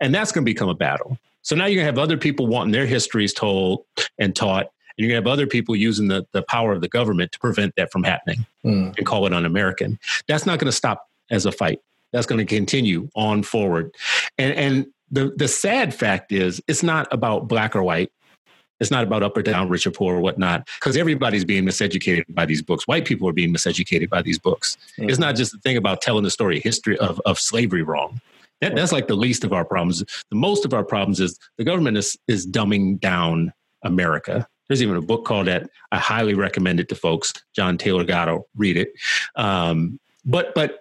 And 0.00 0.14
that's 0.14 0.32
going 0.32 0.44
to 0.44 0.50
become 0.50 0.68
a 0.68 0.74
battle. 0.74 1.18
So 1.42 1.54
now 1.54 1.66
you're 1.66 1.76
going 1.76 1.86
to 1.86 1.92
have 1.92 1.98
other 1.98 2.16
people 2.16 2.46
wanting 2.46 2.72
their 2.72 2.86
histories 2.86 3.32
told 3.32 3.84
and 4.18 4.34
taught 4.34 4.72
you're 4.96 5.08
going 5.08 5.22
to 5.22 5.28
have 5.28 5.32
other 5.32 5.46
people 5.46 5.76
using 5.76 6.08
the, 6.08 6.26
the 6.32 6.42
power 6.42 6.72
of 6.72 6.80
the 6.80 6.88
government 6.88 7.32
to 7.32 7.38
prevent 7.38 7.74
that 7.76 7.92
from 7.92 8.02
happening 8.02 8.46
mm. 8.64 8.96
and 8.96 9.06
call 9.06 9.26
it 9.26 9.32
un-American. 9.32 9.98
That's 10.28 10.46
not 10.46 10.58
going 10.58 10.70
to 10.70 10.76
stop 10.76 11.08
as 11.30 11.46
a 11.46 11.52
fight. 11.52 11.80
That's 12.12 12.26
going 12.26 12.38
to 12.38 12.44
continue 12.44 13.08
on 13.14 13.42
forward. 13.42 13.94
And, 14.38 14.54
and 14.54 14.86
the, 15.10 15.32
the 15.36 15.48
sad 15.48 15.92
fact 15.92 16.32
is, 16.32 16.62
it's 16.66 16.82
not 16.82 17.08
about 17.12 17.48
black 17.48 17.76
or 17.76 17.82
white. 17.82 18.10
It's 18.78 18.90
not 18.90 19.04
about 19.04 19.22
up 19.22 19.36
or 19.36 19.42
down, 19.42 19.70
rich 19.70 19.86
or 19.86 19.90
poor 19.90 20.16
or 20.16 20.20
whatnot, 20.20 20.68
because 20.78 20.98
everybody's 20.98 21.46
being 21.46 21.64
miseducated 21.64 22.24
by 22.28 22.44
these 22.44 22.60
books. 22.60 22.86
White 22.86 23.06
people 23.06 23.26
are 23.28 23.32
being 23.32 23.52
miseducated 23.52 24.10
by 24.10 24.20
these 24.20 24.38
books. 24.38 24.76
Mm-hmm. 24.98 25.08
It's 25.08 25.18
not 25.18 25.34
just 25.34 25.52
the 25.52 25.58
thing 25.58 25.78
about 25.78 26.02
telling 26.02 26.24
the 26.24 26.30
story, 26.30 26.60
history 26.60 26.98
of, 26.98 27.20
of 27.24 27.38
slavery 27.38 27.82
wrong. 27.82 28.20
That, 28.60 28.74
that's 28.74 28.92
like 28.92 29.08
the 29.08 29.14
least 29.14 29.44
of 29.44 29.52
our 29.52 29.64
problems. 29.64 30.04
The 30.30 30.36
most 30.36 30.64
of 30.64 30.74
our 30.74 30.84
problems 30.84 31.20
is 31.20 31.38
the 31.56 31.64
government 31.64 31.96
is, 31.96 32.18
is 32.28 32.46
dumbing 32.46 33.00
down 33.00 33.52
America. 33.82 34.46
There's 34.68 34.82
even 34.82 34.96
a 34.96 35.02
book 35.02 35.24
called 35.24 35.46
that. 35.46 35.70
I 35.92 35.98
highly 35.98 36.34
recommend 36.34 36.80
it 36.80 36.88
to 36.88 36.94
folks. 36.94 37.32
John 37.54 37.78
Taylor 37.78 38.04
Gatto, 38.04 38.46
read 38.56 38.76
it. 38.76 38.92
Um, 39.36 40.00
but 40.24 40.54
but 40.54 40.80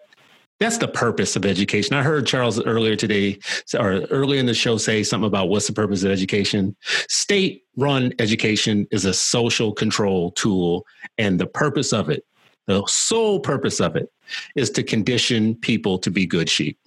that's 0.59 0.77
the 0.77 0.87
purpose 0.87 1.35
of 1.35 1.45
education. 1.45 1.95
I 1.95 2.01
heard 2.01 2.25
Charles 2.25 2.63
earlier 2.63 2.95
today, 2.95 3.39
or 3.77 4.01
earlier 4.09 4.39
in 4.39 4.45
the 4.45 4.53
show, 4.53 4.77
say 4.77 5.03
something 5.03 5.27
about 5.27 5.49
what's 5.49 5.67
the 5.67 5.73
purpose 5.73 6.03
of 6.03 6.11
education. 6.11 6.75
State 7.09 7.65
run 7.75 8.13
education 8.19 8.87
is 8.91 9.03
a 9.05 9.13
social 9.13 9.73
control 9.73 10.31
tool, 10.31 10.85
and 11.17 11.39
the 11.39 11.45
purpose 11.45 11.91
of 11.91 12.09
it, 12.09 12.25
the 12.67 12.83
sole 12.87 13.39
purpose 13.39 13.81
of 13.81 13.95
it, 13.95 14.11
is 14.55 14.69
to 14.71 14.83
condition 14.83 15.55
people 15.55 15.99
to 15.99 16.09
be 16.09 16.25
good 16.25 16.49
sheep. 16.49 16.79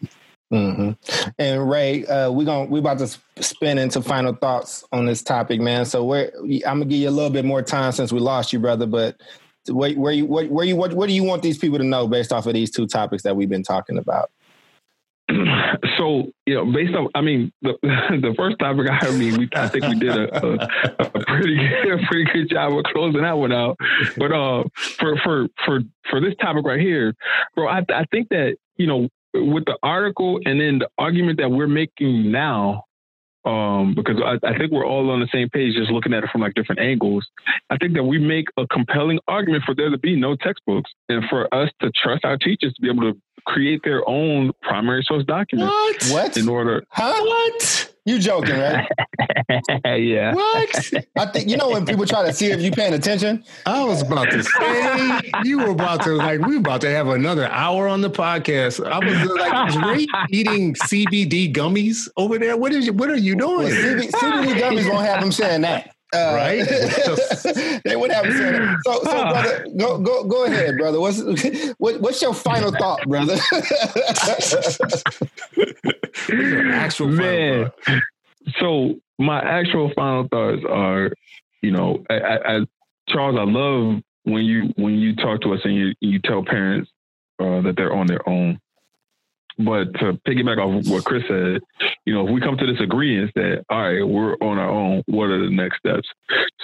Mm-hmm. 0.52 1.30
And 1.38 1.70
Ray, 1.70 2.06
uh, 2.06 2.30
we're 2.30 2.46
going 2.46 2.70
we 2.70 2.78
about 2.78 2.98
to 2.98 3.18
spin 3.42 3.76
into 3.76 4.00
final 4.00 4.34
thoughts 4.34 4.84
on 4.92 5.04
this 5.04 5.22
topic, 5.22 5.60
man. 5.60 5.84
So 5.84 6.04
we're 6.04 6.30
I'm 6.66 6.78
gonna 6.78 6.86
give 6.86 7.00
you 7.00 7.08
a 7.08 7.10
little 7.10 7.30
bit 7.30 7.44
more 7.44 7.62
time 7.62 7.92
since 7.92 8.12
we 8.12 8.20
lost 8.20 8.52
you, 8.52 8.58
brother. 8.58 8.86
But 8.86 9.20
where, 9.68 9.92
where 9.94 10.12
you 10.12 10.24
where, 10.24 10.46
where 10.46 10.64
you 10.64 10.76
what, 10.76 10.94
what 10.94 11.08
do 11.08 11.14
you 11.14 11.24
want 11.24 11.42
these 11.42 11.58
people 11.58 11.78
to 11.78 11.84
know 11.84 12.08
based 12.08 12.32
off 12.32 12.46
of 12.46 12.54
these 12.54 12.70
two 12.70 12.86
topics 12.86 13.22
that 13.24 13.36
we've 13.36 13.50
been 13.50 13.62
talking 13.62 13.98
about? 13.98 14.30
so 15.98 16.32
you 16.46 16.54
know, 16.54 16.64
based 16.72 16.94
on, 16.94 17.08
I 17.14 17.20
mean, 17.20 17.52
the 17.60 17.74
the 17.82 18.34
first 18.36 18.58
topic 18.58 18.86
I 18.90 19.10
mean, 19.10 19.36
we 19.38 19.48
I 19.54 19.68
think 19.68 19.84
we 19.84 19.98
did 19.98 20.16
a, 20.16 20.46
a, 20.46 20.54
a 21.00 21.24
pretty 21.26 21.56
good, 21.56 21.92
a 22.00 22.06
pretty 22.06 22.24
good 22.32 22.48
job 22.48 22.72
of 22.76 22.84
closing 22.84 23.20
that 23.20 23.36
one 23.36 23.52
out. 23.52 23.76
But 24.16 24.32
uh, 24.32 24.64
for 24.74 25.18
for 25.18 25.48
for 25.66 25.80
for 26.08 26.20
this 26.20 26.34
topic 26.40 26.64
right 26.64 26.80
here, 26.80 27.14
bro, 27.54 27.68
I 27.68 27.84
I 27.90 28.04
think 28.10 28.30
that 28.30 28.56
you 28.78 28.86
know 28.86 29.08
with 29.40 29.64
the 29.64 29.76
article 29.82 30.40
and 30.44 30.60
then 30.60 30.78
the 30.78 30.88
argument 30.98 31.38
that 31.38 31.50
we're 31.50 31.68
making 31.68 32.30
now, 32.30 32.84
um, 33.44 33.94
because 33.94 34.16
I, 34.24 34.34
I, 34.46 34.58
think 34.58 34.72
we're 34.72 34.86
all 34.86 35.10
on 35.10 35.20
the 35.20 35.28
same 35.32 35.48
page, 35.48 35.74
just 35.74 35.90
looking 35.90 36.12
at 36.12 36.24
it 36.24 36.30
from 36.30 36.42
like 36.42 36.54
different 36.54 36.80
angles. 36.80 37.26
I 37.70 37.76
think 37.76 37.94
that 37.94 38.04
we 38.04 38.18
make 38.18 38.46
a 38.56 38.66
compelling 38.66 39.20
argument 39.28 39.64
for 39.64 39.74
there 39.74 39.90
to 39.90 39.98
be 39.98 40.16
no 40.16 40.36
textbooks 40.36 40.90
and 41.08 41.24
for 41.30 41.52
us 41.54 41.70
to 41.80 41.90
trust 41.92 42.24
our 42.24 42.36
teachers 42.36 42.74
to 42.74 42.82
be 42.82 42.90
able 42.90 43.12
to 43.12 43.20
create 43.46 43.80
their 43.84 44.08
own 44.08 44.52
primary 44.62 45.02
source 45.04 45.24
documents. 45.24 45.72
What? 46.10 46.24
What? 46.24 46.36
In 46.36 46.48
order. 46.48 46.84
Huh? 46.90 47.14
What? 47.20 47.94
You 48.08 48.18
joking, 48.18 48.58
right? 48.58 48.88
yeah. 49.84 50.32
What? 50.32 50.92
I 51.18 51.26
think 51.26 51.50
you 51.50 51.58
know 51.58 51.68
when 51.68 51.84
people 51.84 52.06
try 52.06 52.24
to 52.24 52.32
see 52.32 52.46
if 52.46 52.62
you 52.62 52.70
paying 52.70 52.94
attention. 52.94 53.44
I 53.66 53.84
was 53.84 54.00
about 54.00 54.30
to 54.30 54.42
say 54.42 55.20
you 55.44 55.58
were 55.58 55.72
about 55.72 56.02
to 56.04 56.12
like 56.12 56.40
we 56.40 56.54
were 56.54 56.60
about 56.60 56.80
to 56.82 56.90
have 56.90 57.08
another 57.08 57.46
hour 57.48 57.86
on 57.86 58.00
the 58.00 58.08
podcast. 58.08 58.82
I 58.82 58.98
was 58.98 59.30
like, 59.30 59.68
is 59.68 59.76
Ray 59.76 60.06
eating 60.30 60.72
CBD 60.74 61.52
gummies 61.52 62.08
over 62.16 62.38
there? 62.38 62.56
What 62.56 62.72
is 62.72 62.90
what 62.90 63.10
are 63.10 63.16
you 63.16 63.36
doing? 63.36 63.64
Well, 63.64 63.68
CBD, 63.68 64.10
CBD 64.10 64.54
gummies 64.58 64.90
won't 64.90 65.04
have 65.04 65.22
him 65.22 65.30
saying 65.30 65.60
that. 65.60 65.94
Uh, 66.14 66.32
right? 66.34 66.66
they 67.84 67.94
would 67.94 68.10
have 68.10 68.24
said 68.24 68.54
it. 68.54 68.78
So, 68.84 69.02
so 69.02 69.02
brother, 69.02 69.66
go 69.76 69.98
go 69.98 70.24
go 70.24 70.44
ahead, 70.44 70.78
brother. 70.78 71.00
What's 71.00 71.20
what, 71.76 72.00
what's 72.00 72.22
your 72.22 72.32
final 72.32 72.72
thought, 72.72 73.06
brother? 73.06 73.36
actual 76.72 77.08
man. 77.08 77.70
So 78.58 78.94
my 79.18 79.40
actual 79.40 79.92
final 79.94 80.26
thoughts 80.28 80.62
are, 80.68 81.12
you 81.60 81.72
know, 81.72 82.02
I, 82.08 82.14
I, 82.14 82.60
Charles, 83.08 83.36
I 83.38 83.44
love 83.44 84.00
when 84.24 84.44
you 84.44 84.72
when 84.76 84.94
you 84.94 85.14
talk 85.16 85.42
to 85.42 85.52
us 85.52 85.60
and 85.64 85.74
you 85.74 85.94
you 86.00 86.20
tell 86.20 86.42
parents 86.42 86.90
uh, 87.38 87.60
that 87.62 87.74
they're 87.76 87.94
on 87.94 88.06
their 88.06 88.26
own. 88.28 88.58
But 89.58 89.92
to 89.94 90.12
piggyback 90.26 90.58
off 90.58 90.86
what 90.88 91.04
Chris 91.04 91.24
said, 91.26 91.60
you 92.04 92.14
know, 92.14 92.26
if 92.26 92.32
we 92.32 92.40
come 92.40 92.56
to 92.56 92.66
this 92.66 92.80
agreement 92.80 93.32
that 93.34 93.64
all 93.68 93.82
right, 93.82 94.06
we're 94.06 94.34
on 94.34 94.58
our 94.58 94.70
own, 94.70 95.02
what 95.06 95.30
are 95.30 95.44
the 95.44 95.50
next 95.50 95.78
steps? 95.78 96.08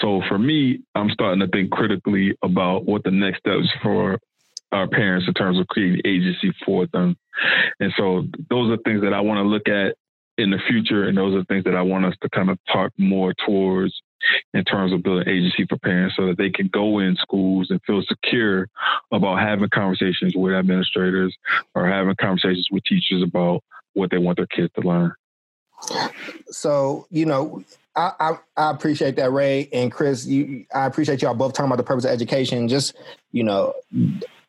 So 0.01 0.23
for 0.29 0.39
me, 0.39 0.81
I'm 0.95 1.11
starting 1.11 1.41
to 1.41 1.49
think 1.49 1.71
critically 1.71 2.37
about 2.43 2.85
what 2.85 3.03
the 3.03 3.11
next 3.11 3.41
steps 3.41 3.69
for 3.83 4.19
our 4.71 4.89
parents 4.89 5.27
in 5.27 5.35
terms 5.35 5.59
of 5.59 5.67
creating 5.69 6.03
agency 6.05 6.53
for 6.65 6.87
them. 6.93 7.17
And 7.81 7.93
so 7.97 8.27
those 8.51 8.71
are 8.71 8.79
things 8.85 9.03
that 9.03 9.13
I 9.13 9.21
want 9.21 9.39
to 9.39 9.43
look 9.43 9.69
at 9.69 9.97
in 10.37 10.51
the 10.51 10.59
future, 10.69 11.09
and 11.09 11.17
those 11.17 11.35
are 11.35 11.45
things 11.45 11.65
that 11.65 11.77
I 11.77 11.83
want 11.83 12.05
us 12.05 12.15
to 12.23 12.29
kind 12.31 12.51
of 12.51 12.59
talk 12.73 12.93
more 12.99 13.33
towards 13.47 13.95
in 14.53 14.65
terms 14.65 14.93
of 14.93 15.03
building 15.03 15.29
agency 15.29 15.67
for 15.69 15.79
parents 15.79 16.17
so 16.17 16.27
that 16.27 16.39
they 16.39 16.51
can 16.51 16.69
go 16.69 16.99
in 16.99 17.17
schools 17.17 17.69
and 17.71 17.81
feel 17.87 18.03
secure 18.03 18.69
about 19.13 19.39
having 19.39 19.69
conversations 19.69 20.35
with 20.37 20.55
administrators 20.55 21.37
or 21.75 21.87
having 21.89 22.15
conversations 22.17 22.69
with 22.71 22.85
teachers 22.85 23.23
about 23.23 23.63
what 23.95 24.11
they 24.11 24.19
want 24.19 24.37
their 24.37 24.47
kids 24.47 24.73
to 24.75 24.87
learn. 24.87 25.13
So, 26.51 27.07
you 27.11 27.27
know, 27.27 27.63
I, 27.97 28.13
I, 28.19 28.33
I, 28.57 28.71
appreciate 28.71 29.17
that, 29.17 29.33
Ray 29.33 29.69
and 29.73 29.93
Chris. 29.93 30.27
You, 30.27 30.67
I 30.75 30.87
appreciate 30.87 31.23
y'all 31.23 31.35
both 31.35 31.53
talking 31.53 31.67
about 31.67 31.77
the 31.77 31.85
purpose 31.85 32.05
of 32.05 32.11
education. 32.11 32.69
Just 32.69 32.97
you 33.33 33.45
know, 33.45 33.75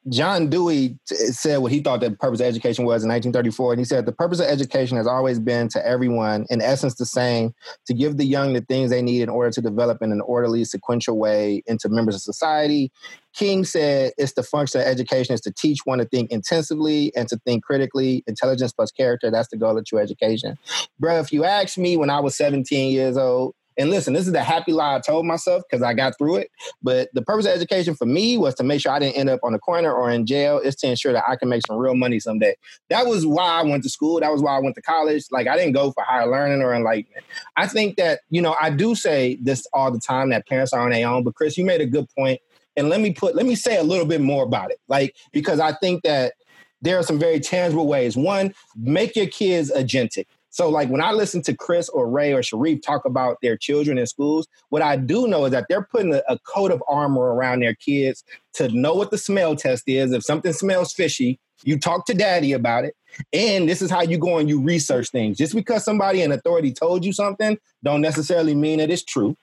John 0.09 0.49
Dewey 0.49 0.99
said 1.05 1.57
what 1.57 1.71
he 1.71 1.79
thought 1.79 1.99
the 1.99 2.11
purpose 2.11 2.39
of 2.39 2.45
education 2.45 2.85
was 2.85 3.03
in 3.03 3.09
1934. 3.09 3.73
And 3.73 3.79
he 3.79 3.85
said, 3.85 4.05
The 4.05 4.11
purpose 4.11 4.39
of 4.39 4.45
education 4.45 4.97
has 4.97 5.07
always 5.07 5.39
been 5.39 5.67
to 5.69 5.85
everyone, 5.85 6.45
in 6.49 6.61
essence, 6.61 6.95
the 6.95 7.07
same 7.07 7.55
to 7.87 7.93
give 7.93 8.17
the 8.17 8.25
young 8.25 8.53
the 8.53 8.61
things 8.61 8.91
they 8.91 9.01
need 9.01 9.21
in 9.23 9.29
order 9.29 9.49
to 9.49 9.61
develop 9.61 10.03
in 10.03 10.11
an 10.11 10.21
orderly, 10.21 10.63
sequential 10.63 11.17
way 11.17 11.63
into 11.65 11.89
members 11.89 12.15
of 12.15 12.21
society. 12.21 12.91
King 13.33 13.65
said, 13.65 14.13
It's 14.17 14.33
the 14.33 14.43
function 14.43 14.81
of 14.81 14.87
education 14.87 15.33
is 15.33 15.41
to 15.41 15.51
teach 15.51 15.79
one 15.85 15.97
to 15.97 16.05
think 16.05 16.29
intensively 16.29 17.11
and 17.15 17.27
to 17.29 17.37
think 17.37 17.63
critically. 17.63 18.23
Intelligence 18.27 18.73
plus 18.73 18.91
character, 18.91 19.31
that's 19.31 19.49
the 19.49 19.57
goal 19.57 19.75
of 19.75 19.85
true 19.85 19.99
education. 19.99 20.55
Bro, 20.99 21.19
if 21.19 21.33
you 21.33 21.45
ask 21.45 21.79
me 21.79 21.97
when 21.97 22.11
I 22.11 22.19
was 22.19 22.37
17 22.37 22.91
years 22.91 23.17
old, 23.17 23.55
and 23.77 23.89
listen, 23.89 24.13
this 24.13 24.25
is 24.25 24.31
the 24.31 24.43
happy 24.43 24.71
lie 24.71 24.95
I 24.95 24.99
told 24.99 25.25
myself 25.25 25.63
because 25.69 25.83
I 25.83 25.93
got 25.93 26.17
through 26.17 26.37
it. 26.37 26.51
But 26.81 27.09
the 27.13 27.21
purpose 27.21 27.45
of 27.45 27.51
education 27.51 27.95
for 27.95 28.05
me 28.05 28.37
was 28.37 28.55
to 28.55 28.63
make 28.63 28.81
sure 28.81 28.91
I 28.91 28.99
didn't 28.99 29.17
end 29.17 29.29
up 29.29 29.41
on 29.43 29.51
the 29.51 29.59
corner 29.59 29.91
or 29.91 30.09
in 30.09 30.25
jail. 30.25 30.61
It's 30.63 30.79
to 30.81 30.87
ensure 30.87 31.13
that 31.13 31.23
I 31.27 31.35
can 31.35 31.49
make 31.49 31.65
some 31.67 31.77
real 31.77 31.95
money 31.95 32.19
someday. 32.19 32.55
That 32.89 33.05
was 33.05 33.25
why 33.25 33.59
I 33.59 33.63
went 33.63 33.83
to 33.83 33.89
school. 33.89 34.19
That 34.19 34.31
was 34.31 34.41
why 34.41 34.55
I 34.55 34.59
went 34.59 34.75
to 34.75 34.81
college. 34.81 35.25
Like 35.31 35.47
I 35.47 35.57
didn't 35.57 35.73
go 35.73 35.91
for 35.91 36.03
higher 36.03 36.29
learning 36.29 36.61
or 36.61 36.73
enlightenment. 36.73 37.25
I 37.57 37.67
think 37.67 37.97
that, 37.97 38.21
you 38.29 38.41
know, 38.41 38.55
I 38.61 38.69
do 38.69 38.95
say 38.95 39.37
this 39.41 39.67
all 39.73 39.91
the 39.91 39.99
time 39.99 40.29
that 40.29 40.47
parents 40.47 40.71
are 40.71 40.81
on 40.81 40.91
their 40.91 41.07
own. 41.07 41.23
But 41.23 41.35
Chris, 41.35 41.57
you 41.57 41.65
made 41.65 41.81
a 41.81 41.85
good 41.85 42.07
point. 42.17 42.39
And 42.77 42.89
let 42.89 42.99
me 42.99 43.13
put 43.13 43.35
let 43.35 43.45
me 43.45 43.55
say 43.55 43.77
a 43.77 43.83
little 43.83 44.05
bit 44.05 44.21
more 44.21 44.43
about 44.43 44.71
it. 44.71 44.79
Like, 44.87 45.15
because 45.31 45.59
I 45.59 45.73
think 45.73 46.03
that 46.03 46.33
there 46.81 46.99
are 46.99 47.03
some 47.03 47.17
very 47.17 47.39
tangible 47.39 47.87
ways. 47.87 48.15
One, 48.15 48.53
make 48.75 49.15
your 49.15 49.27
kids 49.27 49.71
agentic. 49.71 50.27
So, 50.55 50.69
like 50.69 50.87
when 50.87 51.01
I 51.01 51.11
listen 51.11 51.41
to 51.41 51.53
Chris 51.53 51.89
or 51.89 52.09
Ray 52.09 52.31
or 52.31 52.41
Sharif 52.41 52.81
talk 52.81 53.03
about 53.03 53.39
their 53.41 53.57
children 53.57 53.97
in 53.97 54.07
schools, 54.07 54.47
what 54.69 54.81
I 54.81 54.95
do 54.95 55.27
know 55.27 55.43
is 55.43 55.51
that 55.51 55.65
they're 55.67 55.83
putting 55.83 56.13
a, 56.13 56.21
a 56.29 56.39
coat 56.47 56.71
of 56.71 56.81
armor 56.87 57.33
around 57.33 57.61
their 57.61 57.75
kids 57.75 58.23
to 58.53 58.69
know 58.69 58.93
what 58.93 59.11
the 59.11 59.17
smell 59.17 59.57
test 59.57 59.83
is. 59.87 60.13
If 60.13 60.23
something 60.23 60.53
smells 60.53 60.93
fishy, 60.93 61.41
you 61.65 61.77
talk 61.77 62.05
to 62.05 62.13
daddy 62.13 62.53
about 62.53 62.85
it. 62.85 62.95
And 63.33 63.67
this 63.67 63.81
is 63.81 63.91
how 63.91 64.03
you 64.03 64.17
go 64.17 64.37
and 64.37 64.47
you 64.47 64.61
research 64.61 65.09
things. 65.09 65.37
Just 65.37 65.53
because 65.53 65.83
somebody 65.83 66.21
in 66.21 66.31
authority 66.31 66.71
told 66.71 67.03
you 67.03 67.11
something, 67.11 67.57
don't 67.83 67.99
necessarily 67.99 68.55
mean 68.55 68.77
that 68.77 68.89
it's 68.89 69.03
true. 69.03 69.35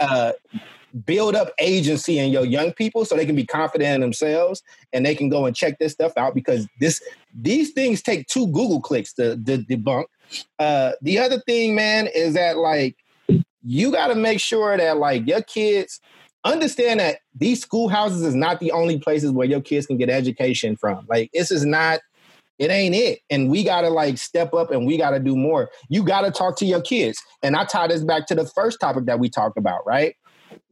Uh, 0.00 0.32
build 1.04 1.36
up 1.36 1.52
agency 1.60 2.18
in 2.18 2.32
your 2.32 2.44
young 2.44 2.72
people 2.72 3.04
so 3.04 3.14
they 3.14 3.26
can 3.26 3.36
be 3.36 3.46
confident 3.46 3.94
in 3.94 4.00
themselves 4.00 4.64
and 4.92 5.06
they 5.06 5.14
can 5.14 5.28
go 5.28 5.46
and 5.46 5.54
check 5.54 5.78
this 5.78 5.92
stuff 5.92 6.12
out 6.16 6.34
because 6.34 6.66
this 6.80 7.00
these 7.32 7.70
things 7.70 8.02
take 8.02 8.26
two 8.26 8.46
Google 8.48 8.80
clicks 8.80 9.12
to, 9.12 9.36
to 9.36 9.58
debunk. 9.58 10.06
Uh, 10.58 10.92
the 11.02 11.18
other 11.18 11.40
thing, 11.40 11.74
man, 11.74 12.08
is 12.14 12.34
that 12.34 12.58
like 12.58 12.96
you 13.62 13.92
got 13.92 14.08
to 14.08 14.14
make 14.14 14.40
sure 14.40 14.76
that 14.76 14.96
like 14.98 15.26
your 15.26 15.42
kids 15.42 16.00
understand 16.44 17.00
that 17.00 17.18
these 17.34 17.60
schoolhouses 17.60 18.22
is 18.22 18.34
not 18.34 18.60
the 18.60 18.72
only 18.72 18.98
places 18.98 19.32
where 19.32 19.46
your 19.46 19.60
kids 19.60 19.86
can 19.86 19.96
get 19.96 20.10
education 20.10 20.76
from. 20.76 21.06
Like 21.08 21.30
this 21.32 21.50
is 21.50 21.64
not 21.64 22.00
it 22.58 22.70
ain't 22.70 22.94
it. 22.94 23.20
And 23.30 23.48
we 23.50 23.62
got 23.62 23.82
to 23.82 23.88
like 23.88 24.18
step 24.18 24.52
up 24.52 24.70
and 24.72 24.84
we 24.84 24.98
got 24.98 25.10
to 25.10 25.20
do 25.20 25.36
more. 25.36 25.70
You 25.88 26.02
got 26.02 26.22
to 26.22 26.30
talk 26.30 26.58
to 26.58 26.66
your 26.66 26.82
kids. 26.82 27.22
And 27.42 27.54
I 27.54 27.64
tie 27.64 27.86
this 27.86 28.02
back 28.02 28.26
to 28.26 28.34
the 28.34 28.46
first 28.46 28.80
topic 28.80 29.06
that 29.06 29.20
we 29.20 29.28
talked 29.28 29.56
about, 29.56 29.86
right? 29.86 30.16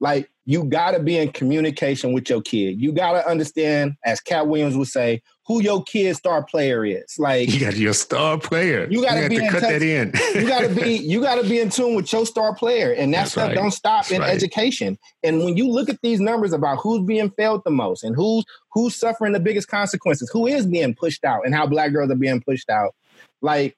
Like 0.00 0.28
you 0.44 0.64
got 0.64 0.92
to 0.92 1.00
be 1.00 1.16
in 1.16 1.32
communication 1.32 2.12
with 2.12 2.28
your 2.28 2.42
kid. 2.42 2.80
You 2.80 2.92
got 2.92 3.12
to 3.12 3.28
understand, 3.28 3.94
as 4.04 4.20
Katt 4.20 4.48
Williams 4.48 4.76
would 4.76 4.88
say, 4.88 5.22
who 5.47 5.62
your 5.62 5.82
kid 5.84 6.16
star 6.16 6.42
player 6.42 6.84
is. 6.84 7.18
Like 7.18 7.53
you 7.53 7.61
got 7.61 7.76
your 7.76 7.92
star 7.92 8.38
player. 8.38 8.88
You 8.90 9.03
got 9.03 9.20
to 9.20 9.28
be 9.28 9.38
to 9.38 9.49
cut 9.49 9.61
touch, 9.61 9.70
that 9.70 9.82
in. 9.82 10.12
you 10.34 10.47
got 10.47 10.61
to 10.61 10.68
be 10.68 10.94
you 10.97 11.20
got 11.20 11.36
to 11.40 11.49
be 11.49 11.61
in 11.61 11.70
tune 11.70 11.94
with 11.94 12.12
your 12.12 12.26
star 12.26 12.55
player, 12.55 12.92
and 12.92 13.12
that 13.14 13.18
That's 13.18 13.32
stuff 13.32 13.49
right. 13.49 13.55
don't 13.55 13.70
stop 13.70 14.05
That's 14.05 14.12
in 14.12 14.20
right. 14.22 14.30
education. 14.34 14.99
And 15.22 15.44
when 15.44 15.57
you 15.57 15.68
look 15.68 15.88
at 15.88 16.01
these 16.03 16.20
numbers 16.20 16.53
about 16.53 16.78
who's 16.78 17.05
being 17.07 17.30
failed 17.30 17.62
the 17.64 17.70
most 17.70 18.03
and 18.03 18.16
who's 18.16 18.44
who's 18.72 18.97
suffering 18.97 19.32
the 19.32 19.40
biggest 19.40 19.68
consequences, 19.68 20.28
who 20.32 20.47
is 20.47 20.66
being 20.66 20.94
pushed 20.94 21.24
out, 21.24 21.44
and 21.44 21.55
how 21.55 21.66
black 21.66 21.92
girls 21.92 22.11
are 22.11 22.16
being 22.16 22.40
pushed 22.40 22.68
out, 22.68 22.94
like 23.40 23.76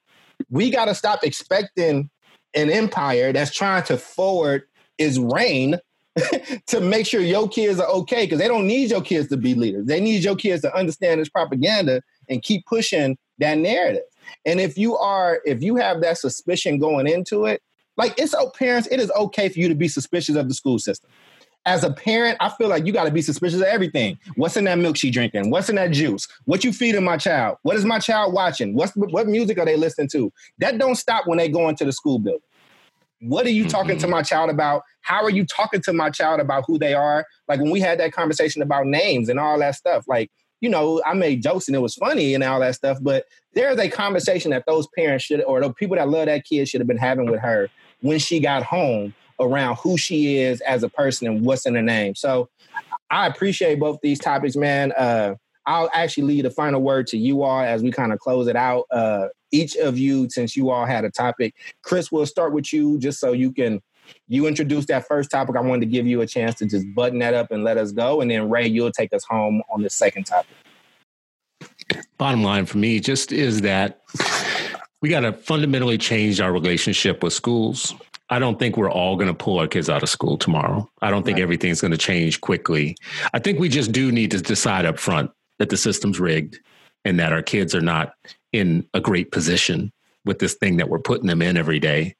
we 0.50 0.70
got 0.70 0.86
to 0.86 0.94
stop 0.94 1.22
expecting 1.22 2.08
an 2.54 2.70
empire 2.70 3.32
that's 3.32 3.52
trying 3.54 3.82
to 3.84 3.98
forward 3.98 4.62
its 4.96 5.18
reign 5.18 5.78
to 6.66 6.80
make 6.80 7.06
sure 7.06 7.20
your 7.20 7.48
kids 7.48 7.80
are 7.80 7.88
okay 7.88 8.24
because 8.24 8.38
they 8.38 8.48
don't 8.48 8.66
need 8.66 8.90
your 8.90 9.02
kids 9.02 9.28
to 9.28 9.36
be 9.36 9.54
leaders. 9.54 9.86
They 9.86 10.00
need 10.00 10.24
your 10.24 10.36
kids 10.36 10.62
to 10.62 10.74
understand 10.74 11.20
this 11.20 11.28
propaganda 11.28 12.02
and 12.28 12.42
keep 12.42 12.66
pushing 12.66 13.16
that 13.38 13.58
narrative. 13.58 14.02
And 14.44 14.60
if 14.60 14.76
you 14.76 14.96
are, 14.96 15.40
if 15.44 15.62
you 15.62 15.76
have 15.76 16.00
that 16.02 16.18
suspicion 16.18 16.78
going 16.78 17.06
into 17.06 17.46
it, 17.46 17.62
like 17.96 18.14
it's 18.18 18.34
oh, 18.34 18.50
parents, 18.50 18.88
it 18.90 19.00
is 19.00 19.10
okay 19.12 19.48
for 19.48 19.58
you 19.58 19.68
to 19.68 19.74
be 19.74 19.88
suspicious 19.88 20.36
of 20.36 20.48
the 20.48 20.54
school 20.54 20.78
system. 20.78 21.10
As 21.66 21.84
a 21.84 21.92
parent, 21.92 22.38
I 22.40 22.48
feel 22.48 22.68
like 22.68 22.86
you 22.86 22.92
got 22.92 23.04
to 23.04 23.10
be 23.10 23.20
suspicious 23.20 23.60
of 23.60 23.66
everything. 23.66 24.18
What's 24.36 24.56
in 24.56 24.64
that 24.64 24.78
milk 24.78 24.96
she 24.96 25.10
drinking? 25.10 25.50
What's 25.50 25.68
in 25.68 25.74
that 25.76 25.90
juice? 25.90 26.26
What 26.44 26.64
you 26.64 26.72
feeding 26.72 27.04
my 27.04 27.18
child? 27.18 27.58
What 27.62 27.76
is 27.76 27.84
my 27.84 27.98
child 27.98 28.32
watching? 28.32 28.74
What's 28.74 28.92
what 28.94 29.26
music 29.26 29.58
are 29.58 29.66
they 29.66 29.76
listening 29.76 30.08
to? 30.12 30.32
That 30.58 30.78
don't 30.78 30.94
stop 30.94 31.26
when 31.26 31.36
they 31.36 31.48
go 31.48 31.68
into 31.68 31.84
the 31.84 31.92
school 31.92 32.20
building. 32.20 32.40
What 33.20 33.46
are 33.46 33.50
you 33.50 33.64
mm-hmm. 33.64 33.70
talking 33.70 33.98
to 33.98 34.08
my 34.08 34.22
child 34.22 34.50
about? 34.50 34.82
How 35.00 35.22
are 35.24 35.30
you 35.30 35.44
talking 35.44 35.80
to 35.82 35.92
my 35.92 36.10
child 36.10 36.40
about 36.40 36.64
who 36.66 36.78
they 36.78 36.94
are? 36.94 37.26
Like 37.48 37.60
when 37.60 37.70
we 37.70 37.80
had 37.80 37.98
that 38.00 38.12
conversation 38.12 38.62
about 38.62 38.86
names 38.86 39.28
and 39.28 39.38
all 39.40 39.58
that 39.58 39.74
stuff, 39.74 40.04
like, 40.06 40.30
you 40.60 40.68
know, 40.68 41.00
I 41.06 41.14
made 41.14 41.42
jokes 41.42 41.68
and 41.68 41.76
it 41.76 41.80
was 41.80 41.94
funny 41.94 42.34
and 42.34 42.42
all 42.42 42.60
that 42.60 42.74
stuff, 42.74 42.98
but 43.00 43.24
there's 43.54 43.78
a 43.78 43.88
conversation 43.88 44.50
that 44.50 44.64
those 44.66 44.88
parents 44.96 45.24
should, 45.24 45.42
or 45.44 45.60
the 45.60 45.72
people 45.72 45.96
that 45.96 46.08
love 46.08 46.26
that 46.26 46.44
kid 46.44 46.68
should 46.68 46.80
have 46.80 46.88
been 46.88 46.98
having 46.98 47.30
with 47.30 47.40
her 47.40 47.68
when 48.00 48.18
she 48.18 48.40
got 48.40 48.62
home 48.62 49.14
around 49.40 49.76
who 49.76 49.96
she 49.96 50.38
is 50.38 50.60
as 50.62 50.82
a 50.82 50.88
person 50.88 51.28
and 51.28 51.44
what's 51.44 51.64
in 51.64 51.74
her 51.74 51.82
name. 51.82 52.14
So 52.14 52.48
I 53.10 53.26
appreciate 53.26 53.78
both 53.78 54.00
these 54.02 54.18
topics, 54.18 54.56
man. 54.56 54.92
Uh, 54.92 55.36
I'll 55.68 55.90
actually 55.92 56.24
leave 56.24 56.44
the 56.44 56.50
final 56.50 56.80
word 56.80 57.06
to 57.08 57.18
you 57.18 57.42
all 57.42 57.60
as 57.60 57.82
we 57.82 57.92
kind 57.92 58.10
of 58.10 58.18
close 58.18 58.48
it 58.48 58.56
out. 58.56 58.86
Uh, 58.90 59.28
each 59.52 59.76
of 59.76 59.98
you, 59.98 60.28
since 60.30 60.56
you 60.56 60.70
all 60.70 60.86
had 60.86 61.04
a 61.04 61.10
topic, 61.10 61.54
Chris, 61.82 62.10
we'll 62.10 62.24
start 62.24 62.54
with 62.54 62.72
you 62.72 62.98
just 62.98 63.20
so 63.20 63.32
you 63.32 63.52
can 63.52 63.80
you 64.28 64.46
introduce 64.46 64.86
that 64.86 65.06
first 65.06 65.30
topic. 65.30 65.56
I 65.56 65.60
wanted 65.60 65.80
to 65.80 65.86
give 65.92 66.06
you 66.06 66.22
a 66.22 66.26
chance 66.26 66.54
to 66.56 66.66
just 66.66 66.86
button 66.94 67.18
that 67.18 67.34
up 67.34 67.50
and 67.50 67.64
let 67.64 67.76
us 67.76 67.92
go, 67.92 68.22
and 68.22 68.30
then 68.30 68.48
Ray, 68.48 68.66
you'll 68.66 68.90
take 68.90 69.12
us 69.12 69.22
home 69.24 69.62
on 69.70 69.82
the 69.82 69.90
second 69.90 70.24
topic. 70.24 70.56
Bottom 72.16 72.42
line 72.42 72.64
for 72.64 72.78
me 72.78 72.98
just 72.98 73.30
is 73.30 73.60
that 73.60 74.00
we 75.02 75.10
got 75.10 75.20
to 75.20 75.34
fundamentally 75.34 75.98
change 75.98 76.40
our 76.40 76.50
relationship 76.50 77.22
with 77.22 77.34
schools. 77.34 77.94
I 78.30 78.38
don't 78.38 78.58
think 78.58 78.78
we're 78.78 78.90
all 78.90 79.16
going 79.16 79.28
to 79.28 79.34
pull 79.34 79.58
our 79.58 79.68
kids 79.68 79.90
out 79.90 80.02
of 80.02 80.08
school 80.08 80.38
tomorrow. 80.38 80.90
I 81.02 81.10
don't 81.10 81.24
think 81.24 81.36
right. 81.36 81.42
everything's 81.42 81.82
going 81.82 81.92
to 81.92 81.98
change 81.98 82.40
quickly. 82.40 82.96
I 83.34 83.38
think 83.38 83.58
we 83.58 83.68
just 83.68 83.92
do 83.92 84.10
need 84.10 84.30
to 84.30 84.40
decide 84.40 84.86
up 84.86 84.98
front 84.98 85.30
that 85.58 85.70
the 85.70 85.76
system's 85.76 86.20
rigged 86.20 86.58
and 87.04 87.18
that 87.18 87.32
our 87.32 87.42
kids 87.42 87.74
are 87.74 87.80
not 87.80 88.12
in 88.52 88.86
a 88.94 89.00
great 89.00 89.30
position 89.30 89.92
with 90.24 90.38
this 90.38 90.54
thing 90.54 90.76
that 90.76 90.88
we're 90.88 90.98
putting 90.98 91.26
them 91.26 91.42
in 91.42 91.56
every 91.56 91.78
day. 91.78 92.14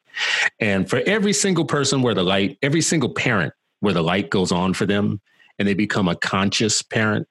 And 0.60 0.88
for 0.88 1.00
every 1.06 1.32
single 1.32 1.64
person 1.64 2.02
where 2.02 2.14
the 2.14 2.22
light, 2.22 2.58
every 2.62 2.80
single 2.80 3.10
parent 3.10 3.52
where 3.80 3.94
the 3.94 4.02
light 4.02 4.30
goes 4.30 4.50
on 4.50 4.74
for 4.74 4.86
them 4.86 5.20
and 5.58 5.68
they 5.68 5.74
become 5.74 6.08
a 6.08 6.16
conscious 6.16 6.82
parent 6.82 7.28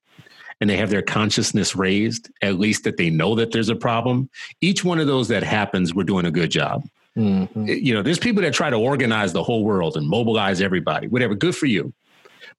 and 0.60 0.70
they 0.70 0.78
have 0.78 0.90
their 0.90 1.02
consciousness 1.02 1.76
raised, 1.76 2.30
at 2.42 2.60
least 2.60 2.84
that 2.84 2.98
they 2.98 3.10
know 3.10 3.36
that 3.36 3.52
there's 3.52 3.70
a 3.70 3.76
problem, 3.76 4.30
each 4.62 4.84
one 4.84 5.00
of 5.00 5.08
those 5.08 5.28
that 5.28 5.44
happens, 5.44 5.94
we're 5.94 6.04
doing 6.04 6.26
a 6.26 6.32
good 6.32 6.52
job. 6.52 6.84
Mm-hmm. 7.18 7.66
You 7.66 7.94
know, 7.94 8.02
there's 8.02 8.20
people 8.20 8.42
that 8.44 8.54
try 8.54 8.70
to 8.70 8.76
organize 8.76 9.34
the 9.34 9.44
whole 9.44 9.64
world 9.64 9.98
and 9.98 10.08
mobilize 10.08 10.62
everybody, 10.62 11.08
whatever, 11.08 11.36
good 11.36 11.56
for 11.56 11.66
you. 11.66 11.94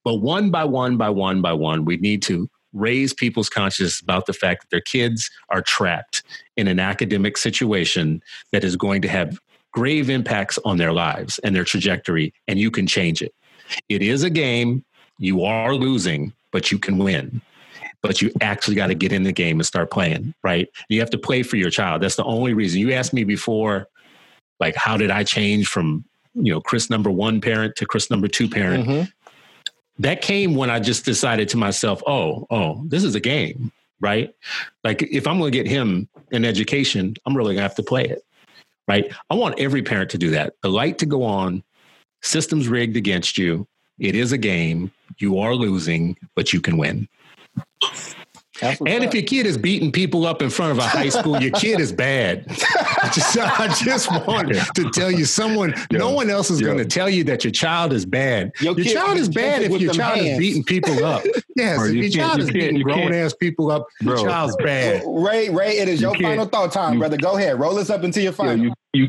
But 0.04 0.16
one 0.16 0.50
by 0.50 0.64
one 0.64 0.96
by 0.96 1.10
one 1.10 1.42
by 1.42 1.52
one, 1.52 1.84
we 1.84 1.96
need 1.96 2.22
to 2.22 2.48
raise 2.78 3.12
people's 3.12 3.48
consciousness 3.48 4.00
about 4.00 4.26
the 4.26 4.32
fact 4.32 4.62
that 4.62 4.70
their 4.70 4.80
kids 4.80 5.30
are 5.50 5.62
trapped 5.62 6.22
in 6.56 6.68
an 6.68 6.78
academic 6.78 7.36
situation 7.36 8.22
that 8.52 8.64
is 8.64 8.76
going 8.76 9.02
to 9.02 9.08
have 9.08 9.38
grave 9.72 10.08
impacts 10.10 10.58
on 10.64 10.76
their 10.76 10.92
lives 10.92 11.38
and 11.40 11.54
their 11.54 11.64
trajectory, 11.64 12.32
and 12.46 12.58
you 12.58 12.70
can 12.70 12.86
change 12.86 13.22
it. 13.22 13.34
It 13.88 14.02
is 14.02 14.22
a 14.22 14.30
game. 14.30 14.84
You 15.18 15.44
are 15.44 15.74
losing, 15.74 16.32
but 16.52 16.72
you 16.72 16.78
can 16.78 16.98
win. 16.98 17.42
But 18.00 18.22
you 18.22 18.32
actually 18.40 18.76
got 18.76 18.86
to 18.86 18.94
get 18.94 19.12
in 19.12 19.24
the 19.24 19.32
game 19.32 19.58
and 19.58 19.66
start 19.66 19.90
playing, 19.90 20.32
right? 20.44 20.68
You 20.88 21.00
have 21.00 21.10
to 21.10 21.18
play 21.18 21.42
for 21.42 21.56
your 21.56 21.70
child. 21.70 22.02
That's 22.02 22.16
the 22.16 22.24
only 22.24 22.54
reason. 22.54 22.80
You 22.80 22.92
asked 22.92 23.12
me 23.12 23.24
before, 23.24 23.88
like, 24.60 24.76
how 24.76 24.96
did 24.96 25.10
I 25.10 25.24
change 25.24 25.66
from, 25.66 26.04
you 26.34 26.52
know, 26.52 26.60
Chris 26.60 26.88
number 26.90 27.10
one 27.10 27.40
parent 27.40 27.74
to 27.76 27.86
Chris 27.86 28.08
number 28.10 28.28
two 28.28 28.48
parent? 28.48 28.86
Mm-hmm. 28.86 29.04
That 29.98 30.22
came 30.22 30.54
when 30.54 30.70
I 30.70 30.80
just 30.80 31.04
decided 31.04 31.48
to 31.50 31.56
myself, 31.56 32.02
oh, 32.06 32.46
oh, 32.50 32.84
this 32.86 33.02
is 33.02 33.14
a 33.14 33.20
game, 33.20 33.72
right? 34.00 34.32
Like, 34.84 35.02
if 35.02 35.26
I'm 35.26 35.38
going 35.38 35.50
to 35.50 35.58
get 35.58 35.66
him 35.66 36.08
an 36.30 36.44
education, 36.44 37.14
I'm 37.26 37.36
really 37.36 37.54
going 37.54 37.58
to 37.58 37.62
have 37.62 37.74
to 37.76 37.82
play 37.82 38.04
it, 38.04 38.22
right? 38.86 39.12
I 39.30 39.34
want 39.34 39.58
every 39.58 39.82
parent 39.82 40.10
to 40.10 40.18
do 40.18 40.30
that. 40.30 40.54
The 40.62 40.68
light 40.68 40.98
to 40.98 41.06
go 41.06 41.24
on, 41.24 41.64
systems 42.22 42.68
rigged 42.68 42.96
against 42.96 43.38
you. 43.38 43.66
It 43.98 44.14
is 44.14 44.30
a 44.30 44.38
game. 44.38 44.92
You 45.18 45.38
are 45.40 45.54
losing, 45.54 46.16
but 46.36 46.52
you 46.52 46.60
can 46.60 46.78
win. 46.78 47.08
And 48.62 49.04
if 49.04 49.14
your 49.14 49.22
kid 49.22 49.46
is 49.46 49.56
beating 49.56 49.92
people 49.92 50.26
up 50.26 50.42
in 50.42 50.50
front 50.50 50.72
of 50.72 50.78
a 50.78 50.86
high 50.86 51.08
school, 51.08 51.40
your 51.40 51.52
kid 51.52 51.80
is 51.80 51.92
bad. 51.92 52.44
I 52.50 53.10
just, 53.12 53.38
I 53.38 53.68
just 53.84 54.10
want 54.26 54.54
yeah. 54.54 54.64
to 54.74 54.90
tell 54.90 55.10
you, 55.10 55.24
someone, 55.24 55.74
yeah. 55.90 55.98
no 55.98 56.10
one 56.10 56.30
else 56.30 56.50
is 56.50 56.60
yeah. 56.60 56.66
going 56.66 56.78
to 56.78 56.84
tell 56.84 57.08
you 57.08 57.24
that 57.24 57.44
your 57.44 57.52
child 57.52 57.92
is 57.92 58.04
bad. 58.04 58.52
Your, 58.60 58.78
your 58.78 58.94
child 58.94 59.18
is 59.18 59.28
bad 59.28 59.62
if 59.62 59.80
your 59.80 59.92
child 59.92 60.18
hands. 60.18 60.30
is 60.30 60.38
beating 60.38 60.64
people 60.64 61.04
up. 61.04 61.22
yes, 61.56 61.82
if 61.84 61.94
you 61.94 62.02
your 62.02 62.10
child 62.10 62.40
is 62.40 62.50
beating 62.50 62.80
grown 62.82 63.12
ass 63.12 63.34
people 63.34 63.70
up, 63.70 63.86
bro. 64.02 64.16
your 64.16 64.28
child's 64.28 64.56
bad. 64.56 65.02
Ray, 65.06 65.48
Ray, 65.50 65.78
it 65.78 65.88
is 65.88 66.00
you 66.00 66.08
your 66.08 66.18
final 66.20 66.46
thought 66.46 66.72
time, 66.72 66.94
you, 66.94 66.98
brother. 66.98 67.16
Go 67.16 67.36
ahead, 67.36 67.58
roll 67.58 67.78
us 67.78 67.90
up 67.90 68.02
into 68.04 68.20
your 68.22 68.32
final. 68.32 68.56
you, 68.56 68.74
you, 68.92 69.08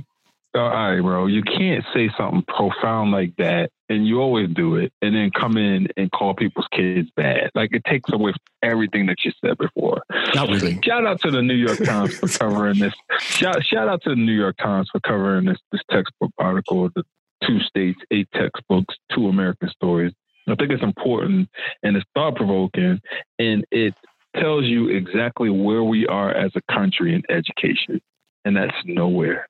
all 0.56 0.70
right, 0.70 1.00
bro. 1.00 1.28
You 1.28 1.44
can't 1.44 1.86
say 1.94 2.10
something 2.18 2.44
profound 2.48 3.12
like 3.12 3.36
that, 3.38 3.70
and 3.88 4.08
you 4.08 4.20
always 4.20 4.50
do 4.50 4.78
it, 4.78 4.92
and 5.02 5.16
then 5.16 5.30
come 5.32 5.58
in 5.58 5.88
and 5.96 6.12
call 6.12 6.34
people's 6.34 6.68
kids 6.72 7.10
bad. 7.16 7.52
Like 7.54 7.70
it 7.74 7.84
takes 7.86 8.12
away 8.12 8.34
everything 8.64 9.06
that 9.08 9.18
you 9.24 9.32
said 9.46 9.58
before. 9.58 10.02
Not 10.34 10.50
really. 10.50 10.80
Shout 10.84 11.06
out 11.06 11.22
to 11.22 11.32
the 11.32 11.44
New 11.44 11.54
York 11.54 11.78
Times 11.84 12.18
for 12.18 12.28
covering 12.40 12.80
this. 12.80 12.94
Shout, 13.20 13.64
shout 13.64 13.88
out 13.88 14.02
to 14.04 14.10
the 14.10 14.16
New 14.16 14.34
York 14.34 14.58
Times 14.58 14.90
for 14.92 15.00
covering 15.02 15.46
this 15.46 15.60
this 15.72 15.82
textbook 15.92 16.32
article. 16.40 16.90
The 16.96 17.04
two 17.46 17.60
states, 17.60 18.00
eight 18.10 18.28
textbooks, 18.34 18.96
two 19.14 19.28
American 19.28 19.70
stories. 19.70 20.14
I 20.48 20.56
think 20.56 20.72
it's 20.72 20.82
important 20.82 21.48
and 21.84 21.96
it's 21.96 22.06
thought 22.16 22.36
provoking, 22.36 23.00
and 23.38 23.66
it 23.70 23.94
tells 24.36 24.66
you 24.66 24.90
exactly 24.90 25.52
where 25.52 25.84
we 25.84 26.08
are 26.08 26.32
as 26.32 26.52
a 26.56 26.74
country 26.74 27.14
in 27.14 27.22
education, 27.30 28.02
and 28.46 28.58
that's 28.58 28.76
nowhere 28.86 29.48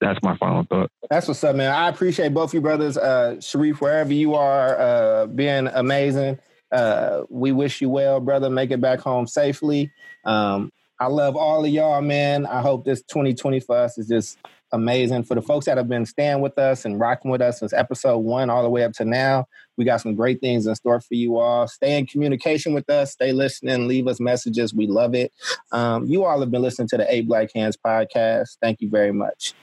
that's 0.00 0.20
my 0.22 0.36
final 0.36 0.64
thought. 0.64 0.90
That's 1.10 1.28
what's 1.28 1.42
up, 1.44 1.56
man. 1.56 1.70
I 1.72 1.88
appreciate 1.88 2.34
both 2.34 2.52
you 2.54 2.60
brothers. 2.60 2.96
Uh, 2.96 3.40
Sharif, 3.40 3.80
wherever 3.80 4.12
you 4.12 4.34
are, 4.34 4.78
uh, 4.78 5.26
being 5.26 5.68
amazing. 5.68 6.38
Uh, 6.70 7.22
we 7.28 7.52
wish 7.52 7.80
you 7.80 7.88
well, 7.88 8.20
brother. 8.20 8.50
Make 8.50 8.70
it 8.70 8.80
back 8.80 9.00
home 9.00 9.26
safely. 9.26 9.92
Um, 10.24 10.72
I 10.98 11.06
love 11.06 11.36
all 11.36 11.64
of 11.64 11.70
y'all, 11.70 12.00
man. 12.02 12.46
I 12.46 12.60
hope 12.60 12.84
this 12.84 13.02
2020 13.02 13.60
for 13.60 13.76
us 13.76 13.98
is 13.98 14.08
just 14.08 14.38
amazing. 14.72 15.24
For 15.24 15.34
the 15.34 15.42
folks 15.42 15.66
that 15.66 15.76
have 15.76 15.88
been 15.88 16.06
staying 16.06 16.40
with 16.40 16.58
us 16.58 16.84
and 16.84 16.98
rocking 17.00 17.30
with 17.30 17.40
us 17.40 17.60
since 17.60 17.72
episode 17.72 18.18
one 18.18 18.50
all 18.50 18.62
the 18.62 18.70
way 18.70 18.84
up 18.84 18.92
to 18.94 19.04
now, 19.04 19.46
we 19.76 19.84
got 19.84 20.00
some 20.00 20.14
great 20.14 20.40
things 20.40 20.66
in 20.66 20.74
store 20.74 21.00
for 21.00 21.14
you 21.14 21.38
all. 21.38 21.66
Stay 21.68 21.98
in 21.98 22.06
communication 22.06 22.74
with 22.74 22.88
us, 22.90 23.12
stay 23.12 23.32
listening, 23.32 23.88
leave 23.88 24.06
us 24.06 24.20
messages. 24.20 24.74
We 24.74 24.86
love 24.86 25.14
it. 25.14 25.32
Um, 25.72 26.06
you 26.06 26.24
all 26.24 26.40
have 26.40 26.50
been 26.50 26.62
listening 26.62 26.88
to 26.88 26.96
the 26.96 27.12
Eight 27.12 27.26
Black 27.26 27.50
Hands 27.54 27.76
podcast. 27.76 28.56
Thank 28.60 28.80
you 28.80 28.88
very 28.88 29.12
much. 29.12 29.54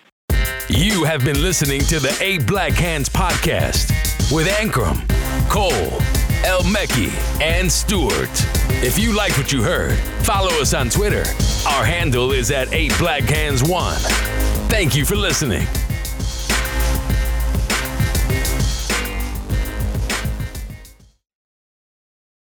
You 0.70 1.04
have 1.04 1.26
been 1.26 1.42
listening 1.42 1.82
to 1.82 2.00
the 2.00 2.18
Eight 2.22 2.48
Black 2.48 2.74
Hands 2.74 3.08
podcast 3.10 3.90
with 4.32 4.48
Ankrum, 4.48 5.08
Cole, 5.50 6.02
El 6.46 6.62
Mekki, 6.64 7.12
and 7.42 7.72
Stewart. 7.72 8.30
If 8.84 8.98
you 8.98 9.14
like 9.16 9.38
what 9.38 9.52
you 9.52 9.62
heard, 9.62 9.98
follow 10.24 10.50
us 10.62 10.74
on 10.74 10.90
Twitter. 10.90 11.24
Our 11.68 11.84
handle 11.84 12.32
is 12.32 12.52
at 12.52 12.74
8 12.74 12.98
Black 12.98 13.24
Hands 13.24 13.62
1. 13.62 13.96
Thank 14.70 14.96
you 14.96 15.06
for 15.06 15.16
listening. 15.16 15.68